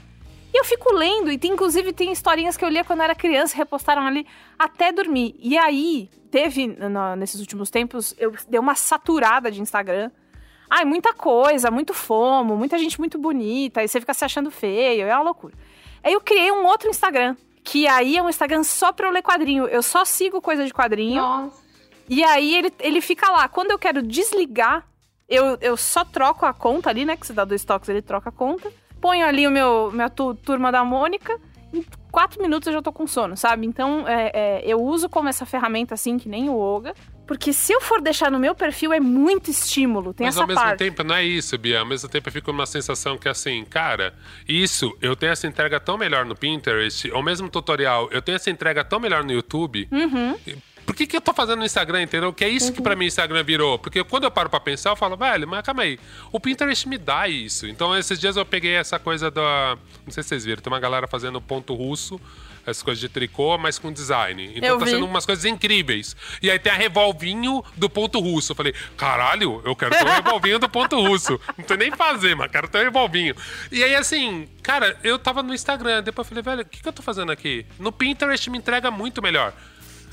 E 0.53 0.59
eu 0.61 0.65
fico 0.65 0.93
lendo, 0.95 1.31
e 1.31 1.39
tem, 1.39 1.53
inclusive 1.53 1.91
tem 1.93 2.13
historinhas 2.13 2.55
que 2.55 2.65
eu 2.65 2.69
lia 2.69 2.85
quando 2.85 3.03
era 3.03 3.15
criança, 3.15 3.57
repostaram 3.57 4.03
ali 4.07 4.27
até 4.59 4.93
dormir. 4.93 5.35
E 5.39 5.57
aí, 5.57 6.11
teve, 6.31 6.67
no- 6.67 7.17
nesses 7.17 7.41
últimos 7.41 7.71
tempos, 7.71 8.15
eu 8.19 8.35
dei 8.47 8.61
uma 8.61 8.75
saturada 8.75 9.51
de 9.51 9.63
Instagram. 9.63 10.11
Ai, 10.69 10.85
muita 10.85 11.15
coisa, 11.15 11.71
muito 11.71 11.95
fomo, 11.95 12.57
muita 12.57 12.77
gente 12.79 12.99
muito 12.99 13.19
bonita, 13.19 13.83
e 13.83 13.89
você 13.89 13.99
fica 14.01 14.13
se 14.13 14.25
achando 14.25 14.51
feio, 14.51 15.07
é 15.07 15.15
uma 15.15 15.23
loucura. 15.25 15.55
Aí 16.05 16.13
eu 16.13 16.21
criei 16.21 16.53
um 16.53 16.67
outro 16.67 16.91
Instagram, 16.91 17.37
que 17.65 17.87
aí 17.87 18.19
é 18.19 18.23
um 18.23 18.29
Instagram 18.29 18.65
só 18.65 18.93
pra 18.93 19.07
eu 19.09 19.13
ler 19.13 19.23
quadrinho. 19.23 19.67
Eu 19.67 19.83
só 19.83 20.05
sigo 20.05 20.43
coisa 20.43 20.65
de 20.65 20.75
quadrinho. 20.75 21.23
Nossa. 21.23 21.63
E 22.07 22.23
aí 22.23 22.55
ele, 22.55 22.73
ele 22.81 23.01
fica 23.01 23.31
lá. 23.31 23.49
Quando 23.49 23.71
eu 23.71 23.79
quero 23.79 24.03
desligar, 24.03 24.87
eu, 25.29 25.59
eu 25.61 25.77
só 25.77 26.05
troco 26.05 26.47
a 26.47 26.53
conta 26.53 26.89
ali, 26.91 27.05
né? 27.05 27.17
Que 27.17 27.27
você 27.27 27.33
dá 27.33 27.45
dois 27.45 27.65
toques, 27.65 27.89
ele 27.89 28.03
troca 28.03 28.31
a 28.31 28.33
conta. 28.33 28.71
Ponho 29.01 29.25
ali 29.27 29.47
o 29.47 29.51
meu 29.51 29.91
minha 29.93 30.09
tu- 30.09 30.35
turma 30.35 30.73
da 30.73 30.85
Mônica. 30.85 31.39
Em 31.73 31.85
quatro 32.11 32.41
minutos 32.41 32.67
eu 32.67 32.73
já 32.73 32.81
tô 32.83 32.91
com 32.91 33.07
sono, 33.07 33.37
sabe? 33.37 33.67
Então 33.67 34.09
é, 34.09 34.31
é, 34.35 34.63
eu 34.65 34.81
uso 34.83 35.09
como 35.09 35.29
essa 35.29 35.45
ferramenta 35.45 35.93
assim, 35.95 36.17
que 36.19 36.29
nem 36.29 36.49
o 36.49 36.57
Oga. 36.59 36.95
Porque 37.27 37.53
se 37.53 37.75
eu 37.75 37.81
for 37.83 38.01
deixar 38.01 38.31
no 38.31 38.39
meu 38.39 38.55
perfil, 38.55 38.91
é 38.91 38.99
muito 38.99 39.51
estímulo. 39.51 40.15
Tem 40.15 40.25
Mas 40.27 40.35
essa 40.35 40.43
ao 40.45 40.49
mesmo 40.49 40.63
parte. 40.63 40.79
tempo, 40.79 41.05
não 41.05 41.15
é 41.15 41.23
isso, 41.23 41.59
Bia. 41.59 41.81
Ao 41.81 41.85
mesmo 41.85 42.09
tempo, 42.09 42.27
eu 42.27 42.33
fico 42.33 42.51
numa 42.51 42.65
sensação 42.65 43.19
que, 43.19 43.29
assim, 43.29 43.67
cara, 43.67 44.15
isso, 44.49 44.97
eu 45.03 45.15
tenho 45.15 45.33
essa 45.33 45.47
entrega 45.47 45.79
tão 45.79 45.99
melhor 45.99 46.25
no 46.25 46.35
Pinterest, 46.35 47.11
ou 47.13 47.23
mesmo 47.23 47.51
tutorial, 47.51 48.09
eu 48.11 48.23
tenho 48.23 48.37
essa 48.37 48.49
entrega 48.51 48.83
tão 48.83 48.99
melhor 48.99 49.23
no 49.23 49.31
YouTube. 49.31 49.87
Uhum. 49.93 50.39
Por 50.89 50.97
que, 50.97 51.07
que 51.07 51.15
eu 51.15 51.21
tô 51.21 51.35
fazendo 51.35 51.59
no 51.59 51.67
Instagram, 51.67 52.01
entendeu? 52.05 52.33
Que 52.33 52.47
é 52.47 52.49
isso 52.49 52.73
que 52.73 52.81
pra 52.81 52.97
mim 52.97 53.05
o 53.05 53.09
Instagram 53.09 53.45
virou. 53.45 53.79
Porque 53.79 54.03
quando 54.03 54.25
eu 54.25 54.31
paro 54.31 54.49
pra 54.49 54.59
pensar, 54.59 54.89
eu 54.89 54.97
falo, 54.97 55.19
velho, 55.19 55.47
mas 55.47 55.61
calma 55.63 55.83
aí. 55.83 56.01
O 56.33 56.41
Pinterest 56.41 56.89
me 56.89 56.97
dá 56.97 57.29
isso. 57.29 57.67
Então, 57.67 57.95
esses 57.95 58.19
dias 58.19 58.39
eu 58.39 58.47
peguei 58.47 58.73
essa 58.75 58.99
coisa 58.99 59.31
da. 59.31 59.77
Não 60.07 60.11
sei 60.11 60.23
se 60.23 60.31
vocês 60.31 60.47
viram, 60.47 60.63
tem 60.63 60.73
uma 60.73 60.81
galera 60.81 61.07
fazendo 61.07 61.43
ponto 61.43 61.75
russo, 61.75 62.19
essas 62.63 62.83
coisas 62.83 62.99
de 62.99 63.07
tricô, 63.11 63.59
mas 63.59 63.79
com 63.79 63.93
design. 63.93 64.51
Então 64.57 64.67
Eu 64.67 64.79
tá 64.79 64.87
vi. 64.87 64.93
sendo 64.93 65.05
umas 65.05 65.27
coisas 65.27 65.45
incríveis. 65.45 66.17
E 66.41 66.51
aí 66.51 66.59
tem 66.59 66.73
a 66.73 66.75
revolvinho 66.75 67.63
do 67.77 67.91
ponto 67.91 68.19
russo. 68.19 68.53
Eu 68.53 68.57
falei, 68.57 68.73
caralho, 68.97 69.61
eu 69.67 69.77
quero 69.77 69.91
ter 69.95 70.07
um 70.07 70.11
revolvinho 70.11 70.59
do 70.59 70.71
ponto 70.71 70.99
russo. 70.99 71.39
Não 71.59 71.67
tem 71.67 71.77
nem 71.77 71.91
fazer, 71.91 72.35
mas 72.35 72.51
quero 72.51 72.67
ter 72.67 72.79
um 72.79 72.85
revolvinho. 72.85 73.35
E 73.71 73.85
aí, 73.85 73.95
assim, 73.95 74.49
cara, 74.63 74.99
eu 75.05 75.19
tava 75.19 75.43
no 75.43 75.53
Instagram, 75.53 76.03
depois 76.03 76.27
eu 76.27 76.31
falei, 76.31 76.43
velho, 76.43 76.63
o 76.63 76.65
que, 76.71 76.81
que 76.81 76.89
eu 76.89 76.93
tô 76.95 77.03
fazendo 77.03 77.31
aqui? 77.31 77.67
No 77.79 77.93
Pinterest 77.93 78.49
me 78.49 78.57
entrega 78.57 78.91
muito 78.91 79.21
melhor. 79.21 79.53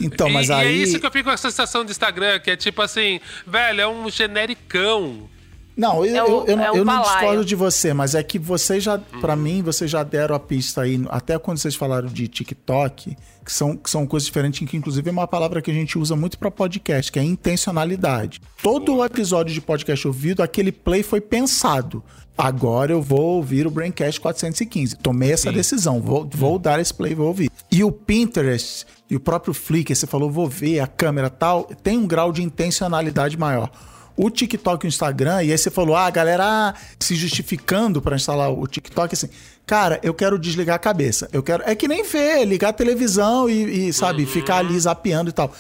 Então, 0.02 0.28
E- 0.30 0.34
mas 0.34 0.50
e, 0.50 0.54
aí. 0.54 0.68
é 0.68 0.72
isso 0.72 1.00
que 1.00 1.06
eu 1.06 1.12
fico 1.12 1.26
com 1.26 1.34
a 1.34 1.38
sensação 1.38 1.86
de 1.86 1.92
Instagram, 1.92 2.40
que 2.40 2.52
é 2.52 2.56
tipo 2.56 2.82
assim, 2.82 3.20
velho, 3.48 3.82
é 3.82 3.88
um 3.88 4.10
genericão. 4.10 5.30
Não, 5.78 6.06
eu, 6.06 6.16
É 6.16 6.24
o- 6.24 6.28
eu, 6.28 6.46
eu 6.48 6.56
não- 6.58 6.64
é 6.64 6.70
eu 6.80 6.86
não 6.86 7.02
discordo 7.02 7.44
de 7.46 7.56
você, 7.56 7.94
mas 7.94 8.16
é 8.16 8.24
que 8.24 8.40
vocês 8.40 8.84
já, 8.84 8.96
Hum. 8.96 9.20
pra 9.20 9.36
mim, 9.36 9.62
vocês 9.62 9.92
já 9.92 10.04
deram 10.04 10.36
a 10.36 10.40
pista 10.40 10.82
aí, 10.82 11.04
até 11.10 11.38
quando 11.38 11.58
vocês 11.58 11.76
falaram 11.76 12.08
de 12.08 12.28
TikTok, 12.28 13.16
que 13.44 13.52
são, 13.52 13.76
que 13.76 13.90
são 13.90 14.08
coisas 14.08 14.26
diferentes, 14.26 14.68
que 14.68 14.78
inclusive 14.78 15.08
é 15.10 15.12
uma 15.12 15.28
palavra 15.28 15.62
que 15.62 15.70
a 15.70 15.74
gente 15.74 15.98
usa 16.00 16.16
muito 16.16 16.38
pra 16.40 16.50
podcast, 16.50 17.12
que 17.12 17.20
é 17.20 17.24
intencionalidade. 17.24 18.42
Todo 18.62 18.96
o 18.96 19.06
episódio 19.06 19.54
de 19.54 19.62
podcast 19.62 20.08
ouvido, 20.08 20.42
aquele 20.42 20.72
play 20.72 21.04
foi 21.04 21.20
pensado. 21.22 22.04
Agora 22.38 22.92
eu 22.92 23.02
vou 23.02 23.36
ouvir 23.38 23.66
o 23.66 23.72
Braincast 23.72 24.20
415. 24.20 24.98
Tomei 24.98 25.32
essa 25.32 25.52
decisão, 25.52 26.02
vou, 26.02 26.28
vou 26.34 26.60
dar 26.60 26.80
esse 26.82 26.94
play, 26.94 27.16
vou 27.16 27.28
ouvir. 27.28 27.50
E 27.72 27.84
o 27.84 27.92
Pinterest 27.92 28.86
e 29.10 29.16
o 29.16 29.20
próprio 29.20 29.54
Flickr, 29.54 29.96
você 29.96 30.06
falou, 30.08 30.30
vou 30.30 30.48
ver 30.50 30.80
a 30.80 30.88
câmera 30.88 31.30
tal, 31.30 31.64
tem 31.84 31.98
um 31.98 32.06
grau 32.08 32.32
de 32.34 32.42
intencionalidade 32.44 33.38
maior 33.38 33.70
o 34.18 34.30
TikTok 34.30 34.86
e 34.86 34.88
o 34.88 34.90
Instagram, 34.90 35.44
e 35.44 35.52
aí 35.52 35.58
você 35.58 35.70
falou, 35.70 35.96
ah, 35.96 36.06
a 36.06 36.10
galera 36.10 36.44
ah, 36.46 36.74
se 37.00 37.16
justificando 37.16 38.02
pra 38.02 38.16
instalar 38.16 38.52
o 38.52 38.66
TikTok, 38.66 39.14
assim, 39.14 39.30
cara, 39.66 40.00
eu 40.02 40.14
quero 40.14 40.40
desligar 40.40 40.76
a 40.76 40.80
cabeça. 40.80 41.28
Eu 41.34 41.44
quero. 41.44 41.64
É 41.66 41.76
que 41.76 41.88
nem 41.88 42.04
ver, 42.04 42.46
ligar 42.46 42.70
a 42.70 42.74
televisão 42.74 43.50
e, 43.50 43.90
e, 43.90 43.94
sabe, 43.94 44.26
ficar 44.26 44.58
ali 44.58 44.80
zapeando 44.80 45.30
e 45.30 45.34
tal. 45.34 45.54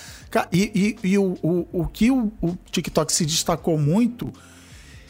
E, 0.52 0.96
e- 1.04 1.10
e 1.12 1.18
o, 1.18 1.38
o, 1.42 1.68
o 1.82 1.88
que 1.88 2.12
o, 2.12 2.32
o 2.42 2.58
TikTok 2.72 3.12
se 3.12 3.26
destacou 3.26 3.78
muito, 3.78 4.32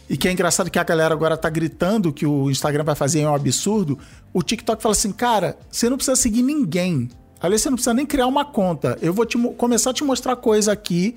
e 0.09 0.15
que 0.17 0.27
é 0.27 0.31
engraçado 0.31 0.69
que 0.69 0.77
a 0.77 0.83
galera 0.83 1.13
agora 1.13 1.35
tá 1.35 1.49
gritando 1.49 2.13
que 2.13 2.25
o 2.25 2.49
Instagram 2.51 2.83
vai 2.83 2.93
fazer 2.95 3.21
é 3.21 3.29
um 3.29 3.33
absurdo, 3.33 3.97
o 4.33 4.43
TikTok 4.43 4.81
fala 4.81 4.93
assim, 4.93 5.11
cara, 5.11 5.57
você 5.71 5.89
não 5.89 5.97
precisa 5.97 6.15
seguir 6.15 6.43
ninguém. 6.43 7.09
Ali 7.41 7.57
você 7.59 7.69
não 7.69 7.75
precisa 7.75 7.93
nem 7.93 8.05
criar 8.05 8.27
uma 8.27 8.45
conta. 8.45 8.97
Eu 9.01 9.13
vou 9.13 9.25
te 9.25 9.37
começar 9.57 9.89
a 9.89 9.93
te 9.93 10.03
mostrar 10.03 10.35
coisa 10.35 10.71
aqui 10.71 11.15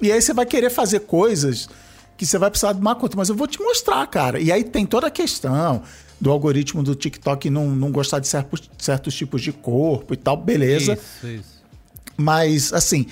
e 0.00 0.12
aí 0.12 0.20
você 0.20 0.32
vai 0.32 0.46
querer 0.46 0.70
fazer 0.70 1.00
coisas 1.00 1.68
que 2.16 2.24
você 2.24 2.38
vai 2.38 2.50
precisar 2.50 2.72
de 2.72 2.80
uma 2.80 2.94
conta, 2.94 3.16
mas 3.16 3.28
eu 3.28 3.34
vou 3.34 3.46
te 3.46 3.60
mostrar, 3.60 4.06
cara. 4.06 4.40
E 4.40 4.50
aí 4.50 4.64
tem 4.64 4.86
toda 4.86 5.06
a 5.06 5.10
questão 5.10 5.82
do 6.20 6.30
algoritmo 6.30 6.82
do 6.82 6.94
TikTok 6.94 7.50
não, 7.50 7.68
não 7.68 7.90
gostar 7.90 8.18
de 8.18 8.26
certos, 8.26 8.70
certos 8.78 9.14
tipos 9.14 9.42
de 9.42 9.52
corpo 9.52 10.14
e 10.14 10.16
tal, 10.16 10.36
beleza. 10.36 10.94
Isso, 10.94 11.26
isso. 11.26 11.56
Mas, 12.16 12.72
assim, 12.72 13.06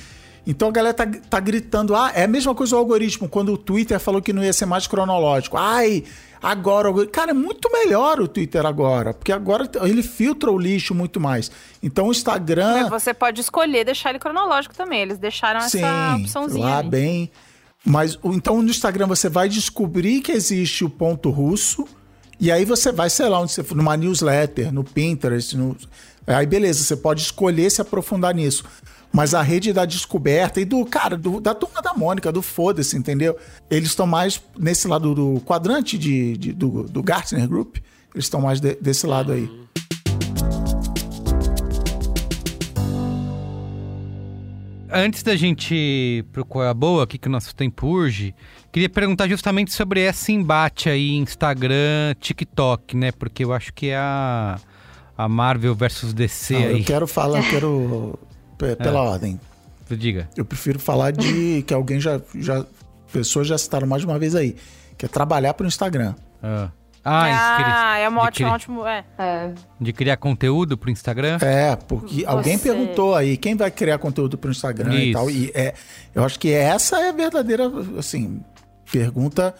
então 0.46 0.68
a 0.68 0.72
galera 0.72 0.94
tá, 0.94 1.06
tá 1.06 1.40
gritando, 1.40 1.94
ah, 1.94 2.12
é 2.14 2.24
a 2.24 2.28
mesma 2.28 2.54
coisa 2.54 2.76
o 2.76 2.78
algoritmo, 2.78 3.28
quando 3.28 3.52
o 3.52 3.58
Twitter 3.58 3.98
falou 3.98 4.20
que 4.20 4.32
não 4.32 4.44
ia 4.44 4.52
ser 4.52 4.66
mais 4.66 4.86
cronológico. 4.86 5.56
Ai, 5.56 6.04
agora... 6.42 6.90
Cara, 7.06 7.30
é 7.30 7.34
muito 7.34 7.70
melhor 7.72 8.20
o 8.20 8.28
Twitter 8.28 8.66
agora, 8.66 9.14
porque 9.14 9.32
agora 9.32 9.68
ele 9.82 10.02
filtra 10.02 10.50
o 10.50 10.58
lixo 10.58 10.94
muito 10.94 11.18
mais. 11.18 11.50
Então 11.82 12.08
o 12.08 12.10
Instagram... 12.10 12.82
Mas 12.82 13.02
Você 13.02 13.14
pode 13.14 13.40
escolher 13.40 13.84
deixar 13.84 14.10
ele 14.10 14.18
cronológico 14.18 14.74
também. 14.74 15.00
Eles 15.00 15.18
deixaram 15.18 15.60
essa 15.60 15.70
Sim, 15.70 16.22
opçãozinha. 16.22 16.66
lá 16.66 16.78
ali. 16.78 16.88
bem. 16.88 17.30
Mas 17.84 18.18
então 18.24 18.62
no 18.62 18.70
Instagram 18.70 19.06
você 19.06 19.28
vai 19.28 19.48
descobrir 19.48 20.20
que 20.20 20.32
existe 20.32 20.84
o 20.84 20.90
ponto 20.90 21.30
russo 21.30 21.86
e 22.40 22.50
aí 22.50 22.64
você 22.64 22.90
vai, 22.90 23.10
sei 23.10 23.28
lá, 23.28 23.40
onde 23.40 23.52
você 23.52 23.62
for, 23.62 23.76
numa 23.76 23.96
newsletter, 23.96 24.72
no 24.72 24.82
Pinterest, 24.82 25.56
no, 25.56 25.76
aí 26.26 26.46
beleza, 26.46 26.82
você 26.82 26.96
pode 26.96 27.22
escolher 27.22 27.70
se 27.70 27.80
aprofundar 27.80 28.34
nisso. 28.34 28.64
Mas 29.14 29.32
a 29.32 29.42
rede 29.42 29.72
da 29.72 29.84
descoberta 29.84 30.60
e 30.60 30.64
do, 30.64 30.84
cara, 30.84 31.16
do- 31.16 31.40
da 31.40 31.54
turma 31.54 31.80
da 31.80 31.94
Mônica, 31.94 32.32
do 32.32 32.42
foda-se, 32.42 32.96
entendeu? 32.96 33.38
Eles 33.70 33.90
estão 33.90 34.08
mais 34.08 34.42
nesse 34.58 34.88
lado 34.88 35.14
do 35.14 35.40
quadrante 35.42 35.96
de, 35.96 36.36
de- 36.36 36.52
do, 36.52 36.82
do 36.82 37.00
Gartner 37.00 37.46
Group, 37.48 37.76
eles 38.12 38.24
estão 38.24 38.40
mais 38.40 38.58
de- 38.60 38.74
desse 38.74 39.06
lado 39.06 39.30
aí. 39.32 39.48
Antes 44.96 45.22
da 45.24 45.34
gente 45.34 45.74
ir 45.74 46.24
pro 46.32 46.44
Qual 46.44 46.64
é 46.64 46.68
a 46.68 46.74
Boa, 46.74 47.02
aqui 47.02 47.18
que 47.18 47.26
o 47.26 47.30
nosso 47.30 47.52
tempo 47.54 47.86
urge, 47.88 48.32
queria 48.70 48.88
perguntar 48.88 49.26
justamente 49.28 49.72
sobre 49.72 50.00
esse 50.00 50.32
embate 50.32 50.88
aí 50.88 51.16
Instagram, 51.16 52.14
TikTok, 52.20 52.96
né? 52.96 53.10
Porque 53.10 53.44
eu 53.44 53.52
acho 53.52 53.72
que 53.74 53.88
é 53.88 53.96
a, 53.96 54.56
a 55.18 55.28
Marvel 55.28 55.74
versus 55.74 56.12
DC 56.14 56.54
Não, 56.54 56.60
aí. 56.60 56.78
eu 56.80 56.84
quero 56.84 57.06
falar, 57.08 57.38
eu 57.38 57.50
quero 57.50 58.18
pe- 58.58 58.76
pela 58.76 59.02
ordem. 59.02 59.38
Diga. 59.90 60.28
Eu 60.36 60.44
prefiro 60.44 60.78
falar 60.78 61.10
de 61.12 61.62
que 61.66 61.72
alguém 61.74 62.00
já, 62.00 62.20
já. 62.34 62.64
Pessoas 63.12 63.46
já 63.46 63.56
citaram 63.58 63.86
mais 63.86 64.02
de 64.02 64.06
uma 64.08 64.18
vez 64.18 64.34
aí. 64.34 64.56
Que 64.98 65.06
é 65.06 65.08
trabalhar 65.08 65.54
pro 65.54 65.66
Instagram. 65.66 66.14
Ah, 66.42 66.70
ah, 67.04 67.92
Ah, 67.92 67.98
é 67.98 68.08
um 68.08 68.12
de 68.12 68.18
ótimo, 68.18 68.46
cri- 68.48 68.54
ótimo. 68.54 68.86
É. 68.86 69.04
É. 69.18 69.52
De 69.80 69.92
criar 69.92 70.16
conteúdo 70.16 70.76
pro 70.78 70.90
Instagram? 70.90 71.38
É, 71.42 71.76
porque 71.76 72.24
alguém 72.26 72.56
Você- 72.56 72.68
perguntou 72.70 73.14
aí 73.14 73.36
quem 73.36 73.54
vai 73.56 73.70
criar 73.70 73.98
conteúdo 73.98 74.38
pro 74.38 74.50
Instagram 74.50 74.94
e 74.94 75.04
Isso. 75.10 75.12
tal. 75.12 75.30
E 75.30 75.50
é, 75.54 75.74
eu 76.14 76.24
acho 76.24 76.38
que 76.40 76.50
essa 76.50 76.98
é 77.00 77.10
a 77.10 77.12
verdadeira, 77.12 77.70
assim, 77.98 78.40
pergunta. 78.90 79.54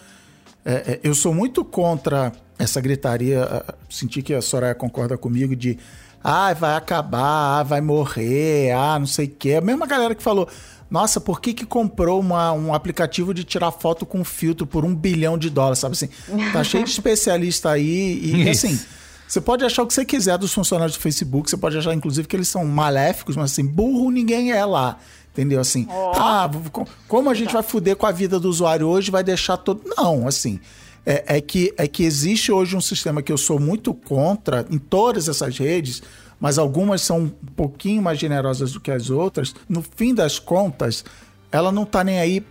É, 0.65 0.73
é, 0.73 1.01
eu 1.03 1.15
sou 1.15 1.35
muito 1.35 1.65
contra 1.65 2.33
essa 2.59 2.81
gritaria. 2.81 3.47
Senti 3.91 4.23
que 4.23 4.33
a 4.35 4.41
Soraya 4.41 4.75
concorda 4.75 5.17
comigo 5.19 5.55
de 5.55 5.79
ah, 6.25 6.53
vai 6.55 6.75
acabar, 6.77 7.61
ah, 7.61 7.63
vai 7.63 7.81
morrer, 7.83 8.73
ah, 8.73 8.99
não 8.99 9.07
sei 9.07 9.27
o 9.27 9.31
quê. 9.31 9.55
A 9.55 9.61
mesma 9.61 9.87
galera 9.87 10.15
que 10.15 10.23
falou. 10.23 10.49
Nossa, 10.91 11.21
por 11.21 11.41
que, 11.41 11.53
que 11.53 11.67
comprou 11.67 12.21
uma- 12.21 12.53
um 12.53 12.73
aplicativo 12.73 13.35
de 13.35 13.43
tirar 13.43 13.71
foto 13.73 14.07
com 14.07 14.23
filtro 14.25 14.65
por 14.67 14.85
um 14.85 14.95
bilhão 14.95 15.37
de 15.37 15.51
dólares? 15.51 15.81
Sabe 15.81 15.93
assim? 15.95 16.09
Tá 16.53 16.63
cheio 16.63 16.85
de 16.85 16.91
especialista 16.93 17.71
aí. 17.71 18.21
E 18.23 18.49
Isso. 18.51 18.67
assim, 18.67 18.81
você 19.27 19.41
pode 19.41 19.65
achar 19.65 19.83
o 19.83 19.87
que 19.87 19.95
você 19.95 20.05
quiser 20.05 20.39
dos 20.39 20.53
funcionários 20.53 20.97
do 20.97 21.01
Facebook, 21.01 21.51
você 21.51 21.57
pode 21.57 21.77
achar, 21.77 21.93
inclusive, 21.95 22.29
que 22.29 22.37
eles 22.37 22.47
são 22.49 22.65
maléficos, 22.65 23.35
mas 23.35 23.51
assim, 23.53 23.67
burro 23.67 24.11
ninguém 24.11 24.53
é 24.53 24.65
lá. 24.65 24.99
Entendeu? 25.33 25.61
Assim, 25.61 25.89
ah, 26.17 26.47
v- 26.47 26.71
co- 26.71 26.87
como 27.09 27.29
a 27.29 27.35
gente 27.35 27.53
vai 27.53 27.63
fuder 27.63 27.97
com 27.97 28.07
a 28.07 28.13
vida 28.13 28.39
do 28.39 28.49
usuário 28.49 28.87
hoje, 28.87 29.11
vai 29.11 29.25
deixar 29.25 29.57
todo. 29.57 29.81
Não, 29.97 30.29
assim. 30.29 30.61
É, 31.07 31.37
é 31.37 31.41
que, 31.41 31.73
é 31.77 31.87
que 31.87 32.03
existe 32.03 32.51
hoje 32.51 32.77
um 32.77 32.81
sistema 32.81 33.23
que 33.23 33.31
eu 33.31 33.37
sou 33.37 33.59
muito 33.59 33.93
contra 33.93 34.67
em 34.71 34.79
todas 34.79 35.29
essas 35.29 35.59
redes, 35.59 36.03
mas 36.41 36.59
algumas 36.59 37.03
são 37.03 37.21
um 37.21 37.29
pouquinho 37.29 38.03
mais 38.03 38.19
generosas 38.19 38.73
do 38.73 38.81
que 38.81 38.91
as 38.91 39.11
outras. 39.11 39.55
No 39.69 39.83
fim 39.83 40.15
das 40.15 40.39
contas, 40.39 41.05
ela 41.53 41.71
não 41.71 41.85
tá 41.85 42.03
nem 42.03 42.19
aí 42.19 42.45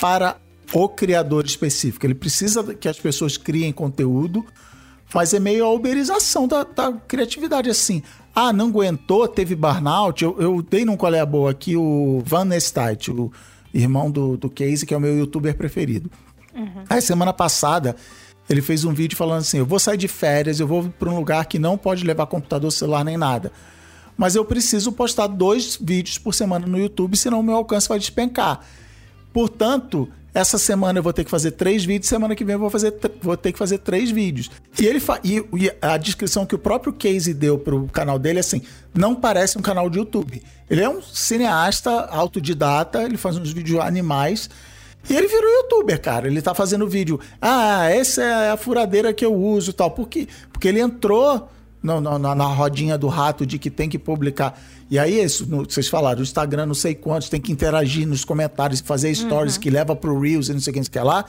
para 0.00 0.36
o 0.72 0.88
criador 0.88 1.44
específico. 1.44 2.06
Ele 2.06 2.14
precisa 2.14 2.74
que 2.74 2.88
as 2.88 2.98
pessoas 2.98 3.36
criem 3.36 3.72
conteúdo, 3.72 4.44
mas 5.12 5.34
é 5.34 5.40
meio 5.40 5.64
a 5.64 5.72
uberização 5.72 6.46
da, 6.46 6.62
da 6.62 6.92
criatividade, 6.92 7.68
assim. 7.68 8.02
Ah, 8.34 8.52
não 8.52 8.68
aguentou, 8.68 9.26
teve 9.26 9.54
burnout. 9.56 10.22
Eu, 10.22 10.36
eu 10.38 10.62
dei 10.62 10.84
num 10.84 10.96
é 11.12 11.20
a 11.20 11.26
boa 11.26 11.50
aqui 11.50 11.76
o 11.76 12.22
Van 12.24 12.44
Nestite, 12.44 13.10
o 13.10 13.32
irmão 13.74 14.10
do, 14.10 14.36
do 14.36 14.48
Casey, 14.48 14.86
que 14.86 14.94
é 14.94 14.96
o 14.96 15.00
meu 15.00 15.16
youtuber 15.18 15.56
preferido. 15.56 16.10
Aí, 16.88 17.00
semana 17.00 17.32
passada, 17.32 17.96
ele 18.48 18.60
fez 18.60 18.84
um 18.84 18.92
vídeo 18.92 19.16
falando 19.16 19.40
assim: 19.40 19.58
eu 19.58 19.66
vou 19.66 19.78
sair 19.78 19.96
de 19.96 20.08
férias, 20.08 20.60
eu 20.60 20.66
vou 20.66 20.88
para 20.98 21.10
um 21.10 21.16
lugar 21.16 21.44
que 21.46 21.58
não 21.58 21.78
pode 21.78 22.04
levar 22.04 22.26
computador, 22.26 22.70
celular 22.72 23.04
nem 23.04 23.16
nada. 23.16 23.52
Mas 24.16 24.34
eu 24.34 24.44
preciso 24.44 24.92
postar 24.92 25.28
dois 25.28 25.78
vídeos 25.80 26.18
por 26.18 26.34
semana 26.34 26.66
no 26.66 26.78
YouTube, 26.78 27.16
senão 27.16 27.40
o 27.40 27.42
meu 27.42 27.54
alcance 27.54 27.88
vai 27.88 27.98
despencar. 27.98 28.60
Portanto, 29.32 30.08
essa 30.32 30.58
semana 30.58 30.98
eu 30.98 31.02
vou 31.02 31.12
ter 31.12 31.24
que 31.24 31.30
fazer 31.30 31.52
três 31.52 31.84
vídeos, 31.84 32.08
semana 32.08 32.36
que 32.36 32.44
vem 32.44 32.52
eu 32.52 32.58
vou, 32.58 32.70
fazer, 32.70 32.94
vou 33.20 33.36
ter 33.36 33.52
que 33.52 33.58
fazer 33.58 33.78
três 33.78 34.10
vídeos. 34.10 34.50
E 34.78 34.86
ele 34.86 35.00
e, 35.24 35.64
e 35.64 35.72
a 35.82 35.96
descrição 35.96 36.46
que 36.46 36.54
o 36.54 36.58
próprio 36.58 36.92
Casey 36.92 37.34
deu 37.34 37.58
pro 37.58 37.86
canal 37.88 38.18
dele 38.18 38.38
é 38.38 38.40
assim: 38.40 38.62
não 38.94 39.14
parece 39.14 39.58
um 39.58 39.62
canal 39.62 39.90
de 39.90 39.98
YouTube. 39.98 40.42
Ele 40.68 40.82
é 40.82 40.88
um 40.88 41.02
cineasta 41.02 41.90
autodidata, 41.90 43.02
ele 43.02 43.16
faz 43.16 43.36
uns 43.36 43.52
vídeos 43.52 43.80
animais. 43.80 44.48
E 45.08 45.16
ele 45.16 45.26
virou 45.28 45.50
youtuber, 45.62 46.00
cara. 46.00 46.26
Ele 46.26 46.40
tá 46.42 46.54
fazendo 46.54 46.86
vídeo. 46.88 47.18
Ah, 47.40 47.88
essa 47.90 48.22
é 48.22 48.50
a 48.50 48.56
furadeira 48.56 49.12
que 49.12 49.24
eu 49.24 49.34
uso 49.34 49.70
e 49.70 49.72
tal. 49.72 49.90
Por 49.90 50.08
quê? 50.08 50.28
Porque 50.52 50.68
ele 50.68 50.80
entrou 50.80 51.48
no- 51.82 52.00
no- 52.00 52.18
na, 52.18 52.34
na 52.34 52.44
rodinha 52.44 52.98
do 52.98 53.08
rato 53.08 53.46
de 53.46 53.58
que 53.58 53.70
tem 53.70 53.88
que 53.88 53.98
publicar. 53.98 54.60
E 54.90 54.98
aí, 54.98 55.22
isso, 55.22 55.46
no- 55.46 55.64
vocês 55.64 55.88
falaram, 55.88 56.20
o 56.20 56.22
Instagram 56.22 56.66
não 56.66 56.74
sei 56.74 56.94
quantos, 56.94 57.28
tem 57.28 57.40
que 57.40 57.50
interagir 57.50 58.06
nos 58.06 58.24
comentários, 58.24 58.80
fazer 58.80 59.14
stories 59.14 59.56
que 59.56 59.70
leva 59.70 59.96
pro 59.96 60.18
Reels 60.20 60.48
e 60.48 60.52
não 60.52 60.60
sei 60.60 60.70
o 60.70 60.74
que, 60.74 60.80
não 60.80 60.84
sei 60.84 60.90
o 60.90 60.92
que 60.92 61.06
lá. 61.06 61.24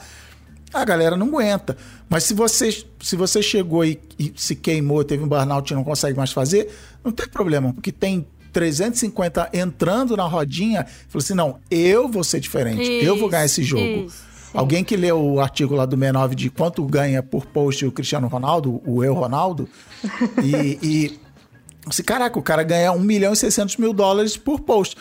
A 0.74 0.84
galera 0.84 1.16
não 1.16 1.26
aguenta. 1.28 1.76
Mas 2.08 2.24
se 2.24 2.34
você, 2.34 2.84
se 3.00 3.14
você 3.16 3.42
chegou 3.42 3.84
e, 3.84 4.00
e 4.18 4.32
se 4.36 4.54
queimou, 4.56 5.02
teve 5.04 5.22
um 5.22 5.28
burnout 5.28 5.70
e 5.72 5.76
não 5.76 5.84
consegue 5.84 6.16
mais 6.16 6.32
fazer, 6.32 6.70
não 7.04 7.12
tem 7.12 7.28
problema, 7.28 7.72
porque 7.74 7.92
tem 7.92 8.26
350 8.52 9.50
entrando 9.52 10.16
na 10.16 10.24
rodinha, 10.24 10.86
falou 11.08 11.22
assim: 11.22 11.34
não, 11.34 11.58
eu 11.70 12.08
vou 12.08 12.22
ser 12.22 12.40
diferente, 12.40 12.88
eu 13.04 13.16
vou 13.16 13.28
ganhar 13.28 13.44
esse 13.44 13.60
Isso, 13.60 13.70
jogo. 13.70 14.06
isso. 14.06 14.32
Alguém 14.54 14.84
que 14.84 14.96
leu 14.96 15.18
o 15.18 15.40
artigo 15.40 15.74
lá 15.74 15.86
do 15.86 15.96
69 15.96 16.34
de 16.34 16.50
quanto 16.50 16.84
ganha 16.84 17.22
por 17.22 17.46
post 17.46 17.86
o 17.86 17.92
Cristiano 17.92 18.28
Ronaldo, 18.28 18.82
o 18.84 19.02
eu 19.02 19.14
Ronaldo, 19.14 19.66
e, 20.44 20.78
e 20.82 21.20
assim, 21.86 22.02
caraca, 22.02 22.38
o 22.38 22.42
cara 22.42 22.62
ganha 22.62 22.92
1 22.92 23.00
milhão 23.00 23.32
e 23.32 23.36
600 23.36 23.78
mil 23.78 23.94
dólares 23.94 24.36
por 24.36 24.60
post. 24.60 24.96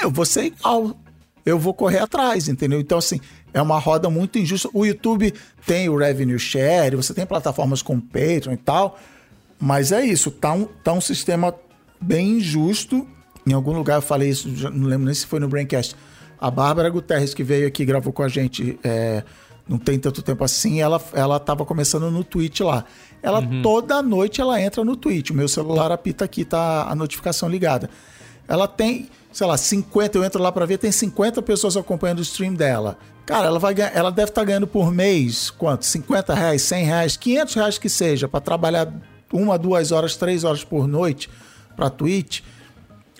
Eu 0.00 0.10
vou 0.10 0.24
ser 0.24 0.46
igual. 0.46 0.96
Eu 1.44 1.58
vou 1.58 1.72
correr 1.72 1.98
atrás, 1.98 2.48
entendeu? 2.48 2.80
Então, 2.80 2.98
assim, 2.98 3.20
é 3.54 3.62
uma 3.62 3.78
roda 3.78 4.10
muito 4.10 4.38
injusta. 4.38 4.68
O 4.72 4.84
YouTube 4.84 5.32
tem 5.64 5.88
o 5.88 5.96
revenue 5.96 6.38
share, 6.38 6.96
você 6.96 7.14
tem 7.14 7.24
plataformas 7.24 7.82
com 7.82 8.00
Patreon 8.00 8.54
e 8.54 8.56
tal, 8.56 8.98
mas 9.58 9.92
é 9.92 10.04
isso, 10.04 10.30
tá 10.30 10.52
um, 10.52 10.64
tá 10.64 10.92
um 10.92 11.00
sistema 11.00 11.54
bem 12.06 12.38
injusto. 12.38 13.06
Em 13.46 13.52
algum 13.52 13.72
lugar 13.72 13.96
eu 13.96 14.02
falei 14.02 14.30
isso, 14.30 14.48
não 14.70 14.88
lembro 14.88 15.06
nem 15.06 15.14
se 15.14 15.26
foi 15.26 15.40
no 15.40 15.48
Braincast. 15.48 15.96
A 16.38 16.50
Bárbara 16.50 16.88
Guterres, 16.88 17.34
que 17.34 17.42
veio 17.42 17.66
aqui 17.66 17.82
e 17.82 17.86
gravou 17.86 18.12
com 18.12 18.22
a 18.22 18.28
gente 18.28 18.78
é, 18.84 19.22
não 19.68 19.78
tem 19.78 19.98
tanto 19.98 20.22
tempo 20.22 20.44
assim, 20.44 20.80
ela, 20.80 21.02
ela 21.12 21.40
tava 21.40 21.64
começando 21.64 22.10
no 22.10 22.22
Twitch 22.22 22.60
lá. 22.60 22.84
Ela 23.22 23.42
toda 23.62 24.02
noite 24.02 24.40
ela 24.40 24.60
entra 24.60 24.84
no 24.84 24.96
Twitch. 24.96 25.30
O 25.30 25.34
meu 25.34 25.48
celular 25.48 25.90
apita 25.90 26.24
aqui, 26.24 26.44
tá 26.44 26.88
a 26.88 26.94
notificação 26.94 27.48
ligada. 27.48 27.90
Ela 28.46 28.68
tem, 28.68 29.08
sei 29.32 29.46
lá, 29.46 29.56
50, 29.56 30.18
eu 30.18 30.24
entro 30.24 30.40
lá 30.40 30.52
pra 30.52 30.66
ver, 30.66 30.78
tem 30.78 30.92
50 30.92 31.42
pessoas 31.42 31.76
acompanhando 31.76 32.20
o 32.20 32.22
stream 32.22 32.54
dela. 32.54 32.96
Cara, 33.24 33.48
ela 33.48 33.58
vai 33.58 33.74
ela 33.92 34.12
deve 34.12 34.30
estar 34.30 34.44
ganhando 34.44 34.68
por 34.68 34.92
mês, 34.92 35.50
quanto? 35.50 35.84
50 35.84 36.32
reais, 36.32 36.62
100 36.62 36.84
reais, 36.84 37.16
500 37.16 37.54
reais 37.54 37.78
que 37.78 37.88
seja, 37.88 38.28
pra 38.28 38.40
trabalhar 38.40 38.92
uma, 39.32 39.58
duas 39.58 39.90
horas, 39.90 40.14
três 40.14 40.44
horas 40.44 40.62
por 40.62 40.86
noite 40.86 41.28
pra 41.76 41.90
Twitch 41.90 42.40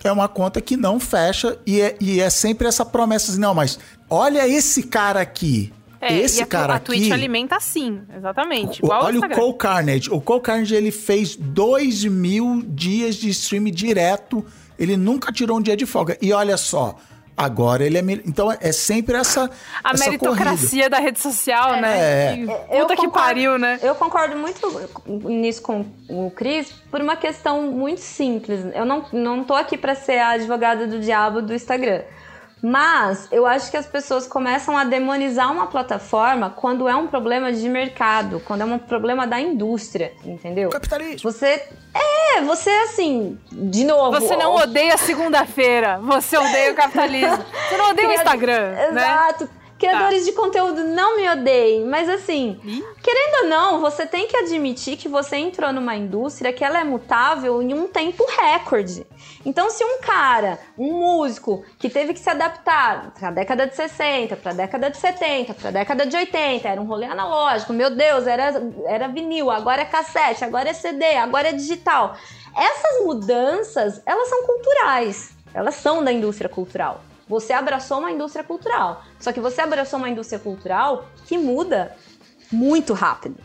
é 0.04 0.12
uma 0.12 0.28
conta 0.28 0.60
que 0.60 0.76
não 0.76 1.00
fecha 1.00 1.58
e 1.66 1.80
é, 1.80 1.96
e 2.00 2.20
é 2.20 2.30
sempre 2.30 2.66
essa 2.68 2.84
promessa 2.84 3.32
assim, 3.32 3.40
não, 3.40 3.54
mas 3.54 3.78
olha 4.08 4.46
esse 4.46 4.84
cara 4.84 5.20
aqui. 5.20 5.72
É, 6.00 6.14
esse 6.18 6.42
a, 6.42 6.46
cara 6.46 6.74
a 6.74 6.76
aqui. 6.76 6.86
Twitch 6.86 7.10
alimenta 7.10 7.58
sim, 7.58 8.02
exatamente. 8.16 8.84
o- 8.84 8.88
olha 8.90 9.18
o. 9.18 9.28
Cole 9.30 9.54
Carnage. 9.56 10.10
O 10.10 10.20
Cole 10.20 10.42
Carnage 10.42 10.74
ele 10.74 10.90
fez 10.92 11.34
2 11.34 12.04
mil 12.04 12.62
dias 12.68 13.16
de 13.16 13.28
stream 13.30 13.64
direto. 13.64 14.44
Ele 14.78 14.96
nunca 14.96 15.32
tirou 15.32 15.58
um 15.58 15.62
dia 15.62 15.76
de 15.76 15.86
folga. 15.86 16.16
E 16.20 16.32
olha 16.32 16.56
só, 16.58 16.96
agora 17.36 17.84
ele 17.84 17.98
é. 17.98 18.02
mil- 18.02 18.22
Então 18.24 18.50
é 18.50 18.72
sempre 18.72 19.16
essa. 19.16 19.50
A 19.84 19.92
essa 19.92 20.04
meritocracia 20.04 20.88
da 20.88 20.98
rede 20.98 21.20
social, 21.20 21.80
né? 21.80 21.98
É. 21.98 22.34
Que 22.36 22.42
Eu 22.76 22.82
Puta 22.86 22.96
que 22.96 23.02
concordo- 23.02 23.10
pariu, 23.12 23.58
né? 23.58 23.78
Eu 23.82 23.94
concordo 23.94 24.36
muito 24.36 24.90
nisso 25.06 25.62
com 25.62 25.84
o 26.08 26.30
Cris 26.30 26.70
por 26.90 27.00
uma 27.00 27.16
questão 27.16 27.62
muito 27.70 28.00
simples. 28.00 28.60
Eu 28.74 28.84
não, 28.84 29.04
não 29.12 29.44
tô 29.44 29.54
aqui 29.54 29.76
pra 29.76 29.94
ser 29.94 30.18
a 30.18 30.30
advogada 30.30 30.86
do 30.86 30.98
diabo 31.00 31.42
do 31.42 31.54
Instagram. 31.54 32.02
Mas 32.68 33.28
eu 33.30 33.46
acho 33.46 33.70
que 33.70 33.76
as 33.76 33.86
pessoas 33.86 34.26
começam 34.26 34.76
a 34.76 34.82
demonizar 34.82 35.52
uma 35.52 35.68
plataforma 35.68 36.50
quando 36.50 36.88
é 36.88 36.96
um 36.96 37.06
problema 37.06 37.52
de 37.52 37.68
mercado, 37.68 38.42
quando 38.44 38.62
é 38.62 38.64
um 38.64 38.76
problema 38.76 39.24
da 39.24 39.40
indústria, 39.40 40.12
entendeu? 40.24 40.70
Capitalismo. 40.70 41.30
Você. 41.30 41.62
É, 41.94 42.42
você 42.42 42.68
assim, 42.70 43.38
de 43.52 43.84
novo. 43.84 44.20
Você 44.20 44.36
não 44.36 44.54
ó, 44.54 44.62
odeia 44.64 44.98
segunda-feira, 44.98 46.00
você 46.02 46.36
odeia 46.36 46.72
o 46.72 46.74
capitalismo. 46.74 47.38
Você 47.68 47.76
não 47.76 47.90
odeia 47.90 48.08
o 48.08 48.12
Instagram, 48.12 48.70
né? 48.90 49.00
Exato. 49.00 49.48
Criadores 49.78 50.24
de 50.24 50.32
conteúdo 50.32 50.82
não 50.84 51.16
me 51.16 51.28
odeiem, 51.28 51.84
mas 51.84 52.08
assim, 52.08 52.58
querendo 53.02 53.42
ou 53.42 53.48
não, 53.48 53.80
você 53.80 54.06
tem 54.06 54.26
que 54.26 54.36
admitir 54.36 54.96
que 54.96 55.06
você 55.06 55.36
entrou 55.36 55.72
numa 55.72 55.94
indústria 55.94 56.52
que 56.52 56.64
ela 56.64 56.80
é 56.80 56.84
mutável 56.84 57.62
em 57.62 57.74
um 57.74 57.86
tempo 57.86 58.24
recorde. 58.40 59.06
Então, 59.46 59.70
se 59.70 59.84
um 59.84 60.00
cara, 60.00 60.58
um 60.76 60.92
músico 60.98 61.64
que 61.78 61.88
teve 61.88 62.12
que 62.12 62.18
se 62.18 62.28
adaptar 62.28 63.12
para 63.12 63.28
a 63.28 63.30
década 63.30 63.64
de 63.64 63.76
60, 63.76 64.36
para 64.38 64.50
a 64.50 64.54
década 64.54 64.90
de 64.90 64.96
70, 64.96 65.54
para 65.54 65.68
a 65.68 65.72
década 65.72 66.04
de 66.04 66.16
80, 66.16 66.68
era 66.68 66.80
um 66.80 66.84
rolê 66.84 67.06
analógico, 67.06 67.72
meu 67.72 67.88
Deus, 67.88 68.26
era, 68.26 68.60
era 68.86 69.06
vinil, 69.06 69.48
agora 69.48 69.82
é 69.82 69.84
cassete, 69.84 70.44
agora 70.44 70.70
é 70.70 70.72
CD, 70.72 71.14
agora 71.14 71.50
é 71.50 71.52
digital. 71.52 72.16
Essas 72.56 73.04
mudanças, 73.04 74.02
elas 74.04 74.28
são 74.28 74.42
culturais. 74.46 75.30
Elas 75.54 75.76
são 75.76 76.02
da 76.02 76.12
indústria 76.12 76.50
cultural. 76.50 77.00
Você 77.28 77.52
abraçou 77.52 78.00
uma 78.00 78.10
indústria 78.10 78.42
cultural. 78.42 79.04
Só 79.20 79.30
que 79.30 79.38
você 79.38 79.60
abraçou 79.60 80.00
uma 80.00 80.10
indústria 80.10 80.40
cultural 80.40 81.06
que 81.24 81.38
muda 81.38 81.94
muito 82.50 82.92
rápido. 82.94 83.36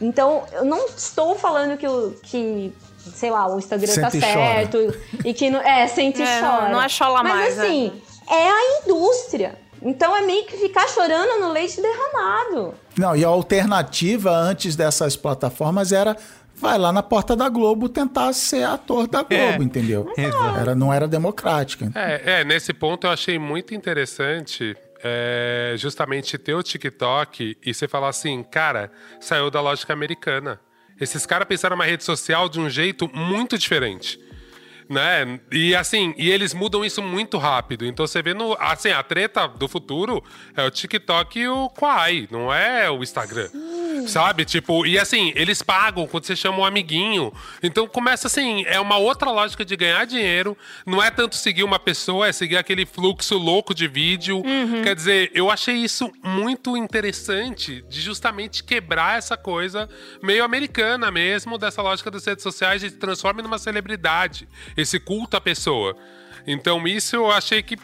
Então, 0.00 0.44
eu 0.52 0.64
não 0.64 0.86
estou 0.86 1.34
falando 1.34 1.76
que, 1.76 1.88
o, 1.88 2.12
que 2.22 2.72
sei 3.14 3.30
lá, 3.30 3.46
o 3.52 3.58
Instagram 3.58 3.94
tá 3.94 4.10
Senta 4.10 4.16
e 4.16 4.20
chora. 4.20 4.32
certo 4.34 4.94
e 5.24 5.34
que 5.34 5.50
não, 5.50 5.60
é, 5.60 5.86
sente 5.86 6.20
e 6.20 6.24
É, 6.24 6.40
não- 6.40 6.50
chora. 6.50 6.68
não 6.70 6.82
é 6.82 6.88
chola 6.88 7.22
Mas 7.22 7.32
mais, 7.32 7.58
assim, 7.58 7.92
é. 8.30 8.48
a 8.50 8.80
indústria. 8.82 9.58
Então 9.80 10.16
é 10.16 10.22
meio 10.22 10.44
que 10.44 10.56
ficar 10.56 10.88
chorando 10.88 11.40
no 11.40 11.52
leite 11.52 11.80
derramado. 11.80 12.74
Não, 12.98 13.14
e 13.14 13.24
a 13.24 13.28
alternativa 13.28 14.30
antes 14.32 14.74
dessas 14.74 15.16
plataformas 15.16 15.92
era 15.92 16.16
vai 16.56 16.76
lá 16.76 16.92
na 16.92 17.04
porta 17.04 17.36
da 17.36 17.48
Globo 17.48 17.88
tentar 17.88 18.32
ser 18.32 18.64
ator 18.64 19.06
da 19.06 19.22
Globo, 19.22 19.62
É. 19.62 19.64
entendeu? 19.64 20.12
Exato. 20.16 20.58
Era, 20.58 20.74
não 20.74 20.92
era 20.92 21.06
democrática. 21.06 21.92
É, 21.94 22.40
é, 22.40 22.44
nesse 22.44 22.72
ponto 22.72 23.06
eu 23.06 23.12
achei 23.12 23.38
muito 23.38 23.72
interessante 23.72 24.76
é, 25.04 25.74
justamente 25.76 26.36
ter 26.36 26.54
o 26.54 26.62
TikTok 26.62 27.56
e 27.64 27.72
você 27.72 27.86
falar 27.86 28.08
assim, 28.08 28.42
cara, 28.42 28.90
saiu 29.20 29.48
da 29.48 29.60
lógica 29.60 29.92
americana. 29.92 30.58
Esses 31.00 31.24
caras 31.24 31.46
pensaram 31.46 31.76
uma 31.76 31.84
rede 31.84 32.02
social 32.02 32.48
de 32.48 32.58
um 32.58 32.68
jeito 32.68 33.08
muito 33.14 33.56
diferente. 33.56 34.18
Né? 34.88 35.38
E 35.52 35.74
assim, 35.76 36.14
e 36.16 36.30
eles 36.30 36.54
mudam 36.54 36.82
isso 36.82 37.02
muito 37.02 37.36
rápido. 37.36 37.84
Então 37.84 38.06
você 38.06 38.22
vê 38.22 38.32
no. 38.32 38.56
Assim, 38.58 38.90
a 38.90 39.02
treta 39.02 39.46
do 39.46 39.68
futuro 39.68 40.24
é 40.56 40.64
o 40.64 40.70
TikTok 40.70 41.38
e 41.38 41.48
o 41.48 41.68
Quai, 41.68 42.26
não 42.30 42.52
é 42.52 42.90
o 42.90 43.02
Instagram. 43.02 43.48
Sabe? 44.06 44.44
Tipo, 44.44 44.86
e 44.86 44.98
assim, 44.98 45.32
eles 45.34 45.60
pagam 45.60 46.06
quando 46.06 46.24
você 46.24 46.34
chama 46.34 46.58
um 46.58 46.64
amiguinho. 46.64 47.32
Então 47.62 47.86
começa 47.86 48.28
assim, 48.28 48.64
é 48.66 48.80
uma 48.80 48.96
outra 48.96 49.30
lógica 49.30 49.64
de 49.64 49.76
ganhar 49.76 50.06
dinheiro. 50.06 50.56
Não 50.86 51.02
é 51.02 51.10
tanto 51.10 51.36
seguir 51.36 51.64
uma 51.64 51.78
pessoa, 51.78 52.28
é 52.28 52.32
seguir 52.32 52.56
aquele 52.56 52.86
fluxo 52.86 53.36
louco 53.36 53.74
de 53.74 53.86
vídeo. 53.86 54.42
Quer 54.82 54.94
dizer, 54.94 55.30
eu 55.34 55.50
achei 55.50 55.74
isso 55.74 56.10
muito 56.22 56.76
interessante 56.76 57.84
de 57.88 58.00
justamente 58.00 58.64
quebrar 58.64 59.18
essa 59.18 59.36
coisa 59.36 59.88
meio 60.22 60.44
americana 60.44 61.10
mesmo, 61.10 61.58
dessa 61.58 61.82
lógica 61.82 62.10
das 62.10 62.24
redes 62.24 62.42
sociais 62.42 62.80
de 62.80 62.90
transforma 62.90 63.42
numa 63.42 63.58
celebridade. 63.58 64.48
Esse 64.78 65.00
culto 65.00 65.36
à 65.36 65.40
pessoa. 65.40 65.96
Então, 66.46 66.86
isso 66.86 67.16
eu 67.16 67.30
achei 67.30 67.62
que 67.62 67.76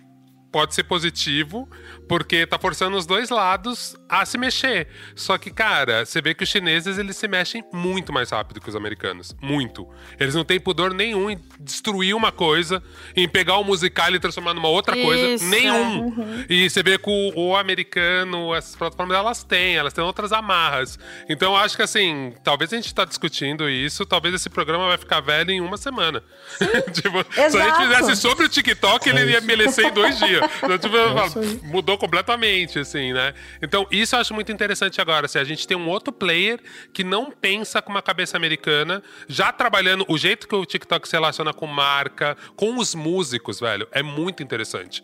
pode 0.54 0.72
ser 0.72 0.84
positivo, 0.84 1.68
porque 2.08 2.46
tá 2.46 2.56
forçando 2.56 2.96
os 2.96 3.04
dois 3.04 3.28
lados 3.28 3.96
a 4.08 4.24
se 4.24 4.38
mexer. 4.38 4.86
Só 5.16 5.36
que, 5.36 5.50
cara, 5.50 6.06
você 6.06 6.22
vê 6.22 6.32
que 6.32 6.44
os 6.44 6.48
chineses 6.48 6.96
eles 6.96 7.16
se 7.16 7.26
mexem 7.26 7.64
muito 7.72 8.12
mais 8.12 8.30
rápido 8.30 8.60
que 8.60 8.68
os 8.68 8.76
americanos. 8.76 9.34
Muito. 9.42 9.88
Eles 10.16 10.32
não 10.32 10.44
têm 10.44 10.60
pudor 10.60 10.94
nenhum 10.94 11.28
em 11.28 11.40
destruir 11.58 12.14
uma 12.14 12.30
coisa, 12.30 12.80
em 13.16 13.28
pegar 13.28 13.56
o 13.56 13.64
musical 13.64 14.14
e 14.14 14.20
transformar 14.20 14.54
numa 14.54 14.68
outra 14.68 14.94
coisa. 14.94 15.26
Isso, 15.26 15.44
Nenhum. 15.46 16.14
E 16.48 16.70
você 16.70 16.84
vê 16.84 16.98
que 16.98 17.10
o, 17.10 17.48
o 17.48 17.56
americano, 17.56 18.54
essas 18.54 18.76
plataformas, 18.76 19.16
elas 19.16 19.42
têm, 19.42 19.74
elas 19.74 19.92
têm 19.92 20.04
outras 20.04 20.32
amarras. 20.32 21.00
Então, 21.28 21.54
eu 21.54 21.56
acho 21.56 21.74
que 21.74 21.82
assim, 21.82 22.32
talvez 22.44 22.72
a 22.72 22.76
gente 22.76 22.94
tá 22.94 23.04
discutindo 23.04 23.68
isso, 23.68 24.06
talvez 24.06 24.32
esse 24.32 24.48
programa 24.48 24.86
vai 24.86 24.98
ficar 24.98 25.20
velho 25.20 25.50
em 25.50 25.60
uma 25.60 25.76
semana. 25.76 26.22
tipo, 26.94 27.26
se 27.32 27.58
a 27.58 27.64
gente 27.64 27.88
fizesse 27.88 28.14
sobre 28.14 28.46
o 28.46 28.48
TikTok, 28.48 29.08
ele 29.08 29.32
ia 29.32 29.38
envelhecer 29.38 29.86
em 29.86 29.92
dois 29.92 30.16
dias. 30.16 30.43
Então, 30.64 30.78
tipo, 30.78 30.96
aí. 30.96 31.60
mudou 31.64 31.96
completamente, 31.98 32.78
assim, 32.78 33.12
né? 33.12 33.34
Então, 33.62 33.86
isso 33.90 34.14
eu 34.14 34.20
acho 34.20 34.34
muito 34.34 34.50
interessante 34.52 35.00
agora. 35.00 35.26
Assim, 35.26 35.38
a 35.38 35.44
gente 35.44 35.66
tem 35.66 35.76
um 35.76 35.88
outro 35.88 36.12
player 36.12 36.60
que 36.92 37.04
não 37.04 37.30
pensa 37.30 37.80
com 37.82 37.90
uma 37.90 38.02
cabeça 38.02 38.36
americana, 38.36 39.02
já 39.28 39.52
trabalhando 39.52 40.04
o 40.08 40.16
jeito 40.18 40.46
que 40.48 40.54
o 40.54 40.64
TikTok 40.64 41.08
se 41.08 41.14
relaciona 41.14 41.52
com 41.52 41.66
marca, 41.66 42.36
com 42.56 42.76
os 42.78 42.94
músicos, 42.94 43.60
velho, 43.60 43.86
é 43.92 44.02
muito 44.02 44.42
interessante. 44.42 45.02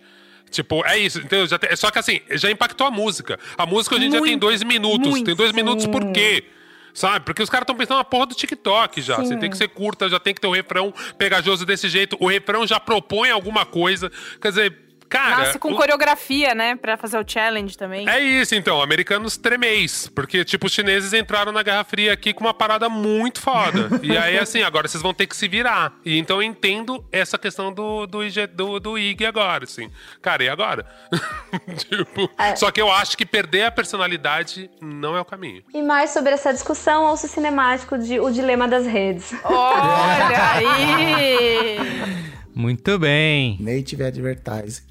Tipo, 0.51 0.85
é 0.85 0.99
isso, 0.99 1.19
entendeu? 1.21 1.47
Já 1.47 1.59
tem- 1.59 1.75
só 1.77 1.91
que 1.91 1.99
assim, 1.99 2.21
já 2.33 2.51
impactou 2.51 2.87
a 2.87 2.91
música. 2.91 3.39
A 3.57 3.65
música 3.65 3.95
hoje 3.95 4.07
em 4.07 4.11
dia 4.11 4.21
tem 4.21 4.37
dois 4.37 4.62
minutos. 4.65 5.09
muito. 5.09 5.25
Tem 5.25 5.37
dois 5.37 5.53
minutos 5.53 5.87
por 5.87 6.11
quê? 6.12 6.45
Sabe? 6.93 7.25
Porque 7.25 7.41
os 7.41 7.49
caras 7.49 7.62
estão 7.62 7.77
pensando 7.77 7.99
na 7.99 8.05
porra 8.05 8.27
do 8.27 8.35
TikTok 8.35 9.01
já. 9.01 9.17
Você 9.19 9.37
tem 9.37 9.49
que 9.49 9.57
ser 9.57 9.69
curta, 9.69 10.09
já 10.09 10.19
tem 10.19 10.35
que 10.35 10.41
ter 10.41 10.49
um 10.49 10.53
refrão 10.53 10.93
pegajoso 11.17 11.65
desse 11.65 11.89
jeito. 11.89 12.17
O 12.19 12.27
refrão 12.27 12.67
já 12.67 12.81
propõe 12.81 13.31
alguma 13.31 13.65
coisa. 13.65 14.11
Quer 14.43 14.49
dizer, 14.49 14.77
cara. 15.11 15.37
Nasce 15.39 15.59
com 15.59 15.73
o- 15.73 15.77
coreografia, 15.77 16.55
né? 16.55 16.77
Pra 16.77 16.97
fazer 16.97 17.19
o 17.19 17.24
challenge 17.27 17.77
também. 17.77 18.09
é 18.09 18.20
isso, 18.20 18.55
então. 18.55 18.81
Americanos 18.81 19.37
tremeis. 19.37 20.09
Porque, 20.15 20.45
tipo, 20.45 20.66
os 20.66 20.73
chineses 20.73 21.12
entraram 21.12 21.53
na 21.53 21.62
Guerra 21.62 21.85
Fria 21.85 22.12
aqui 22.12 22.32
com 22.32 22.45
uma 22.45 22.55
parada 22.55 22.89
muito 22.89 23.41
foda. 23.41 23.91
e 24.03 24.16
aí, 24.16 24.39
assim, 24.39 24.62
agora 24.62 24.87
vocês 24.89 25.03
vão 25.03 25.12
ter 25.12 25.27
que 25.27 25.37
se 25.37 25.49
virar. 25.49 25.93
E 26.05 26.16
então 26.19 26.37
eu 26.37 26.43
entendo 26.43 27.05
essa 27.11 27.37
questão 27.37 27.73
do, 27.73 28.07
do, 28.07 28.23
IG, 28.23 28.47
do, 28.47 28.78
do 28.78 28.97
IG 28.97 29.27
agora, 29.27 29.65
assim. 29.65 29.91
Cara, 30.23 30.45
e 30.45 30.49
agora? 30.49 30.87
tipo, 31.77 32.31
Só 32.57 32.70
que 32.70 32.81
eu 32.81 32.91
acho 32.91 33.16
que 33.16 33.27
perder 33.27 33.65
a 33.65 33.70
personalidade 33.70 34.70
não 34.81 35.16
é 35.16 35.20
o 35.20 35.24
caminho. 35.24 35.62
E 35.74 35.82
mais 35.82 36.11
sobre 36.11 36.32
essa 36.32 36.53
discussão, 36.53 37.05
ouço 37.07 37.27
o 37.27 37.28
cinemático 37.28 37.99
de 37.99 38.20
O 38.20 38.31
Dilema 38.31 38.69
das 38.69 38.87
Redes. 38.87 39.35
Olha 39.45 40.53
aí! 40.55 42.20
Muito 42.55 42.98
bem. 42.98 43.56
Native 43.60 44.02
Advertising. 44.05 44.82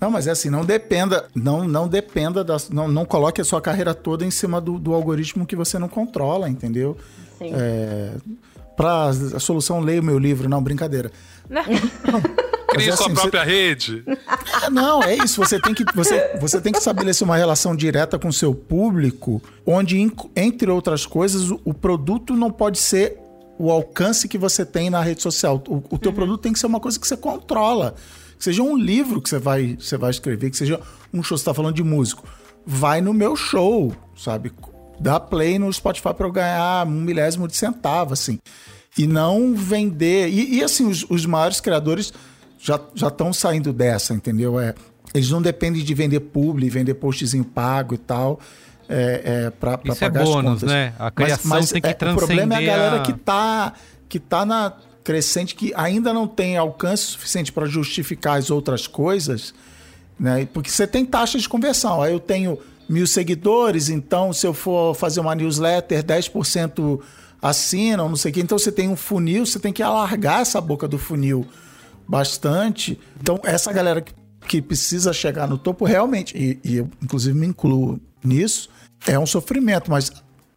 Não, 0.00 0.10
mas 0.10 0.26
é 0.26 0.30
assim, 0.30 0.50
não 0.50 0.64
dependa, 0.64 1.26
não, 1.34 1.66
não 1.66 1.88
dependa 1.88 2.44
da. 2.44 2.56
Não, 2.70 2.86
não 2.86 3.04
coloque 3.06 3.40
a 3.40 3.44
sua 3.44 3.60
carreira 3.62 3.94
toda 3.94 4.24
em 4.26 4.30
cima 4.30 4.60
do, 4.60 4.78
do 4.78 4.92
algoritmo 4.92 5.46
que 5.46 5.56
você 5.56 5.78
não 5.78 5.88
controla, 5.88 6.50
entendeu? 6.50 6.96
Sim. 7.38 7.50
É, 7.54 8.12
pra 8.76 9.06
a 9.06 9.40
solução, 9.40 9.80
leia 9.80 10.00
o 10.02 10.04
meu 10.04 10.18
livro. 10.18 10.48
Não, 10.50 10.62
brincadeira. 10.62 11.10
Crie 12.68 12.86
Mas, 12.88 12.96
sua 12.96 13.06
assim, 13.06 13.14
você- 13.14 13.20
própria 13.22 13.42
rede. 13.44 14.04
Ah, 14.52 14.68
não, 14.68 15.02
é 15.02 15.14
isso. 15.16 15.42
Você 15.42 15.58
tem, 15.58 15.72
que, 15.72 15.84
você, 15.94 16.36
você 16.40 16.60
tem 16.60 16.72
que 16.72 16.78
estabelecer 16.78 17.24
uma 17.24 17.36
relação 17.36 17.74
direta 17.74 18.18
com 18.18 18.28
o 18.28 18.32
seu 18.32 18.54
público, 18.54 19.40
onde, 19.64 19.98
entre 20.34 20.70
outras 20.70 21.06
coisas, 21.06 21.50
o, 21.50 21.60
o 21.64 21.72
produto 21.72 22.34
não 22.34 22.50
pode 22.50 22.78
ser 22.78 23.18
o 23.58 23.70
alcance 23.70 24.28
que 24.28 24.38
você 24.38 24.64
tem 24.64 24.90
na 24.90 25.00
rede 25.00 25.22
social. 25.22 25.62
O, 25.68 25.82
o 25.90 25.98
teu 25.98 26.12
produto 26.12 26.40
tem 26.40 26.52
que 26.52 26.58
ser 26.58 26.66
uma 26.66 26.80
coisa 26.80 26.98
que 26.98 27.06
você 27.06 27.16
controla. 27.16 27.94
Que 28.38 28.44
seja 28.44 28.62
um 28.62 28.76
livro 28.76 29.20
que 29.20 29.28
você 29.28 29.38
vai, 29.38 29.76
você 29.80 29.96
vai 29.96 30.10
escrever, 30.10 30.50
que 30.50 30.56
seja 30.56 30.80
um 31.12 31.22
show. 31.22 31.36
Você 31.36 31.42
está 31.42 31.54
falando 31.54 31.74
de 31.74 31.82
músico. 31.82 32.24
Vai 32.66 33.00
no 33.00 33.14
meu 33.14 33.36
show, 33.36 33.94
sabe? 34.16 34.52
Dá 35.00 35.20
play 35.20 35.58
no 35.58 35.72
Spotify 35.72 36.12
para 36.14 36.26
eu 36.26 36.32
ganhar 36.32 36.86
um 36.86 37.00
milésimo 37.00 37.48
de 37.48 37.56
centavo, 37.56 38.12
assim. 38.12 38.38
E 38.98 39.06
não 39.06 39.54
vender. 39.54 40.28
E, 40.28 40.56
e, 40.56 40.64
assim, 40.64 40.86
os, 40.86 41.04
os 41.08 41.24
maiores 41.26 41.60
criadores 41.60 42.12
já 42.58 42.80
estão 42.94 43.32
saindo 43.32 43.72
dessa, 43.72 44.14
entendeu? 44.14 44.58
É, 44.58 44.74
eles 45.14 45.30
não 45.30 45.40
dependem 45.40 45.82
de 45.82 45.94
vender 45.94 46.20
publi, 46.20 46.68
vender 46.68 46.94
postzinho 46.94 47.44
pago 47.44 47.94
e 47.94 47.98
tal. 47.98 48.40
É, 48.88 49.50
é, 49.52 49.52
Isso 49.90 50.04
é 50.04 50.08
pagar 50.08 50.22
as 50.22 50.28
bônus, 50.28 50.50
contas. 50.60 50.68
né? 50.70 50.92
A 50.98 51.10
criação 51.10 51.60
tem 51.64 51.80
que 51.82 51.88
é, 51.88 51.92
O 51.92 51.96
problema 52.16 52.54
é 52.54 52.56
a 52.56 52.58
transcender 52.58 52.66
galera 52.66 52.96
a- 52.96 53.02
que 53.02 53.12
tá, 53.12 53.72
que 54.08 54.20
tá 54.20 54.46
na 54.46 54.72
crescente, 55.02 55.54
que 55.54 55.72
ainda 55.76 56.12
não 56.12 56.26
tem 56.26 56.56
alcance 56.56 57.02
suficiente 57.04 57.52
para 57.52 57.66
justificar 57.66 58.38
as 58.38 58.50
outras 58.50 58.86
coisas, 58.86 59.54
né? 60.18 60.46
Porque 60.52 60.70
você 60.70 60.86
tem 60.86 61.04
taxa 61.04 61.38
de 61.38 61.48
conversão. 61.48 62.02
Aí 62.02 62.12
eu 62.12 62.20
tenho 62.20 62.58
mil 62.88 63.06
seguidores, 63.06 63.88
então 63.88 64.32
se 64.32 64.46
eu 64.46 64.54
for 64.54 64.94
fazer 64.94 65.20
uma 65.20 65.34
newsletter, 65.34 66.02
10% 66.04 67.00
assinam, 67.42 68.08
não 68.08 68.16
sei 68.16 68.30
o 68.30 68.34
quê. 68.34 68.40
Então 68.40 68.58
você 68.58 68.72
tem 68.72 68.88
um 68.88 68.96
funil, 68.96 69.44
você 69.46 69.58
tem 69.58 69.72
que 69.72 69.82
alargar 69.82 70.40
essa 70.40 70.60
boca 70.60 70.86
do 70.88 70.98
funil 70.98 71.46
bastante. 72.08 72.98
Então, 73.20 73.38
essa 73.44 73.72
galera 73.72 74.00
que, 74.00 74.12
que 74.46 74.62
precisa 74.62 75.12
chegar 75.12 75.46
no 75.48 75.58
topo, 75.58 75.84
realmente, 75.84 76.36
e, 76.36 76.58
e 76.64 76.76
eu 76.76 76.88
inclusive 77.02 77.36
me 77.38 77.46
incluo 77.46 78.00
nisso, 78.24 78.68
é 79.06 79.18
um 79.18 79.26
sofrimento, 79.26 79.90
mas 79.90 80.10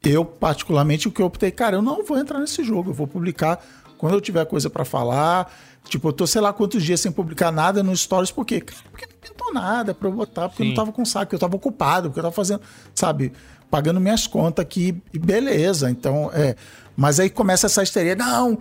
eu, 0.03 0.23
particularmente, 0.23 1.07
o 1.07 1.11
que 1.11 1.21
eu 1.21 1.25
optei, 1.25 1.51
cara, 1.51 1.75
eu 1.75 1.81
não 1.81 2.03
vou 2.03 2.17
entrar 2.17 2.39
nesse 2.39 2.63
jogo, 2.63 2.91
eu 2.91 2.93
vou 2.93 3.07
publicar 3.07 3.63
quando 3.97 4.13
eu 4.13 4.21
tiver 4.21 4.45
coisa 4.45 4.69
pra 4.69 4.85
falar. 4.85 5.51
Tipo, 5.85 6.09
eu 6.09 6.13
tô 6.13 6.27
sei 6.27 6.41
lá 6.41 6.53
quantos 6.53 6.83
dias 6.83 7.01
sem 7.01 7.11
publicar 7.11 7.51
nada 7.51 7.81
nos 7.81 8.01
stories, 8.01 8.31
por 8.31 8.45
quê? 8.45 8.61
Cara, 8.61 8.81
porque 8.91 9.05
não 9.05 9.15
pintou 9.19 9.53
nada 9.53 9.93
pra 9.93 10.07
eu 10.07 10.11
botar, 10.11 10.47
porque 10.47 10.63
eu 10.63 10.67
não 10.67 10.75
tava 10.75 10.91
com 10.91 11.03
saco, 11.03 11.25
porque 11.25 11.35
eu 11.35 11.39
tava 11.39 11.55
ocupado, 11.55 12.09
porque 12.09 12.19
eu 12.19 12.23
tava 12.23 12.35
fazendo, 12.35 12.61
sabe, 12.93 13.33
pagando 13.69 13.99
minhas 13.99 14.27
contas 14.27 14.63
aqui, 14.63 15.01
e 15.13 15.19
beleza. 15.19 15.89
Então, 15.89 16.29
é. 16.33 16.55
Mas 16.95 17.19
aí 17.19 17.29
começa 17.29 17.67
essa 17.67 17.81
histeria, 17.81 18.15
não, 18.15 18.57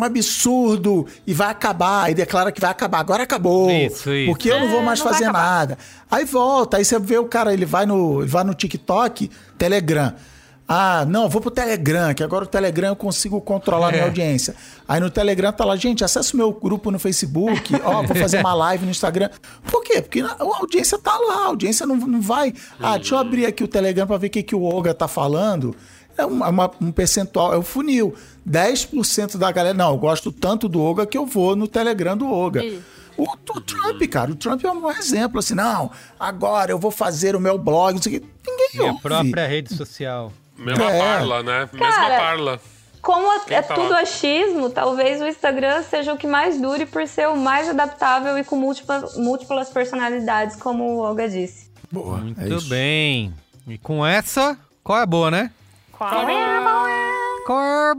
um 0.00 0.04
absurdo, 0.04 1.06
e 1.26 1.32
vai 1.32 1.48
acabar, 1.50 2.10
e 2.10 2.14
declara 2.14 2.52
que 2.52 2.60
vai 2.60 2.70
acabar, 2.70 2.98
agora 2.98 3.22
acabou. 3.22 3.70
Isso, 3.70 4.12
isso. 4.12 4.30
Porque 4.30 4.50
eu 4.50 4.60
não 4.60 4.68
vou 4.68 4.80
É, 4.80 4.84
mais 4.84 4.98
não 4.98 5.04
vai 5.06 5.14
fazer 5.14 5.32
nada. 5.32 5.78
Aí 6.10 6.24
volta, 6.24 6.76
aí 6.76 6.84
você 6.84 6.98
vê 6.98 7.18
o 7.18 7.26
cara, 7.26 7.52
ele 7.52 7.64
vai 7.64 7.86
no, 7.86 8.22
ele 8.22 8.28
vai 8.30 8.44
no 8.44 8.54
TikTok, 8.54 9.30
Telegram. 9.58 10.12
Ah, 10.68 11.04
não, 11.06 11.28
vou 11.28 11.40
pro 11.40 11.50
Telegram, 11.50 12.12
que 12.12 12.24
agora 12.24 12.42
o 12.42 12.46
Telegram 12.46 12.88
eu 12.88 12.96
consigo 12.96 13.40
controlar 13.40 13.88
a 13.88 13.92
minha 13.92 14.04
audiência. 14.04 14.56
Aí 14.88 14.98
no 14.98 15.08
Telegram 15.08 15.52
tá 15.52 15.64
lá, 15.64 15.76
gente, 15.76 16.02
acessa 16.02 16.34
o 16.34 16.36
meu 16.36 16.52
grupo 16.52 16.90
no 16.90 16.98
Facebook, 16.98 17.72
ó, 17.84 18.02
vou 18.06 18.16
fazer 18.16 18.40
uma 18.40 18.52
live 18.52 18.84
no 18.84 18.90
Instagram. 18.90 19.30
Por 19.70 19.84
quê? 19.84 20.02
Porque 20.02 20.20
a 20.22 20.36
audiência 20.40 20.98
tá 20.98 21.16
lá, 21.16 21.44
a 21.44 21.46
audiência 21.46 21.86
não, 21.86 21.94
não 21.96 22.20
vai. 22.20 22.52
Ah, 22.80 22.96
deixa 22.96 23.14
eu 23.14 23.18
abrir 23.18 23.46
aqui 23.46 23.62
o 23.62 23.68
Telegram 23.68 24.08
pra 24.08 24.16
ver 24.16 24.26
o 24.26 24.30
que, 24.30 24.42
que 24.42 24.56
o 24.56 24.62
Olga 24.62 24.92
tá 24.92 25.06
falando. 25.06 25.74
É 26.18 26.24
uma- 26.24 26.48
uma- 26.48 26.70
um 26.80 26.90
percentual, 26.92 27.52
é 27.52 27.56
o 27.56 27.62
funil. 27.62 28.14
10% 28.44 29.36
da 29.38 29.50
galera, 29.52 29.74
não, 29.74 29.90
eu 29.92 29.98
gosto 29.98 30.30
tanto 30.32 30.68
do 30.68 30.80
Olga 30.80 31.04
que 31.06 31.18
eu 31.18 31.26
vou 31.26 31.54
no 31.56 31.66
Telegram 31.68 32.16
do 32.16 32.30
Olga. 32.30 32.64
Isso. 32.64 32.82
O, 33.16 33.24
o 33.24 33.60
Trump, 33.60 34.02
cara, 34.10 34.30
o 34.30 34.34
Trump 34.34 34.62
é 34.64 34.70
um 34.70 34.80
bom 34.80 34.90
exemplo, 34.92 35.38
assim, 35.38 35.54
não, 35.54 35.90
agora 36.20 36.70
eu 36.70 36.78
vou 36.78 36.90
fazer 36.90 37.34
o 37.34 37.40
meu 37.40 37.56
blog, 37.58 37.94
não 37.94 38.02
sei 38.02 38.16
o 38.16 38.20
quê. 38.20 38.26
Ninguém 38.46 38.68
Minha 38.74 38.86
ouve. 38.90 39.00
própria 39.02 39.46
rede 39.46 39.74
social. 39.74 40.32
Mesma 40.56 40.84
É. 40.84 40.98
parla, 40.98 41.42
né? 41.42 41.68
Mesma 41.72 41.78
Cara, 41.90 42.16
parla. 42.18 42.60
Como 43.00 43.26
é- 43.32 43.54
é 43.54 43.62
tá 43.62 43.74
tudo 43.74 43.94
achismo, 43.94 44.68
talvez 44.68 45.20
o 45.22 45.26
Instagram 45.26 45.82
seja 45.82 46.12
o 46.12 46.16
que 46.18 46.26
mais 46.26 46.60
dure 46.60 46.84
por 46.86 47.06
ser 47.06 47.28
o 47.28 47.36
mais 47.36 47.68
adaptável 47.68 48.36
e 48.36 48.44
com 48.44 48.56
múltiplas, 48.56 49.16
múltiplas 49.16 49.68
personalidades, 49.70 50.56
como 50.56 50.82
o 50.84 50.98
Olga 50.98 51.28
disse. 51.28 51.70
Boa, 51.90 52.18
Muito 52.18 52.40
é 52.40 52.60
bem. 52.68 53.32
E 53.68 53.78
com 53.78 54.04
essa, 54.04 54.58
qual 54.82 54.98
é 54.98 55.02
a 55.02 55.06
boa, 55.06 55.30
né? 55.30 55.50
Qual 55.96 56.28
é? 56.28 56.34
É 56.34 56.44
a 56.44 56.60
boa? 56.60 56.88
Qual 57.46 57.62
é 57.62 57.90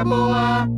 a 0.00 0.04
boa? 0.04 0.68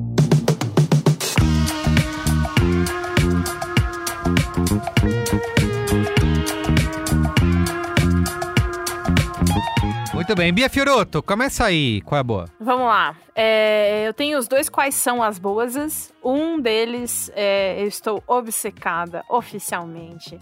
Muito 10.12 10.34
bem. 10.34 10.52
Bia 10.52 10.68
Fioroto, 10.68 11.22
começa 11.22 11.64
aí. 11.64 12.02
Qual 12.02 12.18
é 12.18 12.20
a 12.20 12.22
boa? 12.22 12.44
Vamos 12.60 12.84
lá. 12.84 13.16
É, 13.34 14.06
eu 14.06 14.12
tenho 14.12 14.38
os 14.38 14.46
dois 14.46 14.68
quais 14.68 14.94
são 14.94 15.22
as 15.22 15.38
boas. 15.38 16.12
Um 16.22 16.60
deles, 16.60 17.32
é, 17.34 17.82
eu 17.82 17.86
estou 17.86 18.22
obcecada 18.26 19.24
oficialmente 19.26 20.38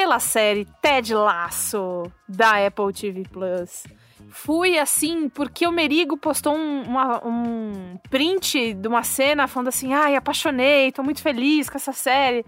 pela 0.00 0.18
série 0.18 0.66
Ted 0.80 1.12
Lasso 1.14 2.04
da 2.26 2.66
Apple 2.66 2.90
TV 2.90 3.22
Plus. 3.30 3.84
Fui 4.30 4.78
assim, 4.78 5.28
porque 5.28 5.66
o 5.66 5.70
Merigo 5.72 6.16
postou 6.16 6.54
um, 6.56 6.82
uma- 6.84 7.22
um 7.26 7.98
print 8.08 8.72
de 8.72 8.88
uma 8.88 9.02
cena 9.02 9.46
falando 9.46 9.68
assim: 9.68 9.92
ai, 9.92 10.16
apaixonei, 10.16 10.90
tô 10.90 11.02
muito 11.02 11.20
feliz 11.20 11.68
com 11.68 11.76
essa 11.76 11.92
série. 11.92 12.46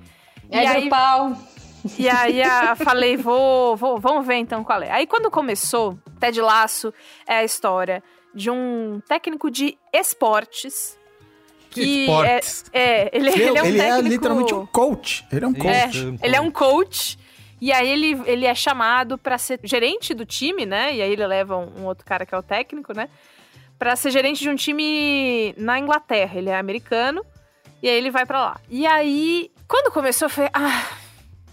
É 0.51 0.65
e 0.65 0.67
aí, 0.67 0.81
grupal. 0.81 1.37
e 1.99 2.09
aí 2.09 2.43
a- 2.43 2.75
falei, 2.77 3.19
vou, 3.19 3.77
vou, 3.77 4.01
vamos 4.01 4.27
ver 4.27 4.37
então 4.37 4.65
qual 4.65 4.81
é. 4.83 4.91
Aí 4.91 5.07
quando 5.07 5.31
começou, 5.31 5.99
Ted 6.19 6.41
Lasso 6.41 6.91
é 7.27 7.37
a 7.37 7.45
história 7.45 8.03
de 8.35 8.51
um 8.51 8.99
técnico 9.07 9.51
de 9.51 9.77
esportes. 9.93 10.99
Que 11.69 12.05
Esportes. 12.07 12.65
É, 12.73 12.81
é, 12.81 13.11
ele, 13.13 13.29
Ele, 13.31 13.43
ele 13.43 13.59
é 13.59 13.63
um 13.63 13.67
ele 13.67 13.79
é 13.81 13.85
técnico... 13.91 14.09
literalmente 14.09 14.55
um 14.55 14.65
coach. 14.67 15.27
Ele 15.31 15.45
é 15.45 15.49
um 15.49 15.53
coach. 15.55 15.69
É, 15.69 16.07
Um 16.07 16.19
ele 16.23 16.37
é 16.37 16.41
um 16.41 16.51
coach. 16.51 17.19
E 17.63 17.73
aí 17.73 17.89
ele, 17.89 18.21
ele 18.27 18.45
é 18.45 18.57
chamado 18.57 19.17
pra 19.17 19.39
ser 19.39 19.61
gerente 19.63 20.13
do 20.15 20.27
time, 20.27 20.67
né? 20.67 20.97
E 20.97 21.01
aí 21.01 21.13
ele 21.13 21.25
leva 21.25 21.57
um, 21.57 21.83
um 21.83 21.85
outro 21.85 22.05
cara 22.05 22.27
que 22.27 22.35
é 22.35 22.39
o 22.39 22.43
técnico, 22.43 22.93
né? 22.93 23.09
Pra 23.79 23.95
ser 23.95 24.11
gerente 24.11 24.41
de 24.41 24.51
um 24.51 24.57
time 24.57 25.55
na 25.57 25.79
Inglaterra. 25.79 26.37
Ele 26.37 26.51
é 26.51 26.59
americano. 26.59 27.25
E 27.81 27.89
aí 27.89 27.97
ele 27.97 28.11
vai 28.11 28.27
pra 28.27 28.41
lá. 28.41 28.61
E 28.69 28.85
aí, 28.85 29.49
quando 29.69 29.93
começou, 29.93 30.29
falei, 30.29 30.51
ah, 30.53 30.89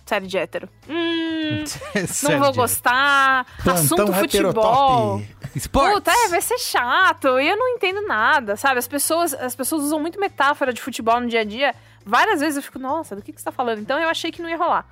série 0.04 0.26
de 0.26 0.36
hétero. 0.36 0.68
Hum, 0.90 1.64
não 2.28 2.40
vou 2.40 2.54
gostar. 2.54 3.46
Assunto 3.64 4.12
futebol. 4.12 5.22
Esportes. 5.56 5.94
Puta, 5.94 6.12
é, 6.12 6.30
vai 6.30 6.42
ser 6.42 6.58
chato. 6.58 7.40
E 7.40 7.48
eu 7.48 7.56
não 7.56 7.68
entendo 7.70 8.02
nada, 8.08 8.56
sabe? 8.56 8.80
As 8.80 8.88
pessoas, 8.88 9.32
as 9.36 9.56
pessoas 9.56 9.84
usam 9.84 10.00
muito 10.00 10.20
metáfora 10.20 10.74
de 10.74 10.82
futebol 10.82 11.22
no 11.22 11.28
dia 11.28 11.42
a 11.42 11.44
dia. 11.44 11.76
Várias 12.04 12.40
vezes 12.40 12.58
eu 12.58 12.64
fico, 12.64 12.80
nossa, 12.80 13.16
do 13.16 13.22
que, 13.22 13.32
que 13.32 13.40
você 13.40 13.46
tá 13.46 13.52
falando? 13.52 13.80
Então 13.80 14.00
eu 14.00 14.10
achei 14.10 14.32
que 14.32 14.42
não 14.42 14.50
ia 14.50 14.58
rolar. 14.58 14.88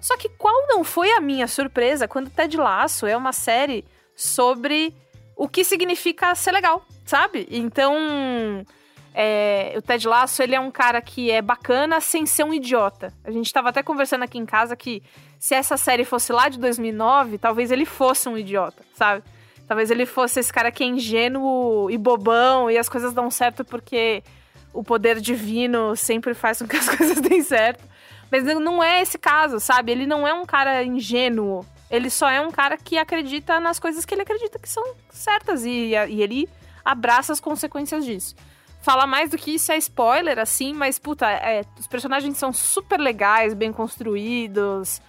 Só 0.00 0.16
que 0.16 0.28
qual 0.30 0.66
não 0.68 0.82
foi 0.82 1.12
a 1.12 1.20
minha 1.20 1.46
surpresa 1.46 2.08
quando 2.08 2.30
Ted 2.30 2.56
Lasso 2.56 3.06
é 3.06 3.16
uma 3.16 3.32
série 3.32 3.84
sobre 4.14 4.94
o 5.36 5.48
que 5.48 5.64
significa 5.64 6.34
ser 6.34 6.52
legal, 6.52 6.84
sabe? 7.04 7.46
Então, 7.50 7.94
é, 9.14 9.74
o 9.76 9.82
Ted 9.82 10.06
Lasso, 10.06 10.42
ele 10.42 10.54
é 10.54 10.60
um 10.60 10.70
cara 10.70 11.00
que 11.00 11.30
é 11.30 11.42
bacana 11.42 12.00
sem 12.00 12.26
ser 12.26 12.44
um 12.44 12.52
idiota. 12.52 13.12
A 13.24 13.30
gente 13.30 13.52
tava 13.52 13.70
até 13.70 13.82
conversando 13.82 14.22
aqui 14.22 14.38
em 14.38 14.46
casa 14.46 14.76
que 14.76 15.02
se 15.38 15.54
essa 15.54 15.76
série 15.76 16.04
fosse 16.04 16.32
lá 16.32 16.48
de 16.48 16.58
2009, 16.58 17.38
talvez 17.38 17.70
ele 17.70 17.84
fosse 17.84 18.28
um 18.28 18.36
idiota, 18.36 18.82
sabe? 18.94 19.22
Talvez 19.66 19.90
ele 19.90 20.04
fosse 20.04 20.40
esse 20.40 20.52
cara 20.52 20.70
que 20.70 20.82
é 20.82 20.86
ingênuo 20.86 21.90
e 21.90 21.96
bobão 21.96 22.70
e 22.70 22.76
as 22.76 22.88
coisas 22.88 23.12
dão 23.12 23.30
certo 23.30 23.64
porque 23.64 24.22
o 24.72 24.82
poder 24.82 25.20
divino 25.20 25.96
sempre 25.96 26.34
faz 26.34 26.60
com 26.60 26.68
que 26.68 26.76
as 26.76 26.88
coisas 26.94 27.20
deem 27.20 27.42
certo. 27.42 27.89
Mas 28.30 28.44
não 28.44 28.82
é 28.82 29.02
esse 29.02 29.18
caso, 29.18 29.58
sabe? 29.58 29.92
Ele 29.92 30.06
não 30.06 30.26
é 30.26 30.32
um 30.32 30.46
cara 30.46 30.84
ingênuo. 30.84 31.66
Ele 31.90 32.08
só 32.08 32.30
é 32.30 32.40
um 32.40 32.50
cara 32.50 32.76
que 32.76 32.96
acredita 32.96 33.58
nas 33.58 33.80
coisas 33.80 34.04
que 34.04 34.14
ele 34.14 34.22
acredita 34.22 34.58
que 34.58 34.68
são 34.68 34.94
certas 35.10 35.64
e, 35.64 35.92
e 36.08 36.22
ele 36.22 36.48
abraça 36.84 37.32
as 37.32 37.40
consequências 37.40 38.04
disso. 38.04 38.36
Falar 38.80 39.06
mais 39.06 39.30
do 39.30 39.36
que 39.36 39.50
isso 39.56 39.72
é 39.72 39.76
spoiler, 39.76 40.38
assim, 40.38 40.72
mas, 40.72 40.98
puta, 40.98 41.30
é, 41.30 41.64
os 41.78 41.86
personagens 41.86 42.38
são 42.38 42.52
super 42.52 42.98
legais, 42.98 43.52
bem 43.52 43.72
construídos. 43.72 45.02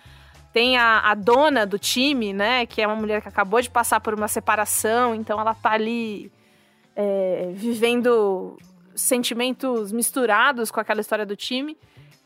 Tem 0.52 0.76
a, 0.76 1.00
a 1.00 1.14
dona 1.14 1.66
do 1.66 1.80
time, 1.80 2.34
né? 2.34 2.66
Que 2.66 2.82
é 2.82 2.88
uma 2.88 2.96
mulher 2.96 3.22
que 3.22 3.30
acabou 3.30 3.62
de 3.62 3.70
passar 3.70 4.02
por 4.02 4.14
uma 4.14 4.28
separação, 4.28 5.16
então 5.16 5.40
ela 5.40 5.54
tá 5.54 5.72
ali 5.72 6.30
é, 6.96 7.52
vivendo 7.54 8.58
sentimentos 8.94 9.92
misturados 9.94 10.70
com 10.70 10.80
aquela 10.80 11.00
história 11.00 11.26
do 11.26 11.36
time. 11.36 11.78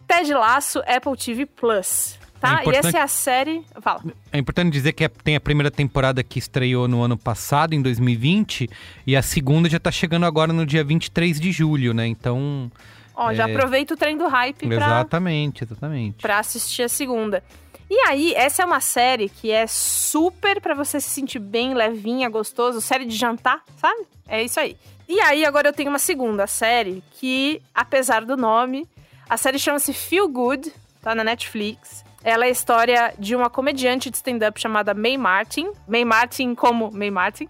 Ted 0.07 0.33
Laço, 0.33 0.79
Apple 0.87 1.15
TV 1.17 1.45
Plus. 1.45 2.17
Tá? 2.39 2.61
É 2.65 2.69
e 2.69 2.75
essa 2.75 2.97
é 2.97 3.01
a 3.01 3.07
série. 3.07 3.63
Fala. 3.81 4.03
É 4.31 4.37
importante 4.37 4.71
dizer 4.71 4.91
que 4.93 5.03
é- 5.03 5.07
tem 5.09 5.35
a 5.35 5.39
primeira 5.39 5.71
temporada 5.71 6.21
que 6.23 6.37
estreou 6.37 6.87
no 6.87 7.01
ano 7.01 7.17
passado, 7.17 7.73
em 7.73 7.81
2020, 7.81 8.69
e 9.07 9.15
a 9.15 9.21
segunda 9.21 9.69
já 9.69 9.79
tá 9.79 9.89
chegando 9.91 10.25
agora 10.25 10.51
no 10.53 10.65
dia 10.65 10.83
23 10.83 11.39
de 11.39 11.51
julho, 11.51 11.93
né? 11.93 12.05
Então. 12.05 12.69
Ó, 13.15 13.33
já 13.33 13.47
É. 13.47 13.51
aproveita 13.53 13.93
o 13.93 13.97
trem 13.97 14.17
do 14.17 14.27
hype 14.27 14.67
pra, 14.67 14.75
Exatamente, 14.75 15.63
exatamente. 15.63 16.17
pra 16.21 16.39
assistir 16.39 16.83
a 16.83 16.89
segunda. 16.89 17.41
E 17.89 17.95
aí, 18.09 18.33
essa 18.35 18.61
é 18.63 18.65
uma 18.65 18.81
série 18.81 19.29
que 19.29 19.49
é 19.51 19.65
super 19.67 20.59
pra 20.59 20.73
você 20.73 20.99
se 20.99 21.09
sentir 21.09 21.39
bem, 21.39 21.73
levinha, 21.73 22.27
gostoso, 22.29 22.81
série 22.81 23.05
de 23.05 23.15
jantar, 23.15 23.61
sabe? 23.77 24.05
É 24.27 24.43
isso 24.43 24.59
aí. 24.59 24.75
E 25.07 25.19
aí, 25.21 25.45
agora 25.45 25.69
eu 25.69 25.73
tenho 25.73 25.89
uma 25.89 25.99
segunda 25.99 26.45
série 26.47 27.01
que, 27.11 27.61
apesar 27.73 28.25
do 28.25 28.35
nome, 28.35 28.85
a 29.29 29.37
série 29.37 29.57
chama-se 29.57 29.93
Feel 29.93 30.27
Good, 30.27 30.71
tá 31.01 31.15
na 31.15 31.23
Netflix. 31.23 32.03
Ela 32.23 32.45
é 32.45 32.47
a 32.47 32.51
história 32.51 33.13
de 33.19 33.35
uma 33.35 33.49
comediante 33.49 34.09
de 34.09 34.17
stand-up 34.17 34.59
chamada 34.59 34.93
May 34.93 35.17
Martin. 35.17 35.71
May 35.87 36.03
Martin 36.03 36.55
como 36.55 36.91
May 36.91 37.11
Martin. 37.11 37.47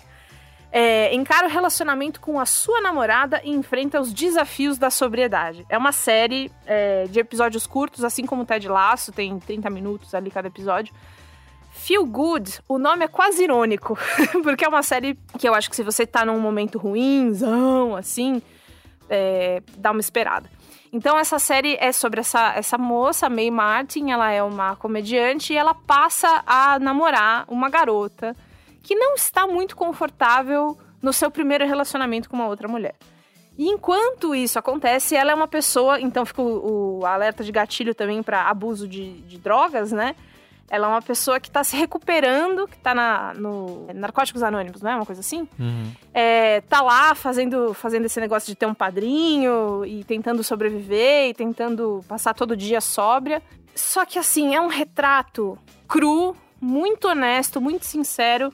É, 0.72 1.16
encara 1.16 1.48
o 1.48 1.50
relacionamento 1.50 2.20
com 2.20 2.38
a 2.38 2.46
sua 2.46 2.82
namorada 2.82 3.40
e 3.46 3.50
enfrenta 3.50 4.02
os 4.02 4.14
desafios 4.14 4.78
da 4.78 4.90
sobriedade. 4.90 5.66
É 5.70 5.78
uma 5.78 5.94
série 5.94 6.52
é, 6.66 7.06
de 7.06 7.18
episódios 7.20 7.66
curtos, 7.66 8.04
assim 8.04 8.26
como 8.26 8.42
o 8.42 8.46
Ted 8.46 8.68
Lasso, 8.68 9.14
tem 9.14 9.40
30 9.40 9.70
minutos 9.70 10.14
ali 10.14 10.30
cada 10.30 10.50
episódio. 10.50 10.94
Feel 11.72 12.06
Good, 12.06 12.60
o 12.68 12.78
nome 12.78 13.06
é 13.06 13.08
quase 13.08 13.44
irônico, 13.44 13.98
porque 14.44 14.66
é 14.66 14.68
uma 14.68 14.84
série 14.84 15.18
que 15.38 15.48
eu 15.48 15.54
acho 15.54 15.70
que 15.70 15.76
se 15.76 15.84
você 15.84 16.06
tá 16.06 16.26
num 16.26 16.40
momento 16.40 16.78
ruimzão, 16.78 17.96
assim, 17.96 18.42
é, 19.10 19.62
dá 19.78 19.92
uma 19.92 20.02
esperada. 20.02 20.50
Então 20.96 21.20
essa 21.20 21.38
série 21.38 21.76
é 21.82 21.92
sobre 21.92 22.22
essa, 22.22 22.54
essa 22.56 22.78
moça, 22.78 23.30
May 23.30 23.52
Martin, 23.52 24.12
ela 24.12 24.32
é 24.32 24.42
uma 24.42 24.78
comediante 24.78 25.52
e 25.52 25.58
ela 25.58 25.74
passa 25.74 26.42
a 26.48 26.80
namorar 26.80 27.44
uma 27.50 27.70
garota 27.70 28.34
que 28.82 28.96
não 28.96 29.14
está 29.14 29.46
muito 29.46 29.76
confortável 29.76 30.78
no 31.02 31.12
seu 31.12 31.30
primeiro 31.30 31.68
relacionamento 31.68 32.30
com 32.30 32.38
uma 32.38 32.48
outra 32.48 32.70
mulher. 32.70 32.96
E 33.58 33.68
enquanto 33.68 34.34
isso 34.34 34.58
acontece, 34.58 35.18
ela 35.18 35.34
é 35.34 35.36
uma 35.36 35.50
pessoa, 35.50 36.00
então 36.00 36.26
fica 36.26 36.42
o, 36.42 37.00
o 37.00 37.06
alerta 37.06 37.44
de 37.44 37.52
gatilho 37.52 37.94
também 37.94 38.24
para 38.24 38.50
abuso 38.50 38.88
de, 38.88 39.20
de 39.24 39.38
drogas, 39.38 39.92
né? 39.92 40.16
Ela 40.70 40.88
é 40.88 40.90
uma 40.90 41.02
pessoa 41.02 41.40
que 41.40 41.50
tá 41.50 41.64
se 41.64 41.76
recuperando, 41.76 42.68
que 42.68 42.78
tá 42.78 42.96
na, 42.96 43.34
no 43.36 43.88
Narcóticos 43.94 44.42
Anônimos, 44.42 44.82
não 44.82 44.92
é? 44.92 44.96
Uma 44.96 45.06
coisa 45.06 45.22
assim? 45.22 45.48
Uhum. 45.60 45.92
É, 46.14 46.62
tá 46.62 46.82
lá 46.82 47.14
fazendo, 47.14 47.74
fazendo 47.74 48.06
esse 48.06 48.20
negócio 48.20 48.48
de 48.48 48.56
ter 48.56 48.66
um 48.66 48.74
padrinho 48.74 49.86
e 49.86 50.04
tentando 50.04 50.44
sobreviver 50.44 51.30
e 51.30 51.34
tentando 51.34 52.04
passar 52.08 52.34
todo 52.34 52.58
dia 52.58 52.82
sóbria. 52.82 53.44
Só 53.76 54.06
que 54.06 54.18
assim, 54.18 54.56
é 54.56 54.62
um 54.62 54.68
retrato 54.68 55.58
cru, 55.88 56.36
muito 56.60 57.08
honesto, 57.08 57.62
muito 57.62 57.86
sincero 57.86 58.52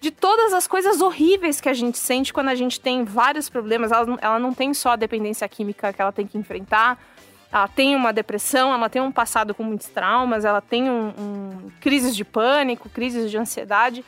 de 0.00 0.10
todas 0.10 0.52
as 0.52 0.66
coisas 0.66 1.00
horríveis 1.00 1.60
que 1.60 1.68
a 1.68 1.74
gente 1.74 1.98
sente 1.98 2.32
quando 2.32 2.48
a 2.48 2.54
gente 2.54 2.80
tem 2.80 3.04
vários 3.04 3.48
problemas. 3.48 3.90
Ela, 3.90 4.18
ela 4.20 4.38
não 4.38 4.54
tem 4.54 4.72
só 4.72 4.90
a 4.90 4.96
dependência 4.96 5.48
química 5.48 5.92
que 5.92 6.00
ela 6.00 6.12
tem 6.12 6.26
que 6.26 6.38
enfrentar. 6.38 6.98
Ela 7.50 7.68
tem 7.68 7.96
uma 7.96 8.12
depressão, 8.12 8.72
ela 8.74 8.90
tem 8.90 9.00
um 9.00 9.10
passado 9.10 9.54
com 9.54 9.62
muitos 9.62 9.88
traumas, 9.88 10.44
ela 10.44 10.60
tem 10.60 10.90
um, 10.90 11.08
um 11.18 11.70
crises 11.80 12.14
de 12.14 12.24
pânico, 12.24 12.88
crises 12.90 13.30
de 13.30 13.38
ansiedade. 13.38 14.04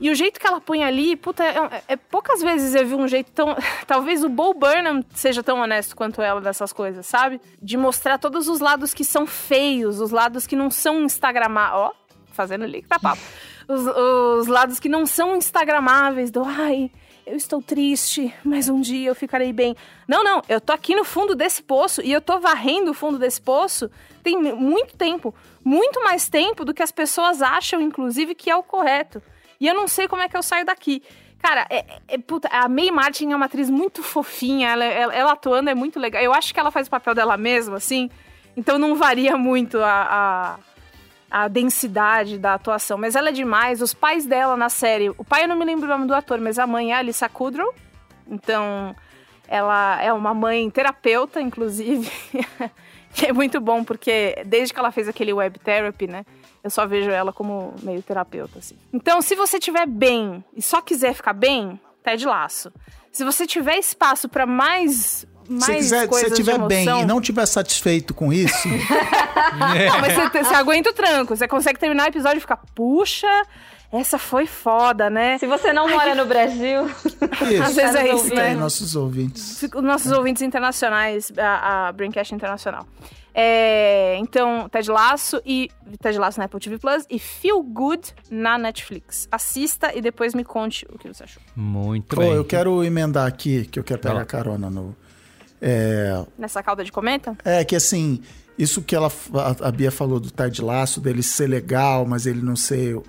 E 0.00 0.10
o 0.10 0.14
jeito 0.14 0.40
que 0.40 0.46
ela 0.46 0.60
põe 0.60 0.82
ali, 0.82 1.14
puta, 1.14 1.44
é, 1.44 1.82
é- 1.88 1.96
poucas 1.96 2.42
vezes 2.42 2.74
eu 2.74 2.84
vi 2.84 2.94
um 2.94 3.06
jeito 3.06 3.30
tão. 3.30 3.56
Talvez 3.86 4.24
o 4.24 4.28
Bo 4.28 4.52
Burnham 4.52 5.04
seja 5.14 5.42
tão 5.42 5.60
honesto 5.60 5.94
quanto 5.94 6.20
ela 6.20 6.40
dessas 6.40 6.72
coisas, 6.72 7.06
sabe? 7.06 7.40
De 7.62 7.76
mostrar 7.76 8.18
todos 8.18 8.48
os 8.48 8.58
lados 8.58 8.92
que 8.92 9.04
são 9.04 9.24
feios, 9.24 10.00
os 10.00 10.10
lados 10.10 10.46
que 10.46 10.56
não 10.56 10.68
são 10.70 11.02
Instagramar. 11.02 11.76
Ó, 11.76 11.92
fazendo 12.32 12.66
link 12.66 12.88
pra 12.88 12.98
papo. 12.98 13.22
Os, 13.68 13.86
os 14.40 14.46
lados 14.48 14.80
que 14.80 14.88
não 14.88 15.06
são 15.06 15.36
Instagramáveis, 15.36 16.30
do 16.30 16.44
ai, 16.44 16.90
eu 17.26 17.36
estou 17.36 17.62
triste, 17.62 18.34
mas 18.44 18.68
um 18.68 18.80
dia 18.80 19.08
eu 19.08 19.14
ficarei 19.14 19.52
bem. 19.52 19.76
Não, 20.06 20.22
não, 20.22 20.42
eu 20.48 20.60
tô 20.60 20.72
aqui 20.72 20.94
no 20.94 21.04
fundo 21.04 21.34
desse 21.34 21.62
poço 21.62 22.02
e 22.02 22.12
eu 22.12 22.20
tô 22.20 22.38
varrendo 22.38 22.90
o 22.90 22.94
fundo 22.94 23.18
desse 23.18 23.40
poço 23.40 23.90
tem 24.22 24.36
muito 24.38 24.96
tempo. 24.96 25.34
Muito 25.62 26.02
mais 26.02 26.28
tempo 26.28 26.64
do 26.64 26.74
que 26.74 26.82
as 26.82 26.90
pessoas 26.90 27.42
acham, 27.42 27.80
inclusive, 27.80 28.34
que 28.34 28.50
é 28.50 28.56
o 28.56 28.62
correto. 28.62 29.22
E 29.60 29.66
eu 29.66 29.74
não 29.74 29.86
sei 29.86 30.08
como 30.08 30.22
é 30.22 30.28
que 30.28 30.36
eu 30.36 30.42
saio 30.42 30.64
daqui. 30.64 31.02
Cara, 31.38 31.66
é, 31.68 31.84
é- 32.08 32.18
puta, 32.18 32.48
a 32.48 32.68
May 32.68 32.90
Martin 32.90 33.30
é 33.30 33.36
uma 33.36 33.44
atriz 33.44 33.68
muito 33.68 34.02
fofinha, 34.02 34.70
ela, 34.70 34.84
ela, 34.84 35.14
ela 35.14 35.32
atuando 35.32 35.68
é 35.68 35.74
muito 35.74 36.00
legal. 36.00 36.22
Eu 36.22 36.32
acho 36.32 36.54
que 36.54 36.58
ela 36.58 36.70
faz 36.70 36.86
o 36.86 36.90
papel 36.90 37.14
dela 37.14 37.36
mesma, 37.36 37.76
assim, 37.76 38.10
então 38.56 38.78
não 38.78 38.94
varia 38.94 39.36
muito 39.36 39.78
a, 39.78 40.08
a, 40.10 40.58
a 41.34 41.48
densidade 41.48 42.38
da 42.38 42.54
atuação, 42.54 42.96
mas 42.96 43.16
ela 43.16 43.30
é 43.30 43.32
demais. 43.32 43.82
Os 43.82 43.92
pais 43.92 44.24
dela 44.24 44.56
na 44.56 44.68
série, 44.68 45.10
o 45.10 45.24
pai 45.24 45.42
eu 45.42 45.48
não 45.48 45.56
me 45.56 45.64
lembro 45.64 45.84
o 45.84 45.88
nome 45.88 46.06
do 46.06 46.14
ator, 46.14 46.38
mas 46.38 46.60
a 46.60 46.66
mãe 46.66 46.92
é 46.92 46.94
a 46.94 46.98
Alissa 46.98 47.28
Kudrow. 47.28 47.74
Então, 48.28 48.94
ela 49.48 50.00
é 50.00 50.12
uma 50.12 50.32
mãe 50.32 50.70
terapeuta, 50.70 51.40
inclusive. 51.40 52.08
que 53.12 53.26
é 53.26 53.32
muito 53.32 53.60
bom, 53.60 53.82
porque 53.82 54.44
desde 54.46 54.72
que 54.72 54.78
ela 54.78 54.92
fez 54.92 55.08
aquele 55.08 55.32
web 55.32 55.58
therapy, 55.58 56.06
né? 56.06 56.24
Eu 56.62 56.70
só 56.70 56.86
vejo 56.86 57.10
ela 57.10 57.32
como 57.32 57.74
meio 57.82 58.00
terapeuta, 58.00 58.60
assim. 58.60 58.76
Então, 58.92 59.20
se 59.20 59.34
você 59.34 59.58
tiver 59.58 59.88
bem 59.88 60.44
e 60.54 60.62
só 60.62 60.80
quiser 60.80 61.14
ficar 61.14 61.32
bem, 61.32 61.80
Ted 62.04 62.24
Laço. 62.24 62.72
Se 63.10 63.24
você 63.24 63.44
tiver 63.44 63.76
espaço 63.76 64.28
para 64.28 64.46
mais 64.46 65.26
mais 65.48 65.64
se 65.64 65.74
quiser, 65.74 66.08
coisas 66.08 66.28
se 66.28 66.32
estiver 66.34 66.58
de 66.58 66.66
bem 66.66 66.88
e 67.02 67.04
não 67.04 67.18
estiver 67.18 67.46
satisfeito 67.46 68.14
com 68.14 68.32
isso, 68.32 68.68
Não, 69.54 70.00
mas 70.00 70.14
você, 70.14 70.42
você 70.42 70.54
aguenta 70.54 70.90
o 70.90 70.92
tranco. 70.92 71.36
Você 71.36 71.46
consegue 71.46 71.78
terminar 71.78 72.04
o 72.04 72.08
episódio 72.08 72.38
e 72.38 72.40
ficar, 72.40 72.58
puxa, 72.74 73.28
essa 73.92 74.18
foi 74.18 74.46
foda, 74.46 75.08
né? 75.08 75.38
Se 75.38 75.46
você 75.46 75.72
não 75.72 75.88
mora 75.88 76.14
no 76.14 76.26
Brasil, 76.26 76.86
isso. 77.48 77.62
Às 77.62 77.76
vezes 77.76 77.94
é 77.94 78.14
isso, 78.14 78.28
Tem 78.28 78.36
né? 78.36 78.54
nossos 78.54 78.96
ouvintes. 78.96 79.62
Os 79.62 79.82
nossos 79.82 80.10
ouvintes 80.10 80.42
internacionais, 80.42 81.32
a, 81.38 81.88
a 81.88 81.92
Braincast 81.92 82.34
Internacional. 82.34 82.86
É, 83.36 84.16
então, 84.20 84.68
Ted 84.68 84.88
Laço 84.88 85.42
e 85.44 85.68
Ted 86.00 86.16
Laço 86.18 86.38
na 86.38 86.44
Apple 86.44 86.60
TV 86.60 86.78
Plus 86.78 87.04
e 87.10 87.18
Feel 87.18 87.60
Good 87.62 88.14
na 88.30 88.56
Netflix. 88.56 89.28
Assista 89.30 89.92
e 89.92 90.00
depois 90.00 90.34
me 90.34 90.44
conte 90.44 90.86
o 90.92 90.96
que 90.96 91.08
você 91.08 91.24
achou. 91.24 91.42
Muito 91.56 92.14
Pô, 92.14 92.22
bem. 92.22 92.32
eu 92.32 92.44
quero 92.44 92.84
emendar 92.84 93.26
aqui, 93.26 93.64
que 93.64 93.78
eu 93.78 93.84
quero 93.84 94.00
pegar 94.00 94.24
carona 94.24 94.70
no. 94.70 94.94
É, 95.66 96.22
Nessa 96.38 96.62
cauda 96.62 96.84
de 96.84 96.92
comenta? 96.92 97.34
É 97.42 97.64
que 97.64 97.74
assim, 97.74 98.20
isso 98.58 98.82
que 98.82 98.94
ela, 98.94 99.10
a, 99.32 99.68
a 99.68 99.72
Bia 99.72 99.90
falou 99.90 100.20
do 100.20 100.30
Ted 100.30 100.60
Laço, 100.60 101.00
dele 101.00 101.22
ser 101.22 101.46
legal, 101.46 102.04
mas 102.04 102.26
ele 102.26 102.42
não 102.42 102.54
ser, 102.54 103.00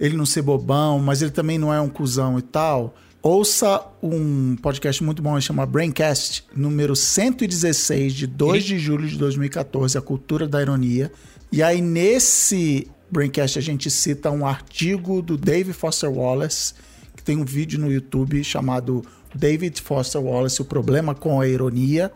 ele 0.00 0.16
não 0.16 0.24
ser 0.24 0.40
bobão, 0.40 0.98
mas 0.98 1.20
ele 1.20 1.30
também 1.30 1.58
não 1.58 1.72
é 1.72 1.78
um 1.78 1.88
cuzão 1.88 2.38
e 2.38 2.42
tal. 2.42 2.94
Ouça 3.20 3.84
um 4.02 4.56
podcast 4.56 5.04
muito 5.04 5.20
bom, 5.20 5.38
chama 5.38 5.66
Braincast, 5.66 6.46
número 6.56 6.96
116, 6.96 8.14
de 8.14 8.26
2 8.26 8.64
de 8.64 8.78
julho 8.78 9.06
de 9.06 9.18
2014, 9.18 9.98
A 9.98 10.00
Cultura 10.00 10.48
da 10.48 10.62
Ironia. 10.62 11.12
E 11.52 11.62
aí, 11.62 11.82
nesse 11.82 12.88
Braincast, 13.10 13.58
a 13.58 13.62
gente 13.62 13.90
cita 13.90 14.30
um 14.30 14.46
artigo 14.46 15.20
do 15.20 15.36
David 15.36 15.74
Foster 15.74 16.10
Wallace, 16.10 16.72
que 17.14 17.22
tem 17.22 17.36
um 17.36 17.44
vídeo 17.44 17.78
no 17.78 17.92
YouTube 17.92 18.42
chamado 18.42 19.04
David 19.34 19.80
Foster 19.82 20.20
Wallace, 20.20 20.60
O 20.62 20.64
Problema 20.64 21.14
com 21.14 21.40
a 21.40 21.46
Ironia 21.48 22.10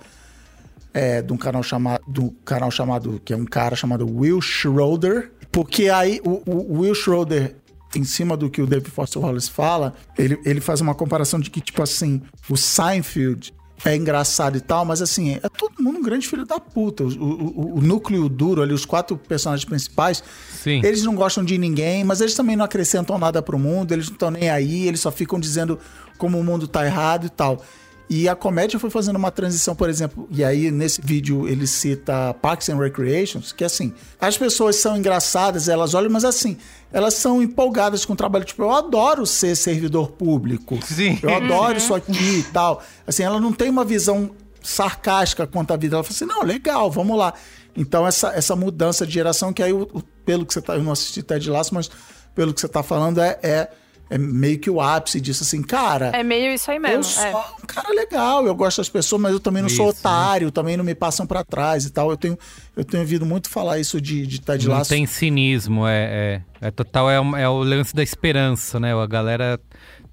é, 0.95 1.23
de 1.23 1.33
um 1.33 1.37
canal 1.37 1.63
chamado, 1.63 2.03
do 2.07 2.31
canal 2.45 2.71
chamado, 2.71 3.21
que 3.25 3.33
é 3.33 3.37
um 3.37 3.45
cara 3.45 3.75
chamado 3.77 4.07
Will 4.07 4.41
Schroeder, 4.41 5.31
porque 5.51 5.89
aí 5.89 6.21
o, 6.25 6.43
o 6.47 6.81
Will 6.81 6.95
Schroeder, 6.95 7.57
em 7.97 8.05
cima 8.05 8.37
do 8.37 8.51
que 8.51 8.61
o 8.63 8.67
David 8.67 8.91
Foster 8.91 9.21
Wallace 9.23 9.51
fala, 9.51 9.95
ele, 10.19 10.39
ele 10.45 10.61
faz 10.61 10.81
uma 10.81 10.95
comparação 10.95 11.41
de 11.41 11.51
que, 11.51 11.61
tipo 11.61 11.83
assim, 11.83 12.21
o 12.49 12.57
Seinfeld 12.57 13.55
é 13.85 13.97
engraçado 13.97 14.57
e 14.57 14.61
tal, 14.61 14.85
mas 14.85 15.03
assim, 15.03 15.33
é 15.43 15.49
todo 15.59 15.83
mundo 15.83 15.99
um 15.99 16.03
grande 16.03 16.29
filho 16.29 16.47
da 16.47 16.61
puta. 16.61 17.03
O, 17.03 17.09
o- 17.09 17.79
o 17.79 17.81
núcleo 17.81 18.29
duro 18.29 18.63
ali, 18.63 18.73
os 18.73 18.85
quatro 18.85 19.17
personagens 19.17 19.65
principais, 19.65 20.23
Sim. 20.63 20.81
eles 20.85 21.03
não 21.03 21.17
gostam 21.17 21.43
de 21.45 21.59
ninguém, 21.59 22.05
mas 22.05 22.21
eles 22.21 22.35
também 22.35 22.55
não 22.55 22.65
acrescentam 22.65 23.19
nada 23.19 23.43
pro 23.43 23.59
mundo, 23.59 23.91
eles 23.93 24.07
não 24.07 24.13
estão 24.13 24.31
nem 24.31 24.49
aí, 24.51 24.87
eles 24.87 25.01
só 25.01 25.11
ficam 25.11 25.41
dizendo 25.41 25.81
como 26.23 26.39
o 26.39 26.45
mundo 26.45 26.69
tá 26.69 26.87
errado 26.87 27.27
e 27.27 27.29
tal. 27.31 27.61
E 28.09 28.29
a 28.29 28.37
comédia 28.37 28.79
foi 28.79 28.91
fazendo 28.91 29.17
uma 29.17 29.31
transição, 29.31 29.75
por 29.75 29.89
exemplo, 29.89 30.29
e 30.31 30.45
aí 30.45 30.71
nesse 30.71 31.01
vídeo 31.03 31.49
ele 31.49 31.67
cita 31.67 32.33
Parks 32.43 32.69
and 32.69 32.77
Recreations, 32.77 33.51
que 33.53 33.65
assim, 33.65 33.93
as 34.21 34.39
pessoas 34.39 34.77
são 34.77 34.97
engraçadas, 34.97 35.67
elas 35.69 35.95
olham, 35.95 36.11
mas 36.11 36.25
assim, 36.25 36.59
elas 36.93 37.15
são 37.15 37.43
empolgadas 37.43 38.05
com 38.05 38.13
o 38.13 38.17
trabalho. 38.17 38.45
Tipo, 38.45 38.63
eu 38.63 38.71
adoro 38.71 39.27
ser 39.27 39.57
servidor 39.57 40.13
público. 40.13 40.79
Sim. 40.87 41.19
Eu 41.23 41.35
adoro 41.35 41.77
isso 41.79 41.93
aqui 41.95 42.39
e 42.41 42.43
tal. 42.53 42.83
Assim, 43.07 43.23
ela 43.25 43.41
não 43.41 43.53
tem 43.53 43.69
uma 43.71 43.85
visão 43.85 44.31
sarcástica 44.63 45.47
quanto 45.47 45.73
à 45.73 45.77
vida. 45.77 45.97
Ela 45.97 46.05
fala 46.05 46.15
assim, 46.15 46.27
não, 46.27 46.43
legal, 46.43 46.91
vamos 46.91 47.17
lá. 47.19 47.33
Então, 47.75 48.07
essa, 48.07 48.29
essa 48.35 48.55
mudança 48.55 49.07
de 49.07 49.13
geração, 49.15 49.53
que 49.55 49.63
aí, 49.63 49.73
o- 49.73 49.89
o- 49.93 50.03
pelo 50.25 50.45
que 50.45 50.53
você 50.53 50.61
tá... 50.61 50.75
Eu 50.77 50.83
não 50.83 50.93
assisti 50.93 51.23
Ted 51.23 51.49
Lasso, 51.51 51.75
mas 51.75 51.91
pelo 52.35 52.53
que 52.53 52.61
você 52.61 52.69
tá 52.69 52.83
falando, 52.83 53.21
é, 53.23 53.39
é, 53.43 53.71
é 54.15 54.19
meio 54.19 54.59
que 54.59 54.69
o 54.69 54.81
ápice 54.81 55.21
disso, 55.21 55.43
assim, 55.43 55.63
cara... 55.63 56.11
É 56.15 56.23
meio 56.23 56.53
isso 56.53 56.71
aí 56.71 56.77
Eu 56.77 56.83
mesmo. 56.83 57.05
sou 57.05 57.23
é. 57.25 57.35
um 57.63 57.67
cara 57.67 57.89
legal, 57.95 58.47
eu 58.47 58.55
gosto 58.55 58.77
das 58.79 58.89
pessoas, 58.89 59.23
mas 59.23 59.33
eu 59.33 59.41
também 59.41 59.63
não 59.63 59.69
sou 59.71 59.87
Isso, 59.91 59.95
né? 59.95 60.01
otário, 60.11 60.51
também 60.51 60.77
não 60.77 60.85
me 60.85 60.95
passam 60.95 61.27
pra 61.27 61.43
trás 61.43 61.85
e 61.87 61.91
tal. 61.91 62.11
Eu 62.11 62.17
tenho, 62.17 62.39
eu 62.77 62.85
tenho 62.85 63.03
ouvido 63.03 63.25
muito 63.25 63.49
falar 63.49 63.79
isso 63.79 64.01
de, 64.01 64.27
de 64.27 64.41
Ted 64.41 64.69
Não 64.69 64.75
Lasso. 64.77 64.91
tem 64.91 65.07
cinismo, 65.07 65.87
é, 65.87 66.43
é, 66.61 66.67
é 66.69 66.71
total, 66.71 67.11
é, 67.11 67.21
o- 67.21 67.37
é 67.37 67.49
o 67.49 67.63
lance 67.63 67.95
da 67.95 68.03
esperança, 68.03 68.79
né? 68.79 68.93
A 68.95 69.07
galera 69.07 69.59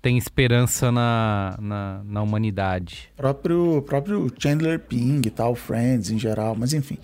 tem 0.01 0.17
esperança 0.17 0.91
na, 0.93 1.57
na, 1.59 2.01
na 2.05 2.21
humanidade. 2.21 3.09
próprio 3.17 3.81
próprio 3.85 4.31
Chandler 4.39 4.79
Ping 4.79 5.21
e 5.25 5.29
tal, 5.29 5.55
Friends 5.55 6.09
em 6.09 6.17
geral, 6.17 6.55
mas 6.57 6.71
enfim. 6.73 6.97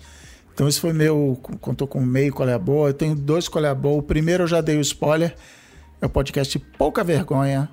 Então 0.54 0.66
esse 0.66 0.80
foi 0.80 0.94
meu, 0.94 1.38
contou 1.60 1.86
com 1.86 2.00
meio 2.00 2.32
qual 2.32 2.48
é 2.48 2.54
a 2.54 2.58
boa. 2.58 2.88
Eu 2.88 2.94
tenho 2.94 3.14
dois 3.14 3.46
qual 3.46 3.62
é 3.62 3.68
a 3.68 3.74
boa. 3.74 3.98
O 3.98 4.02
primeiro 4.02 4.44
eu 4.44 4.46
já 4.48 4.62
dei 4.62 4.78
o 4.78 4.80
spoiler, 4.80 5.36
é 6.06 6.08
o 6.08 6.10
podcast 6.10 6.58
Pouca 6.78 7.02
Vergonha 7.02 7.68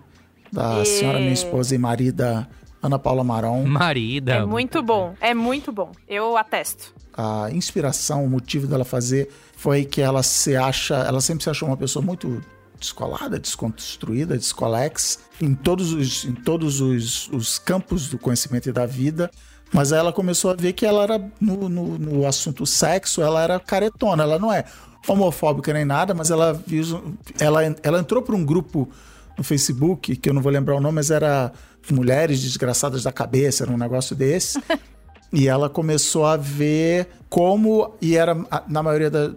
da 0.52 0.82
E- 0.82 0.86
senhora 0.86 1.20
minha 1.20 1.32
esposa 1.34 1.74
e 1.76 1.78
marida 1.78 2.48
Ana 2.82 3.00
Paula 3.00 3.24
Maron. 3.24 3.64
Marida. 3.66 4.34
É 4.34 4.46
muito 4.46 4.82
bom. 4.84 5.14
É 5.22 5.34
muito 5.34 5.72
bom. 5.72 5.92
Eu 6.08 6.36
atesto. 6.36 6.94
A 7.16 7.50
inspiração, 7.52 8.26
o 8.26 8.30
motivo 8.30 8.68
dela 8.68 8.84
fazer 8.84 9.30
foi 9.56 9.86
que 9.86 10.02
ela 10.02 10.22
se 10.24 10.56
acha, 10.56 10.96
ela 10.96 11.22
sempre 11.22 11.44
se 11.44 11.50
achou 11.50 11.68
uma 11.70 11.78
pessoa 11.78 12.04
muito 12.04 12.42
descolada, 12.78 13.40
desconstruída, 13.40 14.36
descolex 14.38 15.20
em 15.40 15.54
todos 15.56 15.94
os, 15.94 16.26
em 16.26 16.34
todos 16.34 16.82
os, 16.82 17.30
os 17.30 17.58
campos 17.58 18.10
do 18.10 18.18
conhecimento 18.18 18.68
e 18.68 18.74
da 18.74 18.86
vida. 18.86 19.32
Mas 19.72 19.94
aí 19.94 20.00
ela 20.00 20.12
começou 20.12 20.52
a 20.52 20.56
ver 20.56 20.74
que 20.74 20.86
ela 20.86 21.04
era, 21.04 21.32
no, 21.40 21.70
no, 21.70 21.98
no 21.98 22.28
assunto 22.28 22.66
sexo, 22.66 23.22
ela 23.22 23.42
era 23.42 23.60
caretona. 23.60 24.24
Ela 24.24 24.38
não 24.38 24.52
é 24.52 24.66
homofóbica 25.08 25.74
nem 25.74 25.86
nada, 25.86 26.14
mas 26.14 26.32
ela 26.32 26.54
viu, 26.54 27.16
ela, 27.40 27.62
ela 27.84 28.00
entrou 28.00 28.22
para 28.22 28.36
um 28.36 28.44
grupo 28.46 28.90
no 29.38 29.44
Facebook, 29.44 30.16
que 30.16 30.30
eu 30.30 30.34
não 30.34 30.42
vou 30.42 30.52
lembrar 30.52 30.76
o 30.76 30.80
nome, 30.80 30.96
mas 30.96 31.10
era 31.12 31.52
Mulheres 31.92 32.42
Desgraçadas 32.42 33.04
da 33.04 33.12
Cabeça, 33.12 33.64
era 33.64 33.72
um 33.72 33.78
negócio 33.78 34.16
desse. 34.16 34.60
E 35.36 35.48
ela 35.48 35.68
começou 35.68 36.28
a 36.28 36.38
ver 36.38 37.08
como, 37.28 37.96
e 38.00 38.16
era 38.16 38.38
a- 38.52 38.62
na 38.68 38.84
maioria 38.84 39.10
da. 39.10 39.32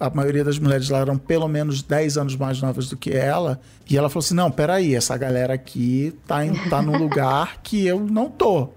A 0.00 0.10
maioria 0.10 0.42
das 0.42 0.58
mulheres 0.58 0.88
lá 0.90 0.98
eram 0.98 1.16
pelo 1.16 1.46
menos 1.46 1.82
10 1.84 2.18
anos 2.18 2.34
mais 2.34 2.60
novas 2.60 2.88
do 2.88 2.96
que 2.96 3.12
ela. 3.12 3.60
E 3.88 3.96
ela 3.96 4.08
falou 4.08 4.24
assim: 4.24 4.34
não, 4.34 4.50
peraí, 4.50 4.96
essa 4.96 5.16
galera 5.16 5.54
aqui 5.54 6.12
tá, 6.26 6.44
em, 6.44 6.52
tá 6.68 6.82
num 6.82 6.98
lugar 6.98 7.58
que 7.62 7.86
eu 7.86 8.00
não 8.00 8.28
tô. 8.28 8.70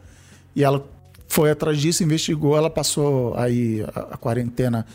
E 0.55 0.63
ela 0.63 0.85
foi 1.27 1.49
atrás 1.49 1.79
disso, 1.79 2.03
investigou, 2.03 2.55
ela 2.55 2.69
passou 2.69 3.33
aí 3.35 3.83
a, 3.95 4.01
a 4.13 4.17
quarentena 4.17 4.85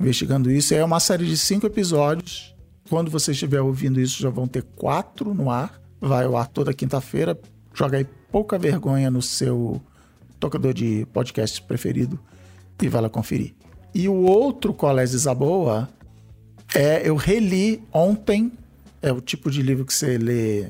investigando 0.00 0.50
isso. 0.50 0.74
É 0.74 0.84
uma 0.84 1.00
série 1.00 1.26
de 1.26 1.36
cinco 1.36 1.66
episódios. 1.66 2.54
Quando 2.88 3.10
você 3.10 3.32
estiver 3.32 3.60
ouvindo 3.60 4.00
isso, 4.00 4.20
já 4.20 4.30
vão 4.30 4.46
ter 4.46 4.62
quatro 4.62 5.34
no 5.34 5.50
ar. 5.50 5.80
Vai 6.00 6.24
ao 6.24 6.36
ar 6.36 6.48
toda 6.48 6.74
quinta-feira. 6.74 7.38
Joga 7.72 7.98
aí 7.98 8.06
pouca 8.30 8.58
vergonha 8.58 9.10
no 9.10 9.22
seu 9.22 9.80
tocador 10.38 10.74
de 10.74 11.06
podcast 11.12 11.62
preferido 11.62 12.18
e 12.82 12.88
vai 12.88 13.00
lá 13.00 13.08
conferir. 13.08 13.54
E 13.94 14.08
o 14.08 14.14
outro 14.14 14.74
Colégio 14.74 15.16
Isaboa 15.16 15.88
é 16.74 17.08
eu 17.08 17.14
reli 17.14 17.82
ontem, 17.92 18.52
é 19.00 19.12
o 19.12 19.20
tipo 19.20 19.50
de 19.50 19.62
livro 19.62 19.84
que 19.84 19.94
você 19.94 20.18
lê 20.18 20.68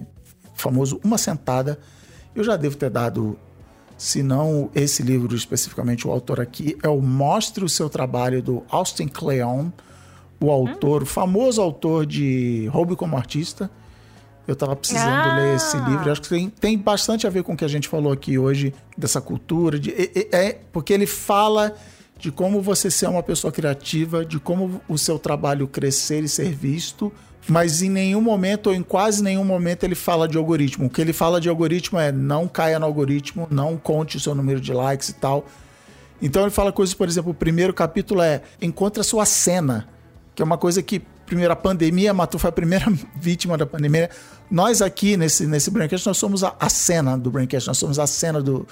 famoso 0.55 1.01
uma 1.03 1.17
sentada. 1.17 1.79
Eu 2.35 2.45
já 2.45 2.57
devo 2.57 2.77
ter 2.77 2.91
dado, 2.91 3.39
se 3.97 4.23
não 4.23 4.71
esse 4.75 5.03
livro 5.03 5.35
especificamente, 5.35 6.07
o 6.07 6.11
autor 6.11 6.41
aqui 6.41 6.77
é 6.83 6.89
o 6.89 7.01
Mostre 7.01 7.65
o 7.65 7.69
Seu 7.69 7.89
Trabalho 7.89 8.43
do 8.43 8.62
Austin 8.69 9.09
Kleon, 9.09 9.69
o 10.41 10.51
autor, 10.51 11.03
o 11.05 11.07
famoso 11.07 11.62
autor 11.62 12.05
de 12.05 12.66
Roube 12.73 12.97
como 12.97 13.16
Artista. 13.16 13.71
Eu 14.47 14.55
tava 14.55 14.77
precisando 14.77 15.09
Ah! 15.09 15.37
ler 15.37 15.57
esse 15.57 15.77
livro. 15.79 16.07
Eu 16.07 16.12
acho 16.12 16.21
que 16.21 16.29
tem, 16.29 16.51
tem 16.51 16.77
bastante 16.77 17.27
a 17.27 17.31
ver 17.31 17.43
com 17.43 17.55
o 17.55 17.57
que 17.57 17.65
a 17.65 17.69
gente 17.69 17.89
falou 17.89 18.12
aqui 18.12 18.39
hoje, 18.39 18.75
dessa 18.99 19.21
cultura. 19.21 19.79
De, 19.79 19.91
é- 19.91 20.29
é- 20.37 20.59
porque 20.71 20.93
ele 20.93 21.07
fala 21.07 21.75
de 22.19 22.31
como 22.31 22.61
você 22.61 22.91
ser 22.91 23.09
uma 23.09 23.23
pessoa 23.23 23.51
criativa, 23.51 24.23
de 24.25 24.39
como 24.39 24.83
o 24.87 24.99
seu 24.99 25.19
trabalho 25.19 25.66
crescer 25.66 26.23
e 26.23 26.29
ser 26.29 26.53
visto, 26.53 27.11
mas 27.47 27.83
em 27.83 27.91
nenhum 27.91 28.21
momento, 28.21 28.69
ou 28.69 28.75
em 28.75 28.83
quase 28.83 29.23
nenhum 29.23 29.45
momento, 29.45 29.85
ele 29.85 29.95
fala 29.95 30.27
de 30.27 30.39
algoritmo. 30.39 30.87
O 30.87 30.91
que 30.91 31.01
ele 31.01 31.12
fala 31.12 31.41
de 31.41 31.49
algoritmo 31.49 31.99
é 31.99 32.11
não 32.11 32.49
caia 32.49 32.79
no 32.79 32.87
algoritmo, 32.87 33.47
não 33.51 33.77
conte 33.77 34.16
o 34.16 34.21
seu 34.21 34.35
número 34.35 34.61
de 34.61 34.73
likes 34.73 35.11
e 35.11 35.15
tal. 35.15 35.45
Então 36.23 36.43
ele 36.43 36.51
fala 36.51 36.73
coisas, 36.73 36.95
por 36.95 37.07
exemplo, 37.07 37.33
o 37.33 37.35
primeiro 37.35 37.75
capítulo 37.75 38.23
é 38.23 38.41
encontre 38.62 39.01
a 39.01 39.05
sua 39.05 39.27
cena, 39.27 39.87
que 40.35 40.41
é 40.41 40.45
uma 40.45 40.57
coisa 40.57 40.83
que, 40.83 41.03
primeiro, 41.27 41.53
a 41.53 41.57
pandemia 41.57 42.15
matou, 42.15 42.41
foi 42.41 42.49
a 42.49 42.53
primeira 42.53 42.87
vítima 43.15 43.59
da 43.59 43.66
pandemia. 43.66 44.09
Nós 44.51 44.81
aqui 44.81 45.16
nesse, 45.16 45.47
nesse 45.47 45.71
Braincast, 45.71 46.07
nós 46.07 46.16
somos 46.16 46.43
a, 46.43 46.55
a 46.59 46.71
cena 46.71 47.19
do 47.19 47.31
Braincast, 47.31 47.69
nós 47.69 47.77
somos 47.77 47.99
a 47.99 48.07
cena 48.07 48.41
do, 48.41 48.66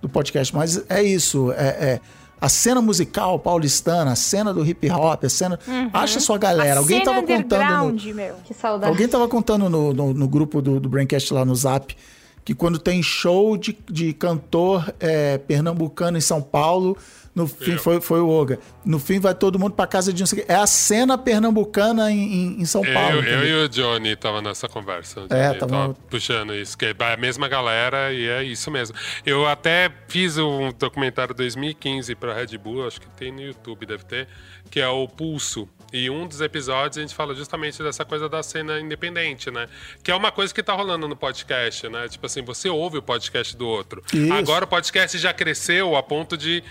do 0.00 0.08
podcast, 0.08 0.54
mas 0.54 0.84
é 0.88 1.02
isso, 1.02 1.50
é, 1.52 1.66
é 1.66 2.00
a 2.42 2.48
cena 2.48 2.82
musical 2.82 3.38
paulistana, 3.38 4.10
a 4.10 4.16
cena 4.16 4.52
do 4.52 4.66
hip 4.66 4.90
hop, 4.90 5.24
a 5.24 5.28
cena. 5.28 5.60
Acha 5.92 6.18
sua 6.18 6.36
galera. 6.36 6.74
A 6.74 6.78
Alguém 6.78 6.98
cena 6.98 7.14
tava 7.14 7.26
contando. 7.26 8.04
No, 8.04 8.14
meu. 8.14 8.34
Que 8.44 8.52
saudade. 8.52 8.90
Alguém 8.90 9.06
tava 9.06 9.28
contando 9.28 9.70
no, 9.70 9.94
no, 9.94 10.12
no 10.12 10.28
grupo 10.28 10.60
do, 10.60 10.80
do 10.80 10.88
Braincast 10.88 11.32
lá 11.32 11.44
no 11.44 11.54
Zap 11.54 11.96
que 12.44 12.54
quando 12.54 12.78
tem 12.78 13.00
show 13.00 13.56
de, 13.56 13.78
de 13.88 14.12
cantor 14.12 14.92
é, 14.98 15.38
pernambucano 15.38 16.18
em 16.18 16.20
São 16.20 16.42
Paulo, 16.42 16.96
no 17.34 17.46
fim 17.46 17.78
foi, 17.78 18.00
foi 18.00 18.20
o 18.20 18.28
Oga. 18.28 18.58
No 18.84 18.98
fim 18.98 19.18
vai 19.18 19.34
todo 19.34 19.58
mundo 19.58 19.72
pra 19.72 19.86
casa 19.86 20.12
de 20.12 20.22
quê. 20.22 20.44
É 20.46 20.54
a 20.54 20.66
cena 20.66 21.16
pernambucana 21.16 22.10
em, 22.10 22.60
em, 22.60 22.64
São 22.66 22.82
Paulo. 22.82 23.22
Eu, 23.22 23.44
eu 23.44 23.62
e 23.62 23.64
o 23.64 23.68
Johnny 23.68 24.14
tava 24.16 24.42
nessa 24.42 24.68
conversa. 24.68 25.26
É, 25.30 25.54
tava- 25.54 25.72
tava 25.72 25.94
puxando 26.10 26.54
isso, 26.54 26.76
que 26.76 26.84
é 26.86 26.94
a 26.98 27.16
mesma 27.16 27.48
galera 27.48 28.12
e 28.12 28.28
é 28.28 28.44
isso 28.44 28.70
mesmo. 28.70 28.96
Eu 29.24 29.46
até 29.46 29.90
fiz 30.08 30.36
um 30.36 30.70
documentário 30.78 31.34
2015 31.34 32.14
pra 32.14 32.34
Red 32.34 32.58
Bull, 32.58 32.86
acho 32.86 33.00
que 33.00 33.08
tem 33.08 33.32
no 33.32 33.40
YouTube, 33.40 33.86
deve 33.86 34.04
ter, 34.04 34.28
que 34.70 34.78
é 34.80 34.88
o 34.88 35.08
Pulso. 35.08 35.68
E 35.92 36.08
um 36.08 36.26
dos 36.26 36.40
episódios 36.40 36.96
a 36.96 37.02
gente 37.02 37.14
fala 37.14 37.34
justamente 37.34 37.82
dessa 37.82 38.02
coisa 38.02 38.26
da 38.26 38.42
cena 38.42 38.80
independente, 38.80 39.50
né? 39.50 39.68
Que 40.02 40.10
é 40.10 40.14
uma 40.14 40.32
coisa 40.32 40.52
que 40.52 40.62
tá 40.62 40.72
rolando 40.72 41.06
no 41.06 41.14
podcast, 41.14 41.86
né? 41.90 42.08
Tipo 42.08 42.24
assim, 42.24 42.42
você 42.42 42.70
ouve 42.70 42.96
o 42.96 43.02
podcast 43.02 43.54
do 43.54 43.68
outro. 43.68 44.02
Isso. 44.12 44.32
Agora 44.32 44.64
o 44.64 44.68
podcast 44.68 45.18
já 45.18 45.34
cresceu 45.34 45.94
a 45.94 46.02
ponto 46.02 46.34
de, 46.34 46.64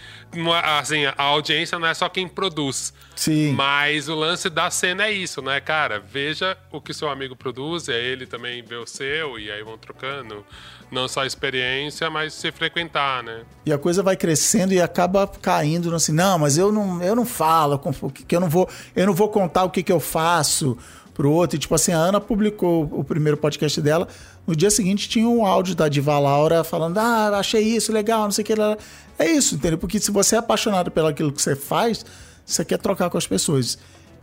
assim, 0.53 1.05
a 1.05 1.13
audiência 1.23 1.77
não 1.79 1.87
é 1.87 1.93
só 1.93 2.07
quem 2.09 2.27
produz. 2.27 2.93
Sim. 3.15 3.51
Mas 3.53 4.07
o 4.09 4.15
lance 4.15 4.49
da 4.49 4.69
cena 4.71 5.05
é 5.05 5.11
isso, 5.11 5.41
né, 5.41 5.59
cara? 5.59 5.99
Veja 5.99 6.57
o 6.71 6.81
que 6.81 6.93
seu 6.93 7.09
amigo 7.09 7.35
produz, 7.35 7.87
e 7.87 7.91
aí 7.91 8.05
ele 8.05 8.25
também 8.25 8.63
vê 8.63 8.75
o 8.75 8.87
seu, 8.87 9.37
e 9.39 9.51
aí 9.51 9.63
vão 9.63 9.77
trocando. 9.77 10.45
Não 10.91 11.07
só 11.07 11.21
a 11.21 11.25
experiência, 11.25 12.09
mas 12.09 12.33
se 12.33 12.51
frequentar, 12.51 13.23
né? 13.23 13.41
E 13.65 13.71
a 13.71 13.77
coisa 13.77 14.03
vai 14.03 14.17
crescendo 14.17 14.73
e 14.73 14.81
acaba 14.81 15.25
caindo 15.27 15.93
assim, 15.95 16.11
não, 16.11 16.37
mas 16.37 16.57
eu 16.57 16.71
não, 16.71 17.01
eu 17.01 17.15
não 17.15 17.25
falo, 17.25 17.79
com- 17.79 17.93
que 18.09 18.35
eu 18.35 18.39
não 18.41 18.49
vou, 18.49 18.67
eu 18.95 19.05
não 19.05 19.13
vou 19.13 19.29
contar 19.29 19.63
o 19.63 19.69
que, 19.69 19.81
que 19.83 19.91
eu 19.91 19.99
faço 20.01 20.77
pro 21.13 21.31
outro. 21.31 21.55
E, 21.55 21.59
tipo 21.59 21.73
assim, 21.75 21.93
a 21.93 21.97
Ana 21.97 22.19
publicou 22.19 22.89
o 22.91 23.03
primeiro 23.03 23.37
podcast 23.37 23.79
dela. 23.81 24.07
No 24.47 24.55
dia 24.55 24.71
seguinte 24.71 25.07
tinha 25.07 25.27
um 25.27 25.45
áudio 25.45 25.75
da 25.75 25.87
Diva 25.87 26.17
Laura 26.17 26.63
falando: 26.63 26.97
Ah, 26.97 27.37
achei 27.37 27.61
isso 27.61 27.93
legal, 27.93 28.23
não 28.23 28.31
sei 28.31 28.41
o 28.43 28.45
que. 28.45 28.55
lá. 28.55 28.75
É 29.21 29.31
isso, 29.31 29.55
entendeu? 29.55 29.77
Porque 29.77 29.99
se 29.99 30.09
você 30.11 30.35
é 30.35 30.39
apaixonado 30.39 30.89
pelo 30.91 31.07
aquilo 31.07 31.31
que 31.31 31.41
você 31.41 31.55
faz, 31.55 32.05
você 32.45 32.65
quer 32.65 32.77
trocar 32.79 33.09
com 33.09 33.17
as 33.17 33.27
pessoas. 33.27 33.77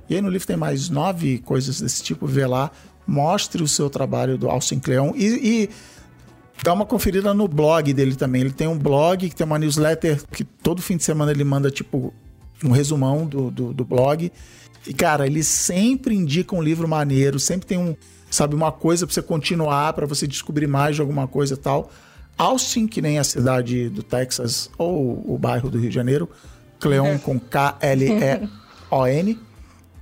E 0.08 0.14
aí 0.14 0.20
no 0.20 0.28
livro 0.28 0.46
tem 0.46 0.56
mais 0.56 0.88
nove 0.88 1.38
coisas 1.38 1.80
desse 1.80 2.02
tipo, 2.02 2.26
vê 2.26 2.46
lá, 2.46 2.70
mostre 3.06 3.62
o 3.62 3.68
seu 3.68 3.88
trabalho 3.88 4.36
do 4.36 4.48
Alcin 4.48 4.78
Cleon 4.80 5.12
e- 5.14 5.24
e 5.64 5.70
Dá 6.64 6.72
uma 6.72 6.84
conferida 6.84 7.32
no 7.32 7.46
blog 7.46 7.92
dele 7.92 8.16
também. 8.16 8.40
Ele 8.40 8.50
tem 8.50 8.66
um 8.66 8.76
blog 8.76 9.28
que 9.28 9.36
tem 9.36 9.46
uma 9.46 9.60
newsletter 9.60 10.20
que 10.32 10.42
todo 10.42 10.82
fim 10.82 10.96
de 10.96 11.04
semana 11.04 11.30
ele 11.30 11.44
manda, 11.44 11.70
tipo, 11.70 12.12
um 12.64 12.70
resumão 12.72 13.24
do, 13.24 13.48
do, 13.48 13.72
do 13.72 13.84
blog. 13.84 14.32
E, 14.84 14.92
cara, 14.92 15.24
ele 15.24 15.44
sempre 15.44 16.16
indica 16.16 16.56
um 16.56 16.60
livro 16.60 16.88
maneiro, 16.88 17.38
sempre 17.38 17.64
tem 17.64 17.78
um, 17.78 17.94
sabe, 18.28 18.56
uma 18.56 18.72
coisa 18.72 19.06
pra 19.06 19.14
você 19.14 19.22
continuar, 19.22 19.92
pra 19.92 20.04
você 20.04 20.26
descobrir 20.26 20.66
mais 20.66 20.96
de 20.96 21.00
alguma 21.00 21.28
coisa 21.28 21.54
e 21.54 21.56
tal. 21.56 21.92
Austin, 22.38 22.86
que 22.86 23.02
nem 23.02 23.18
a 23.18 23.24
cidade 23.24 23.88
do 23.88 24.02
Texas 24.02 24.70
ou 24.78 25.22
o 25.26 25.36
bairro 25.36 25.68
do 25.68 25.78
Rio 25.78 25.90
de 25.90 25.94
Janeiro. 25.94 26.30
Cleon 26.78 27.18
com 27.18 27.38
K-L-E-O-N. 27.40 29.38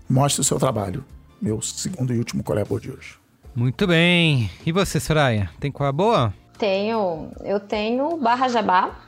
Mostre 0.09 0.43
o 0.43 0.45
seu 0.45 0.59
trabalho. 0.59 1.05
Meu 1.41 1.61
segundo 1.63 2.13
e 2.15 2.19
último 2.19 2.43
colabo 2.43 2.79
de 2.79 2.91
hoje. 2.91 3.17
Muito 3.55 3.87
bem. 3.87 4.51
E 4.67 4.71
você, 4.71 5.01
Soraya? 5.01 5.51
Tem 5.59 5.73
qual 5.73 5.87
é 5.87 5.91
a 5.91 5.93
boa? 5.93 6.35
Tenho, 6.59 7.31
eu 7.43 7.59
tenho 7.59 8.17
Barra 8.19 8.49
Jabá, 8.49 8.99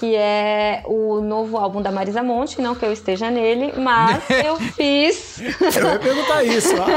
que 0.00 0.16
é 0.16 0.80
o 0.86 1.20
novo 1.20 1.58
álbum 1.58 1.82
da 1.82 1.92
Marisa 1.92 2.22
Monte, 2.22 2.58
não 2.62 2.74
que 2.74 2.86
eu 2.86 2.90
esteja 2.90 3.30
nele, 3.30 3.74
mas 3.76 4.22
eu 4.42 4.56
fiz. 4.56 5.38
Eu 5.38 5.90
ia 5.92 5.98
perguntar 5.98 6.42
isso. 6.42 6.74
ó. 6.80 6.86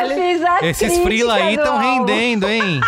Eu 0.00 0.10
fiz 0.14 0.42
a 0.44 0.66
Esses 0.66 0.98
frila 0.98 1.34
aí 1.34 1.54
estão 1.54 1.78
rendendo, 1.78 2.48
hein? 2.48 2.80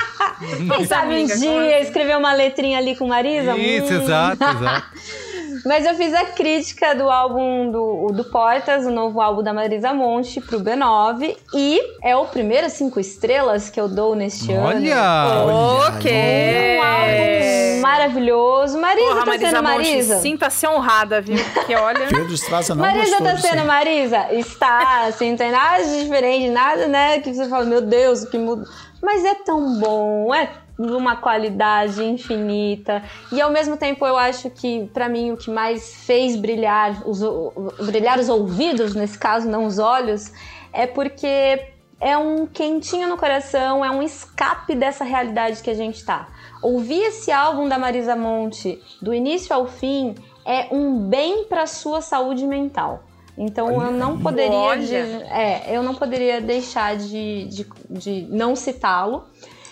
Quem 0.77 0.87
sabe 0.87 1.15
um 1.15 1.27
dia 1.27 1.81
escrever 1.81 2.17
uma 2.17 2.33
letrinha 2.33 2.79
ali 2.79 2.95
com 2.97 3.07
Marisa? 3.09 3.57
Isso, 3.57 3.93
Hum. 3.93 4.03
exato, 4.03 4.45
exato. 4.45 4.87
Mas 5.65 5.87
eu 5.87 5.95
fiz 5.95 6.13
a 6.15 6.25
crítica 6.27 6.95
do 6.95 7.11
álbum 7.11 7.71
do, 7.71 8.09
do 8.13 8.25
Portas, 8.25 8.87
o 8.87 8.91
novo 8.91 9.21
álbum 9.21 9.43
da 9.43 9.53
Marisa 9.53 9.93
Monte, 9.93 10.41
pro 10.41 10.61
B9. 10.61 11.37
E 11.55 11.81
é 12.03 12.17
o 12.17 12.27
primeiro 12.27 12.69
cinco 12.71 12.99
estrelas 13.01 13.71
que 13.71 13.81
eu 13.81 13.89
dou 13.89 14.15
neste 14.15 14.53
ano. 14.53 14.67
Olha! 14.67 15.95
Ok. 15.97 16.79
Um 16.79 16.83
álbum 16.83 17.83
maravilhoso. 17.83 18.81
Marisa 18.81 19.07
Porra, 19.09 19.21
tá 19.21 19.27
Marisa 19.27 19.47
sendo 19.51 19.63
Monte, 19.63 19.75
Marisa. 19.77 20.19
sinta-se 20.19 20.67
honrada, 20.67 21.21
viu? 21.21 21.37
Porque 21.53 21.75
olha... 21.75 22.07
Pedro 22.07 22.33
Estraza 22.33 22.75
não 22.75 22.85
Marisa 22.85 23.19
tá 23.19 23.37
sendo. 23.37 23.65
Marisa? 23.65 24.33
Está, 24.33 25.07
assim, 25.07 25.31
não 25.31 25.37
tem 25.37 25.51
nada 25.51 25.85
de 25.85 26.03
diferente, 26.03 26.49
nada, 26.51 26.87
né? 26.87 27.19
Que 27.21 27.35
você 27.35 27.49
fala, 27.49 27.65
meu 27.65 27.81
Deus, 27.81 28.23
o 28.23 28.31
que 28.31 28.39
muda. 28.39 28.65
Mas 29.03 29.25
é 29.25 29.35
tão 29.35 29.81
bom, 29.81 30.33
é 30.33 30.49
uma 30.79 31.17
qualidade 31.17 32.03
infinita. 32.03 33.03
E 33.33 33.41
ao 33.41 33.51
mesmo 33.51 33.77
tempo 33.77 34.07
eu 34.07 34.17
acho 34.17 34.49
que, 34.49 34.89
pra 34.95 35.09
mim, 35.09 35.33
o 35.33 35.37
que 35.37 35.51
mais 35.51 36.05
fez 36.07 36.37
brilhar 36.37 37.03
os, 37.07 37.21
brilhar 37.85 38.19
os 38.19 38.29
ouvidos, 38.29 38.95
nesse 38.95 39.19
caso, 39.19 39.49
não 39.49 39.67
os 39.67 39.79
olhos, 39.79 40.33
é 40.73 40.87
porque 40.87 41.73
é 42.01 42.17
um 42.17 42.47
quentinho 42.47 43.09
no 43.09 43.17
coração, 43.17 43.85
é 43.85 43.91
um 43.91 44.03
escape 44.03 44.75
dessa 44.75 45.05
realidade 45.05 45.63
que 45.63 45.71
a 45.71 45.75
gente 45.75 46.05
tá. 46.05 46.29
Ouvir 46.63 47.03
esse 47.03 47.31
álbum 47.33 47.69
da 47.69 47.79
Marisa 47.79 48.15
Monte, 48.15 48.81
do 49.01 49.13
início 49.13 49.55
ao 49.55 49.67
fim, 49.67 50.15
é 50.45 50.69
um 50.73 51.09
bem 51.09 51.45
para 51.45 51.67
sua 51.67 52.01
saúde 52.01 52.47
mental. 52.47 53.03
Então 53.37 53.71
eu 53.83 53.91
não 53.91 54.19
poderia, 54.19 54.53
Olha. 54.57 54.85
de- 54.85 54.93
é, 54.95 55.65
eu 55.71 55.83
não 55.83 55.95
poderia 55.95 56.41
deixar 56.41 56.97
de, 56.97 57.45
de, 57.47 57.67
de 57.89 58.27
não 58.31 58.55
citá-lo. 58.55 59.25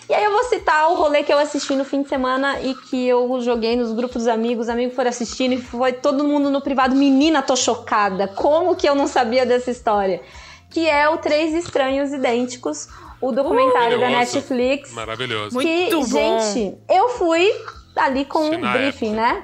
E 0.09 0.13
aí 0.13 0.23
eu 0.25 0.31
vou 0.31 0.43
citar 0.45 0.89
o 0.91 0.95
rolê 0.95 1.23
que 1.23 1.31
eu 1.31 1.37
assisti 1.37 1.73
no 1.73 1.85
fim 1.85 2.01
de 2.01 2.09
semana 2.09 2.59
e 2.59 2.73
que 2.75 3.07
eu 3.07 3.39
joguei 3.39 3.75
nos 3.77 3.93
grupos 3.93 4.23
dos 4.23 4.27
amigos, 4.27 4.65
os 4.65 4.69
amigos 4.69 4.93
foram 4.95 5.09
assistindo 5.09 5.53
e 5.53 5.61
foi 5.61 5.93
todo 5.93 6.23
mundo 6.25 6.49
no 6.49 6.59
privado. 6.59 6.95
Menina, 6.95 7.41
tô 7.41 7.55
chocada. 7.55 8.27
Como 8.27 8.75
que 8.75 8.89
eu 8.89 8.95
não 8.95 9.07
sabia 9.07 9.45
dessa 9.45 9.71
história? 9.71 10.21
Que 10.69 10.89
é 10.89 11.07
o 11.07 11.17
Três 11.17 11.53
Estranhos 11.53 12.11
Idênticos, 12.11 12.89
o 13.21 13.31
documentário 13.31 13.99
da 13.99 14.09
Maravilhoso. 14.09 14.35
Netflix. 14.35 14.91
Maravilhoso. 14.93 15.53
Muito 15.53 15.67
que, 15.69 15.95
bom. 15.95 16.03
gente, 16.03 16.77
eu 16.89 17.09
fui 17.09 17.47
ali 17.95 18.25
com 18.25 18.39
um 18.49 18.59
briefing, 18.71 19.11
né? 19.11 19.43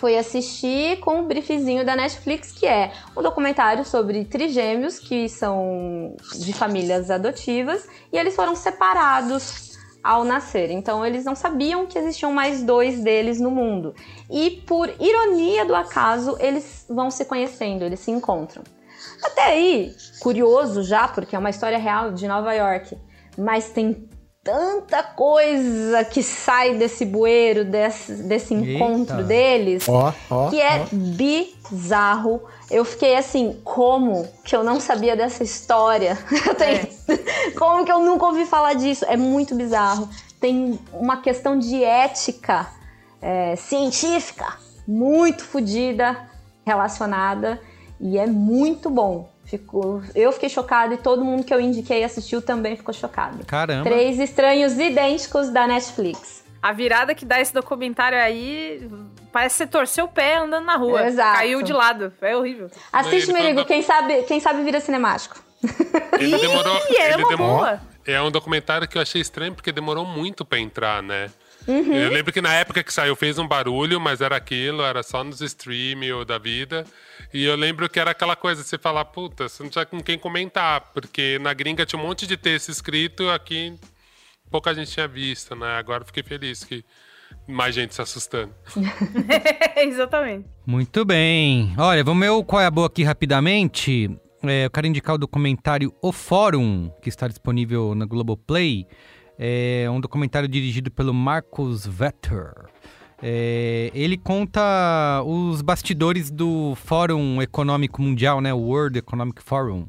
Fui 0.00 0.16
assistir 0.16 0.98
com 1.00 1.20
o 1.20 1.26
briefzinho 1.26 1.84
da 1.84 1.94
Netflix, 1.94 2.52
que 2.52 2.66
é 2.66 2.90
um 3.14 3.20
documentário 3.20 3.84
sobre 3.84 4.24
trigêmeos 4.24 4.98
que 4.98 5.28
são 5.28 6.16
de 6.36 6.54
famílias 6.54 7.10
adotivas 7.10 7.86
e 8.10 8.16
eles 8.16 8.34
foram 8.34 8.56
separados 8.56 9.78
ao 10.02 10.24
nascer. 10.24 10.70
Então 10.70 11.04
eles 11.04 11.26
não 11.26 11.34
sabiam 11.34 11.86
que 11.86 11.98
existiam 11.98 12.32
mais 12.32 12.62
dois 12.62 13.00
deles 13.00 13.38
no 13.38 13.50
mundo. 13.50 13.94
E 14.30 14.62
por 14.66 14.88
ironia 14.98 15.66
do 15.66 15.74
acaso, 15.74 16.34
eles 16.40 16.86
vão 16.88 17.10
se 17.10 17.26
conhecendo, 17.26 17.84
eles 17.84 18.00
se 18.00 18.10
encontram. 18.10 18.64
Até 19.22 19.48
aí, 19.48 19.94
curioso 20.20 20.82
já, 20.82 21.08
porque 21.08 21.36
é 21.36 21.38
uma 21.38 21.50
história 21.50 21.76
real 21.76 22.10
de 22.10 22.26
Nova 22.26 22.54
York, 22.54 22.96
mas 23.36 23.68
tem 23.68 24.08
tanta 24.42 25.02
coisa 25.02 26.02
que 26.04 26.22
sai 26.22 26.74
desse 26.74 27.04
bueiro, 27.04 27.64
desse, 27.64 28.12
desse 28.22 28.54
encontro 28.54 29.16
Eita. 29.16 29.22
deles, 29.28 29.88
Ó, 29.88 30.12
ó. 30.30 30.48
que 30.48 30.60
é 30.60 30.80
ó. 30.80 30.86
bizarro. 30.92 32.42
Eu 32.70 32.84
fiquei 32.84 33.16
assim, 33.16 33.60
como 33.64 34.26
que 34.44 34.54
eu 34.56 34.62
não 34.64 34.80
sabia 34.80 35.14
dessa 35.16 35.42
história? 35.42 36.16
Tenho- 36.56 36.88
Como 37.58 37.84
que 37.84 37.92
eu 37.92 37.98
nunca 37.98 38.26
ouvi 38.26 38.46
falar 38.46 38.74
disso? 38.74 39.04
É 39.08 39.16
muito 39.16 39.54
bizarro. 39.54 40.08
Tem 40.40 40.78
uma 40.92 41.18
questão 41.18 41.58
de 41.58 41.82
ética 41.84 42.66
é, 43.20 43.56
científica 43.56 44.56
muito 44.86 45.44
fodida 45.44 46.16
relacionada 46.64 47.60
e 48.00 48.16
é 48.18 48.26
muito 48.26 48.88
bom. 48.88 49.28
Ficou, 49.50 50.00
eu 50.14 50.30
fiquei 50.30 50.48
chocada 50.48 50.94
e 50.94 50.96
todo 50.96 51.24
mundo 51.24 51.42
que 51.42 51.52
eu 51.52 51.60
indiquei 51.60 52.04
assistiu 52.04 52.40
também 52.40 52.76
ficou 52.76 52.94
chocado. 52.94 53.44
Caramba. 53.44 53.82
Três 53.90 54.18
estranhos 54.20 54.78
idênticos 54.78 55.50
da 55.50 55.66
Netflix. 55.66 56.44
A 56.62 56.72
virada 56.72 57.14
que 57.16 57.24
dá 57.24 57.40
esse 57.40 57.52
documentário 57.52 58.16
aí 58.16 58.88
parece 59.32 59.54
que 59.56 59.58
você 59.64 59.66
torceu 59.66 60.04
o 60.04 60.08
pé 60.08 60.36
andando 60.36 60.64
na 60.66 60.76
rua. 60.76 61.04
Exato. 61.08 61.38
Caiu 61.38 61.62
de 61.62 61.72
lado. 61.72 62.12
É 62.20 62.36
horrível. 62.36 62.70
Assiste, 62.92 63.32
Merigo, 63.32 63.54
falou- 63.54 63.64
quem 63.66 63.82
sabe, 63.82 64.22
quem 64.22 64.38
sabe 64.38 64.62
vira 64.62 64.78
cinemático. 64.80 65.42
Ele 66.18 66.38
demorou. 66.38 66.76
Ih, 66.90 66.96
é 66.96 67.06
ele 67.14 67.22
uma 67.24 67.28
demorou. 67.28 67.56
boa. 67.56 67.80
É 68.06 68.20
um 68.22 68.30
documentário 68.30 68.86
que 68.86 68.96
eu 68.96 69.02
achei 69.02 69.20
estranho 69.20 69.52
porque 69.54 69.72
demorou 69.72 70.04
muito 70.04 70.44
pra 70.44 70.58
entrar, 70.58 71.02
né? 71.02 71.28
Uhum. 71.66 71.92
Eu 71.94 72.10
lembro 72.10 72.32
que 72.32 72.40
na 72.40 72.54
época 72.54 72.82
que 72.82 72.92
saiu 72.92 73.14
fez 73.16 73.38
um 73.38 73.46
barulho, 73.46 74.00
mas 74.00 74.20
era 74.20 74.36
aquilo, 74.36 74.82
era 74.82 75.02
só 75.02 75.22
nos 75.24 75.40
stream 75.40 76.00
ou 76.16 76.24
da 76.24 76.38
vida. 76.38 76.84
E 77.32 77.44
eu 77.44 77.54
lembro 77.54 77.88
que 77.88 78.00
era 78.00 78.10
aquela 78.10 78.34
coisa, 78.34 78.62
você 78.62 78.76
falar, 78.76 79.04
puta, 79.04 79.48
você 79.48 79.62
não 79.62 79.70
tinha 79.70 79.86
com 79.86 80.00
quem 80.02 80.18
comentar, 80.18 80.90
porque 80.92 81.38
na 81.40 81.54
gringa 81.54 81.86
tinha 81.86 82.00
um 82.00 82.06
monte 82.06 82.26
de 82.26 82.36
texto 82.36 82.70
escrito, 82.70 83.28
aqui 83.30 83.78
pouca 84.50 84.74
gente 84.74 84.90
tinha 84.90 85.06
visto, 85.06 85.54
né? 85.54 85.78
Agora 85.78 86.02
eu 86.02 86.06
fiquei 86.06 86.22
feliz 86.22 86.64
que 86.64 86.84
mais 87.46 87.74
gente 87.74 87.94
se 87.94 88.02
assustando. 88.02 88.52
Exatamente. 89.76 90.48
Muito 90.66 91.04
bem. 91.04 91.72
Olha, 91.78 92.02
vamos 92.02 92.20
ver 92.20 92.30
o 92.30 92.44
qual 92.44 92.60
é 92.60 92.66
a 92.66 92.70
boa 92.70 92.88
aqui 92.88 93.04
rapidamente. 93.04 94.10
É, 94.42 94.66
eu 94.66 94.70
quero 94.70 94.86
indicar 94.86 95.14
o 95.14 95.18
documentário 95.18 95.94
O 96.02 96.12
Fórum, 96.12 96.90
que 97.00 97.08
está 97.08 97.28
disponível 97.28 97.94
na 97.94 98.04
Globoplay. 98.04 98.86
É 99.38 99.88
um 99.90 100.00
documentário 100.00 100.48
dirigido 100.48 100.90
pelo 100.90 101.14
Marcos 101.14 101.86
Vetter. 101.86 102.69
É, 103.22 103.90
ele 103.94 104.16
conta 104.16 105.22
os 105.26 105.60
bastidores 105.60 106.30
do 106.30 106.74
Fórum 106.74 107.40
Econômico 107.42 108.00
Mundial, 108.00 108.40
né? 108.40 108.52
O 108.52 108.58
World 108.58 108.98
Economic 108.98 109.42
Forum. 109.42 109.86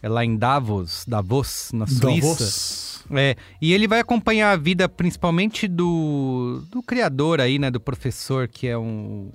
É 0.00 0.08
lá 0.08 0.24
em 0.24 0.36
Davos, 0.36 1.04
Davos, 1.06 1.70
na 1.72 1.86
Suíça. 1.86 2.04
Davos. 2.06 3.04
É, 3.10 3.36
e 3.60 3.72
ele 3.72 3.88
vai 3.88 4.00
acompanhar 4.00 4.52
a 4.52 4.56
vida 4.56 4.88
principalmente 4.88 5.66
do, 5.66 6.62
do 6.70 6.82
criador 6.82 7.40
aí, 7.40 7.58
né? 7.58 7.70
Do 7.70 7.80
professor, 7.80 8.46
que 8.46 8.68
é 8.68 8.78
um, 8.78 9.32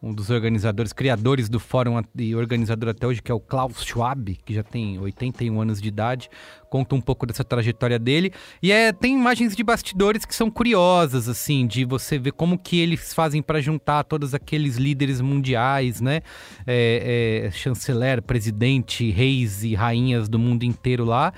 um 0.00 0.12
dos 0.12 0.30
organizadores, 0.30 0.92
criadores 0.92 1.48
do 1.48 1.58
fórum 1.58 2.00
e 2.16 2.36
organizador 2.36 2.90
até 2.90 3.06
hoje, 3.06 3.20
que 3.20 3.32
é 3.32 3.34
o 3.34 3.40
Klaus 3.40 3.84
Schwab, 3.84 4.38
que 4.44 4.54
já 4.54 4.62
tem 4.62 4.98
81 4.98 5.60
anos 5.60 5.80
de 5.80 5.88
idade. 5.88 6.30
Conta 6.68 6.94
um 6.94 7.00
pouco 7.00 7.26
dessa 7.26 7.44
trajetória 7.44 7.98
dele. 7.98 8.32
E 8.62 8.72
é, 8.72 8.92
tem 8.92 9.14
imagens 9.14 9.54
de 9.54 9.62
bastidores 9.62 10.24
que 10.24 10.34
são 10.34 10.50
curiosas, 10.50 11.28
assim, 11.28 11.66
de 11.66 11.84
você 11.84 12.18
ver 12.18 12.32
como 12.32 12.58
que 12.58 12.78
eles 12.78 13.14
fazem 13.14 13.42
para 13.42 13.60
juntar 13.60 14.04
todos 14.04 14.34
aqueles 14.34 14.76
líderes 14.76 15.20
mundiais, 15.20 16.00
né? 16.00 16.20
É, 16.66 17.46
é, 17.46 17.50
chanceler, 17.50 18.22
presidente, 18.22 19.10
reis 19.10 19.62
e 19.62 19.74
rainhas 19.74 20.28
do 20.28 20.38
mundo 20.38 20.64
inteiro 20.64 21.04
lá. 21.04 21.32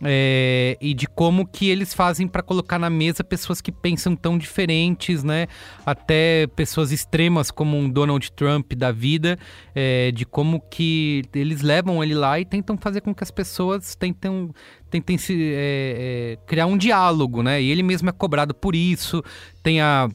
É, 0.00 0.78
e 0.80 0.94
de 0.94 1.08
como 1.08 1.44
que 1.44 1.68
eles 1.68 1.92
fazem 1.92 2.28
para 2.28 2.40
colocar 2.40 2.78
na 2.78 2.88
mesa 2.88 3.24
pessoas 3.24 3.60
que 3.60 3.72
pensam 3.72 4.14
tão 4.14 4.38
diferentes, 4.38 5.24
né? 5.24 5.48
Até 5.84 6.46
pessoas 6.54 6.92
extremas 6.92 7.50
como 7.50 7.76
um 7.76 7.90
Donald 7.90 8.30
Trump 8.32 8.72
da 8.74 8.92
vida, 8.92 9.36
é, 9.74 10.12
de 10.12 10.24
como 10.24 10.60
que 10.60 11.22
eles 11.34 11.62
levam 11.62 12.02
ele 12.02 12.14
lá 12.14 12.38
e 12.38 12.44
tentam 12.44 12.78
fazer 12.78 13.00
com 13.00 13.12
que 13.12 13.24
as 13.24 13.30
pessoas 13.32 13.96
tentam, 13.96 14.54
tentem 14.90 15.18
se, 15.18 15.34
é, 15.54 16.34
é, 16.34 16.38
criar 16.46 16.66
um 16.66 16.76
diálogo, 16.76 17.42
né? 17.42 17.60
E 17.60 17.70
ele 17.70 17.82
mesmo 17.82 18.08
é 18.08 18.12
cobrado 18.12 18.54
por 18.54 18.74
isso. 18.74 19.22
Tem 19.62 19.80
a 19.80 20.08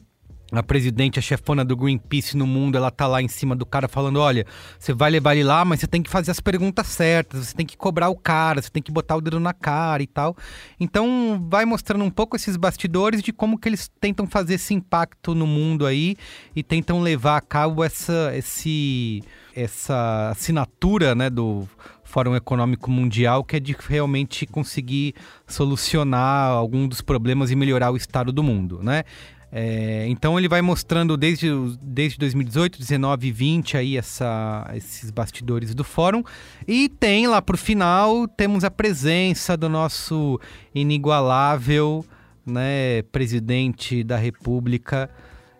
a 0.58 0.62
presidente, 0.62 1.18
a 1.18 1.22
chefona 1.22 1.64
do 1.64 1.76
Greenpeace 1.76 2.36
no 2.36 2.46
mundo, 2.46 2.76
ela 2.76 2.90
tá 2.90 3.06
lá 3.06 3.20
em 3.20 3.28
cima 3.28 3.56
do 3.56 3.66
cara 3.66 3.88
falando: 3.88 4.20
olha, 4.20 4.46
você 4.78 4.92
vai 4.92 5.10
levar 5.10 5.34
ele 5.34 5.44
lá, 5.44 5.64
mas 5.64 5.80
você 5.80 5.86
tem 5.86 6.02
que 6.02 6.10
fazer 6.10 6.30
as 6.30 6.40
perguntas 6.40 6.86
certas, 6.86 7.48
você 7.48 7.54
tem 7.54 7.66
que 7.66 7.76
cobrar 7.76 8.08
o 8.08 8.16
cara, 8.16 8.62
você 8.62 8.70
tem 8.70 8.82
que 8.82 8.92
botar 8.92 9.16
o 9.16 9.20
dedo 9.20 9.40
na 9.40 9.52
cara 9.52 10.02
e 10.02 10.06
tal. 10.06 10.36
Então, 10.78 11.44
vai 11.48 11.64
mostrando 11.64 12.04
um 12.04 12.10
pouco 12.10 12.36
esses 12.36 12.56
bastidores 12.56 13.22
de 13.22 13.32
como 13.32 13.58
que 13.58 13.68
eles 13.68 13.90
tentam 14.00 14.26
fazer 14.26 14.54
esse 14.54 14.74
impacto 14.74 15.34
no 15.34 15.46
mundo 15.46 15.86
aí 15.86 16.16
e 16.54 16.62
tentam 16.62 17.00
levar 17.00 17.36
a 17.36 17.40
cabo 17.40 17.82
essa, 17.82 18.32
esse, 18.34 19.22
essa 19.54 20.30
assinatura, 20.30 21.14
né, 21.14 21.30
do 21.30 21.68
Fórum 22.14 22.36
Econômico 22.36 22.92
Mundial, 22.92 23.42
que 23.42 23.56
é 23.56 23.60
de 23.60 23.74
realmente 23.88 24.46
conseguir 24.46 25.16
solucionar 25.48 26.52
algum 26.52 26.86
dos 26.86 27.00
problemas 27.00 27.50
e 27.50 27.56
melhorar 27.56 27.90
o 27.90 27.96
estado 27.96 28.30
do 28.30 28.40
mundo, 28.40 28.78
né? 28.80 29.02
É, 29.50 30.06
então 30.06 30.38
ele 30.38 30.48
vai 30.48 30.62
mostrando 30.62 31.16
desde, 31.16 31.48
desde 31.82 32.16
2018, 32.18 32.78
19 32.78 33.26
e 33.26 33.32
20 33.32 33.76
aí 33.76 33.96
essa, 33.96 34.64
esses 34.76 35.10
bastidores 35.10 35.74
do 35.74 35.82
fórum. 35.82 36.22
E 36.68 36.88
tem 36.88 37.26
lá 37.26 37.42
pro 37.42 37.58
final, 37.58 38.28
temos 38.28 38.62
a 38.62 38.70
presença 38.70 39.56
do 39.56 39.68
nosso 39.68 40.40
inigualável 40.72 42.04
né, 42.46 43.02
presidente 43.10 44.04
da 44.04 44.16
República, 44.16 45.10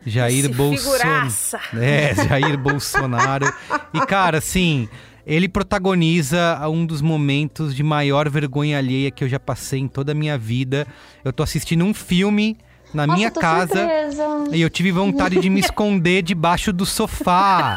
Jair 0.07 0.55
Bolsonaro. 0.55 1.33
É, 1.81 2.15
Jair 2.15 2.57
Bolsonaro. 2.57 3.53
E, 3.95 4.07
cara, 4.07 4.39
assim, 4.39 4.89
ele 5.27 5.49
protagoniza 5.49 6.61
um 6.69 6.85
dos 6.85 7.01
momentos 7.01 7.75
de 7.75 7.83
maior 7.83 8.29
vergonha 8.29 8.79
alheia 8.79 9.11
que 9.11 9.25
eu 9.25 9.29
já 9.29 9.41
passei 9.41 9.81
em 9.81 9.89
toda 9.89 10.13
a 10.13 10.15
minha 10.15 10.37
vida. 10.37 10.87
Eu 11.25 11.33
tô 11.33 11.43
assistindo 11.43 11.85
um 11.85 11.95
filme 11.95 12.57
na 12.93 13.07
Nossa, 13.07 13.17
minha 13.19 13.31
casa 13.31 13.75
surpresa. 13.75 14.45
e 14.53 14.61
eu 14.61 14.71
tive 14.71 14.93
vontade 14.93 15.41
de 15.41 15.51
me 15.51 15.61
esconder 15.61 16.23
debaixo 16.23 16.73
do 16.73 16.87
sofá. 16.87 17.77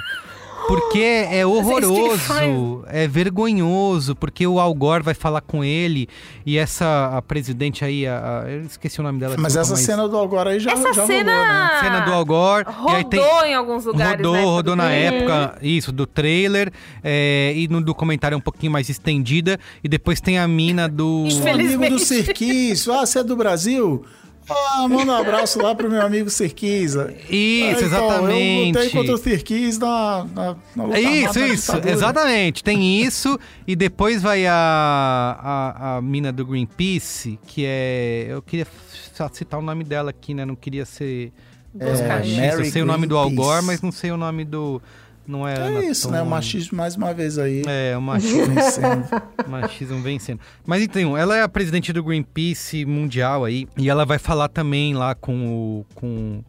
Porque 0.68 1.00
é 1.32 1.46
horroroso, 1.46 2.84
é 2.88 3.08
vergonhoso, 3.08 4.16
porque 4.16 4.46
o 4.46 4.60
Al 4.60 4.74
Gore 4.74 5.02
vai 5.04 5.14
falar 5.14 5.42
com 5.42 5.64
ele 5.64 6.10
e 6.46 6.58
essa 6.58 7.12
a 7.16 7.22
presidente 7.22 7.86
aí, 7.86 8.06
a, 8.06 8.44
a- 8.44 8.50
eu 8.52 8.62
esqueci 8.62 9.00
o 9.00 9.04
nome 9.04 9.20
dela. 9.20 9.36
Mas 9.38 9.54
desculpa, 9.54 9.74
essa 9.80 9.86
cena 9.86 10.08
do 10.08 10.18
agora 10.20 10.50
aí 10.52 10.60
já, 10.60 10.72
Essa 10.72 10.94
já 10.94 11.06
cena 11.06 11.32
rolou, 11.34 11.48
né? 11.48 11.80
cena 11.82 12.00
do 12.02 12.14
Al 12.14 12.26
Gore. 12.26 12.66
e 12.88 12.92
aí 12.92 13.04
tem- 13.06 13.20
rodou 13.20 13.46
em 13.46 13.54
alguns 13.54 13.86
lugares. 13.86 14.18
rodou, 14.18 14.34
né, 14.34 14.44
rodou 14.44 14.76
do 14.76 14.76
na 14.76 14.90
filme. 14.90 15.04
época, 15.06 15.58
isso, 15.62 15.92
do 15.92 16.06
trailer, 16.06 16.72
é, 17.04 17.54
e 17.56 17.68
no 17.70 17.82
documentário 17.82 18.36
é 18.36 18.38
um 18.38 18.42
pouquinho 18.42 18.72
mais 18.72 18.90
estendida, 18.90 19.58
e 19.84 19.88
depois 19.88 20.20
tem 20.20 20.38
a 20.38 20.48
mina 20.48 20.88
do... 20.90 21.06
Um 21.08 21.20
amigo 21.22 21.30
do 21.30 21.40
Infelizmente. 21.40 22.06
Serquis. 22.06 22.88
Ah, 22.90 23.06
você 23.06 23.20
é 23.20 23.24
do 23.24 23.36
Brasil? 23.36 24.04
Ah, 24.50 24.88
manda 24.88 25.12
um 25.12 25.16
abraço 25.16 25.62
lá 25.62 25.76
pro 25.76 25.90
meu 25.90 26.02
amigo 26.02 26.30
Serquis. 26.30 26.92
Isso, 26.94 27.00
Ah, 27.00 27.72
então, 27.72 27.82
exatamente. 27.82 28.78
Eu 28.78 28.84
lutei 28.84 28.90
contra 28.90 29.14
o 29.14 29.18
Serquis 29.18 29.78
na, 29.78 30.26
na, 30.34 30.56
na 30.76 30.84
luta 30.86 30.98
É 30.98 31.02
isso, 31.02 31.40
isso, 31.40 31.72
exatamente. 31.86 32.64
Tem 32.64 33.02
isso, 33.02 33.38
e 33.68 33.76
depois 33.76 34.22
vai 34.22 34.46
a, 34.48 34.54
a, 34.54 35.98
a 35.98 36.02
mina 36.02 36.32
do 36.32 36.46
Greenpeace, 36.46 37.38
que 37.46 37.66
é. 37.66 38.28
Eu 38.30 38.42
queria 38.42 38.68
só 39.14 39.30
citar 39.32 39.60
o 39.60 39.64
nome 39.64 39.84
dela 39.84 40.12
aqui, 40.12 40.34
né? 40.34 40.46
Não 40.46 40.56
queria 40.56 40.86
ser. 40.86 41.32
É, 41.80 42.08
machista. 42.08 42.42
eu 42.62 42.66
sei 42.66 42.82
o 42.82 42.86
nome 42.86 43.06
do 43.06 43.18
Al 43.18 43.30
Gore, 43.30 43.36
Greenpeace. 43.36 43.66
mas 43.66 43.82
não 43.82 43.92
sei 43.92 44.12
o 44.12 44.18
nome 44.18 44.46
do. 44.46 44.82
Não 45.28 45.46
é. 45.48 45.56
É 45.76 45.86
isso, 45.90 46.10
né? 46.10 46.22
O 46.22 46.26
machismo 46.26 46.78
mais 46.78 46.96
uma 46.96 47.14
vez 47.14 47.38
aí. 47.38 47.62
É, 47.68 47.98
o 47.98 48.02
machismo. 48.02 48.46
Vencendo. 48.56 49.06
Machismo 49.48 50.02
vencendo. 50.02 50.40
Mas 50.66 50.82
então, 50.82 51.18
ela 51.18 51.36
é 51.36 51.42
a 51.44 51.50
presidente 51.50 51.92
do 51.92 52.02
Greenpeace 52.04 52.86
mundial 52.86 53.44
aí. 53.44 53.68
E 53.78 53.90
ela 53.90 54.06
vai 54.06 54.18
falar 54.18 54.48
também 54.48 54.94
lá 54.94 55.14
com 55.14 55.48
o. 55.82 55.86
Com, 55.94 56.42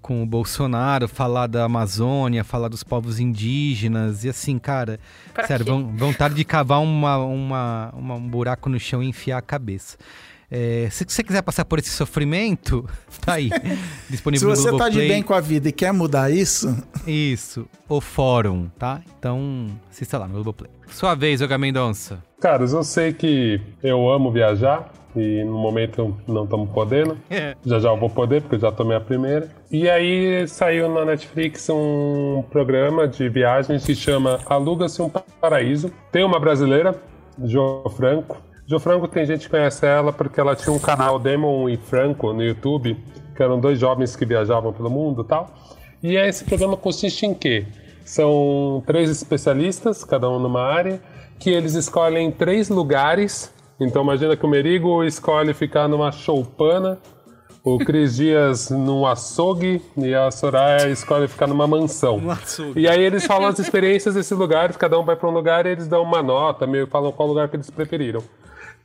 com 0.00 0.22
o 0.22 0.26
Bolsonaro, 0.26 1.06
falar 1.06 1.46
da 1.46 1.64
Amazônia, 1.64 2.42
falar 2.42 2.68
dos 2.68 2.82
povos 2.82 3.20
indígenas. 3.20 4.24
E 4.24 4.28
assim, 4.30 4.58
cara, 4.58 4.98
Pra 5.34 5.46
sério, 5.46 5.64
quê? 5.64 5.70
vão, 5.70 5.94
vontade 5.96 6.34
de 6.34 6.44
cavar 6.44 6.80
uma, 6.80 7.18
uma, 7.18 7.90
uma- 7.94 8.14
um 8.14 8.28
buraco 8.28 8.68
no 8.70 8.80
chão 8.80 9.02
e 9.02 9.08
enfiar 9.08 9.38
a 9.38 9.42
cabeça. 9.42 9.98
É, 10.50 10.88
se 10.90 11.04
você 11.06 11.22
quiser 11.22 11.42
passar 11.42 11.64
por 11.64 11.78
esse 11.78 11.90
sofrimento, 11.90 12.84
tá 13.24 13.34
aí. 13.34 13.50
Se 14.06 14.12
Disponível 14.12 14.48
no 14.48 14.56
você 14.56 14.76
tá 14.76 14.88
de 14.88 14.98
bem 14.98 15.22
com 15.22 15.32
a 15.32 15.40
vida 15.40 15.68
e 15.68 15.72
quer 15.72 15.92
mudar 15.92 16.30
isso, 16.30 16.76
Isso, 17.06 17.68
o 17.88 18.00
fórum, 18.00 18.68
tá? 18.78 19.00
Então, 19.18 19.68
assista 19.88 20.18
lá 20.18 20.26
no 20.26 20.34
Globoplay. 20.34 20.70
Sua 20.88 21.14
vez, 21.14 21.40
Olga 21.40 21.56
Mendonça. 21.56 22.22
Caras, 22.40 22.72
eu 22.72 22.82
sei 22.82 23.12
que 23.12 23.60
eu 23.82 24.10
amo 24.10 24.32
viajar 24.32 24.90
e 25.14 25.44
no 25.44 25.58
momento 25.58 26.16
não 26.26 26.44
estamos 26.44 26.70
podendo. 26.70 27.16
É. 27.30 27.54
Já 27.64 27.78
já 27.78 27.90
eu 27.90 27.96
vou 27.96 28.10
poder, 28.10 28.42
porque 28.42 28.56
eu 28.56 28.60
já 28.60 28.72
tomei 28.72 28.96
a 28.96 29.00
primeira. 29.00 29.48
E 29.70 29.88
aí 29.88 30.46
saiu 30.48 30.88
na 30.92 31.04
Netflix 31.04 31.68
um 31.70 32.42
programa 32.50 33.06
de 33.06 33.28
viagens 33.28 33.84
que 33.84 33.94
chama 33.94 34.40
Aluga-se 34.46 35.00
um 35.00 35.08
Paraíso. 35.40 35.92
Tem 36.10 36.24
uma 36.24 36.40
brasileira, 36.40 37.00
Jo 37.44 37.84
Franco. 37.96 38.49
Jo 38.70 38.78
Franco 38.78 39.08
tem 39.08 39.26
gente 39.26 39.46
que 39.46 39.48
conhece 39.48 39.84
ela 39.84 40.12
porque 40.12 40.40
ela 40.40 40.54
tinha 40.54 40.72
um 40.72 40.78
canal 40.78 41.18
Demon 41.18 41.68
e 41.68 41.76
Franco 41.76 42.32
no 42.32 42.40
YouTube, 42.40 42.96
que 43.34 43.42
eram 43.42 43.58
dois 43.58 43.80
jovens 43.80 44.14
que 44.14 44.24
viajavam 44.24 44.72
pelo 44.72 44.88
mundo 44.88 45.22
e 45.22 45.24
tal. 45.24 45.50
E 46.00 46.16
aí 46.16 46.28
esse 46.28 46.44
programa 46.44 46.76
consiste 46.76 47.26
em 47.26 47.34
quê? 47.34 47.66
São 48.04 48.80
três 48.86 49.10
especialistas, 49.10 50.04
cada 50.04 50.30
um 50.30 50.38
numa 50.38 50.62
área, 50.62 51.02
que 51.36 51.50
eles 51.50 51.74
escolhem 51.74 52.30
três 52.30 52.68
lugares. 52.68 53.52
Então 53.80 54.04
imagina 54.04 54.36
que 54.36 54.46
o 54.46 54.48
Merigo 54.48 55.02
escolhe 55.02 55.52
ficar 55.52 55.88
numa 55.88 56.12
choupana, 56.12 56.96
o 57.64 57.76
Cris 57.76 58.14
Dias 58.14 58.70
num 58.70 59.04
açougue 59.04 59.82
e 59.96 60.14
a 60.14 60.30
Soraya 60.30 60.88
escolhe 60.90 61.26
ficar 61.26 61.48
numa 61.48 61.66
mansão. 61.66 62.20
E 62.76 62.86
aí 62.86 63.02
eles 63.02 63.26
falam 63.26 63.48
as 63.48 63.58
experiências 63.58 64.14
desses 64.14 64.38
lugares, 64.38 64.76
cada 64.76 64.96
um 64.96 65.04
vai 65.04 65.16
para 65.16 65.28
um 65.28 65.32
lugar 65.32 65.66
e 65.66 65.70
eles 65.70 65.88
dão 65.88 66.04
uma 66.04 66.22
nota, 66.22 66.68
meio 66.68 66.86
falam 66.86 67.10
qual 67.10 67.28
lugar 67.28 67.48
que 67.48 67.56
eles 67.56 67.68
preferiram. 67.68 68.22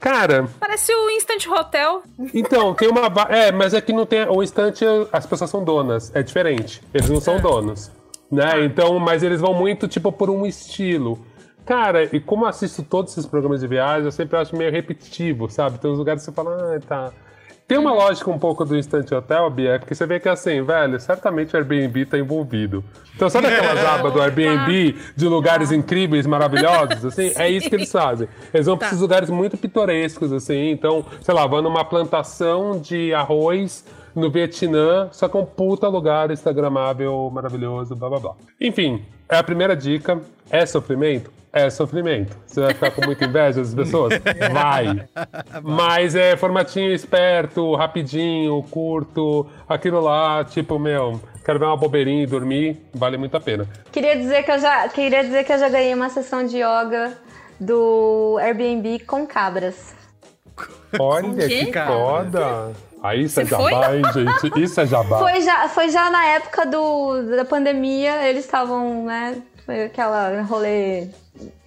Cara, 0.05 0.47
Parece 0.59 0.93
o 0.93 1.09
Instant 1.09 1.47
Hotel. 1.47 2.03
então, 2.31 2.75
tem 2.75 2.87
uma. 2.87 3.07
É, 3.27 3.51
mas 3.51 3.73
é 3.73 3.81
que 3.81 3.91
não 3.91 4.05
tem. 4.05 4.23
O 4.29 4.43
instante, 4.43 4.85
as 5.11 5.25
pessoas 5.25 5.49
são 5.49 5.63
donas. 5.63 6.15
É 6.15 6.21
diferente. 6.21 6.79
Eles 6.93 7.09
não 7.09 7.19
são 7.19 7.41
donos. 7.41 7.91
Né? 8.31 8.65
Então, 8.65 8.99
mas 8.99 9.23
eles 9.23 9.41
vão 9.41 9.55
muito, 9.55 9.87
tipo, 9.87 10.11
por 10.11 10.29
um 10.29 10.45
estilo. 10.45 11.25
Cara, 11.65 12.03
e 12.15 12.19
como 12.19 12.45
eu 12.45 12.49
assisto 12.49 12.83
todos 12.83 13.13
esses 13.13 13.25
programas 13.25 13.61
de 13.61 13.67
viagem, 13.67 14.05
eu 14.05 14.11
sempre 14.11 14.37
acho 14.37 14.55
meio 14.55 14.71
repetitivo, 14.71 15.49
sabe? 15.49 15.79
Tem 15.79 15.89
uns 15.89 15.97
lugares 15.97 16.21
que 16.21 16.29
você 16.29 16.35
fala, 16.35 16.75
ah, 16.75 16.79
tá. 16.87 17.11
Tem 17.67 17.79
uma 17.79 17.91
lógica 17.91 18.29
um 18.29 18.37
pouco 18.37 18.63
do 18.63 18.77
Instant 18.77 19.11
Hotel, 19.11 19.49
Bia, 19.49 19.79
porque 19.79 19.95
você 19.95 20.05
vê 20.05 20.19
que 20.19 20.29
assim, 20.29 20.61
velho, 20.61 20.99
certamente 20.99 21.55
o 21.55 21.57
Airbnb 21.57 22.05
tá 22.05 22.15
envolvido. 22.15 22.83
Então, 23.15 23.27
sabe 23.27 23.47
aquelas 23.47 23.83
abas 23.83 24.13
do 24.13 24.21
Airbnb 24.21 24.95
de 25.15 25.27
lugares 25.27 25.71
incríveis, 25.71 26.27
maravilhosos, 26.27 27.03
assim? 27.03 27.31
É 27.35 27.49
isso 27.49 27.67
que 27.67 27.75
eles 27.75 27.91
fazem. 27.91 28.27
Eles 28.53 28.67
vão 28.67 28.77
pra 28.77 28.87
esses 28.87 28.99
lugares 28.99 29.31
muito 29.31 29.57
pitorescos, 29.57 30.31
assim. 30.31 30.69
Então, 30.69 31.03
sei 31.21 31.33
lá, 31.33 31.47
vão 31.47 31.63
numa 31.63 31.83
plantação 31.83 32.79
de 32.79 33.15
arroz 33.15 33.83
no 34.13 34.29
Vietnã, 34.29 35.09
só 35.11 35.27
que 35.27 35.35
é 35.35 35.39
um 35.39 35.45
puta 35.45 35.87
lugar 35.87 36.29
instagramável, 36.29 37.31
maravilhoso, 37.33 37.95
blá 37.95 38.09
blá 38.09 38.19
blá. 38.19 38.35
Enfim, 38.61 39.03
é 39.27 39.37
a 39.37 39.43
primeira 39.43 39.75
dica. 39.75 40.21
É 40.51 40.65
sofrimento? 40.67 41.31
É 41.55 41.69
sofrimento. 41.69 42.35
Você 42.45 42.59
vai 42.59 42.73
ficar 42.73 42.91
com 42.91 43.05
muita 43.05 43.23
inveja 43.23 43.61
das 43.61 43.73
pessoas? 43.73 44.13
Vai. 44.51 45.07
Mas 45.63 46.13
é 46.13 46.35
formatinho 46.35 46.91
esperto, 46.91 47.73
rapidinho, 47.75 48.61
curto, 48.63 49.47
aquilo 49.67 50.01
lá, 50.01 50.43
tipo, 50.43 50.77
meu, 50.77 51.21
quero 51.45 51.57
ver 51.57 51.63
uma 51.63 51.77
bobeirinha 51.77 52.23
e 52.23 52.27
dormir, 52.27 52.85
vale 52.93 53.15
muito 53.15 53.37
a 53.37 53.39
pena. 53.39 53.65
Queria 53.89 54.17
dizer 54.17 54.43
que 54.43 54.51
eu 54.51 54.59
já, 54.59 54.89
queria 54.89 55.23
dizer 55.23 55.45
que 55.45 55.53
eu 55.53 55.57
já 55.57 55.69
ganhei 55.69 55.93
uma 55.93 56.09
sessão 56.09 56.45
de 56.45 56.57
yoga 56.57 57.13
do 57.57 58.37
Airbnb 58.41 58.99
com 59.05 59.25
cabras. 59.25 59.95
Olha 60.99 61.47
que 61.47 61.71
foda. 61.71 62.73
Aí 63.01 63.23
isso 63.23 63.39
é 63.39 63.45
Você 63.45 63.55
foi? 63.55 63.71
jabá, 63.71 63.95
hein, 63.95 64.03
gente? 64.13 64.61
Isso 64.61 64.81
é 64.81 64.85
jabá. 64.85 65.19
Foi 65.19 65.41
já, 65.41 65.69
foi 65.69 65.89
já 65.89 66.09
na 66.09 66.25
época 66.25 66.65
do, 66.65 67.21
da 67.33 67.45
pandemia, 67.45 68.27
eles 68.27 68.43
estavam, 68.43 69.05
né? 69.05 69.41
Foi 69.65 69.83
aquela 69.83 70.41
rolê 70.43 71.07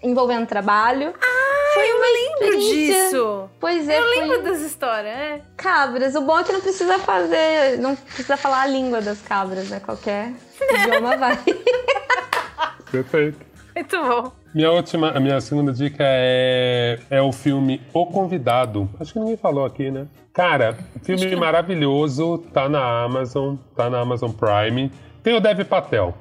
envolvendo 0.02 0.46
trabalho. 0.46 1.12
Ah, 1.20 1.84
eu 1.84 2.00
lembro 2.00 2.58
disso. 2.60 3.50
Pois 3.58 3.88
é, 3.88 3.98
Eu 3.98 4.02
foi 4.04 4.20
lembro 4.20 4.42
dessa 4.42 4.64
história, 4.64 5.08
é. 5.08 5.40
cabras. 5.56 6.14
O 6.14 6.20
bom 6.20 6.38
é 6.38 6.44
que 6.44 6.52
não 6.52 6.60
precisa 6.60 6.98
fazer, 7.00 7.78
não 7.78 7.96
precisa 7.96 8.36
falar 8.36 8.62
a 8.62 8.66
língua 8.66 9.00
das 9.00 9.20
cabras, 9.20 9.68
né? 9.68 9.80
Qualquer 9.80 10.32
idioma 10.62 11.16
vai. 11.16 11.38
Perfeito. 12.90 13.46
Muito 13.74 14.02
bom. 14.02 14.32
Minha 14.54 14.72
última, 14.72 15.10
a 15.10 15.20
minha 15.20 15.40
segunda 15.40 15.72
dica 15.72 16.02
é, 16.02 16.98
é 17.10 17.20
o 17.20 17.32
filme 17.32 17.82
O 17.92 18.06
Convidado. 18.06 18.88
Acho 18.98 19.12
que 19.12 19.18
ninguém 19.18 19.36
falou 19.36 19.64
aqui, 19.64 19.90
né? 19.90 20.06
Cara, 20.32 20.78
filme 21.02 21.36
maravilhoso, 21.36 22.38
tá 22.52 22.68
na 22.68 23.02
Amazon, 23.02 23.56
tá 23.76 23.90
na 23.90 24.00
Amazon 24.00 24.30
Prime. 24.30 24.90
Tem 25.22 25.36
o 25.36 25.40
Dev 25.40 25.64
Patel. 25.64 26.14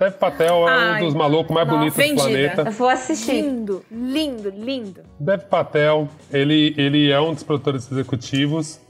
Dev 0.00 0.14
Patel 0.14 0.66
é 0.66 0.72
Ai, 0.72 1.02
um 1.02 1.04
dos 1.04 1.14
malucos 1.14 1.54
mais 1.54 1.66
nossa, 1.66 1.78
bonitos 1.78 1.98
vendida. 1.98 2.22
do 2.22 2.22
planeta. 2.22 2.62
Eu 2.62 2.72
vou 2.72 2.88
assistir. 2.88 3.42
Lindo, 3.42 3.84
lindo, 3.92 4.48
lindo. 4.48 5.02
Dev 5.20 5.42
Patel, 5.42 6.08
ele, 6.32 6.74
ele 6.78 7.10
é 7.10 7.20
um 7.20 7.34
dos 7.34 7.42
produtores 7.42 7.92
executivos. 7.92 8.80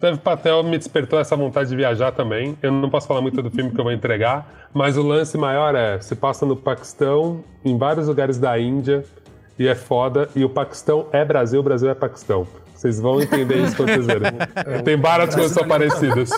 Dev 0.00 0.16
Patel 0.16 0.62
me 0.62 0.78
despertou 0.78 1.20
essa 1.20 1.36
vontade 1.36 1.68
de 1.68 1.76
viajar 1.76 2.10
também. 2.12 2.56
Eu 2.62 2.72
não 2.72 2.88
posso 2.88 3.06
falar 3.06 3.20
muito 3.20 3.42
do 3.42 3.50
filme 3.50 3.70
que 3.70 3.78
eu 3.78 3.84
vou 3.84 3.92
entregar, 3.92 4.68
mas 4.72 4.96
o 4.96 5.02
lance 5.02 5.36
maior 5.36 5.74
é: 5.74 6.00
se 6.00 6.16
passa 6.16 6.46
no 6.46 6.56
Paquistão, 6.56 7.44
em 7.62 7.76
vários 7.76 8.08
lugares 8.08 8.38
da 8.38 8.58
Índia, 8.58 9.04
e 9.58 9.68
é 9.68 9.74
foda. 9.74 10.30
E 10.34 10.42
o 10.42 10.48
Paquistão 10.48 11.06
é 11.12 11.22
Brasil, 11.22 11.60
o 11.60 11.62
Brasil 11.62 11.90
é 11.90 11.94
Paquistão. 11.94 12.46
Vocês 12.74 12.98
vão 12.98 13.20
entender 13.20 13.58
isso 13.62 13.76
quando 13.76 13.90
vocês 13.90 14.06
verem. 14.06 14.32
Tem 14.84 14.96
várias 14.96 15.34
coisas 15.34 15.52
que 15.52 15.58
são 15.58 15.68
parecidas. 15.68 16.30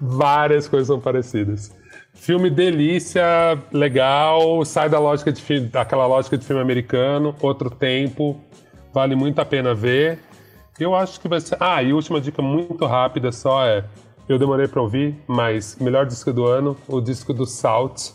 Várias 0.00 0.66
coisas 0.66 0.86
são 0.86 0.98
parecidas. 0.98 1.76
Filme 2.18 2.50
delícia, 2.50 3.24
legal, 3.72 4.64
sai 4.64 4.88
da 4.88 4.98
lógica 4.98 5.32
de 5.32 5.60
daquela 5.60 6.06
lógica 6.06 6.36
de 6.36 6.44
filme 6.44 6.60
americano, 6.60 7.34
outro 7.40 7.70
tempo, 7.70 8.38
vale 8.92 9.14
muito 9.14 9.40
a 9.40 9.44
pena 9.44 9.72
ver. 9.72 10.18
Eu 10.78 10.94
acho 10.94 11.20
que 11.20 11.28
vai 11.28 11.40
ser. 11.40 11.56
Ah, 11.58 11.82
e 11.82 11.92
última 11.92 12.20
dica 12.20 12.42
muito 12.42 12.84
rápida 12.84 13.32
só 13.32 13.64
é. 13.64 13.84
Eu 14.28 14.38
demorei 14.38 14.68
pra 14.68 14.82
ouvir, 14.82 15.14
mas 15.26 15.76
melhor 15.80 16.04
disco 16.04 16.32
do 16.32 16.44
ano, 16.44 16.76
o 16.86 17.00
disco 17.00 17.32
do 17.32 17.46
Salt. 17.46 18.10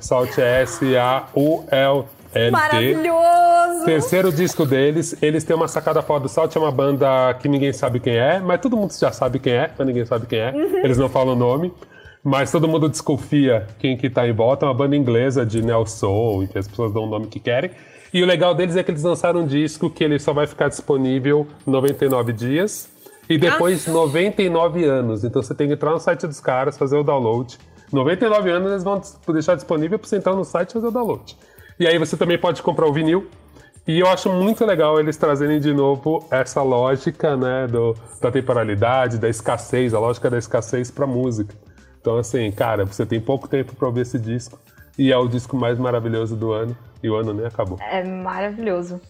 Salt 0.00 0.36
é 0.38 0.62
S-A-U-L-T. 0.62 2.50
Maravilhoso! 2.50 3.84
Terceiro 3.84 4.32
disco 4.32 4.64
deles, 4.64 5.16
eles 5.22 5.44
têm 5.44 5.54
uma 5.54 5.68
sacada 5.68 6.02
foda. 6.02 6.26
O 6.26 6.28
Salt 6.28 6.56
é 6.56 6.58
uma 6.58 6.72
banda 6.72 7.34
que 7.34 7.46
ninguém 7.46 7.72
sabe 7.72 8.00
quem 8.00 8.16
é, 8.16 8.40
mas 8.40 8.60
todo 8.60 8.76
mundo 8.76 8.92
já 8.98 9.12
sabe 9.12 9.38
quem 9.38 9.52
é, 9.52 9.70
mas 9.78 9.86
ninguém 9.86 10.04
sabe 10.06 10.26
quem 10.26 10.40
é. 10.40 10.52
Eles 10.82 10.98
não 10.98 11.08
falam 11.08 11.34
o 11.34 11.36
nome. 11.36 11.72
Mas 12.24 12.52
todo 12.52 12.68
mundo 12.68 12.88
desconfia 12.88 13.66
quem 13.78 13.96
que 13.96 14.08
tá 14.08 14.26
em 14.26 14.32
volta. 14.32 14.64
É 14.64 14.68
uma 14.68 14.74
banda 14.74 14.94
inglesa 14.94 15.44
de 15.44 15.60
neo 15.60 15.84
soul, 15.86 16.44
em 16.44 16.46
que 16.46 16.56
as 16.56 16.68
pessoas 16.68 16.92
dão 16.92 17.04
o 17.04 17.06
nome 17.06 17.26
que 17.26 17.40
querem. 17.40 17.70
E 18.14 18.22
o 18.22 18.26
legal 18.26 18.54
deles 18.54 18.76
é 18.76 18.82
que 18.82 18.90
eles 18.90 19.02
lançaram 19.02 19.40
um 19.40 19.46
disco 19.46 19.90
que 19.90 20.04
ele 20.04 20.18
só 20.18 20.32
vai 20.32 20.46
ficar 20.46 20.68
disponível 20.68 21.46
99 21.66 22.32
dias 22.32 22.88
e 23.28 23.38
depois 23.38 23.86
99 23.86 24.84
anos. 24.84 25.24
Então 25.24 25.42
você 25.42 25.54
tem 25.54 25.66
que 25.66 25.74
entrar 25.74 25.90
no 25.92 25.98
site 25.98 26.26
dos 26.26 26.38
caras, 26.38 26.76
fazer 26.76 26.96
o 26.96 27.02
download. 27.02 27.58
99 27.90 28.50
anos 28.50 28.70
eles 28.70 28.84
vão 28.84 29.00
deixar 29.28 29.54
disponível 29.54 29.98
para 29.98 30.08
você 30.08 30.16
entrar 30.16 30.34
no 30.34 30.44
site 30.44 30.70
e 30.70 30.72
fazer 30.74 30.86
o 30.86 30.90
download. 30.90 31.36
E 31.80 31.86
aí 31.86 31.98
você 31.98 32.16
também 32.16 32.38
pode 32.38 32.62
comprar 32.62 32.86
o 32.86 32.92
vinil. 32.92 33.26
E 33.86 33.98
eu 33.98 34.06
acho 34.06 34.30
muito 34.30 34.64
legal 34.64 35.00
eles 35.00 35.16
trazerem 35.16 35.58
de 35.58 35.72
novo 35.74 36.24
essa 36.30 36.62
lógica, 36.62 37.36
né, 37.36 37.66
do, 37.66 37.96
da 38.20 38.30
temporalidade, 38.30 39.18
da 39.18 39.28
escassez, 39.28 39.92
a 39.92 39.98
lógica 39.98 40.30
da 40.30 40.38
escassez 40.38 40.88
para 40.90 41.04
música. 41.04 41.52
Então, 42.02 42.18
assim, 42.18 42.50
cara, 42.50 42.84
você 42.84 43.06
tem 43.06 43.20
pouco 43.20 43.46
tempo 43.48 43.76
para 43.76 43.86
ouvir 43.86 44.00
esse 44.00 44.18
disco 44.18 44.58
e 44.98 45.12
é 45.12 45.16
o 45.16 45.28
disco 45.28 45.56
mais 45.56 45.78
maravilhoso 45.78 46.34
do 46.36 46.52
ano 46.52 46.76
e 47.00 47.08
o 47.08 47.14
ano 47.14 47.32
nem 47.32 47.46
acabou. 47.46 47.78
É 47.80 48.02
maravilhoso. 48.02 49.00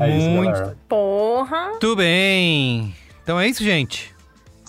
É 0.00 0.08
isso, 0.10 0.28
Muito. 0.30 0.50
galera. 0.50 0.76
Porra. 0.88 1.72
Tudo 1.78 1.96
bem. 1.96 2.94
Então 3.22 3.38
é 3.38 3.46
isso, 3.46 3.62
gente. 3.62 4.14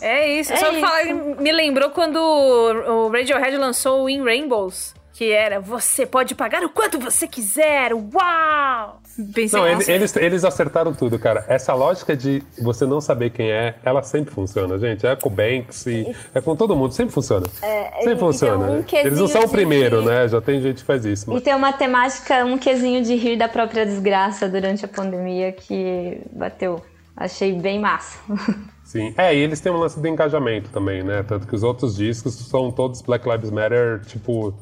É 0.01 0.39
isso. 0.39 0.51
É 0.51 0.57
Só 0.57 0.71
isso. 0.71 0.81
falar, 0.81 1.05
me 1.05 1.51
lembrou 1.53 1.89
quando 1.89 2.17
o 2.17 3.09
Radiohead 3.09 3.57
lançou 3.57 4.03
o 4.03 4.09
In 4.09 4.23
Rainbows. 4.23 4.93
Que 5.13 5.31
era, 5.31 5.59
você 5.59 6.05
pode 6.05 6.35
pagar 6.35 6.63
o 6.63 6.69
quanto 6.69 6.99
você 6.99 7.27
quiser. 7.27 7.91
Uau! 7.93 9.01
Pensei, 9.33 9.59
Não, 9.59 9.73
nossa, 9.73 9.91
eles, 9.91 10.15
eles 10.15 10.43
acertaram 10.45 10.93
tudo, 10.93 11.17
cara. 11.17 11.43
Essa 11.47 11.73
lógica 11.73 12.15
de 12.15 12.43
você 12.61 12.85
não 12.85 13.01
saber 13.01 13.31
quem 13.31 13.51
é, 13.51 13.75
ela 13.83 14.03
sempre 14.03 14.33
funciona, 14.33 14.77
gente. 14.77 15.05
É 15.07 15.15
com 15.15 15.29
o 15.29 15.31
Banksy, 15.31 16.15
é 16.35 16.39
com 16.41 16.55
todo 16.55 16.75
mundo, 16.75 16.93
sempre 16.93 17.13
funciona. 17.13 17.47
sempre 17.49 18.01
e 18.01 18.05
tem 18.05 18.17
funciona. 18.17 18.65
um 18.65 18.77
né? 18.77 18.85
Eles 18.93 19.19
não 19.19 19.27
são 19.27 19.41
o 19.43 19.49
primeiro, 19.49 20.01
de- 20.01 20.07
né? 20.07 20.27
Já 20.27 20.39
tem 20.39 20.61
gente 20.61 20.81
que 20.81 20.83
faz 20.85 21.03
isso. 21.05 21.29
E 21.31 21.33
Mas... 21.33 21.43
tem 21.43 21.55
uma 21.55 21.73
temática, 21.73 22.45
um 22.45 22.57
quesinho 22.57 23.03
de 23.03 23.15
rir 23.15 23.37
da 23.37 23.47
própria 23.47 23.85
desgraça 23.85 24.47
durante 24.47 24.85
a 24.85 24.87
pandemia 24.87 25.51
que 25.51 26.21
bateu. 26.31 26.79
Achei 27.15 27.53
bem 27.53 27.79
massa. 27.79 28.19
Sim. 28.85 29.13
É, 29.17 29.35
e 29.35 29.39
eles 29.39 29.59
têm 29.59 29.71
um 29.71 29.77
lance 29.77 29.99
de 29.99 30.07
engajamento 30.07 30.69
também, 30.69 31.03
né? 31.03 31.21
Tanto 31.27 31.45
que 31.47 31.55
os 31.55 31.63
outros 31.63 31.95
discos 31.97 32.35
são 32.35 32.71
todos 32.71 33.01
Black 33.01 33.27
Lives 33.27 33.49
Matter, 33.51 33.99
tipo, 34.05 34.53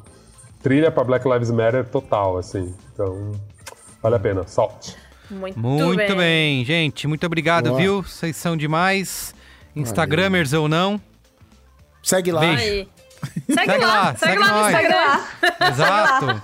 trilha 0.63 0.89
pra 0.89 1.03
Black 1.03 1.27
Lives 1.29 1.51
Matter 1.51 1.85
total, 1.85 2.37
assim. 2.37 2.73
Então, 2.93 3.33
vale 4.05 4.15
a 4.15 4.19
pena. 4.19 4.47
Salt. 4.47 4.93
muito, 5.29 5.59
Muito 5.59 6.15
bem. 6.15 6.63
gente. 6.63 7.07
Muito 7.07 7.25
obrigado, 7.25 7.69
Boa. 7.69 7.79
viu? 7.81 8.01
Vocês 8.03 8.35
são 8.35 8.55
demais. 8.55 9.33
Instagramers 9.75 10.53
ou 10.53 10.67
não. 10.67 11.01
Segue 12.03 12.31
lá. 12.31 12.41
Beijo. 12.41 12.61
Aí. 12.63 12.87
Segue, 13.49 13.77
lá, 13.83 14.15
segue, 14.15 14.37
lá 14.37 14.47
no 14.47 14.53
nós. 14.53 14.67
Instagram. 14.73 15.19
Exato. 15.71 16.41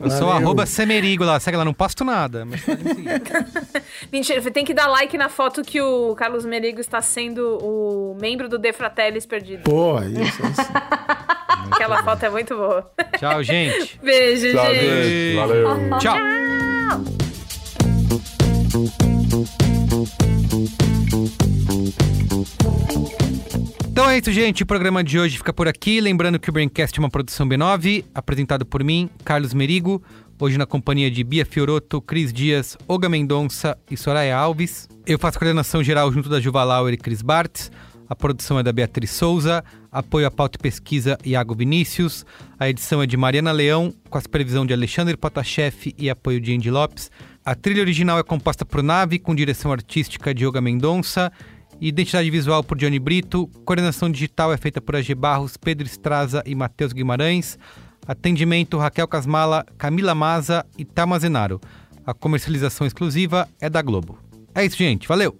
Eu 0.00 0.10
sou 0.10 0.26
Valeu. 0.26 0.30
arroba 0.32 0.66
semerigo 0.66 1.22
lá. 1.22 1.38
Segue 1.38 1.56
lá, 1.56 1.64
não 1.64 1.72
posto 1.72 2.04
nada. 2.04 2.44
Mas 2.44 2.62
seguir. 2.62 3.22
Mentira, 4.10 4.50
tem 4.50 4.64
que 4.64 4.74
dar 4.74 4.88
like 4.88 5.16
na 5.16 5.28
foto 5.28 5.62
que 5.62 5.80
o 5.80 6.16
Carlos 6.16 6.44
Merigo 6.44 6.80
está 6.80 7.00
sendo 7.00 7.58
o 7.62 8.16
membro 8.20 8.48
do 8.48 8.58
De 8.58 8.72
Fratellis 8.72 9.24
perdido. 9.26 9.62
Pô, 9.62 10.00
isso, 10.02 10.42
isso. 10.44 10.72
Aquela 11.70 12.02
foto 12.02 12.24
é 12.24 12.30
muito 12.30 12.56
boa. 12.56 12.90
Tchau, 13.16 13.42
gente. 13.44 14.00
Beijo, 14.02 14.50
Tchau, 14.52 14.74
gente. 14.74 15.04
gente. 15.04 15.36
Valeu. 15.36 15.98
Tchau. 16.00 16.67
Então 23.90 24.08
é 24.08 24.18
isso, 24.18 24.30
gente. 24.30 24.62
O 24.62 24.66
programa 24.66 25.02
de 25.02 25.18
hoje 25.18 25.36
fica 25.36 25.52
por 25.52 25.66
aqui. 25.66 26.00
Lembrando 26.00 26.38
que 26.38 26.48
o 26.48 26.52
Braincast 26.52 26.98
é 26.98 27.02
uma 27.02 27.10
produção 27.10 27.48
B9, 27.48 28.04
apresentado 28.14 28.64
por 28.64 28.84
mim, 28.84 29.10
Carlos 29.24 29.52
Merigo. 29.52 30.02
Hoje 30.40 30.56
na 30.56 30.66
companhia 30.66 31.10
de 31.10 31.24
Bia 31.24 31.44
Fioroto, 31.44 32.00
Cris 32.00 32.32
Dias, 32.32 32.76
Olga 32.86 33.08
Mendonça 33.08 33.76
e 33.90 33.96
Soraya 33.96 34.36
Alves. 34.36 34.88
Eu 35.04 35.18
faço 35.18 35.36
coordenação 35.36 35.82
geral 35.82 36.12
junto 36.12 36.28
da 36.28 36.38
Juva 36.38 36.62
Lauer 36.62 36.94
e 36.94 36.96
Cris 36.96 37.22
Bartz. 37.22 37.72
A 38.08 38.14
produção 38.14 38.58
é 38.58 38.62
da 38.62 38.72
Beatriz 38.72 39.10
Souza, 39.10 39.64
apoio 39.90 40.26
à 40.26 40.30
pauta 40.30 40.58
e 40.58 40.62
pesquisa 40.62 41.18
Iago 41.24 41.54
Vinícius. 41.54 42.24
A 42.58 42.68
edição 42.68 43.02
é 43.02 43.06
de 43.06 43.16
Mariana 43.16 43.52
Leão, 43.52 43.92
com 44.10 44.18
a 44.18 44.20
supervisão 44.20 44.64
de 44.64 44.72
Alexandre 44.72 45.16
Potashev 45.16 45.94
e 45.96 46.08
apoio 46.10 46.40
de 46.40 46.54
Andy 46.54 46.70
Lopes. 46.70 47.10
A 47.44 47.54
trilha 47.54 47.80
original 47.80 48.18
é 48.18 48.22
composta 48.22 48.64
por 48.64 48.82
Nave, 48.82 49.18
com 49.18 49.34
direção 49.34 49.72
artística 49.72 50.34
de 50.34 50.44
Olga 50.44 50.60
Mendonça. 50.60 51.32
Identidade 51.80 52.30
visual 52.30 52.62
por 52.62 52.76
Johnny 52.76 52.98
Brito. 52.98 53.48
Coordenação 53.64 54.10
digital 54.10 54.52
é 54.52 54.56
feita 54.56 54.80
por 54.80 54.96
AG 54.96 55.14
Barros, 55.14 55.56
Pedro 55.56 55.86
Estraza 55.86 56.42
e 56.44 56.54
Matheus 56.54 56.92
Guimarães. 56.92 57.58
Atendimento 58.06 58.78
Raquel 58.78 59.06
Casmala, 59.06 59.64
Camila 59.76 60.14
Maza 60.14 60.64
e 60.76 60.84
Tamazenaro. 60.84 61.60
A 62.04 62.14
comercialização 62.14 62.86
exclusiva 62.86 63.48
é 63.60 63.68
da 63.68 63.82
Globo. 63.82 64.18
É 64.54 64.64
isso, 64.64 64.76
gente. 64.76 65.06
Valeu! 65.06 65.38